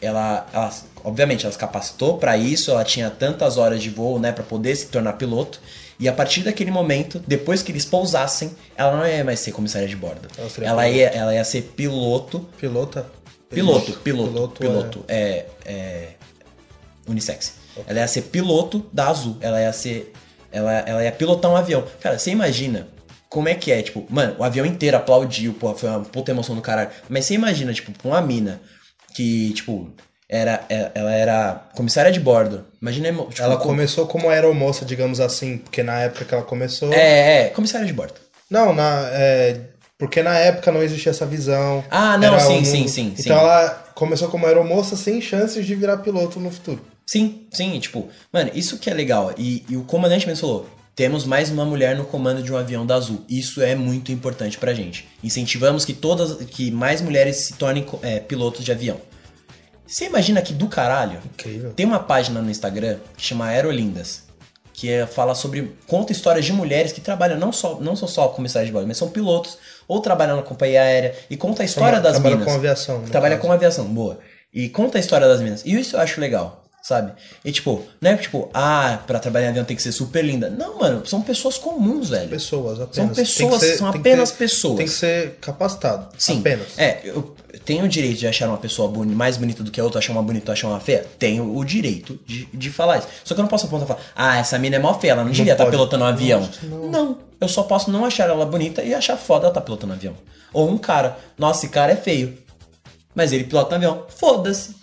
ela, 0.00 0.46
ela 0.52 0.72
obviamente, 1.02 1.44
ela 1.44 1.52
se 1.52 1.58
capacitou 1.58 2.18
para 2.18 2.36
isso, 2.36 2.70
ela 2.70 2.84
tinha 2.84 3.10
tantas 3.10 3.58
horas 3.58 3.82
de 3.82 3.90
voo, 3.90 4.18
né, 4.18 4.32
para 4.32 4.44
poder 4.44 4.74
se 4.76 4.86
tornar 4.86 5.14
piloto. 5.14 5.60
E 5.98 6.08
a 6.08 6.12
partir 6.12 6.42
daquele 6.42 6.70
momento, 6.70 7.22
depois 7.26 7.62
que 7.62 7.70
eles 7.70 7.84
pousassem, 7.84 8.50
ela 8.76 8.96
não 8.96 9.06
ia 9.06 9.24
mais 9.24 9.40
ser 9.40 9.52
comissária 9.52 9.86
de 9.86 9.94
bordo. 9.94 10.28
Ela 10.36 10.48
Ela 10.66 10.88
ia, 10.88 11.06
ela 11.08 11.34
ia 11.34 11.44
ser 11.44 11.62
piloto. 11.76 12.40
Pilota? 12.58 13.06
Piloto, 13.48 13.92
piloto, 14.00 14.32
Piloto 14.32 14.60
piloto. 14.60 15.04
É, 15.06 15.46
é 15.64 16.08
unissex. 17.06 17.54
Ela 17.86 18.00
ia 18.00 18.08
ser 18.08 18.22
piloto 18.22 18.84
da 18.92 19.08
Azul. 19.08 19.36
Ela 19.40 19.60
ia 19.60 19.72
ser. 19.72 20.12
Ela, 20.50 20.72
ela 20.80 21.04
ia 21.04 21.12
pilotar 21.12 21.50
um 21.50 21.56
avião. 21.56 21.84
Cara, 22.00 22.18
você 22.18 22.30
imagina 22.30 22.88
como 23.34 23.48
é 23.48 23.54
que 23.54 23.72
é? 23.72 23.82
Tipo, 23.82 24.06
mano, 24.08 24.36
o 24.38 24.44
avião 24.44 24.64
inteiro 24.64 24.96
aplaudiu, 24.96 25.52
pô, 25.54 25.74
foi 25.74 25.88
uma 25.88 26.00
puta 26.00 26.30
emoção 26.30 26.54
do 26.54 26.62
caralho. 26.62 26.90
Mas 27.08 27.24
você 27.24 27.34
imagina, 27.34 27.72
tipo, 27.74 27.90
com 28.00 28.10
uma 28.10 28.20
mina 28.22 28.60
que, 29.12 29.52
tipo, 29.54 29.90
era, 30.28 30.64
é- 30.68 30.90
ela 30.94 31.12
era 31.12 31.64
comissária 31.74 32.12
de 32.12 32.20
bordo. 32.20 32.64
Imagina. 32.80 33.08
Tipo, 33.12 33.42
Ela 33.42 33.56
com- 33.56 33.64
começou 33.64 34.06
como 34.06 34.30
aeromoça, 34.30 34.84
digamos 34.84 35.18
assim, 35.18 35.58
porque 35.58 35.82
na 35.82 36.00
época 36.00 36.24
que 36.24 36.32
ela 36.32 36.44
começou. 36.44 36.92
É, 36.94 37.46
é, 37.46 37.48
comissária 37.48 37.86
de 37.86 37.92
bordo. 37.92 38.14
Não, 38.48 38.72
na, 38.72 39.08
é, 39.12 39.60
porque 39.98 40.22
na 40.22 40.38
época 40.38 40.70
não 40.70 40.82
existia 40.82 41.10
essa 41.10 41.26
visão. 41.26 41.84
Ah, 41.90 42.16
não, 42.16 42.38
sim, 42.38 42.60
um- 42.60 42.64
sim, 42.64 42.86
sim, 42.86 43.14
Então 43.18 43.36
sim. 43.36 43.42
ela 43.42 43.68
começou 43.96 44.28
como 44.28 44.46
aeromoça 44.46 44.94
sem 44.96 45.20
chances 45.20 45.66
de 45.66 45.74
virar 45.74 45.96
piloto 45.98 46.38
no 46.38 46.50
futuro. 46.52 46.80
Sim, 47.06 47.46
sim, 47.52 47.78
tipo, 47.80 48.08
mano, 48.32 48.50
isso 48.54 48.78
que 48.78 48.88
é 48.88 48.94
legal. 48.94 49.32
E, 49.36 49.64
e 49.68 49.76
o 49.76 49.82
comandante 49.84 50.26
mesmo 50.26 50.40
falou: 50.40 50.68
temos 50.94 51.24
mais 51.24 51.50
uma 51.50 51.64
mulher 51.64 51.96
no 51.96 52.04
comando 52.04 52.42
de 52.42 52.52
um 52.52 52.56
avião 52.56 52.86
da 52.86 52.94
Azul. 52.94 53.24
Isso 53.28 53.60
é 53.60 53.74
muito 53.74 54.12
importante 54.12 54.58
pra 54.58 54.72
gente. 54.72 55.08
Incentivamos 55.22 55.84
que 55.84 55.92
todas, 55.92 56.44
que 56.46 56.70
mais 56.70 57.00
mulheres 57.00 57.36
se 57.36 57.54
tornem 57.54 57.84
é, 58.02 58.20
pilotos 58.20 58.64
de 58.64 58.70
avião. 58.70 59.00
Você 59.86 60.06
imagina 60.06 60.40
que 60.40 60.52
do 60.52 60.68
caralho? 60.68 61.20
Incrível. 61.24 61.72
Tem 61.72 61.84
uma 61.84 61.98
página 61.98 62.40
no 62.40 62.50
Instagram 62.50 62.98
que 63.16 63.24
chama 63.24 63.46
Aerolindas, 63.46 64.22
que 64.72 64.90
é, 64.90 65.06
fala 65.06 65.34
sobre. 65.34 65.76
conta 65.86 66.12
histórias 66.12 66.44
de 66.44 66.52
mulheres 66.52 66.92
que 66.92 67.00
trabalham 67.00 67.38
não 67.38 67.52
só, 67.52 67.78
não 67.80 67.94
são 67.94 68.08
só 68.08 68.28
comissários 68.28 68.68
de 68.68 68.72
bordo, 68.72 68.88
mas 68.88 68.96
são 68.96 69.10
pilotos 69.10 69.58
ou 69.86 70.00
trabalham 70.00 70.36
na 70.36 70.42
companhia 70.42 70.82
aérea 70.82 71.14
e 71.28 71.36
conta 71.36 71.62
a 71.62 71.64
história 71.66 72.00
das 72.00 72.12
Trabalha 72.12 72.36
minas. 72.36 72.50
com 72.50 72.58
aviação. 72.58 73.02
Trabalha 73.02 73.36
caso. 73.36 73.46
com 73.46 73.52
aviação, 73.52 73.84
boa. 73.86 74.18
E 74.52 74.68
conta 74.68 74.96
a 74.96 75.00
história 75.00 75.26
das 75.26 75.40
minas. 75.40 75.62
E 75.66 75.78
isso 75.78 75.96
eu 75.96 76.00
acho 76.00 76.20
legal, 76.20 76.63
sabe? 76.86 77.12
E 77.42 77.50
tipo, 77.50 77.82
não 77.98 78.10
é 78.10 78.16
tipo, 78.16 78.50
ah, 78.52 78.98
pra 79.06 79.18
trabalhar 79.18 79.46
em 79.46 79.48
avião 79.50 79.64
tem 79.64 79.74
que 79.74 79.82
ser 79.82 79.90
super 79.92 80.22
linda. 80.22 80.50
Não, 80.50 80.78
mano, 80.78 81.06
são 81.06 81.22
pessoas 81.22 81.56
comuns, 81.56 82.10
velho. 82.10 82.28
Pessoas 82.28 82.78
apenas. 82.78 82.94
São 82.94 83.08
pessoas, 83.08 83.60
ser- 83.60 83.76
são 83.78 83.88
apenas 83.88 84.30
ter- 84.30 84.36
pessoas. 84.36 84.76
Tem 84.76 84.86
que 84.86 84.92
ser 84.92 85.38
capacitado. 85.40 86.08
Sim. 86.18 86.40
Apenas. 86.40 86.78
É, 86.78 87.00
eu 87.04 87.34
tenho 87.64 87.86
o 87.86 87.88
direito 87.88 88.18
de 88.18 88.26
achar 88.26 88.48
uma 88.48 88.58
pessoa 88.58 88.86
boni- 88.86 89.14
mais 89.14 89.38
bonita 89.38 89.62
do 89.62 89.70
que 89.70 89.80
a 89.80 89.84
outra, 89.84 89.98
achar 89.98 90.12
uma 90.12 90.22
bonita, 90.22 90.52
achar 90.52 90.68
uma 90.68 90.78
feia? 90.80 91.06
Tenho 91.18 91.56
o 91.56 91.64
direito 91.64 92.20
de, 92.26 92.44
de 92.52 92.70
falar 92.70 92.98
isso. 92.98 93.08
Só 93.24 93.34
que 93.34 93.40
eu 93.40 93.42
não 93.42 93.48
posso 93.48 93.64
apontar 93.66 93.86
e 93.86 93.88
falar, 93.88 94.00
ah, 94.14 94.36
essa 94.38 94.58
mina 94.58 94.76
é 94.76 94.78
mó 94.78 94.92
feia, 94.92 95.12
ela 95.12 95.24
não, 95.24 95.30
devia 95.30 95.52
estar 95.52 95.64
pode. 95.64 95.74
pilotando 95.76 96.04
um 96.04 96.06
avião. 96.06 96.46
Não. 96.64 96.90
Não, 96.90 97.18
eu 97.40 97.48
só 97.48 97.62
posso 97.62 97.90
não 97.90 98.04
achar 98.04 98.28
ela 98.28 98.44
bonita 98.44 98.82
e 98.82 98.92
achar 98.94 99.16
foda 99.16 99.44
ela 99.46 99.50
estar 99.50 99.62
pilotando 99.62 99.94
um 99.94 99.96
avião. 99.96 100.14
Ou 100.52 100.70
um 100.70 100.76
cara, 100.78 101.16
nossa, 101.38 101.60
esse 101.64 101.68
cara 101.72 101.92
é 101.92 101.96
feio. 101.96 102.43
Mas 103.14 103.32
ele 103.32 103.44
pilota 103.44 103.74
um 103.74 103.76
avião. 103.76 104.02
Foda-se. 104.08 104.74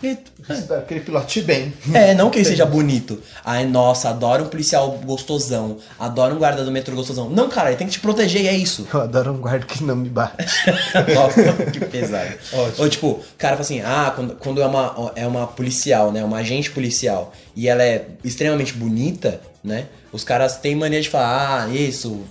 Espero 0.48 0.82
que 0.86 0.94
ele 0.94 1.00
pilote 1.00 1.42
bem. 1.42 1.72
É, 1.92 2.14
não 2.14 2.30
que 2.30 2.38
ele 2.38 2.46
seja 2.46 2.64
bonito. 2.64 3.22
Ai, 3.44 3.66
nossa, 3.66 4.08
adoro 4.08 4.44
um 4.44 4.48
policial 4.48 4.90
gostosão. 5.04 5.76
Adoro 5.98 6.34
um 6.34 6.38
guarda 6.38 6.64
do 6.64 6.72
metrô 6.72 6.96
gostosão. 6.96 7.28
Não, 7.28 7.48
cara, 7.48 7.68
ele 7.68 7.76
tem 7.76 7.86
que 7.86 7.92
te 7.92 8.00
proteger 8.00 8.42
e 8.42 8.48
é 8.48 8.56
isso. 8.56 8.88
Eu 8.92 9.02
adoro 9.02 9.32
um 9.32 9.36
guarda 9.36 9.66
que 9.66 9.84
não 9.84 9.94
me 9.94 10.08
bate. 10.08 10.46
Nossa, 11.14 11.52
que 11.70 11.80
pesado. 11.80 12.32
Ótimo. 12.52 12.74
Ou 12.78 12.88
tipo, 12.88 13.06
o 13.08 13.24
cara 13.36 13.56
fala 13.56 13.60
assim, 13.60 13.80
ah, 13.82 14.12
quando, 14.14 14.34
quando 14.36 14.62
é, 14.62 14.66
uma, 14.66 15.12
é 15.14 15.26
uma 15.26 15.46
policial, 15.46 16.10
né? 16.10 16.24
Uma 16.24 16.38
agente 16.38 16.70
policial, 16.70 17.32
e 17.54 17.68
ela 17.68 17.82
é 17.82 18.06
extremamente 18.24 18.72
bonita, 18.72 19.40
né? 19.62 19.86
Os 20.10 20.24
caras 20.24 20.56
têm 20.56 20.74
mania 20.74 21.02
de 21.02 21.10
falar, 21.10 21.64
ah, 21.64 21.68
isso, 21.68 22.22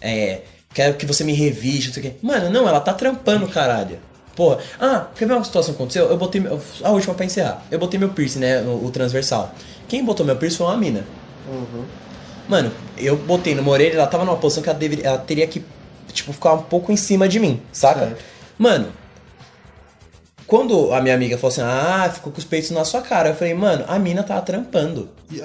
é, 0.00 0.40
quero 0.72 0.94
que 0.94 1.06
você 1.06 1.24
me 1.24 1.32
reviste, 1.32 1.88
não 1.88 1.94
sei 1.94 2.02
o 2.02 2.06
quê. 2.06 2.16
Mano, 2.22 2.50
não, 2.50 2.68
ela 2.68 2.80
tá 2.80 2.92
trampando, 2.92 3.48
caralho. 3.48 3.98
Porra, 4.34 4.58
ah, 4.80 5.06
quer 5.14 5.26
ver 5.26 5.34
uma 5.34 5.44
situação 5.44 5.74
que 5.74 5.80
aconteceu? 5.80 6.06
Eu 6.08 6.16
botei, 6.16 6.42
a 6.82 6.90
última 6.90 7.14
pra 7.14 7.24
encerrar, 7.26 7.62
eu 7.70 7.78
botei 7.78 7.98
meu 8.00 8.08
piercing, 8.10 8.38
né, 8.38 8.62
o, 8.62 8.86
o 8.86 8.90
transversal. 8.90 9.54
Quem 9.88 10.02
botou 10.04 10.24
meu 10.24 10.36
piercing 10.36 10.58
foi 10.58 10.66
uma 10.68 10.76
mina. 10.76 11.04
Mano, 12.48 12.72
eu 12.96 13.16
botei 13.16 13.54
numa 13.54 13.70
orelha, 13.70 13.94
ela 13.96 14.06
tava 14.06 14.24
numa 14.24 14.36
posição 14.36 14.62
que 14.62 14.68
ela, 14.70 14.78
deveria, 14.78 15.06
ela 15.06 15.18
teria 15.18 15.46
que, 15.46 15.62
tipo, 16.12 16.32
ficar 16.32 16.54
um 16.54 16.62
pouco 16.62 16.90
em 16.90 16.96
cima 16.96 17.28
de 17.28 17.38
mim, 17.38 17.60
saca? 17.72 18.00
Certo. 18.06 18.24
Mano, 18.58 18.88
quando 20.46 20.92
a 20.92 21.00
minha 21.00 21.14
amiga 21.14 21.36
falou 21.36 21.52
assim, 21.52 21.62
ah, 21.62 22.10
ficou 22.12 22.32
com 22.32 22.38
os 22.38 22.44
peitos 22.44 22.70
na 22.70 22.84
sua 22.84 23.00
cara, 23.00 23.30
eu 23.30 23.34
falei, 23.34 23.54
mano, 23.54 23.84
a 23.88 23.98
mina 23.98 24.22
tava 24.22 24.40
trampando. 24.42 25.08
E- 25.30 25.42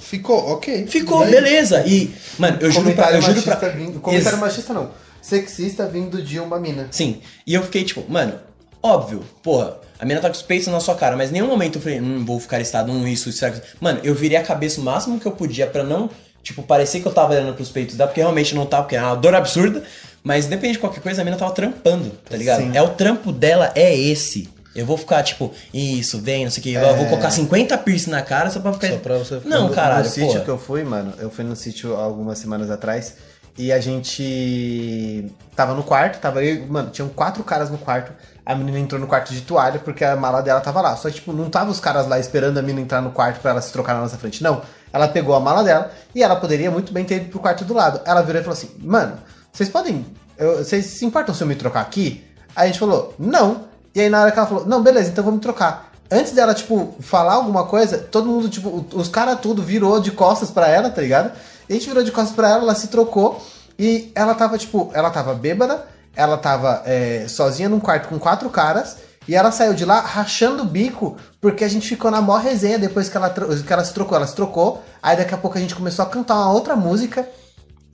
Ficou, 0.00 0.52
ok. 0.52 0.86
Ficou, 0.86 1.24
beleza. 1.26 1.84
E, 1.86 2.12
mano, 2.38 2.56
eu 2.62 2.72
juro 2.72 2.90
pra. 2.94 3.12
Eu 3.12 3.20
juro 3.20 3.42
pra... 3.42 3.68
vindo. 3.68 4.00
Comentário 4.00 4.36
Ex- 4.36 4.40
machista 4.40 4.72
não. 4.72 4.90
Sexista 5.22 5.86
vindo 5.86 6.22
de 6.22 6.38
uma 6.40 6.58
mina. 6.58 6.88
Sim. 6.90 7.20
E 7.46 7.54
eu 7.54 7.62
fiquei 7.62 7.84
tipo, 7.84 8.04
mano, 8.10 8.34
óbvio, 8.82 9.22
porra, 9.42 9.78
a 9.98 10.04
mina 10.04 10.20
tá 10.20 10.28
com 10.28 10.34
os 10.34 10.42
peitos 10.42 10.68
na 10.68 10.80
sua 10.80 10.94
cara, 10.94 11.16
mas 11.16 11.30
em 11.30 11.34
nenhum 11.34 11.46
momento 11.48 11.76
eu 11.76 11.82
falei, 11.82 12.00
hum, 12.00 12.24
vou 12.24 12.40
ficar 12.40 12.60
estado, 12.60 12.90
hum, 12.90 13.06
isso, 13.06 13.28
isso, 13.28 13.44
isso. 13.46 13.62
Mano, 13.80 14.00
eu 14.02 14.14
virei 14.14 14.36
a 14.38 14.42
cabeça 14.42 14.80
o 14.80 14.84
máximo 14.84 15.20
que 15.20 15.26
eu 15.26 15.32
podia 15.32 15.66
pra 15.66 15.82
não, 15.82 16.08
tipo, 16.42 16.62
parecer 16.62 17.00
que 17.00 17.06
eu 17.06 17.12
tava 17.12 17.34
olhando 17.34 17.54
pros 17.54 17.68
peitos 17.68 17.96
dela, 17.96 18.08
porque 18.08 18.20
realmente 18.20 18.54
não 18.54 18.64
tava, 18.66 18.84
porque 18.84 18.96
é 18.96 19.02
uma 19.02 19.14
dor 19.14 19.34
absurda. 19.34 19.82
Mas 20.22 20.46
independente 20.46 20.74
de 20.74 20.78
qualquer 20.80 21.00
coisa, 21.00 21.22
a 21.22 21.24
mina 21.24 21.36
tava 21.36 21.52
trampando, 21.52 22.10
tá 22.28 22.36
ligado? 22.36 22.60
Sim. 22.60 22.72
É 22.76 22.82
o 22.82 22.88
trampo 22.90 23.32
dela, 23.32 23.72
é 23.74 23.96
esse. 23.96 24.48
Eu 24.74 24.84
vou 24.86 24.96
ficar, 24.98 25.22
tipo, 25.22 25.50
isso, 25.74 26.20
vem, 26.20 26.44
não 26.44 26.50
sei 26.50 26.60
o 26.60 26.62
que, 26.62 26.72
eu 26.74 26.96
vou 26.96 27.06
colocar 27.06 27.30
50 27.30 27.76
piercing 27.78 28.10
na 28.10 28.22
cara 28.22 28.50
só 28.50 28.60
pra 28.60 28.72
ficar. 28.72 28.88
Só 28.88 28.96
pra 28.98 29.18
você 29.18 29.36
ficar- 29.40 29.48
Não, 29.48 29.68
no, 29.68 29.74
caralho, 29.74 30.04
no 30.04 30.10
sítio 30.10 30.26
porra. 30.28 30.40
que 30.42 30.48
eu 30.50 30.58
fui, 30.58 30.84
mano, 30.84 31.12
eu 31.18 31.30
fui 31.30 31.42
no 31.44 31.56
sítio 31.56 31.94
algumas 31.96 32.38
semanas 32.38 32.70
atrás 32.70 33.14
e 33.58 33.72
a 33.72 33.80
gente 33.80 35.30
tava 35.54 35.74
no 35.74 35.82
quarto, 35.82 36.18
tava 36.20 36.42
eu, 36.44 36.66
mano, 36.66 36.90
tinham 36.90 37.08
quatro 37.08 37.42
caras 37.44 37.70
no 37.70 37.78
quarto. 37.78 38.12
A 38.44 38.54
menina 38.54 38.78
entrou 38.78 39.00
no 39.00 39.06
quarto 39.06 39.32
de 39.32 39.42
toalha 39.42 39.78
porque 39.78 40.04
a 40.04 40.16
mala 40.16 40.40
dela 40.42 40.60
tava 40.60 40.80
lá. 40.80 40.96
Só 40.96 41.08
que, 41.08 41.16
tipo, 41.16 41.32
não 41.32 41.50
tava 41.50 41.70
os 41.70 41.78
caras 41.78 42.06
lá 42.08 42.18
esperando 42.18 42.58
a 42.58 42.62
menina 42.62 42.80
entrar 42.80 43.00
no 43.00 43.10
quarto 43.12 43.40
pra 43.40 43.52
ela 43.52 43.60
se 43.60 43.70
trocar 43.72 43.94
na 43.94 44.00
nossa 44.00 44.16
frente. 44.16 44.42
Não. 44.42 44.62
Ela 44.92 45.06
pegou 45.08 45.34
a 45.34 45.40
mala 45.40 45.62
dela 45.62 45.90
e 46.14 46.22
ela 46.22 46.34
poderia 46.36 46.70
muito 46.70 46.92
bem 46.92 47.04
ter 47.04 47.16
ido 47.16 47.26
pro 47.30 47.38
quarto 47.38 47.64
do 47.64 47.74
lado. 47.74 48.00
Ela 48.04 48.22
virou 48.22 48.40
e 48.40 48.44
falou 48.44 48.56
assim: 48.56 48.70
Mano, 48.80 49.18
vocês 49.52 49.68
podem. 49.68 50.04
eu- 50.38 50.58
vocês 50.64 50.86
se 50.86 51.04
importam 51.04 51.34
se 51.34 51.42
eu 51.42 51.46
me 51.46 51.54
trocar 51.54 51.80
aqui? 51.82 52.24
Aí 52.56 52.64
a 52.64 52.66
gente 52.66 52.78
falou: 52.80 53.14
Não. 53.18 53.64
E 53.94 54.00
aí 54.00 54.08
na 54.08 54.22
hora 54.22 54.32
que 54.32 54.38
ela 54.38 54.48
falou: 54.48 54.66
Não, 54.66 54.82
beleza, 54.82 55.10
então 55.10 55.22
vamos 55.22 55.40
trocar. 55.40 55.90
Antes 56.10 56.32
dela, 56.32 56.52
tipo, 56.54 56.96
falar 57.00 57.34
alguma 57.34 57.66
coisa, 57.66 57.98
todo 57.98 58.26
mundo, 58.26 58.48
tipo, 58.48 58.84
os 58.94 59.08
caras 59.08 59.38
tudo 59.40 59.62
virou 59.62 60.00
de 60.00 60.10
costas 60.10 60.50
pra 60.50 60.66
ela, 60.66 60.90
tá 60.90 61.00
ligado? 61.00 61.30
A 61.70 61.72
gente 61.72 61.88
virou 61.88 62.02
de 62.02 62.10
costas 62.10 62.34
pra 62.34 62.50
ela, 62.50 62.62
ela 62.62 62.74
se 62.74 62.88
trocou 62.88 63.40
e 63.78 64.10
ela 64.14 64.34
tava, 64.34 64.58
tipo, 64.58 64.90
ela 64.92 65.08
tava 65.10 65.32
bêbada, 65.34 65.86
ela 66.14 66.36
tava 66.36 66.82
é, 66.84 67.26
sozinha 67.28 67.68
num 67.68 67.80
quarto 67.80 68.08
com 68.08 68.18
quatro 68.18 68.50
caras 68.50 68.96
e 69.28 69.34
ela 69.34 69.52
saiu 69.52 69.72
de 69.72 69.84
lá 69.84 70.00
rachando 70.00 70.62
o 70.64 70.66
bico 70.66 71.16
porque 71.40 71.64
a 71.64 71.68
gente 71.68 71.88
ficou 71.88 72.10
na 72.10 72.20
maior 72.20 72.42
resenha 72.42 72.78
depois 72.78 73.08
que 73.08 73.16
ela, 73.16 73.30
que 73.30 73.72
ela 73.72 73.84
se 73.84 73.94
trocou. 73.94 74.16
Ela 74.16 74.26
se 74.26 74.34
trocou, 74.34 74.82
aí 75.02 75.16
daqui 75.16 75.32
a 75.32 75.38
pouco 75.38 75.56
a 75.56 75.60
gente 75.60 75.74
começou 75.74 76.04
a 76.04 76.08
cantar 76.08 76.34
uma 76.34 76.52
outra 76.52 76.74
música 76.74 77.26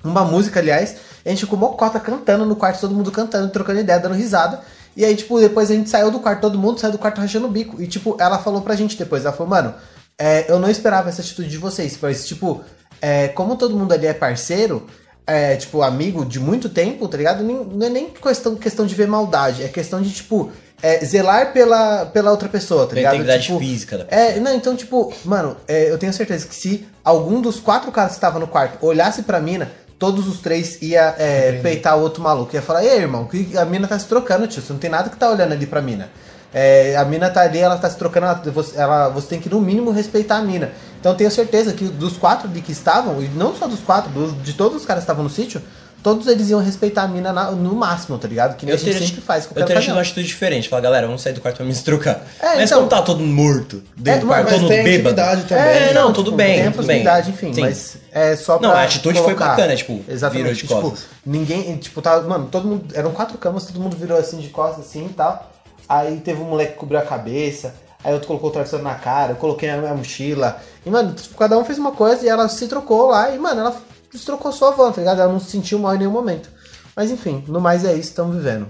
uma 0.07 0.24
música, 0.24 0.61
aliás, 0.61 0.97
a 1.24 1.29
gente 1.31 1.41
ficou 1.41 1.59
mocota 1.59 1.99
cantando 1.99 2.47
no 2.47 2.57
quarto, 2.57 2.81
todo 2.81 2.95
mundo 2.95 3.11
cantando, 3.11 3.51
trocando 3.51 3.81
ideia, 3.81 3.99
dando 3.99 4.14
risada. 4.14 4.61
E 4.97 5.05
aí, 5.05 5.14
tipo, 5.14 5.39
depois 5.39 5.70
a 5.70 5.74
gente 5.74 5.91
saiu 5.91 6.11
do 6.11 6.20
quarto, 6.20 6.41
todo 6.41 6.59
mundo 6.59 6.79
saiu 6.79 6.93
do 6.93 6.99
quarto 6.99 7.20
rachando 7.20 7.47
o 7.47 7.51
bico. 7.51 7.83
E, 7.83 7.87
tipo, 7.87 8.16
ela 8.18 8.39
falou 8.39 8.62
pra 8.62 8.77
gente 8.77 8.97
depois, 8.97 9.24
ela 9.24 9.35
falou, 9.35 9.51
mano, 9.51 9.74
é, 10.18 10.51
eu 10.51 10.59
não 10.59 10.70
esperava 10.70 11.09
essa 11.09 11.20
atitude 11.20 11.49
de 11.49 11.59
vocês, 11.59 11.99
mas, 12.01 12.27
tipo, 12.27 12.64
é, 13.01 13.28
como 13.28 13.57
todo 13.57 13.76
mundo 13.76 13.92
ali 13.92 14.07
é 14.07 14.14
parceiro, 14.14 14.86
é, 15.26 15.57
tipo, 15.57 15.82
amigo 15.82 16.24
de 16.24 16.38
muito 16.38 16.68
tempo, 16.68 17.09
tá 17.09 17.16
ligado? 17.16 17.42
Nem- 17.42 17.64
não 17.64 17.86
é 17.86 17.90
nem 17.90 18.09
questão, 18.11 18.55
questão 18.55 18.86
de 18.86 18.94
ver 18.94 19.09
maldade, 19.09 19.62
é 19.62 19.68
questão 19.68 20.01
de, 20.01 20.11
tipo, 20.11 20.51
é, 20.82 21.05
zelar 21.05 21.53
pela, 21.53 22.07
pela 22.07 22.30
outra 22.30 22.49
pessoa, 22.49 22.86
tá 22.86 22.94
ligado? 22.94 23.14
integridade 23.14 23.44
Tipo, 23.47 23.59
física 23.59 23.99
da 23.99 24.07
é, 24.09 24.38
não, 24.38 24.55
então, 24.55 24.76
tipo, 24.76 25.12
mano, 25.24 25.57
é, 25.66 25.90
eu 25.90 25.99
tenho 25.99 26.12
certeza 26.12 26.47
que 26.47 26.55
se 26.55 26.86
algum 27.03 27.40
dos 27.40 27.59
quatro 27.59 27.90
caras 27.90 28.12
que 28.12 28.18
estavam 28.18 28.38
no 28.40 28.47
quarto 28.47 28.84
olhasse 28.84 29.22
pra 29.22 29.40
mina, 29.40 29.70
todos 29.99 30.28
os 30.28 30.40
três 30.40 30.80
ia 30.82 31.14
é, 31.18 31.53
peitar 31.62 31.97
o 31.99 32.03
outro 32.03 32.22
maluco. 32.22 32.55
Ia 32.55 32.61
falar, 32.62 32.84
ei, 32.84 32.99
irmão, 32.99 33.24
que 33.24 33.57
a 33.57 33.64
mina 33.64 33.88
tá 33.88 33.99
se 33.99 34.07
trocando, 34.07 34.47
tio. 34.47 34.62
Você 34.62 34.72
não 34.72 34.78
tem 34.78 34.90
nada 34.90 35.09
que 35.09 35.16
tá 35.16 35.30
olhando 35.30 35.53
ali 35.53 35.66
pra 35.66 35.80
mina. 35.80 36.11
É, 36.59 36.96
a 36.96 37.04
mina 37.04 37.28
tá 37.28 37.42
ali, 37.42 37.59
ela 37.59 37.76
tá 37.76 37.90
se 37.90 37.98
trocando, 37.98 38.24
ela, 38.24 38.34
você, 38.50 38.78
ela- 38.80 39.09
você 39.11 39.26
tem 39.26 39.38
que 39.40 39.50
no 39.50 39.61
mínimo 39.61 39.90
respeitar 39.90 40.36
a 40.38 40.42
mina. 40.42 40.70
Então 40.98 41.12
eu 41.12 41.16
tenho 41.18 41.30
certeza 41.30 41.74
que 41.74 41.84
dos 41.84 42.16
quatro 42.16 42.48
ali 42.48 42.62
que 42.62 42.72
estavam, 42.72 43.22
e 43.22 43.28
não 43.28 43.54
só 43.54 43.66
dos 43.66 43.80
quatro, 43.80 44.11
dos- 44.11 44.42
de 44.42 44.54
todos 44.54 44.78
os 44.80 44.86
caras 44.86 45.02
que 45.02 45.04
estavam 45.04 45.22
no 45.22 45.28
sítio, 45.28 45.61
todos 46.02 46.26
eles 46.28 46.48
iam 46.48 46.59
respeitar 46.59 47.02
a 47.02 47.09
mina 47.09 47.30
na- 47.30 47.50
no 47.50 47.74
máximo, 47.74 48.16
tá 48.16 48.26
ligado? 48.26 48.57
Que 48.57 48.64
nem 48.64 48.74
a 48.74 48.78
gente 48.78 48.98
sempre 49.07 49.20
faz 49.20 49.44
com 49.44 49.59
eu 49.61 49.66
teria 49.66 49.82
tido 49.82 49.92
uma 49.92 50.00
atitude 50.00 50.26
diferente. 50.26 50.66
Falar, 50.66 50.80
galera, 50.80 51.07
vamos 51.07 51.20
sair 51.20 51.34
do 51.34 51.42
quarto 51.42 51.57
pra 51.59 51.66
me 51.66 51.74
se 51.74 51.84
trocar. 51.84 52.24
É, 52.40 52.54
mas 52.57 52.70
então- 52.70 52.78
como 52.78 52.88
tá 52.88 53.02
todo 53.02 53.22
morto, 53.22 53.82
dentro 53.94 54.22
do 54.22 54.26
mas 54.28 54.44
quarto, 54.46 54.61
todo 54.61 54.68
bêbado. 54.68 54.88
intimidade 54.94 55.42
também. 55.44 55.64
É, 55.64 55.92
não, 55.92 56.11
tudo 56.11 56.24
tipo, 56.26 56.36
bem, 56.38 56.62
Tem 56.62 56.72
tudo 56.72 56.86
bem. 56.86 57.04
enfim, 57.28 57.52
Sim. 57.52 57.61
mas 57.61 57.96
é 58.11 58.34
só 58.34 58.57
pra 58.57 58.68
Não, 58.68 58.74
a 58.74 58.82
atitude 58.82 59.18
foi 59.18 59.34
colocar. 59.34 59.48
bacana, 59.57 59.76
tipo, 59.76 60.02
Exatamente. 60.09 60.42
virou 60.42 60.54
de 60.54 60.61
tipo, 60.61 60.80
costas. 60.80 61.04
ninguém, 61.24 61.76
tipo, 61.76 62.00
tá, 62.00 62.18
mano, 62.22 62.48
todo 62.50 62.66
mundo, 62.66 62.84
eram 62.94 63.11
quatro 63.11 63.36
camas, 63.36 63.66
todo 63.66 63.78
mundo 63.78 63.94
virou 63.94 64.16
assim 64.16 64.38
de 64.38 64.48
costas 64.48 64.86
assim 64.86 65.04
e 65.04 65.11
tal. 65.12 65.52
Aí 65.89 66.20
teve 66.20 66.41
um 66.41 66.47
moleque 66.47 66.72
que 66.72 66.78
cobriu 66.78 66.99
a 66.99 67.03
cabeça, 67.03 67.74
aí 68.03 68.12
outro 68.12 68.28
colocou 68.28 68.51
o 68.51 68.53
travesseiro 68.53 68.84
na 68.84 68.95
cara, 68.95 69.32
eu 69.32 69.37
coloquei 69.37 69.70
a 69.70 69.76
minha 69.76 69.95
mochila. 69.95 70.61
E, 70.84 70.91
mano, 70.91 71.14
cada 71.39 71.59
um 71.59 71.64
fez 71.64 71.78
uma 71.78 71.93
coisa 71.93 72.24
e 72.24 72.28
ela 72.28 72.49
se 72.49 72.66
trocou 72.68 73.09
lá 73.09 73.30
e, 73.30 73.39
mano, 73.39 73.61
ela 73.61 73.82
se 74.12 74.24
trocou 74.24 74.53
só 74.53 74.72
a 74.72 74.76
van, 74.76 74.93
tá 74.93 75.01
ligado? 75.01 75.20
Ela 75.20 75.32
não 75.32 75.41
se 75.41 75.51
sentiu 75.51 75.78
mal 75.78 75.95
em 75.95 75.99
nenhum 75.99 76.11
momento. 76.11 76.51
Mas 76.95 77.11
enfim, 77.11 77.45
no 77.47 77.61
mais 77.61 77.84
é 77.84 77.93
isso, 77.93 78.09
estamos 78.11 78.37
vivendo. 78.37 78.66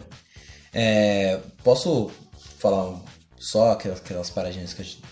É, 0.73 1.39
posso 1.63 2.11
falar 2.59 2.99
só 3.39 3.73
aquelas, 3.73 3.99
aquelas 3.99 4.31
paradinhas 4.31 4.73
que 4.73 4.83
a 4.83 4.85
gente? 4.85 5.03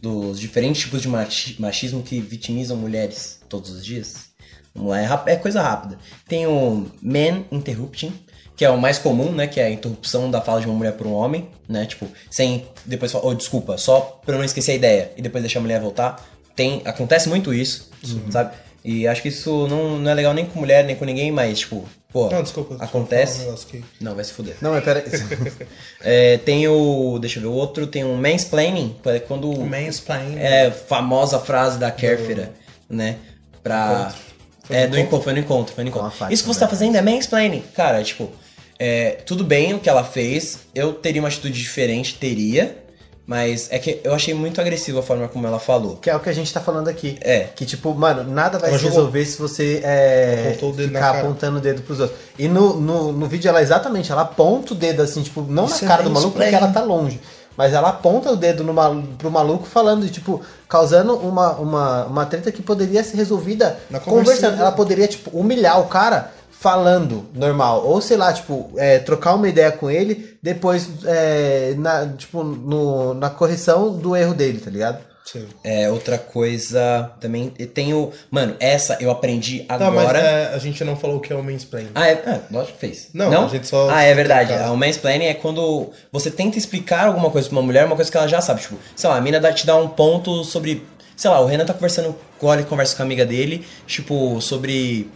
Dos 0.00 0.38
diferentes 0.38 0.82
tipos 0.82 1.02
de 1.02 1.08
machi- 1.08 1.56
machismo 1.58 2.02
que 2.02 2.20
vitimizam 2.20 2.76
mulheres 2.76 3.40
todos 3.48 3.70
os 3.70 3.84
dias? 3.84 4.26
Vamos 4.74 4.90
lá, 4.90 5.00
é, 5.00 5.32
é 5.32 5.36
coisa 5.36 5.62
rápida. 5.62 5.98
Tem 6.28 6.46
o 6.46 6.86
man 7.02 7.44
interrupting, 7.50 8.12
que 8.56 8.64
é 8.64 8.70
o 8.70 8.78
mais 8.80 8.98
comum, 8.98 9.30
né? 9.30 9.46
Que 9.46 9.60
é 9.60 9.66
a 9.66 9.70
interrupção 9.70 10.30
da 10.30 10.40
fala 10.40 10.60
de 10.60 10.66
uma 10.66 10.74
mulher 10.74 10.92
por 10.94 11.06
um 11.06 11.12
homem, 11.12 11.48
né? 11.68 11.84
Tipo, 11.84 12.08
sem 12.30 12.66
depois 12.84 13.12
falar, 13.12 13.26
oh, 13.26 13.34
desculpa, 13.34 13.76
só 13.76 14.20
pra 14.24 14.34
eu 14.34 14.38
não 14.38 14.44
esquecer 14.44 14.72
a 14.72 14.74
ideia 14.74 15.12
e 15.16 15.22
depois 15.22 15.42
deixar 15.42 15.58
a 15.58 15.62
mulher 15.62 15.80
voltar. 15.80 16.24
Tem, 16.54 16.80
acontece 16.86 17.28
muito 17.28 17.52
isso, 17.52 17.90
sabe? 18.30 18.56
E 18.82 19.06
acho 19.06 19.20
que 19.20 19.28
isso 19.28 19.66
não, 19.68 19.98
não 19.98 20.10
é 20.10 20.14
legal 20.14 20.32
nem 20.32 20.46
com 20.46 20.58
mulher, 20.60 20.84
nem 20.84 20.94
com 20.96 21.04
ninguém, 21.04 21.30
mas, 21.30 21.58
tipo, 21.58 21.84
pô, 22.10 22.30
Não, 22.30 22.40
desculpa. 22.42 22.70
desculpa, 22.70 22.84
acontece. 22.84 23.40
um 23.40 23.44
negócio 23.46 23.68
aqui. 23.68 23.84
Não, 24.00 24.14
vai 24.14 24.24
se 24.24 24.32
fuder. 24.32 24.56
Não, 24.62 24.70
mas 24.70 24.84
pera 24.84 25.04
É, 26.00 26.38
tem 26.38 26.66
o. 26.68 27.18
Deixa 27.18 27.38
eu 27.38 27.42
ver, 27.42 27.48
o 27.48 27.52
outro 27.52 27.86
tem 27.86 28.04
um 28.04 28.16
mansplaining, 28.16 28.96
é 29.04 29.18
quando. 29.18 29.52
Mansplaining. 29.52 30.38
É, 30.38 30.70
famosa 30.70 31.38
frase 31.40 31.78
da 31.78 31.90
Kéfera, 31.90 32.52
né? 32.88 33.16
Pra. 33.62 34.14
Foi 34.62 34.76
é, 34.76 34.84
no 34.86 34.92
do 34.92 34.98
encontro? 34.98 35.00
encontro, 35.00 35.24
foi 35.24 35.32
no 35.34 35.40
encontro, 35.40 35.74
foi 35.74 35.84
no 35.84 35.90
encontro. 35.90 36.32
Isso 36.32 36.42
que 36.44 36.48
você 36.48 36.60
tá 36.60 36.68
fazendo 36.68 36.96
é 36.96 37.02
mansplaining. 37.02 37.64
Cara, 37.74 38.02
tipo, 38.02 38.30
é, 38.78 39.18
tudo 39.26 39.44
bem 39.44 39.74
o 39.74 39.78
que 39.78 39.88
ela 39.88 40.04
fez, 40.04 40.60
eu 40.74 40.92
teria 40.92 41.20
uma 41.20 41.28
atitude 41.28 41.60
diferente, 41.60 42.18
teria, 42.18 42.84
mas 43.26 43.68
é 43.72 43.78
que 43.78 44.00
eu 44.04 44.14
achei 44.14 44.32
muito 44.32 44.60
agressiva 44.60 45.00
a 45.00 45.02
forma 45.02 45.26
como 45.26 45.46
ela 45.46 45.58
falou. 45.58 45.96
Que 45.96 46.08
é 46.08 46.14
o 46.14 46.20
que 46.20 46.28
a 46.28 46.32
gente 46.32 46.52
tá 46.52 46.60
falando 46.60 46.86
aqui. 46.86 47.18
É. 47.20 47.48
Que, 47.56 47.66
tipo, 47.66 47.92
mano, 47.92 48.22
nada 48.22 48.56
vai 48.56 48.70
Ela 48.70 48.78
se 48.78 48.84
jogou. 48.84 48.98
resolver 48.98 49.24
se 49.24 49.38
você 49.38 49.80
é, 49.82 50.50
Apontou 50.50 50.70
o 50.70 50.72
dedo 50.72 50.92
na 50.92 50.98
ficar 51.00 51.18
apontando 51.18 51.58
o 51.58 51.60
dedo 51.60 51.82
pros 51.82 51.98
outros. 51.98 52.18
E 52.38 52.46
no, 52.46 52.78
no, 52.80 53.12
no 53.12 53.26
vídeo 53.26 53.48
ela 53.48 53.60
exatamente, 53.60 54.12
ela 54.12 54.22
aponta 54.22 54.74
o 54.74 54.76
dedo 54.76 55.02
assim, 55.02 55.22
tipo, 55.22 55.42
não 55.42 55.64
Isso 55.64 55.84
na 55.84 55.86
é 55.86 55.88
cara 55.88 56.02
do 56.04 56.10
maluco 56.10 56.38
porque 56.38 56.54
ela 56.54 56.68
tá 56.68 56.82
longe. 56.84 57.20
Mas 57.56 57.72
ela 57.72 57.88
aponta 57.88 58.30
o 58.30 58.36
dedo 58.36 58.62
no 58.62 58.74
malu 58.74 59.02
pro 59.18 59.30
maluco 59.30 59.66
falando, 59.66 60.04
e, 60.06 60.10
tipo, 60.10 60.42
causando 60.68 61.16
uma, 61.16 61.52
uma, 61.52 62.04
uma 62.04 62.26
treta 62.26 62.52
que 62.52 62.62
poderia 62.62 63.02
ser 63.02 63.16
resolvida 63.16 63.78
Na 63.90 63.98
conversando. 63.98 64.60
Ela 64.60 64.70
poderia, 64.70 65.08
tipo, 65.08 65.30
humilhar 65.36 65.80
o 65.80 65.86
cara 65.86 66.32
falando 66.66 67.24
normal. 67.32 67.86
Ou 67.86 68.00
sei 68.00 68.16
lá, 68.16 68.32
tipo, 68.32 68.72
é, 68.76 68.98
trocar 68.98 69.34
uma 69.36 69.48
ideia 69.48 69.70
com 69.70 69.88
ele, 69.88 70.36
depois, 70.42 70.88
é, 71.04 71.74
na, 71.78 72.08
tipo, 72.08 72.42
no, 72.42 73.14
na 73.14 73.30
correção 73.30 73.96
do 73.96 74.16
erro 74.16 74.34
dele, 74.34 74.58
tá 74.58 74.68
ligado? 74.68 74.98
Sim. 75.24 75.46
É, 75.62 75.88
outra 75.88 76.18
coisa 76.18 77.12
também. 77.20 77.52
eu 77.56 77.68
Tenho. 77.68 78.10
Mano, 78.30 78.56
essa 78.58 78.96
eu 79.00 79.10
aprendi 79.12 79.60
Tá, 79.60 79.74
agora. 79.76 79.90
mas 79.92 80.14
é, 80.14 80.54
a 80.54 80.58
gente 80.58 80.82
não 80.82 80.96
falou 80.96 81.18
o 81.18 81.20
que 81.20 81.32
é 81.32 81.36
o 81.36 81.42
mansplaining. 81.42 81.90
Ah, 81.94 82.08
é, 82.08 82.12
é, 82.12 82.40
lógico 82.50 82.74
que 82.74 82.80
fez. 82.80 83.08
Não, 83.14 83.44
a 83.44 83.48
gente 83.48 83.66
só- 83.68 83.88
Ah, 83.90 84.02
é 84.02 84.12
verdade. 84.14 84.52
Caso. 84.52 84.72
O 84.72 84.76
mansplaining 84.76 85.26
é 85.26 85.34
quando 85.34 85.90
você 86.10 86.32
tenta 86.32 86.58
explicar 86.58 87.06
alguma 87.06 87.30
coisa 87.30 87.48
pra 87.48 87.56
uma 87.58 87.62
mulher, 87.62 87.86
uma 87.86 87.94
coisa 87.96 88.10
que 88.10 88.16
ela 88.16 88.26
já 88.28 88.40
sabe. 88.40 88.60
Tipo, 88.62 88.76
sei 88.96 89.08
lá, 89.10 89.16
a 89.16 89.20
mina 89.20 89.40
te 89.52 89.64
dá 89.66 89.76
um 89.76 89.88
ponto 89.88 90.42
sobre. 90.42 90.84
Sei 91.16 91.30
lá, 91.30 91.40
o 91.40 91.46
Renan 91.46 91.64
tá 91.64 91.72
conversando 91.74 92.14
com 92.38 92.52
ele 92.52 92.64
conversa 92.64 92.94
com 92.96 93.02
a 93.02 93.04
amiga 93.06 93.24
dele, 93.24 93.64
tipo, 93.86 94.40
sobre. 94.40 95.08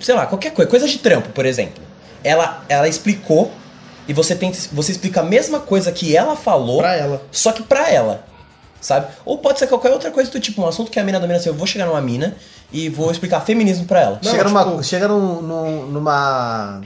Sei 0.00 0.14
lá, 0.14 0.26
qualquer 0.26 0.52
coisa. 0.52 0.70
Coisa 0.70 0.88
de 0.88 0.98
trampo, 0.98 1.28
por 1.30 1.44
exemplo. 1.46 1.82
Ela, 2.24 2.64
ela 2.68 2.88
explicou 2.88 3.50
e 4.08 4.12
você 4.12 4.34
tenta. 4.34 4.58
Você 4.72 4.92
explica 4.92 5.20
a 5.20 5.24
mesma 5.24 5.60
coisa 5.60 5.92
que 5.92 6.16
ela 6.16 6.36
falou. 6.36 6.78
Pra 6.78 6.94
ela. 6.96 7.22
Só 7.30 7.52
que 7.52 7.62
pra 7.62 7.88
ela, 7.90 8.24
sabe? 8.80 9.06
Ou 9.24 9.38
pode 9.38 9.58
ser 9.58 9.66
qualquer 9.66 9.90
outra 9.90 10.10
coisa 10.10 10.30
do 10.30 10.40
tipo, 10.40 10.62
um 10.62 10.66
assunto 10.66 10.90
que 10.90 10.98
a 10.98 11.04
mina 11.04 11.18
domina 11.20 11.38
assim, 11.38 11.48
eu 11.48 11.54
vou 11.54 11.66
chegar 11.66 11.86
numa 11.86 12.00
mina 12.00 12.36
e 12.72 12.88
vou 12.88 13.10
explicar 13.10 13.40
feminismo 13.40 13.84
pra 13.86 14.00
ela. 14.00 14.20
Não, 14.22 14.30
chega 14.30 14.44
numa, 14.44 14.64
tipo- 14.64 14.82
chega 14.84 15.08
num- 15.08 15.40
num- 15.42 15.86
numa 15.86 16.80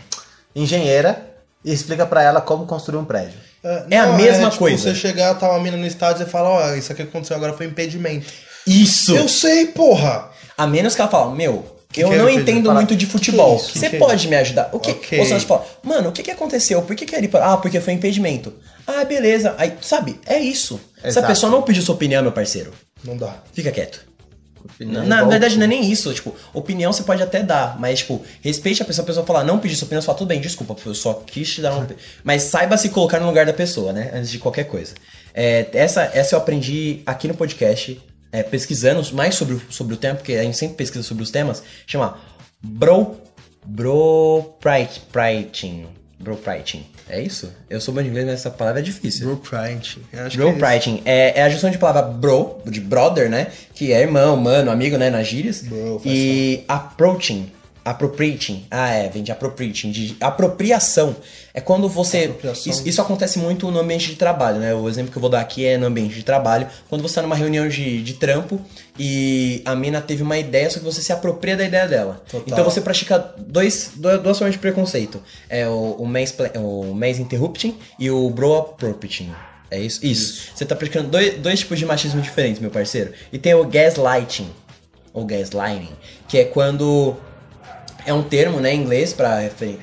engenheira 0.54 1.30
e 1.64 1.72
explica 1.72 2.06
pra 2.06 2.22
ela 2.22 2.40
como 2.40 2.66
construir 2.66 2.98
um 2.98 3.04
prédio. 3.04 3.38
É 3.90 3.98
a 3.98 4.08
mesma 4.08 4.50
tipo, 4.50 4.58
coisa. 4.58 4.90
Você 4.90 4.94
chegar, 4.94 5.34
tá 5.36 5.48
uma 5.50 5.58
mina 5.60 5.76
no 5.76 5.86
estádio 5.86 6.26
e 6.26 6.30
fala, 6.30 6.48
ó, 6.50 6.74
isso 6.74 6.92
aqui 6.92 7.02
que 7.02 7.08
aconteceu 7.08 7.34
agora 7.36 7.54
foi 7.54 7.66
impedimento. 7.66 8.26
Isso! 8.66 9.16
Eu 9.16 9.28
sei, 9.28 9.66
porra! 9.68 10.28
A 10.56 10.66
menos 10.66 10.94
que 10.94 11.00
ela 11.00 11.10
fala, 11.10 11.34
meu, 11.34 11.73
Que 11.94 12.00
eu 12.00 12.10
que 12.10 12.16
não 12.16 12.28
entendo 12.28 12.66
Fala, 12.66 12.80
muito 12.80 12.96
de 12.96 13.06
futebol. 13.06 13.56
Que 13.56 13.78
Você 13.78 13.90
pode 13.90 14.26
me 14.26 14.34
ajudar? 14.34 14.68
O 14.72 14.80
que? 14.80 14.90
Ok. 14.90 15.16
Ou 15.20 15.24
você 15.24 15.38
fala, 15.38 15.64
mano, 15.80 16.08
o 16.08 16.12
que, 16.12 16.24
que 16.24 16.30
aconteceu? 16.32 16.82
Por 16.82 16.96
que, 16.96 17.06
que 17.06 17.14
ele. 17.14 17.30
Ah, 17.34 17.56
porque 17.56 17.80
foi 17.80 17.92
impedimento. 17.92 18.52
Ah, 18.84 19.04
beleza. 19.04 19.54
Aí, 19.56 19.74
sabe, 19.80 20.18
é 20.26 20.36
isso. 20.36 20.80
Exato. 21.04 21.28
pessoa 21.28 21.52
não 21.52 21.62
pediu 21.62 21.84
sua 21.84 21.94
opinião, 21.94 22.20
meu 22.20 22.32
parceiro, 22.32 22.72
Não 23.04 23.16
dá. 23.16 23.36
fica 23.52 23.70
quieto. 23.70 24.04
Opinião 24.64 25.04
Na, 25.04 25.18
na 25.22 25.24
verdade, 25.28 25.56
não 25.56 25.66
é 25.66 25.68
nem 25.68 25.88
isso. 25.88 26.12
Tipo, 26.12 26.34
opinião 26.52 26.92
você 26.92 27.04
pode 27.04 27.22
até 27.22 27.44
dar, 27.44 27.78
mas, 27.78 28.00
tipo, 28.00 28.20
respeite 28.42 28.82
a 28.82 28.84
pessoa. 28.84 29.04
A 29.04 29.06
pessoa 29.06 29.24
falar, 29.24 29.44
não 29.44 29.60
pedir 29.60 29.76
sua 29.76 29.86
opinião, 29.86 30.02
você 30.02 30.06
fala, 30.06 30.18
tudo 30.18 30.28
bem, 30.28 30.40
desculpa, 30.40 30.74
eu 30.84 30.94
só 30.96 31.22
quis 31.24 31.48
te 31.48 31.60
dar 31.62 31.74
uma 31.74 31.84
opinião. 31.84 32.00
Mas 32.24 32.42
saiba 32.42 32.76
se 32.76 32.88
colocar 32.88 33.20
no 33.20 33.26
lugar 33.26 33.46
da 33.46 33.52
pessoa, 33.52 33.92
né? 33.92 34.10
Antes 34.12 34.32
de 34.32 34.40
qualquer 34.40 34.64
coisa. 34.64 34.94
É, 35.32 35.68
essa, 35.72 36.10
essa 36.12 36.34
eu 36.34 36.40
aprendi 36.40 37.02
aqui 37.06 37.28
no 37.28 37.34
podcast, 37.34 38.00
é, 38.34 38.42
pesquisando 38.42 39.00
mais 39.14 39.34
sobre, 39.36 39.54
o- 39.54 39.62
sobre 39.70 39.94
o 39.94 39.96
tema, 39.96 40.16
porque 40.16 40.32
a 40.34 40.42
gente 40.42 40.56
sempre 40.56 40.76
pesquisa 40.76 41.04
sobre 41.04 41.22
os 41.22 41.30
temas. 41.30 41.62
Chama 41.86 42.18
Bro. 42.62 43.16
Bro. 43.64 44.56
Priting. 45.12 45.86
Bro 46.18 46.36
Priting. 46.36 46.84
É 47.08 47.20
isso? 47.20 47.52
Eu 47.68 47.80
sou 47.80 47.92
bom 47.94 48.02
de 48.02 48.08
inglês, 48.08 48.24
mas 48.26 48.34
essa 48.40 48.50
palavra 48.50 48.80
é 48.80 48.82
difícil. 48.82 49.26
Bro. 49.26 49.36
Acho 50.12 50.36
Bro 50.36 50.52
que 50.52 50.56
é 50.56 50.58
é, 51.04 51.38
é 51.38 51.42
a 51.42 51.48
junção 51.50 51.70
de 51.70 51.76
palavra 51.78 52.02
bro, 52.02 52.62
de 52.66 52.80
brother, 52.80 53.28
né? 53.28 53.48
Que 53.74 53.92
é 53.92 54.00
irmão, 54.00 54.36
mano, 54.36 54.70
amigo, 54.70 54.96
né? 54.96 55.10
Nas 55.10 55.26
gírias. 55.26 55.60
Bro, 55.62 56.00
e 56.04 56.64
approaching. 56.66 57.52
Appropriating. 57.84 58.64
Ah, 58.70 58.88
é, 58.90 59.08
vem 59.08 59.22
de 59.22 59.30
appropriating, 59.30 59.90
de 59.90 60.16
apropriação. 60.20 61.14
É 61.52 61.60
quando 61.60 61.88
você. 61.88 62.32
Isso, 62.66 62.88
isso 62.88 63.00
acontece 63.02 63.38
muito 63.38 63.70
no 63.70 63.78
ambiente 63.78 64.06
de 64.06 64.16
trabalho, 64.16 64.58
né? 64.58 64.74
O 64.74 64.88
exemplo 64.88 65.12
que 65.12 65.18
eu 65.18 65.20
vou 65.20 65.28
dar 65.30 65.40
aqui 65.40 65.66
é 65.66 65.76
no 65.76 65.86
ambiente 65.86 66.14
de 66.14 66.22
trabalho. 66.22 66.66
Quando 66.88 67.02
você 67.02 67.16
tá 67.16 67.22
numa 67.22 67.36
reunião 67.36 67.68
de, 67.68 68.02
de 68.02 68.14
trampo 68.14 68.60
e 68.98 69.60
a 69.64 69.74
mina 69.76 70.00
teve 70.00 70.22
uma 70.22 70.38
ideia, 70.38 70.70
só 70.70 70.78
que 70.78 70.84
você 70.84 71.02
se 71.02 71.12
apropria 71.12 71.56
da 71.56 71.64
ideia 71.64 71.86
dela. 71.86 72.22
Total. 72.28 72.42
Então 72.46 72.64
você 72.64 72.80
pratica 72.80 73.18
dois, 73.38 73.92
duas, 73.96 74.38
formas 74.38 74.54
de 74.54 74.58
preconceito. 74.58 75.22
É 75.48 75.68
o, 75.68 75.96
o, 75.98 76.06
manspla- 76.06 76.52
o 76.56 76.94
mass 76.94 77.18
interrupting 77.18 77.76
e 77.98 78.10
o 78.10 78.30
bro 78.30 78.56
appropriating. 78.56 79.30
É 79.70 79.78
isso? 79.78 80.04
Isso. 80.04 80.50
Você 80.54 80.64
tá 80.64 80.74
praticando 80.74 81.08
dois, 81.08 81.36
dois 81.36 81.60
tipos 81.60 81.78
de 81.78 81.84
machismo 81.84 82.20
diferentes, 82.22 82.60
meu 82.60 82.70
parceiro. 82.70 83.12
E 83.32 83.38
tem 83.38 83.54
o 83.54 83.64
gaslighting, 83.64 84.48
ou 85.12 85.24
gaslighting, 85.24 85.92
que 86.28 86.38
é 86.38 86.44
quando 86.44 87.16
é 88.06 88.12
um 88.12 88.22
termo, 88.22 88.60
né, 88.60 88.72
em 88.74 88.80
inglês 88.82 89.12
pra 89.12 89.38
refer- 89.40 89.78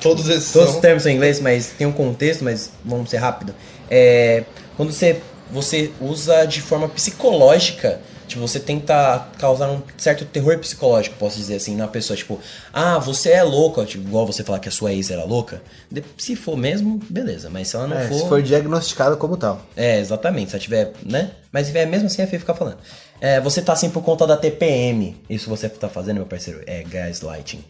Todos 0.00 0.28
esses 0.28 0.52
Todos 0.52 0.68
os 0.68 0.72
são... 0.74 0.80
termos 0.82 1.02
são 1.02 1.10
em 1.10 1.14
inglês, 1.14 1.40
mas 1.40 1.68
tem 1.68 1.86
um 1.86 1.92
contexto, 1.92 2.44
mas 2.44 2.70
vamos 2.84 3.08
ser 3.08 3.16
rápido. 3.18 3.54
É, 3.90 4.44
quando 4.76 4.92
você, 4.92 5.20
você 5.50 5.90
usa 6.00 6.44
de 6.44 6.60
forma 6.60 6.88
psicológica, 6.88 8.00
tipo, 8.28 8.40
você 8.42 8.60
tenta 8.60 9.28
causar 9.38 9.70
um 9.70 9.80
certo 9.96 10.24
terror 10.26 10.58
psicológico, 10.58 11.16
posso 11.18 11.38
dizer 11.38 11.56
assim, 11.56 11.74
na 11.74 11.88
pessoa, 11.88 12.16
tipo, 12.16 12.38
ah, 12.72 12.98
você 12.98 13.30
é 13.30 13.42
louca, 13.42 13.84
tipo, 13.86 14.06
igual 14.06 14.26
você 14.26 14.44
falar 14.44 14.58
que 14.58 14.68
a 14.68 14.72
sua 14.72 14.92
ex 14.92 15.10
era 15.10 15.24
louca. 15.24 15.62
De- 15.90 16.04
Se 16.18 16.36
for 16.36 16.56
mesmo, 16.56 17.00
beleza, 17.08 17.48
mas 17.48 17.68
se 17.68 17.76
ela 17.76 17.86
não 17.86 17.96
É, 17.96 18.06
for. 18.08 18.14
se 18.18 18.28
for 18.28 18.42
diagnosticado 18.42 19.16
como 19.16 19.36
tal. 19.38 19.62
É, 19.74 19.98
exatamente. 20.00 20.50
Se 20.50 20.56
ela 20.56 20.62
tiver, 20.62 20.92
né? 21.02 21.30
Mas 21.50 21.66
se 21.66 21.72
tiver 21.72 21.86
mesmo 21.86 22.06
assim, 22.08 22.20
é 22.20 22.26
feio 22.26 22.40
ficar 22.40 22.54
falando. 22.54 22.76
É, 23.20 23.40
você 23.40 23.62
tá 23.62 23.72
assim 23.72 23.90
por 23.90 24.02
conta 24.02 24.26
da 24.26 24.36
TPM. 24.36 25.16
Isso 25.28 25.48
você 25.48 25.68
tá 25.68 25.88
fazendo, 25.88 26.16
meu 26.16 26.26
parceiro, 26.26 26.62
é 26.66 26.82
gaslighting. 26.82 27.64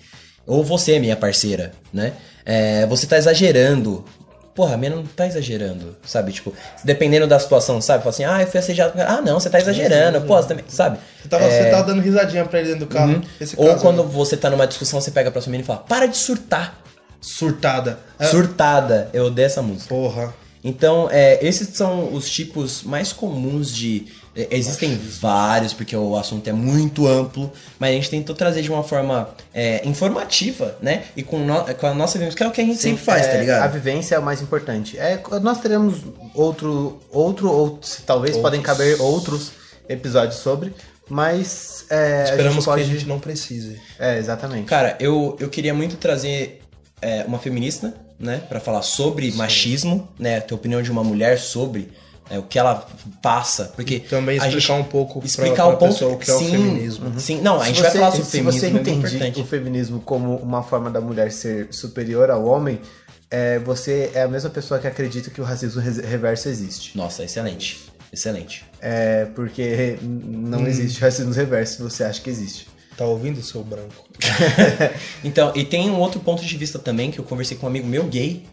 Ou 0.47 0.62
você, 0.62 0.99
minha 0.99 1.16
parceira, 1.16 1.72
né? 1.92 2.12
É, 2.45 2.86
você 2.86 3.07
tá 3.07 3.16
exagerando. 3.16 4.05
Porra, 4.55 4.74
a 4.74 4.76
minha 4.76 4.95
não 4.95 5.05
tá 5.05 5.26
exagerando, 5.26 5.97
sabe? 6.07 6.30
Tipo, 6.30 6.53
dependendo 6.84 7.26
da 7.26 7.38
situação, 7.40 7.80
sabe? 7.80 8.05
Fala 8.05 8.14
assim, 8.14 8.24
ah, 8.24 8.40
eu 8.40 8.47
fui 8.47 8.61
assediado. 8.61 8.92
Ah, 9.01 9.20
não, 9.20 9.40
você 9.40 9.51
tá 9.51 9.59
exagerando. 9.59 10.20
Pô, 10.20 10.36
você 10.36 10.49
também, 10.49 10.64
sabe? 10.68 10.99
Você 11.20 11.28
tava, 11.28 11.51
você 11.51 11.70
tava 11.70 11.82
dando 11.82 12.01
risadinha 12.01 12.45
pra 12.45 12.61
ele 12.61 12.68
dentro 12.68 12.86
do 12.86 12.92
carro. 12.92 13.12
É. 13.12 13.14
Uhum. 13.16 13.22
Ou 13.57 13.68
caso, 13.70 13.82
quando 13.82 14.05
né? 14.05 14.11
você 14.12 14.36
tá 14.36 14.49
numa 14.51 14.66
discussão, 14.66 15.01
você 15.01 15.11
pega 15.11 15.30
pra 15.30 15.40
sua 15.40 15.51
menina 15.51 15.64
e 15.64 15.66
fala, 15.66 15.80
para 15.80 16.07
de 16.07 16.16
surtar. 16.16 16.80
Surtada. 17.20 17.99
É, 18.18 18.26
Surtada. 18.26 19.09
Eu 19.12 19.26
odeio 19.26 19.47
essa 19.47 19.62
música. 19.62 19.88
Porra. 19.88 20.32
Então, 20.62 21.09
é, 21.11 21.45
esses 21.45 21.68
são 21.76 22.14
os 22.14 22.30
tipos 22.30 22.82
mais 22.82 23.12
comuns 23.12 23.74
de. 23.74 24.07
É, 24.37 24.49
Existem 24.51 24.97
vários, 25.20 25.72
porque 25.72 25.97
o 25.97 26.16
assunto 26.16 26.49
é 26.49 26.53
muito 26.53 27.07
amplo, 27.07 27.53
mas 27.78 27.91
a 27.91 27.95
gente 27.95 28.11
tentou 28.11 28.35
trazer 28.35 28.62
de 28.62 28.70
uma 28.70 28.82
forma 28.82 29.28
é, 29.53 29.87
informativa, 29.87 30.76
né? 30.82 31.05
E 31.16 31.22
com, 31.22 31.39
no- 31.39 31.64
com 31.76 31.87
a 31.87 31.95
nossa 31.95 32.18
vivência, 32.18 32.37
que 32.37 32.43
é 32.43 32.49
o 32.49 32.51
que 32.51 32.61
a 32.61 32.64
gente 32.64 32.76
Sim, 32.76 32.91
sempre 32.91 33.05
faz, 33.05 33.26
é, 33.26 33.32
tá 33.32 33.39
ligado? 33.39 33.62
A 33.62 33.66
vivência 33.68 34.14
é 34.14 34.18
o 34.18 34.22
mais 34.22 34.43
importante. 34.43 34.99
É, 34.99 35.20
nós 35.43 35.61
teremos 35.61 35.99
outro, 36.35 37.01
outro 37.11 37.78
talvez 38.07 38.37
podem 38.37 38.61
caber 38.61 39.01
outros 39.01 39.53
episódios 39.89 40.37
sobre, 40.37 40.74
mas 41.09 41.85
é, 41.91 42.20
a 42.20 42.24
Esperamos 42.24 42.55
gente 42.55 42.64
pode... 42.64 42.85
que 42.85 42.91
a 42.91 42.93
gente 42.95 43.07
não 43.07 43.20
precise. 43.20 43.80
É, 43.99 44.18
exatamente. 44.18 44.64
Cara, 44.64 44.97
eu, 44.99 45.37
eu 45.39 45.49
queria 45.49 45.74
muito 45.74 45.97
trazer 45.97 46.61
é, 47.01 47.24
uma 47.24 47.39
feminista, 47.39 47.95
né? 48.18 48.43
Pra 48.49 48.59
falar 48.61 48.82
sobre 48.82 49.30
machismo, 49.32 50.09
né? 50.18 50.41
Ter 50.41 50.55
a 50.55 50.57
opinião 50.57 50.80
de 50.82 50.91
uma 50.91 51.05
mulher 51.05 51.39
sobre 51.39 51.91
é, 52.30 52.38
o 52.38 52.42
que 52.42 52.58
ela 52.58 52.86
passa. 53.22 53.72
Porque 53.76 54.00
Também 54.00 54.34
a 54.40 54.46
explicar 54.48 54.60
gente- 54.76 54.86
um 54.86 54.90
pouco 54.90 55.18
pra- 55.20 55.26
explicar 55.26 55.64
pra 55.64 55.66
o 55.66 55.76
ponto, 55.76 55.92
pessoa 55.92 56.12
o 56.14 56.18
que 56.18 56.30
é 56.30 56.34
o 56.34 56.38
sim, 56.38 56.50
feminismo. 56.50 57.06
uhum. 57.08 57.18
Sim, 57.18 57.40
não, 57.40 57.60
a 57.60 57.66
gente 57.66 57.76
se 57.76 57.82
vai 57.82 57.90
você, 57.90 57.98
falar 57.98 58.10
sobre 58.12 58.24
se 58.26 58.30
feminismo, 58.32 58.60
você 58.60 58.66
é 58.66 58.70
entende 58.70 58.98
importante. 59.16 59.40
o 59.40 59.44
feminismo 59.46 60.00
como 60.00 60.36
uma 60.36 60.62
forma 60.62 60.90
da 60.90 61.00
mulher 61.00 61.30
ser 61.32 61.68
superior 61.70 62.30
ao 62.30 62.44
homem, 62.46 62.80
é, 63.30 63.58
você 63.58 64.10
é 64.14 64.22
a 64.22 64.28
mesma 64.28 64.50
pessoa 64.50 64.78
que 64.80 64.86
acredita 64.86 65.28
que 65.30 65.40
o 65.40 65.44
racismo 65.44 65.80
reverso 65.80 66.48
existe. 66.48 66.96
Nossa, 66.96 67.24
excelente. 67.24 67.84
Excelente. 68.12 68.64
É, 68.80 69.24
porque 69.34 69.98
não 70.02 70.60
Hum. 70.60 70.66
existe 70.68 71.00
racismo 71.00 71.32
reverso 71.32 71.76
se 71.76 71.82
você 71.82 72.04
acha 72.04 72.20
que 72.20 72.30
existe. 72.30 72.68
Tá 72.96 73.04
ouvindo, 73.04 73.42
seu 73.42 73.64
branco? 73.64 74.04
Então, 75.24 75.52
e 75.54 75.64
tem 75.64 75.90
um 75.90 75.98
outro 75.98 76.20
ponto 76.20 76.44
de 76.44 76.56
vista 76.56 76.78
também 76.78 77.10
que 77.10 77.18
eu 77.18 77.24
conversei 77.24 77.56
com 77.56 77.66
um 77.66 77.68
amigo 77.68 77.86
meu 77.88 78.04
gay, 78.04 78.44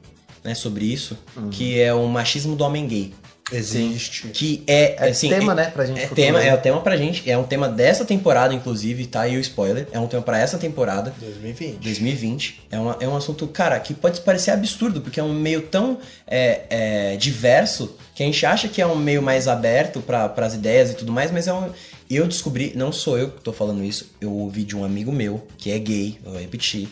né, 0.43 0.55
sobre 0.55 0.85
isso, 0.85 1.17
Uhum. 1.37 1.49
que 1.49 1.79
é 1.79 1.93
o 1.93 2.07
machismo 2.07 2.55
do 2.55 2.63
homem 2.63 2.87
gay. 2.87 3.13
Existe. 3.51 4.27
Que 4.29 4.63
é, 4.67 4.95
É 5.07 5.09
assim, 5.09 5.29
tema, 5.29 5.51
é, 5.53 5.55
né, 5.55 5.65
pra 5.71 5.85
gente 5.85 5.99
É 5.99 6.07
futuro. 6.07 6.21
tema, 6.21 6.43
é 6.43 6.53
o 6.53 6.57
tema 6.57 6.81
pra 6.81 6.97
gente, 6.97 7.29
é 7.29 7.37
um 7.37 7.43
tema 7.43 7.67
dessa 7.67 8.05
temporada, 8.05 8.53
inclusive, 8.53 9.05
tá 9.07 9.21
aí 9.21 9.37
o 9.37 9.39
spoiler. 9.39 9.87
É 9.91 9.99
um 9.99 10.07
tema 10.07 10.23
pra 10.23 10.39
essa 10.39 10.57
temporada. 10.57 11.13
2020. 11.19 11.77
2020. 11.79 12.61
É, 12.71 12.79
uma, 12.79 12.97
é 12.99 13.07
um 13.07 13.15
assunto, 13.15 13.47
cara, 13.47 13.79
que 13.79 13.93
pode 13.93 14.21
parecer 14.21 14.51
absurdo, 14.51 15.01
porque 15.01 15.19
é 15.19 15.23
um 15.23 15.33
meio 15.33 15.61
tão 15.63 15.99
é, 16.27 16.61
é, 16.69 17.17
diverso 17.17 17.95
que 18.15 18.23
a 18.23 18.25
gente 18.25 18.45
acha 18.45 18.67
que 18.67 18.81
é 18.81 18.85
um 18.85 18.95
meio 18.95 19.21
mais 19.21 19.47
aberto 19.47 20.01
para 20.01 20.33
as 20.37 20.53
ideias 20.53 20.91
e 20.91 20.95
tudo 20.95 21.11
mais, 21.11 21.31
mas 21.31 21.47
é 21.47 21.53
um. 21.53 21.69
Eu 22.09 22.27
descobri, 22.27 22.73
não 22.75 22.91
sou 22.91 23.17
eu 23.17 23.29
que 23.31 23.39
tô 23.39 23.53
falando 23.53 23.83
isso, 23.85 24.11
eu 24.19 24.31
ouvi 24.33 24.65
de 24.65 24.75
um 24.75 24.83
amigo 24.83 25.13
meu, 25.13 25.47
que 25.57 25.71
é 25.71 25.79
gay, 25.79 26.19
eu 26.25 26.31
vou 26.31 26.41
repetir. 26.41 26.89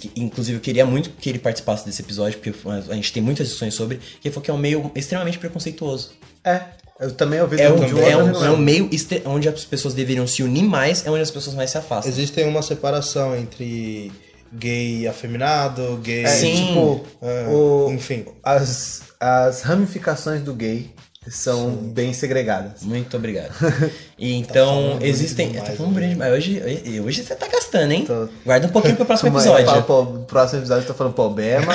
Que, 0.00 0.10
inclusive, 0.16 0.56
eu 0.56 0.60
queria 0.62 0.86
muito 0.86 1.10
que 1.10 1.28
ele 1.28 1.38
participasse 1.38 1.84
desse 1.84 2.00
episódio, 2.02 2.38
porque 2.38 2.52
a 2.90 2.94
gente 2.94 3.12
tem 3.12 3.22
muitas 3.22 3.46
discussões 3.46 3.74
sobre, 3.74 3.98
que 3.98 4.28
ele 4.28 4.34
falou 4.34 4.44
que 4.44 4.50
é 4.50 4.54
um 4.54 4.58
meio 4.58 4.90
extremamente 4.94 5.38
preconceituoso. 5.38 6.12
É, 6.42 6.62
eu 6.98 7.12
também 7.12 7.40
ouvi 7.40 7.60
É 7.60 7.66
de 7.66 7.72
um, 7.72 7.76
um 7.98 7.98
é 8.02 8.16
outro 8.16 8.40
um, 8.40 8.44
é 8.44 8.50
um 8.50 8.56
meio 8.56 8.88
onde 9.26 9.48
as 9.48 9.64
pessoas 9.64 9.94
deveriam 9.94 10.26
se 10.26 10.42
unir 10.42 10.62
mais, 10.64 11.06
é 11.06 11.10
onde 11.10 11.22
as 11.22 11.30
pessoas 11.30 11.54
mais 11.54 11.70
se 11.70 11.78
afastam. 11.78 12.10
Existe 12.12 12.42
uma 12.42 12.62
separação 12.62 13.36
entre 13.36 14.10
gay 14.52 15.06
afeminado, 15.06 15.98
gay... 16.02 16.24
É, 16.24 16.28
Sim. 16.28 16.54
tipo, 16.66 17.04
é, 17.22 17.46
o- 17.48 17.90
Enfim. 17.92 18.24
as, 18.42 19.02
as 19.20 19.62
ramificações 19.62 20.42
do 20.42 20.54
gay 20.54 20.90
são 21.30 21.70
bem 21.70 22.12
segregadas. 22.12 22.82
Muito 22.82 23.16
obrigado. 23.16 23.52
E 24.22 24.34
então, 24.34 24.82
falando 24.82 25.02
existem. 25.02 25.46
bonito 25.46 25.56
Tá 25.56 25.62
demais, 25.62 25.78
falando 25.78 25.94
bonito 25.94 26.10
demais. 26.10 26.32
Hoje, 26.34 26.62
hoje, 27.02 27.22
você 27.24 27.34
tá 27.34 27.48
gastando, 27.48 27.90
hein? 27.90 28.04
Tô- 28.04 28.28
Guarda 28.44 28.66
um 28.66 28.70
pouquinho 28.70 28.96
pro 28.96 29.06
próximo 29.06 29.30
episódio. 29.30 29.64
falo, 29.64 29.82
pô, 29.84 30.04
próximo 30.26 30.60
episódio 30.60 30.82
eu 30.82 30.86
tô 30.88 30.92
falando 30.94 31.14
problema, 31.14 31.72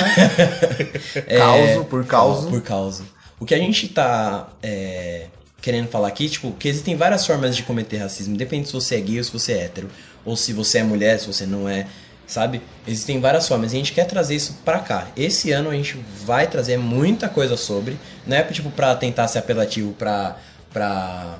É, 1.26 1.38
causo 1.38 1.84
por 1.86 2.04
causa. 2.06 2.48
Por 2.48 2.62
causa. 2.62 3.02
O 3.40 3.44
que 3.44 3.52
a 3.52 3.58
gente 3.58 3.88
tá 3.88 4.48
é, 4.62 5.26
querendo 5.60 5.88
falar 5.88 6.06
aqui, 6.08 6.28
tipo, 6.28 6.52
que 6.52 6.68
existem 6.68 6.94
várias 6.94 7.26
formas 7.26 7.56
de 7.56 7.64
cometer 7.64 7.96
racismo, 7.98 8.34
independente 8.34 8.68
se 8.68 8.74
você 8.74 8.94
é 8.94 9.00
gay 9.00 9.18
ou 9.18 9.24
se 9.24 9.32
você 9.32 9.52
é 9.54 9.64
hétero, 9.64 9.88
ou 10.24 10.36
se 10.36 10.52
você 10.52 10.78
é 10.78 10.82
mulher, 10.84 11.18
se 11.18 11.26
você 11.26 11.44
não 11.46 11.68
é, 11.68 11.86
sabe? 12.26 12.60
Existem 12.86 13.20
várias 13.20 13.46
formas 13.48 13.72
e 13.72 13.76
a 13.76 13.78
gente 13.78 13.92
quer 13.92 14.04
trazer 14.04 14.34
isso 14.34 14.58
pra 14.64 14.78
cá. 14.80 15.06
Esse 15.16 15.52
ano 15.52 15.70
a 15.70 15.74
gente 15.74 15.98
vai 16.24 16.46
trazer 16.46 16.76
muita 16.76 17.28
coisa 17.28 17.56
sobre, 17.56 17.96
não 18.26 18.36
é 18.36 18.42
tipo 18.44 18.70
pra 18.70 18.94
tentar 18.96 19.28
ser 19.28 19.38
apelativo 19.38 19.92
pra. 19.92 20.36
pra 20.72 21.36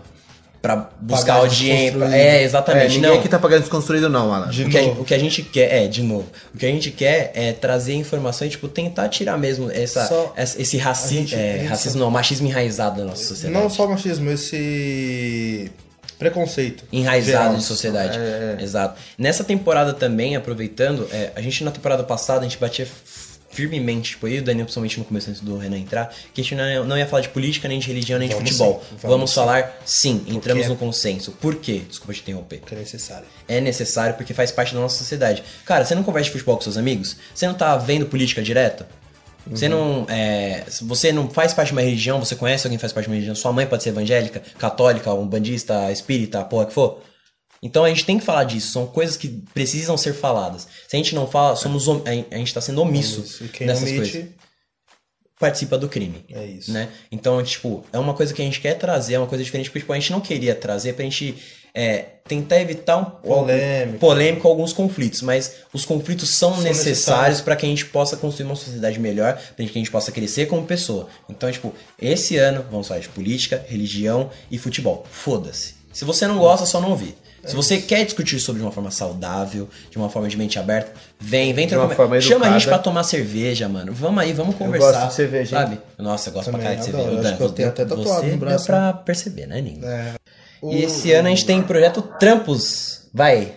para 0.63 0.89
buscar 1.01 1.35
audiência. 1.35 1.97
É, 2.07 2.39
É, 2.39 2.43
exatamente. 2.43 2.95
ninguém 2.97 3.11
não. 3.13 3.19
aqui 3.21 3.29
tá 3.29 3.39
pagando 3.39 3.61
desconstruído 3.61 4.09
não, 4.09 4.35
Alan. 4.35 4.49
De 4.51 4.65
O 4.65 4.69
que, 4.69 4.77
a, 4.77 4.83
novo. 4.83 5.03
o 5.03 5.05
que 5.05 5.15
a 5.15 5.19
gente 5.19 5.41
quer, 5.43 5.85
é, 5.85 5.87
de 5.87 6.03
novo, 6.03 6.27
o 6.53 6.59
que 6.59 6.67
a 6.67 6.69
gente 6.69 6.91
quer 6.91 7.31
é 7.37 7.53
trazer 7.53 7.95
informação 7.95 8.49
e, 8.49 8.51
tipo, 8.51 8.67
tentar 8.67 9.09
tirar 9.09 9.39
mesmo 9.39 9.71
essa, 9.71 10.07
Só- 10.09 10.33
essa- 10.35 10.61
esse 10.61 10.77
raci 10.77 11.19
gente- 11.19 11.37
é, 11.37 11.65
racismo, 11.69 12.01
não, 12.01 12.11
machismo 12.11 12.49
enraizado 12.49 12.99
da 12.99 13.05
nossa 13.05 13.23
sociedade. 13.23 13.63
Não 13.63 13.71
só 13.71 13.87
machismo, 13.87 14.29
esse 14.29 15.71
preconceito. 16.19 16.85
Enraizado 16.93 17.45
geral. 17.45 17.57
de 17.57 17.63
sociedade. 17.63 18.19
É, 18.19 18.57
é. 18.59 18.63
Exato. 18.63 19.01
Nessa 19.19 19.45
temporada 19.45 19.93
também, 19.93 20.37
aproveitando, 20.37 21.09
é, 21.13 21.33
a 21.35 21.41
gente 21.41 21.63
na 21.65 21.71
temporada 21.71 22.03
passada, 22.03 22.41
a 22.41 22.43
gente 22.45 22.59
batia 22.59 22.87
firmemente, 23.51 24.11
tipo, 24.11 24.29
eu 24.29 24.35
e 24.35 24.39
o 24.41 24.43
Daniel, 24.43 24.67
principalmente 24.67 24.99
no 24.99 25.05
começo 25.07 25.31
antes 25.31 25.41
do 25.41 25.57
Renan 25.57 25.79
entrar, 25.79 26.15
que 26.35 26.43
a 26.43 26.45
gente 26.45 26.55
não 26.55 26.69
ia, 26.69 26.85
não 26.85 26.99
ia 26.99 27.07
falar 27.07 27.23
de 27.23 27.31
política, 27.31 27.67
nem 27.67 27.79
de 27.79 27.87
religião, 27.87 28.19
nem 28.19 28.29
Vamos 28.29 28.45
de 28.45 28.51
futebol. 28.51 28.81
sim, 28.83 28.97
Vamos, 29.01 29.17
vamos 29.17 29.35
falar 29.35 29.81
sim, 29.85 30.25
entramos 30.27 30.65
quê? 30.65 30.69
no 30.69 30.77
consenso. 30.77 31.33
Por 31.33 31.57
quê? 31.57 31.81
Desculpa 31.89 32.13
te 32.13 32.21
interromper. 32.21 32.61
Que 32.61 32.75
é 32.75 32.79
necessário. 32.79 33.27
É 33.49 33.59
necessário 33.61 34.15
porque 34.15 34.35
faz 34.35 34.53
parte 34.53 34.75
da 34.75 34.81
nossa 34.81 34.99
sociedade. 34.99 35.43
Cara, 35.65 35.87
você 35.87 35.95
não 35.95 36.03
conversa 36.03 36.27
de 36.27 36.33
futebol 36.33 36.57
com 36.57 36.63
seus 36.63 36.77
amigos? 36.77 37.17
Você 37.35 37.47
não 37.47 37.55
tá 37.55 37.75
vendo 37.79 38.05
política 38.07 38.43
direto? 38.43 38.85
Você 39.51 39.69
não. 39.69 40.07
é, 40.09 40.65
você 40.83 41.13
não 41.13 41.29
faz 41.31 41.55
parte 41.55 41.69
de 41.69 41.73
uma 41.75 41.83
religião, 41.83 42.19
você 42.19 42.35
conhece 42.35 42.67
alguém 42.67 42.77
que 42.79 42.81
faz 42.81 42.93
parte 42.93 43.05
de 43.05 43.11
uma 43.11 43.15
religião? 43.15 43.35
Sua 43.35 43.53
mãe 43.53 43.67
pode 43.67 43.83
ser 43.83 43.91
evangélica, 43.91 44.41
católica, 44.59 45.13
um 45.15 45.27
bandista, 45.27 45.91
espírita, 45.93 46.43
porra 46.45 46.67
que 46.67 46.73
for? 46.73 47.01
Então 47.63 47.85
a 47.85 47.89
gente 47.89 48.05
tem 48.05 48.19
que 48.19 48.25
falar 48.25 48.45
disso, 48.45 48.71
são 48.73 48.87
coisas 48.87 49.17
que 49.17 49.29
precisam 49.55 49.97
ser 49.97 50.13
faladas. 50.15 50.67
Se 50.89 50.95
a 50.95 50.99
gente 50.99 51.15
não 51.15 51.27
fala, 51.27 51.57
somos 51.57 51.89
om- 51.89 52.03
a 52.31 52.37
gente 52.37 52.53
tá 52.53 52.61
sendo 52.61 52.83
omisso 52.83 53.49
quem 53.53 53.67
nessas 53.67 53.89
omite, 53.91 54.13
coisas. 54.13 54.29
Participa 55.39 55.77
do 55.77 55.87
crime. 55.89 56.25
é 56.31 56.47
isso. 56.47 56.73
Né? 56.73 56.89
Então, 57.13 57.43
tipo, 57.43 57.85
é 57.93 57.99
uma 57.99 58.15
coisa 58.15 58.33
que 58.33 58.41
a 58.41 58.45
gente 58.45 58.59
quer 58.61 58.75
trazer, 58.75 59.15
é 59.15 59.19
uma 59.19 59.27
coisa 59.27 59.45
diferente, 59.45 59.69
porque 59.69 59.81
tipo, 59.81 59.93
a 59.93 59.99
gente 59.99 60.11
não 60.11 60.21
queria 60.21 60.55
trazer 60.55 60.95
pra 60.95 61.05
gente 61.05 61.35
é, 61.77 62.07
tentar 62.27 62.59
evitar 62.61 62.97
um 62.97 63.05
Polêmica. 63.05 63.99
polêmico 63.99 64.49
alguns 64.49 64.73
conflitos, 64.73 65.21
mas 65.23 65.53
os 65.73 65.85
conflitos 65.85 66.29
são, 66.31 66.55
São 66.55 66.63
necessários 66.63 66.87
necessários. 66.87 67.41
para 67.43 67.55
que 67.55 67.67
a 67.67 67.69
gente 67.69 67.85
possa 67.87 68.17
construir 68.17 68.47
uma 68.47 68.57
sociedade 68.57 68.99
melhor, 68.99 69.35
para 69.35 69.65
que 69.65 69.71
a 69.71 69.75
gente 69.75 69.91
possa 69.91 70.11
crescer 70.11 70.47
como 70.47 70.65
pessoa. 70.65 71.07
Então, 71.29 71.53
tipo, 71.53 71.73
esse 72.01 72.37
ano 72.39 72.65
vamos 72.71 72.89
falar 72.89 73.01
de 73.01 73.09
política, 73.11 73.63
religião 73.69 74.31
e 74.51 74.59
futebol. 74.59 75.05
Foda-se. 75.11 75.75
Se 75.93 76.05
você 76.05 76.27
não 76.27 76.39
gosta, 76.39 76.65
só 76.67 76.81
não 76.81 76.91
ouvir. 76.91 77.15
Se 77.45 77.53
É 77.53 77.55
você 77.55 77.79
quer 77.79 78.05
discutir 78.05 78.41
sobre 78.41 78.59
de 78.61 78.67
uma 78.67 78.73
forma 78.73 78.91
saudável, 78.91 79.69
de 79.89 79.97
uma 79.97 80.11
forma 80.11 80.29
de 80.29 80.37
mente 80.37 80.59
aberta, 80.59 80.93
vem, 81.21 81.53
vem 81.55 81.69
trocar- 81.69 82.21
Chama 82.21 82.47
a 82.49 82.53
gente 82.59 82.67
pra 82.67 82.77
tomar 82.79 83.05
cerveja, 83.05 83.69
mano. 83.69 83.93
Vamos 83.95 84.21
aí, 84.21 84.33
vamos 84.33 84.57
conversar. 84.57 84.93
gosto 84.93 85.09
de 85.09 85.15
cerveja, 85.15 85.57
hein? 85.57 85.63
Sabe? 85.63 85.81
Nossa, 85.97 86.29
eu 86.29 86.33
gosto 86.33 86.51
pra 86.51 86.59
Também 86.59 86.77
caralho 86.77 86.93
de 86.93 86.97
cerveja. 87.13 87.37
que 87.37 87.43
eu 87.43 87.49
tenho 87.51 87.69
até 87.69 87.85
tatuado 87.85 88.05
você 88.21 88.27
no 88.33 88.37
braço, 88.39 88.65
Deu 88.67 88.75
pra 88.75 88.93
perceber, 88.95 89.47
né, 89.47 89.61
Ninho? 89.61 89.87
É. 89.87 90.15
O, 90.63 90.73
E 90.73 90.83
esse 90.85 91.13
ano 91.13 91.29
a 91.29 91.31
gente 91.31 91.45
tem 91.47 91.63
projeto 91.63 92.03
Trampos. 92.19 93.03
Vai. 93.13 93.53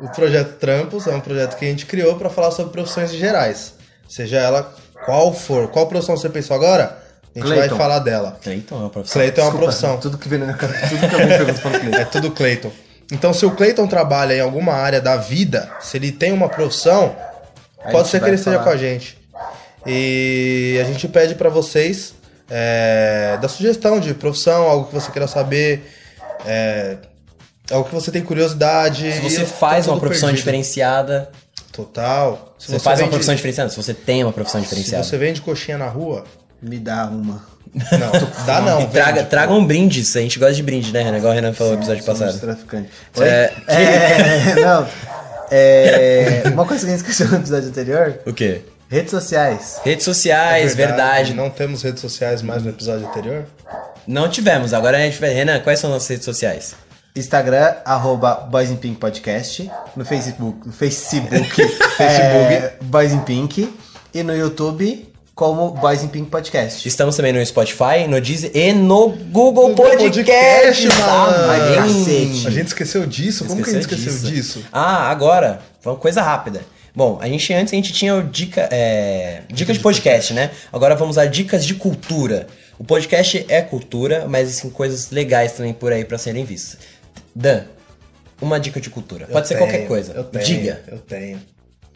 o 0.00 0.08
projeto 0.08 0.56
Trampos 0.58 1.06
é 1.06 1.14
um 1.14 1.20
projeto 1.20 1.56
que 1.56 1.64
a 1.64 1.68
gente 1.68 1.86
criou 1.86 2.16
para 2.16 2.28
falar 2.30 2.50
sobre 2.50 2.72
profissões 2.72 3.12
gerais. 3.12 3.74
Seja 4.08 4.38
ela 4.38 4.74
qual 5.04 5.32
for. 5.32 5.68
Qual 5.68 5.86
profissão 5.86 6.16
você 6.16 6.28
pensou 6.28 6.56
agora? 6.56 6.98
A 7.34 7.38
gente 7.38 7.46
Clayton. 7.48 7.68
vai 7.68 7.78
falar 7.78 7.98
dela. 8.00 8.38
Cleiton 8.42 8.76
é 8.76 8.78
uma 8.78 8.90
profissão. 8.90 9.20
Cleiton 9.20 9.40
é 9.40 9.44
uma 9.44 9.52
profissão. 9.58 9.96
Tudo 9.98 10.18
que 10.18 10.28
vem 10.28 10.38
na 10.38 10.46
minha 10.46 10.56
cabeça, 10.58 10.86
tudo 10.88 11.08
que 11.08 11.14
eu 11.14 11.18
me 11.18 11.26
pergunto 11.26 11.60
falo 11.60 11.80
Cleiton. 11.80 11.96
É 12.00 12.04
tudo 12.04 12.30
Clayton. 12.30 12.72
Então, 13.12 13.34
se 13.34 13.44
o 13.44 13.50
Clayton 13.50 13.86
trabalha 13.86 14.34
em 14.34 14.40
alguma 14.40 14.72
área 14.74 15.00
da 15.00 15.16
vida, 15.16 15.70
se 15.80 15.96
ele 15.96 16.10
tem 16.12 16.32
uma 16.32 16.48
profissão, 16.48 17.14
A 17.82 17.90
pode 17.90 18.08
ser 18.08 18.20
que 18.20 18.26
ele 18.26 18.36
esteja 18.36 18.58
falar. 18.58 18.70
com 18.70 18.74
a 18.74 18.76
gente. 18.78 19.18
E 19.86 20.78
a 20.80 20.84
gente 20.84 21.06
pede 21.08 21.34
pra 21.34 21.50
vocês 21.50 22.14
é, 22.48 23.36
da 23.40 23.48
sugestão 23.48 24.00
de 24.00 24.14
profissão, 24.14 24.62
algo 24.68 24.86
que 24.86 24.94
você 24.94 25.10
queira 25.10 25.26
saber, 25.26 25.82
é, 26.44 26.96
algo 27.70 27.88
que 27.88 27.94
você 27.94 28.10
tem 28.10 28.22
curiosidade. 28.22 29.12
Se 29.12 29.20
você 29.20 29.42
eu- 29.42 29.46
faz 29.46 29.86
tá 29.86 29.92
uma 29.92 30.00
profissão 30.00 30.28
perdido. 30.28 30.44
diferenciada, 30.44 31.30
Total. 31.72 32.54
Se 32.58 32.68
você, 32.70 32.78
faz 32.78 32.98
uma 33.00 33.06
vende- 33.06 33.10
profissão 33.10 33.34
diferenciada, 33.34 33.68
se 33.70 33.76
você 33.76 33.92
tem 33.92 34.22
uma 34.22 34.32
profissão 34.32 34.60
Se 34.60 34.66
diferenciada. 34.68 35.02
você 35.02 35.18
vende 35.18 35.40
coxinha 35.40 35.76
na 35.76 35.88
rua, 35.88 36.24
Me 36.62 36.78
dá 36.78 37.06
uma. 37.06 37.44
não, 37.74 38.12
dá 38.46 38.60
não. 38.60 38.80
E 38.82 38.86
traga, 38.86 39.16
vende. 39.18 39.28
traga 39.28 39.52
um 39.52 39.66
brinde, 39.66 40.00
a 40.00 40.20
gente 40.20 40.38
gosta 40.38 40.54
de 40.54 40.62
brinde, 40.62 40.92
né, 40.92 41.02
Renan? 41.02 41.18
Igual 41.18 41.32
o 41.32 41.34
Renan 41.34 41.52
falou 41.52 41.72
no 41.72 41.78
episódio 41.80 42.04
passado. 42.04 42.38
traficantes. 42.38 42.90
É, 43.20 43.52
É, 43.66 44.54
não. 44.62 44.86
É, 45.50 46.42
uma 46.46 46.64
coisa 46.64 46.84
que 46.86 46.92
a 46.92 46.96
gente 46.96 47.04
esqueceu 47.06 47.28
no 47.28 47.36
episódio 47.38 47.68
anterior: 47.68 48.20
O 48.24 48.32
quê? 48.32 48.62
redes 48.88 49.10
sociais. 49.10 49.80
Redes 49.84 50.04
sociais, 50.04 50.72
É 50.72 50.74
verdade. 50.76 51.34
Não... 51.34 51.44
Não 51.44 51.50
temos 51.50 51.82
redes 51.82 52.00
sociais 52.00 52.40
mais 52.40 52.62
no 52.62 52.70
episódio 52.70 53.06
anterior. 53.08 53.44
Tivemos, 54.30 54.72
agora 54.74 54.96
a 54.98 55.00
gente 55.00 55.18
vai. 55.20 55.30
Renan, 55.32 55.60
quais 55.60 55.78
são 55.78 55.90
as 55.90 55.94
nossas 55.94 56.08
redes 56.08 56.24
sociais? 56.24 56.74
Instagram, 57.16 57.74
arroba 57.84 58.34
Boys 58.50 58.70
in 58.70 58.76
Pink 58.76 58.98
Podcast. 58.98 59.70
No 59.96 60.04
Facebook, 60.04 60.66
no 60.66 60.72
Facebook, 60.72 61.54
Facebook. 61.96 62.02
é, 62.02 62.76
Boys 62.82 63.12
in 63.12 63.20
Pink. 63.20 63.72
E 64.12 64.22
no 64.22 64.36
YouTube, 64.36 65.08
como 65.34 65.70
Boys 65.72 66.02
in 66.02 66.08
Pink 66.08 66.28
Podcast. 66.28 66.86
Estamos 66.86 67.16
também 67.16 67.32
no 67.32 67.44
Spotify, 67.44 68.06
no 68.08 68.20
Deezer 68.20 68.50
e 68.54 68.72
no 68.72 69.08
Google 69.10 69.70
No 69.70 69.74
Podcast. 69.74 70.22
Podcast, 70.24 70.88
tá, 70.88 71.06
mano. 71.06 71.74
cacete. 71.76 72.46
A 72.46 72.50
gente 72.50 72.66
esqueceu 72.68 73.06
disso? 73.06 73.44
Como 73.44 73.62
que 73.62 73.70
a 73.70 73.72
gente 73.72 73.82
esqueceu 73.82 74.30
disso? 74.30 74.64
Ah, 74.72 75.08
agora, 75.10 75.60
foi 75.80 75.92
uma 75.92 75.98
coisa 75.98 76.20
rápida. 76.20 76.62
Bom, 76.96 77.18
a 77.20 77.26
gente 77.26 77.52
antes 77.52 77.72
a 77.72 77.76
gente 77.76 77.92
tinha 77.92 78.14
o 78.14 78.22
dica, 78.22 78.68
é, 78.70 79.42
dicas 79.52 79.76
de 79.76 79.82
podcast, 79.82 80.32
né? 80.32 80.50
Agora 80.72 80.94
vamos 80.94 81.18
a 81.18 81.26
dicas 81.26 81.64
de 81.66 81.74
cultura. 81.74 82.46
O 82.78 82.84
podcast 82.84 83.44
é 83.48 83.62
cultura, 83.62 84.26
mas 84.28 84.48
assim, 84.48 84.70
coisas 84.70 85.10
legais 85.10 85.52
também 85.52 85.72
por 85.72 85.92
aí 85.92 86.04
pra 86.04 86.18
serem 86.18 86.44
vistas. 86.44 86.78
Dan, 87.34 87.64
uma 88.40 88.58
dica 88.58 88.80
de 88.80 88.90
cultura. 88.90 89.26
Pode 89.26 89.44
Eu 89.44 89.48
ser 89.48 89.54
tenho, 89.56 89.66
qualquer 89.70 89.86
coisa. 89.86 90.12
Eu 90.12 90.24
tenho, 90.24 90.44
Diga. 90.44 90.82
Eu 90.88 90.98
tenho. 90.98 91.40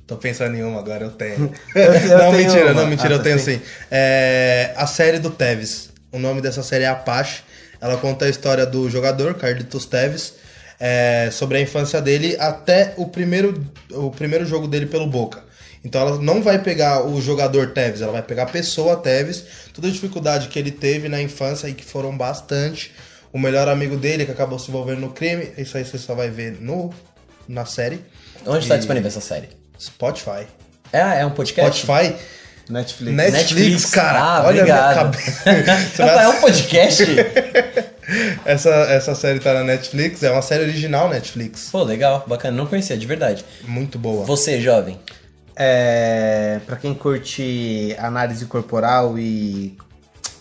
Tô 0.06 0.16
pensando 0.16 0.56
em 0.56 0.62
uma 0.62 0.78
agora, 0.78 1.04
eu 1.04 1.10
tenho. 1.10 1.52
Eu- 1.74 1.82
eu 1.92 2.08
não, 2.18 2.30
tenho 2.30 2.32
mentira, 2.46 2.64
uma. 2.66 2.74
não, 2.74 2.86
mentira, 2.86 3.08
Ah, 3.10 3.12
eu 3.14 3.18
tá, 3.18 3.24
tenho 3.24 3.38
sim. 3.38 3.56
sim. 3.58 3.62
É, 3.90 4.72
a 4.76 4.86
série 4.86 5.18
do 5.18 5.30
Tevez. 5.30 5.90
O 6.12 6.18
nome 6.18 6.40
dessa 6.40 6.62
série 6.62 6.84
é 6.84 6.88
Apache. 6.88 7.42
Ela 7.80 7.96
conta 7.98 8.24
a 8.24 8.28
história 8.28 8.64
do 8.64 8.88
jogador, 8.88 9.34
Carlitos 9.34 9.84
Tevez, 9.86 10.34
é, 10.80 11.28
sobre 11.30 11.58
a 11.58 11.60
infância 11.60 12.00
dele 12.00 12.36
até 12.40 12.94
o 12.96 13.06
primeiro, 13.06 13.62
o 13.92 14.10
primeiro 14.10 14.44
jogo 14.46 14.66
dele 14.66 14.86
pelo 14.86 15.06
Boca. 15.06 15.42
Então 15.84 16.00
ela 16.00 16.18
não 16.18 16.42
vai 16.42 16.58
pegar 16.58 17.06
o 17.06 17.20
jogador 17.20 17.68
Tevez, 17.72 18.02
ela 18.02 18.12
vai 18.12 18.22
pegar 18.22 18.44
a 18.44 18.46
pessoa 18.46 18.96
Tevez, 18.96 19.44
toda 19.72 19.88
a 19.88 19.90
dificuldade 19.90 20.48
que 20.48 20.58
ele 20.58 20.70
teve 20.70 21.08
na 21.08 21.20
infância 21.22 21.68
e 21.68 21.74
que 21.74 21.84
foram 21.84 22.16
bastante. 22.16 22.92
O 23.32 23.38
melhor 23.38 23.68
amigo 23.68 23.96
dele 23.96 24.24
que 24.24 24.32
acabou 24.32 24.58
se 24.58 24.70
envolvendo 24.70 25.00
no 25.00 25.10
crime, 25.10 25.52
isso 25.58 25.76
aí 25.76 25.84
você 25.84 25.98
só 25.98 26.14
vai 26.14 26.30
ver 26.30 26.58
no, 26.60 26.92
na 27.46 27.64
série. 27.64 28.00
Onde 28.46 28.60
está 28.64 28.74
E- 28.74 28.78
disponível 28.78 29.08
essa 29.08 29.20
série? 29.20 29.48
Spotify. 29.78 30.46
É, 30.92 31.20
é 31.20 31.26
um 31.26 31.30
podcast? 31.30 31.80
Spotify. 31.82 32.14
Netflix. 32.68 33.16
Netflix, 33.16 33.84
cara. 33.90 34.18
Ah, 34.20 34.42
olha 34.46 34.62
obrigado. 34.62 35.14
a 35.46 35.50
minha 36.02 36.12
é 36.22 36.28
um 36.28 36.40
podcast? 36.40 37.04
essa, 38.44 38.70
essa 38.70 39.14
série 39.14 39.38
tá 39.40 39.54
na 39.54 39.64
Netflix, 39.64 40.22
é 40.22 40.30
uma 40.30 40.42
série 40.42 40.64
original 40.64 41.08
Netflix. 41.08 41.68
Pô, 41.70 41.82
legal, 41.82 42.24
bacana. 42.26 42.56
Não 42.56 42.66
conhecia, 42.66 42.96
de 42.96 43.06
verdade. 43.06 43.44
Muito 43.64 43.98
boa. 43.98 44.24
Você, 44.24 44.60
jovem. 44.60 44.98
É, 45.60 46.60
para 46.64 46.76
quem 46.76 46.94
curte 46.94 47.96
análise 47.98 48.46
corporal 48.46 49.18
e 49.18 49.76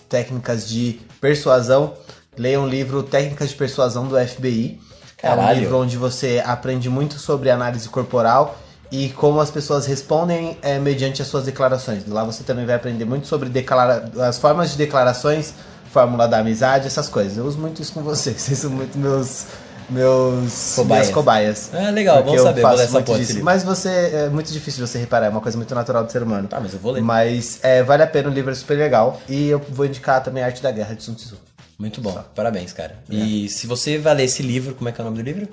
técnicas 0.07 0.69
de 0.69 1.01
persuasão, 1.19 1.95
leia 2.37 2.61
um 2.61 2.67
livro 2.67 3.01
Técnicas 3.01 3.49
de 3.49 3.55
Persuasão 3.55 4.07
do 4.07 4.15
FBI. 4.15 4.79
É 5.23 5.31
um 5.31 5.35
Caralho. 5.37 5.59
livro 5.59 5.77
onde 5.79 5.97
você 5.97 6.41
aprende 6.45 6.87
muito 6.87 7.17
sobre 7.17 7.49
análise 7.49 7.89
corporal 7.89 8.59
e 8.91 9.09
como 9.09 9.39
as 9.41 9.49
pessoas 9.49 9.87
respondem 9.87 10.55
é, 10.61 10.77
mediante 10.77 11.19
as 11.23 11.27
suas 11.27 11.45
declarações. 11.45 12.07
Lá 12.07 12.23
você 12.23 12.43
também 12.43 12.67
vai 12.67 12.75
aprender 12.75 13.03
muito 13.03 13.25
sobre 13.25 13.49
declara 13.49 14.11
as 14.19 14.37
formas 14.37 14.69
de 14.69 14.77
declarações, 14.77 15.55
fórmula 15.91 16.27
da 16.27 16.37
amizade, 16.37 16.85
essas 16.85 17.09
coisas. 17.09 17.37
Eu 17.37 17.45
uso 17.45 17.57
muito 17.57 17.81
isso 17.81 17.91
com 17.91 18.03
vocês. 18.03 18.37
Vocês 18.39 18.59
são 18.59 18.69
muito 18.69 18.97
meus 18.99 19.47
meus 19.89 20.75
Cobaias. 20.75 21.05
meus 21.05 21.13
cobaias. 21.13 21.69
Ah, 21.73 21.89
legal, 21.89 22.25
eu 22.27 22.43
saber, 22.43 22.61
vou 22.61 22.71
ler 22.71 22.83
essa 22.83 23.01
porra 23.01 23.19
disso. 23.19 23.43
Mas 23.43 23.63
você 23.63 23.89
é 23.89 24.29
muito 24.29 24.51
difícil 24.51 24.85
você 24.85 24.97
reparar, 24.97 25.27
é 25.27 25.29
uma 25.29 25.41
coisa 25.41 25.57
muito 25.57 25.73
natural 25.73 26.03
do 26.03 26.11
ser 26.11 26.23
humano. 26.23 26.47
Tá, 26.47 26.59
mas 26.59 26.73
eu 26.73 26.79
vou 26.79 26.91
ler. 26.91 27.01
Mas 27.01 27.59
é, 27.63 27.83
vale 27.83 28.03
a 28.03 28.07
pena, 28.07 28.29
o 28.29 28.33
livro 28.33 28.51
é 28.51 28.55
super 28.55 28.77
legal. 28.77 29.21
E 29.27 29.47
eu 29.47 29.59
vou 29.69 29.85
indicar 29.85 30.23
também 30.23 30.43
a 30.43 30.47
Arte 30.47 30.61
da 30.61 30.71
Guerra 30.71 30.95
de 30.95 31.03
Sun 31.03 31.13
Tzu. 31.13 31.37
Muito 31.79 32.01
bom, 32.01 32.19
parabéns, 32.33 32.73
cara. 32.73 32.95
E 33.09 33.47
se 33.49 33.67
você 33.67 33.97
vai 33.97 34.15
ler 34.15 34.23
esse 34.23 34.41
livro, 34.41 34.73
como 34.73 34.89
é 34.89 34.91
que 34.91 34.99
é 34.99 35.03
o 35.03 35.05
nome 35.05 35.21
do 35.21 35.23
livro? 35.23 35.47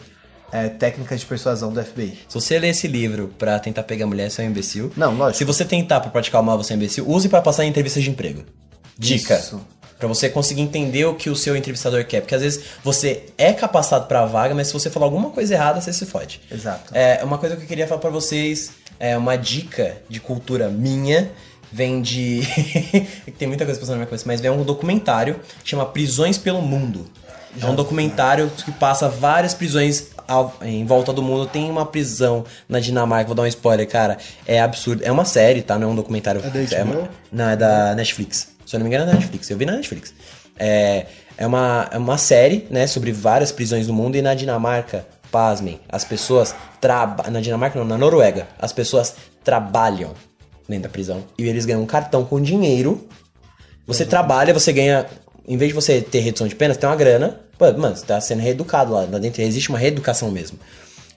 É 0.51 0.69
Técnicas 0.69 1.21
de 1.21 1.27
Persuasão 1.27 1.73
do 1.73 1.83
FBI. 1.83 2.19
Se 2.29 2.35
você 2.35 2.59
ler 2.59 2.69
esse 2.69 2.87
livro 2.87 3.35
pra 3.39 3.59
tentar 3.59 3.83
pegar 3.83 4.07
mulher, 4.07 4.31
você 4.31 4.43
é 4.43 4.45
um 4.45 4.49
imbecil. 4.49 4.93
Não, 4.97 5.15
lógico. 5.15 5.39
Se 5.39 5.45
você 5.45 5.65
tentar 5.65 6.01
pra 6.01 6.11
praticar 6.11 6.41
o 6.41 6.45
mal, 6.45 6.57
você 6.57 6.73
é 6.73 6.77
um 6.77 6.79
imbecil, 6.79 7.09
use 7.09 7.29
pra 7.29 7.43
passar 7.43 7.65
em 7.65 7.69
entrevistas 7.69 8.03
de 8.03 8.11
emprego. 8.11 8.45
Dica. 8.97 9.37
Isso. 9.37 9.61
Pra 9.99 10.09
você 10.09 10.29
conseguir 10.29 10.61
entender 10.63 11.05
o 11.07 11.15
que 11.15 11.31
o 11.31 11.37
seu 11.37 11.57
entrevistador 11.57 12.05
quer. 12.05 12.21
Porque 12.21 12.35
às 12.35 12.43
vezes 12.43 12.65
você 12.83 13.25
é 13.39 13.53
capacitado 13.53 14.07
pra 14.07 14.27
vaga, 14.27 14.55
mas 14.55 14.67
se 14.67 14.73
você 14.73 14.91
falar 14.91 15.07
alguma 15.07 15.31
coisa 15.31 15.55
errada, 15.55 15.81
você 15.81 15.93
se 15.93 16.05
fode. 16.05 16.41
Exato. 16.51 16.93
É, 16.95 17.21
uma 17.25 17.39
coisa 17.39 17.57
que 17.57 17.63
eu 17.63 17.67
queria 17.69 17.87
falar 17.87 18.01
pra 18.01 18.11
vocês, 18.11 18.73
é 18.99 19.17
uma 19.17 19.37
dica 19.37 19.97
de 20.09 20.21
cultura 20.21 20.69
minha, 20.69 21.31
vem 21.73 22.03
de... 22.03 22.43
Tem 23.39 23.49
muita 23.49 23.65
coisa 23.65 23.79
passando 23.81 23.95
na 23.95 23.99
minha 23.99 24.07
cabeça, 24.07 24.25
mas 24.27 24.41
vem 24.41 24.51
um 24.51 24.63
documentário 24.63 25.41
que 25.63 25.71
chama 25.71 25.87
Prisões 25.87 26.39
pelo 26.39 26.61
Mundo. 26.61 27.07
É 27.61 27.67
um 27.67 27.75
documentário 27.75 28.51
que 28.65 28.73
passa 28.73 29.09
várias 29.09 29.55
prisões 29.55 30.09
ao- 30.27 30.57
em 30.61 30.85
volta 30.85 31.13
do 31.13 31.23
mundo. 31.23 31.47
Tem 31.47 31.71
uma 31.71 31.87
prisão 31.87 32.45
na 32.69 32.81
Dinamarca, 32.81 33.27
vou 33.27 33.35
dar 33.37 33.43
um 33.43 33.47
spoiler, 33.47 33.89
cara. 33.89 34.19
É 34.45 34.61
absurdo. 34.61 35.05
É 35.05 35.13
uma 35.13 35.25
série, 35.25 35.63
tá? 35.63 35.79
Não 35.79 35.89
é 35.89 35.93
um 35.93 35.95
documentário. 35.95 36.43
É 36.45 36.51
da 36.51 36.83
uma- 36.83 36.95
HBO? 36.97 37.09
Não, 37.31 37.49
é 37.51 37.57
da 37.57 37.95
Netflix. 37.95 38.49
Se 38.67 38.77
eu 38.77 38.81
não 38.81 38.85
me 38.85 38.95
engano, 38.95 39.09
é 39.09 39.13
da 39.13 39.19
Netflix. 39.19 39.51
Eu 39.51 39.57
vi 39.57 39.67
na 39.67 39.73
Netflix. 39.73 40.15
É, 40.59 41.07
é, 41.37 41.47
uma, 41.47 41.89
é 41.91 41.99
uma 41.99 42.19
série, 42.19 42.67
né, 42.71 42.87
sobre 42.87 43.13
várias 43.13 43.53
prisões 43.53 43.87
do 43.87 43.93
mundo. 43.93 44.17
E 44.17 44.23
na 44.23 44.35
Dinamarca, 44.35 45.07
pasmem, 45.31 45.81
as 45.89 46.05
pessoas 46.05 46.55
trabalham. 46.81 47.33
Na 47.33 47.41
Dinamarca, 47.41 47.79
não, 47.79 47.87
na 47.87 47.99
Noruega. 47.99 48.47
As 48.59 48.73
pessoas 48.73 49.15
trabalham 49.43 50.15
dentro 50.69 50.85
da 50.85 50.89
prisão. 50.89 51.25
E 51.39 51.49
eles 51.49 51.65
ganham 51.65 51.83
um 51.83 51.87
cartão 51.87 52.25
com 52.25 52.41
dinheiro. 52.41 53.07
Você 53.87 54.05
trabalha, 54.05 54.55
você 54.55 54.73
ganha. 54.73 55.07
Em 55.47 55.59
vez 55.59 55.69
de 55.69 55.75
você 55.75 56.01
ter 56.01 56.21
redução 56.21 56.49
de 56.49 56.55
pena, 56.55 56.73
você 56.73 56.81
tem 56.81 56.89
uma 56.89 56.97
grana. 56.97 57.41
Pô, 57.59 57.71
mano, 57.73 57.97
você 57.97 58.07
tá 58.07 58.21
sendo 58.21 58.41
reeducado 58.41 58.93
lá, 58.93 59.01
lá 59.01 59.19
dentro. 59.19 59.43
Existe 59.43 59.69
uma 59.69 59.79
reeducação 59.79 60.31
mesmo. 60.31 60.59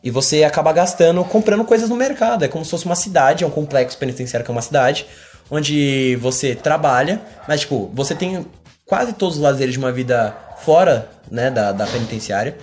E 0.04 0.12
você 0.12 0.44
acaba 0.44 0.72
gastando, 0.72 1.24
comprando 1.24 1.64
coisas 1.64 1.90
no 1.90 1.96
mercado. 1.96 2.44
É 2.44 2.48
como 2.48 2.64
se 2.64 2.72
fosse 2.72 2.86
uma 2.86 2.96
cidade, 2.96 3.44
é 3.44 3.48
um 3.48 3.50
complexo 3.50 3.98
penitenciário 3.98 4.46
que 4.46 4.52
é 4.52 4.54
uma 4.54 4.62
cidade, 4.62 5.06
onde 5.50 6.16
você 6.22 6.56
trabalha, 6.56 7.22
mas, 7.48 7.62
tipo, 7.62 7.90
você 7.94 8.14
tem 8.16 8.46
quase 8.86 9.14
todos 9.14 9.38
os 9.38 9.42
lazeres 9.42 9.74
de 9.74 9.80
uma 9.80 9.92
vida 9.92 10.36
fora, 10.64 11.10
né, 11.32 11.50
da, 11.52 11.72
da 11.72 11.86
penitenciária. 11.88 12.58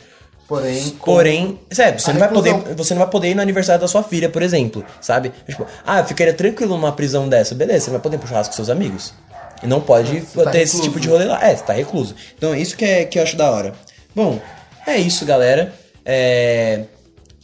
Porém, 0.47 0.91
com- 0.91 1.05
Porém, 1.12 1.59
sério, 1.70 1.99
você 1.99 2.11
A 2.11 2.12
não, 2.12 2.20
vai 2.20 2.28
poder, 2.28 2.53
você 2.76 2.93
não 2.95 3.01
vai 3.01 3.11
poder 3.11 3.30
ir 3.30 3.35
no 3.35 3.41
aniversário 3.41 3.80
da 3.80 3.89
sua 3.89 4.03
filha, 4.03 4.28
por 4.28 4.43
exemplo, 4.43 4.85
sabe? 5.01 5.32
Tipo, 5.49 5.66
ah, 5.87 6.01
eu 6.01 6.05
ficaria 6.05 6.35
tranquilo 6.35 6.74
numa 6.76 6.93
prisão 6.93 7.28
dessa, 7.28 7.55
beleza, 7.55 7.87
você 7.87 7.91
vai 7.93 8.01
poder 8.01 8.16
ir 8.16 8.18
pro 8.18 8.28
churrasco 8.28 8.53
com 8.53 8.57
seus 8.57 8.68
amigos. 8.68 9.14
E 9.62 9.66
não 9.66 9.80
pode 9.80 10.20
Você 10.20 10.45
tá 10.45 10.51
ter 10.51 10.61
esse 10.61 10.74
recluso. 10.76 10.82
tipo 10.91 11.01
de 11.01 11.09
rolê 11.09 11.24
lá. 11.24 11.43
É, 11.43 11.57
você 11.57 11.64
tá 11.64 11.72
recluso. 11.72 12.14
Então, 12.37 12.55
isso 12.55 12.76
que, 12.76 12.85
é, 12.85 13.05
que 13.07 13.18
eu 13.18 13.22
acho 13.22 13.37
da 13.37 13.51
hora. 13.51 13.72
Bom, 14.14 14.39
é 14.87 14.99
isso, 14.99 15.24
galera. 15.24 15.72
É... 16.05 16.82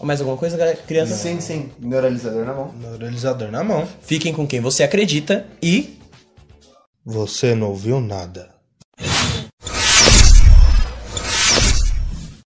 Mais 0.03 0.21
alguma 0.21 0.37
coisa, 0.37 0.57
galera? 0.57 0.77
criança? 0.87 1.15
Sim, 1.15 1.41
sim. 1.41 1.71
Neuralizador 1.79 2.45
na 2.45 2.55
mão. 2.55 2.73
Neuralizador 2.81 3.51
na 3.51 3.63
mão. 3.63 3.87
Fiquem 4.01 4.33
com 4.33 4.47
quem 4.47 4.61
você 4.61 4.83
acredita 4.83 5.47
e 5.63 5.99
Você 7.05 7.55
não 7.55 7.69
ouviu 7.69 8.01
nada. 8.01 8.60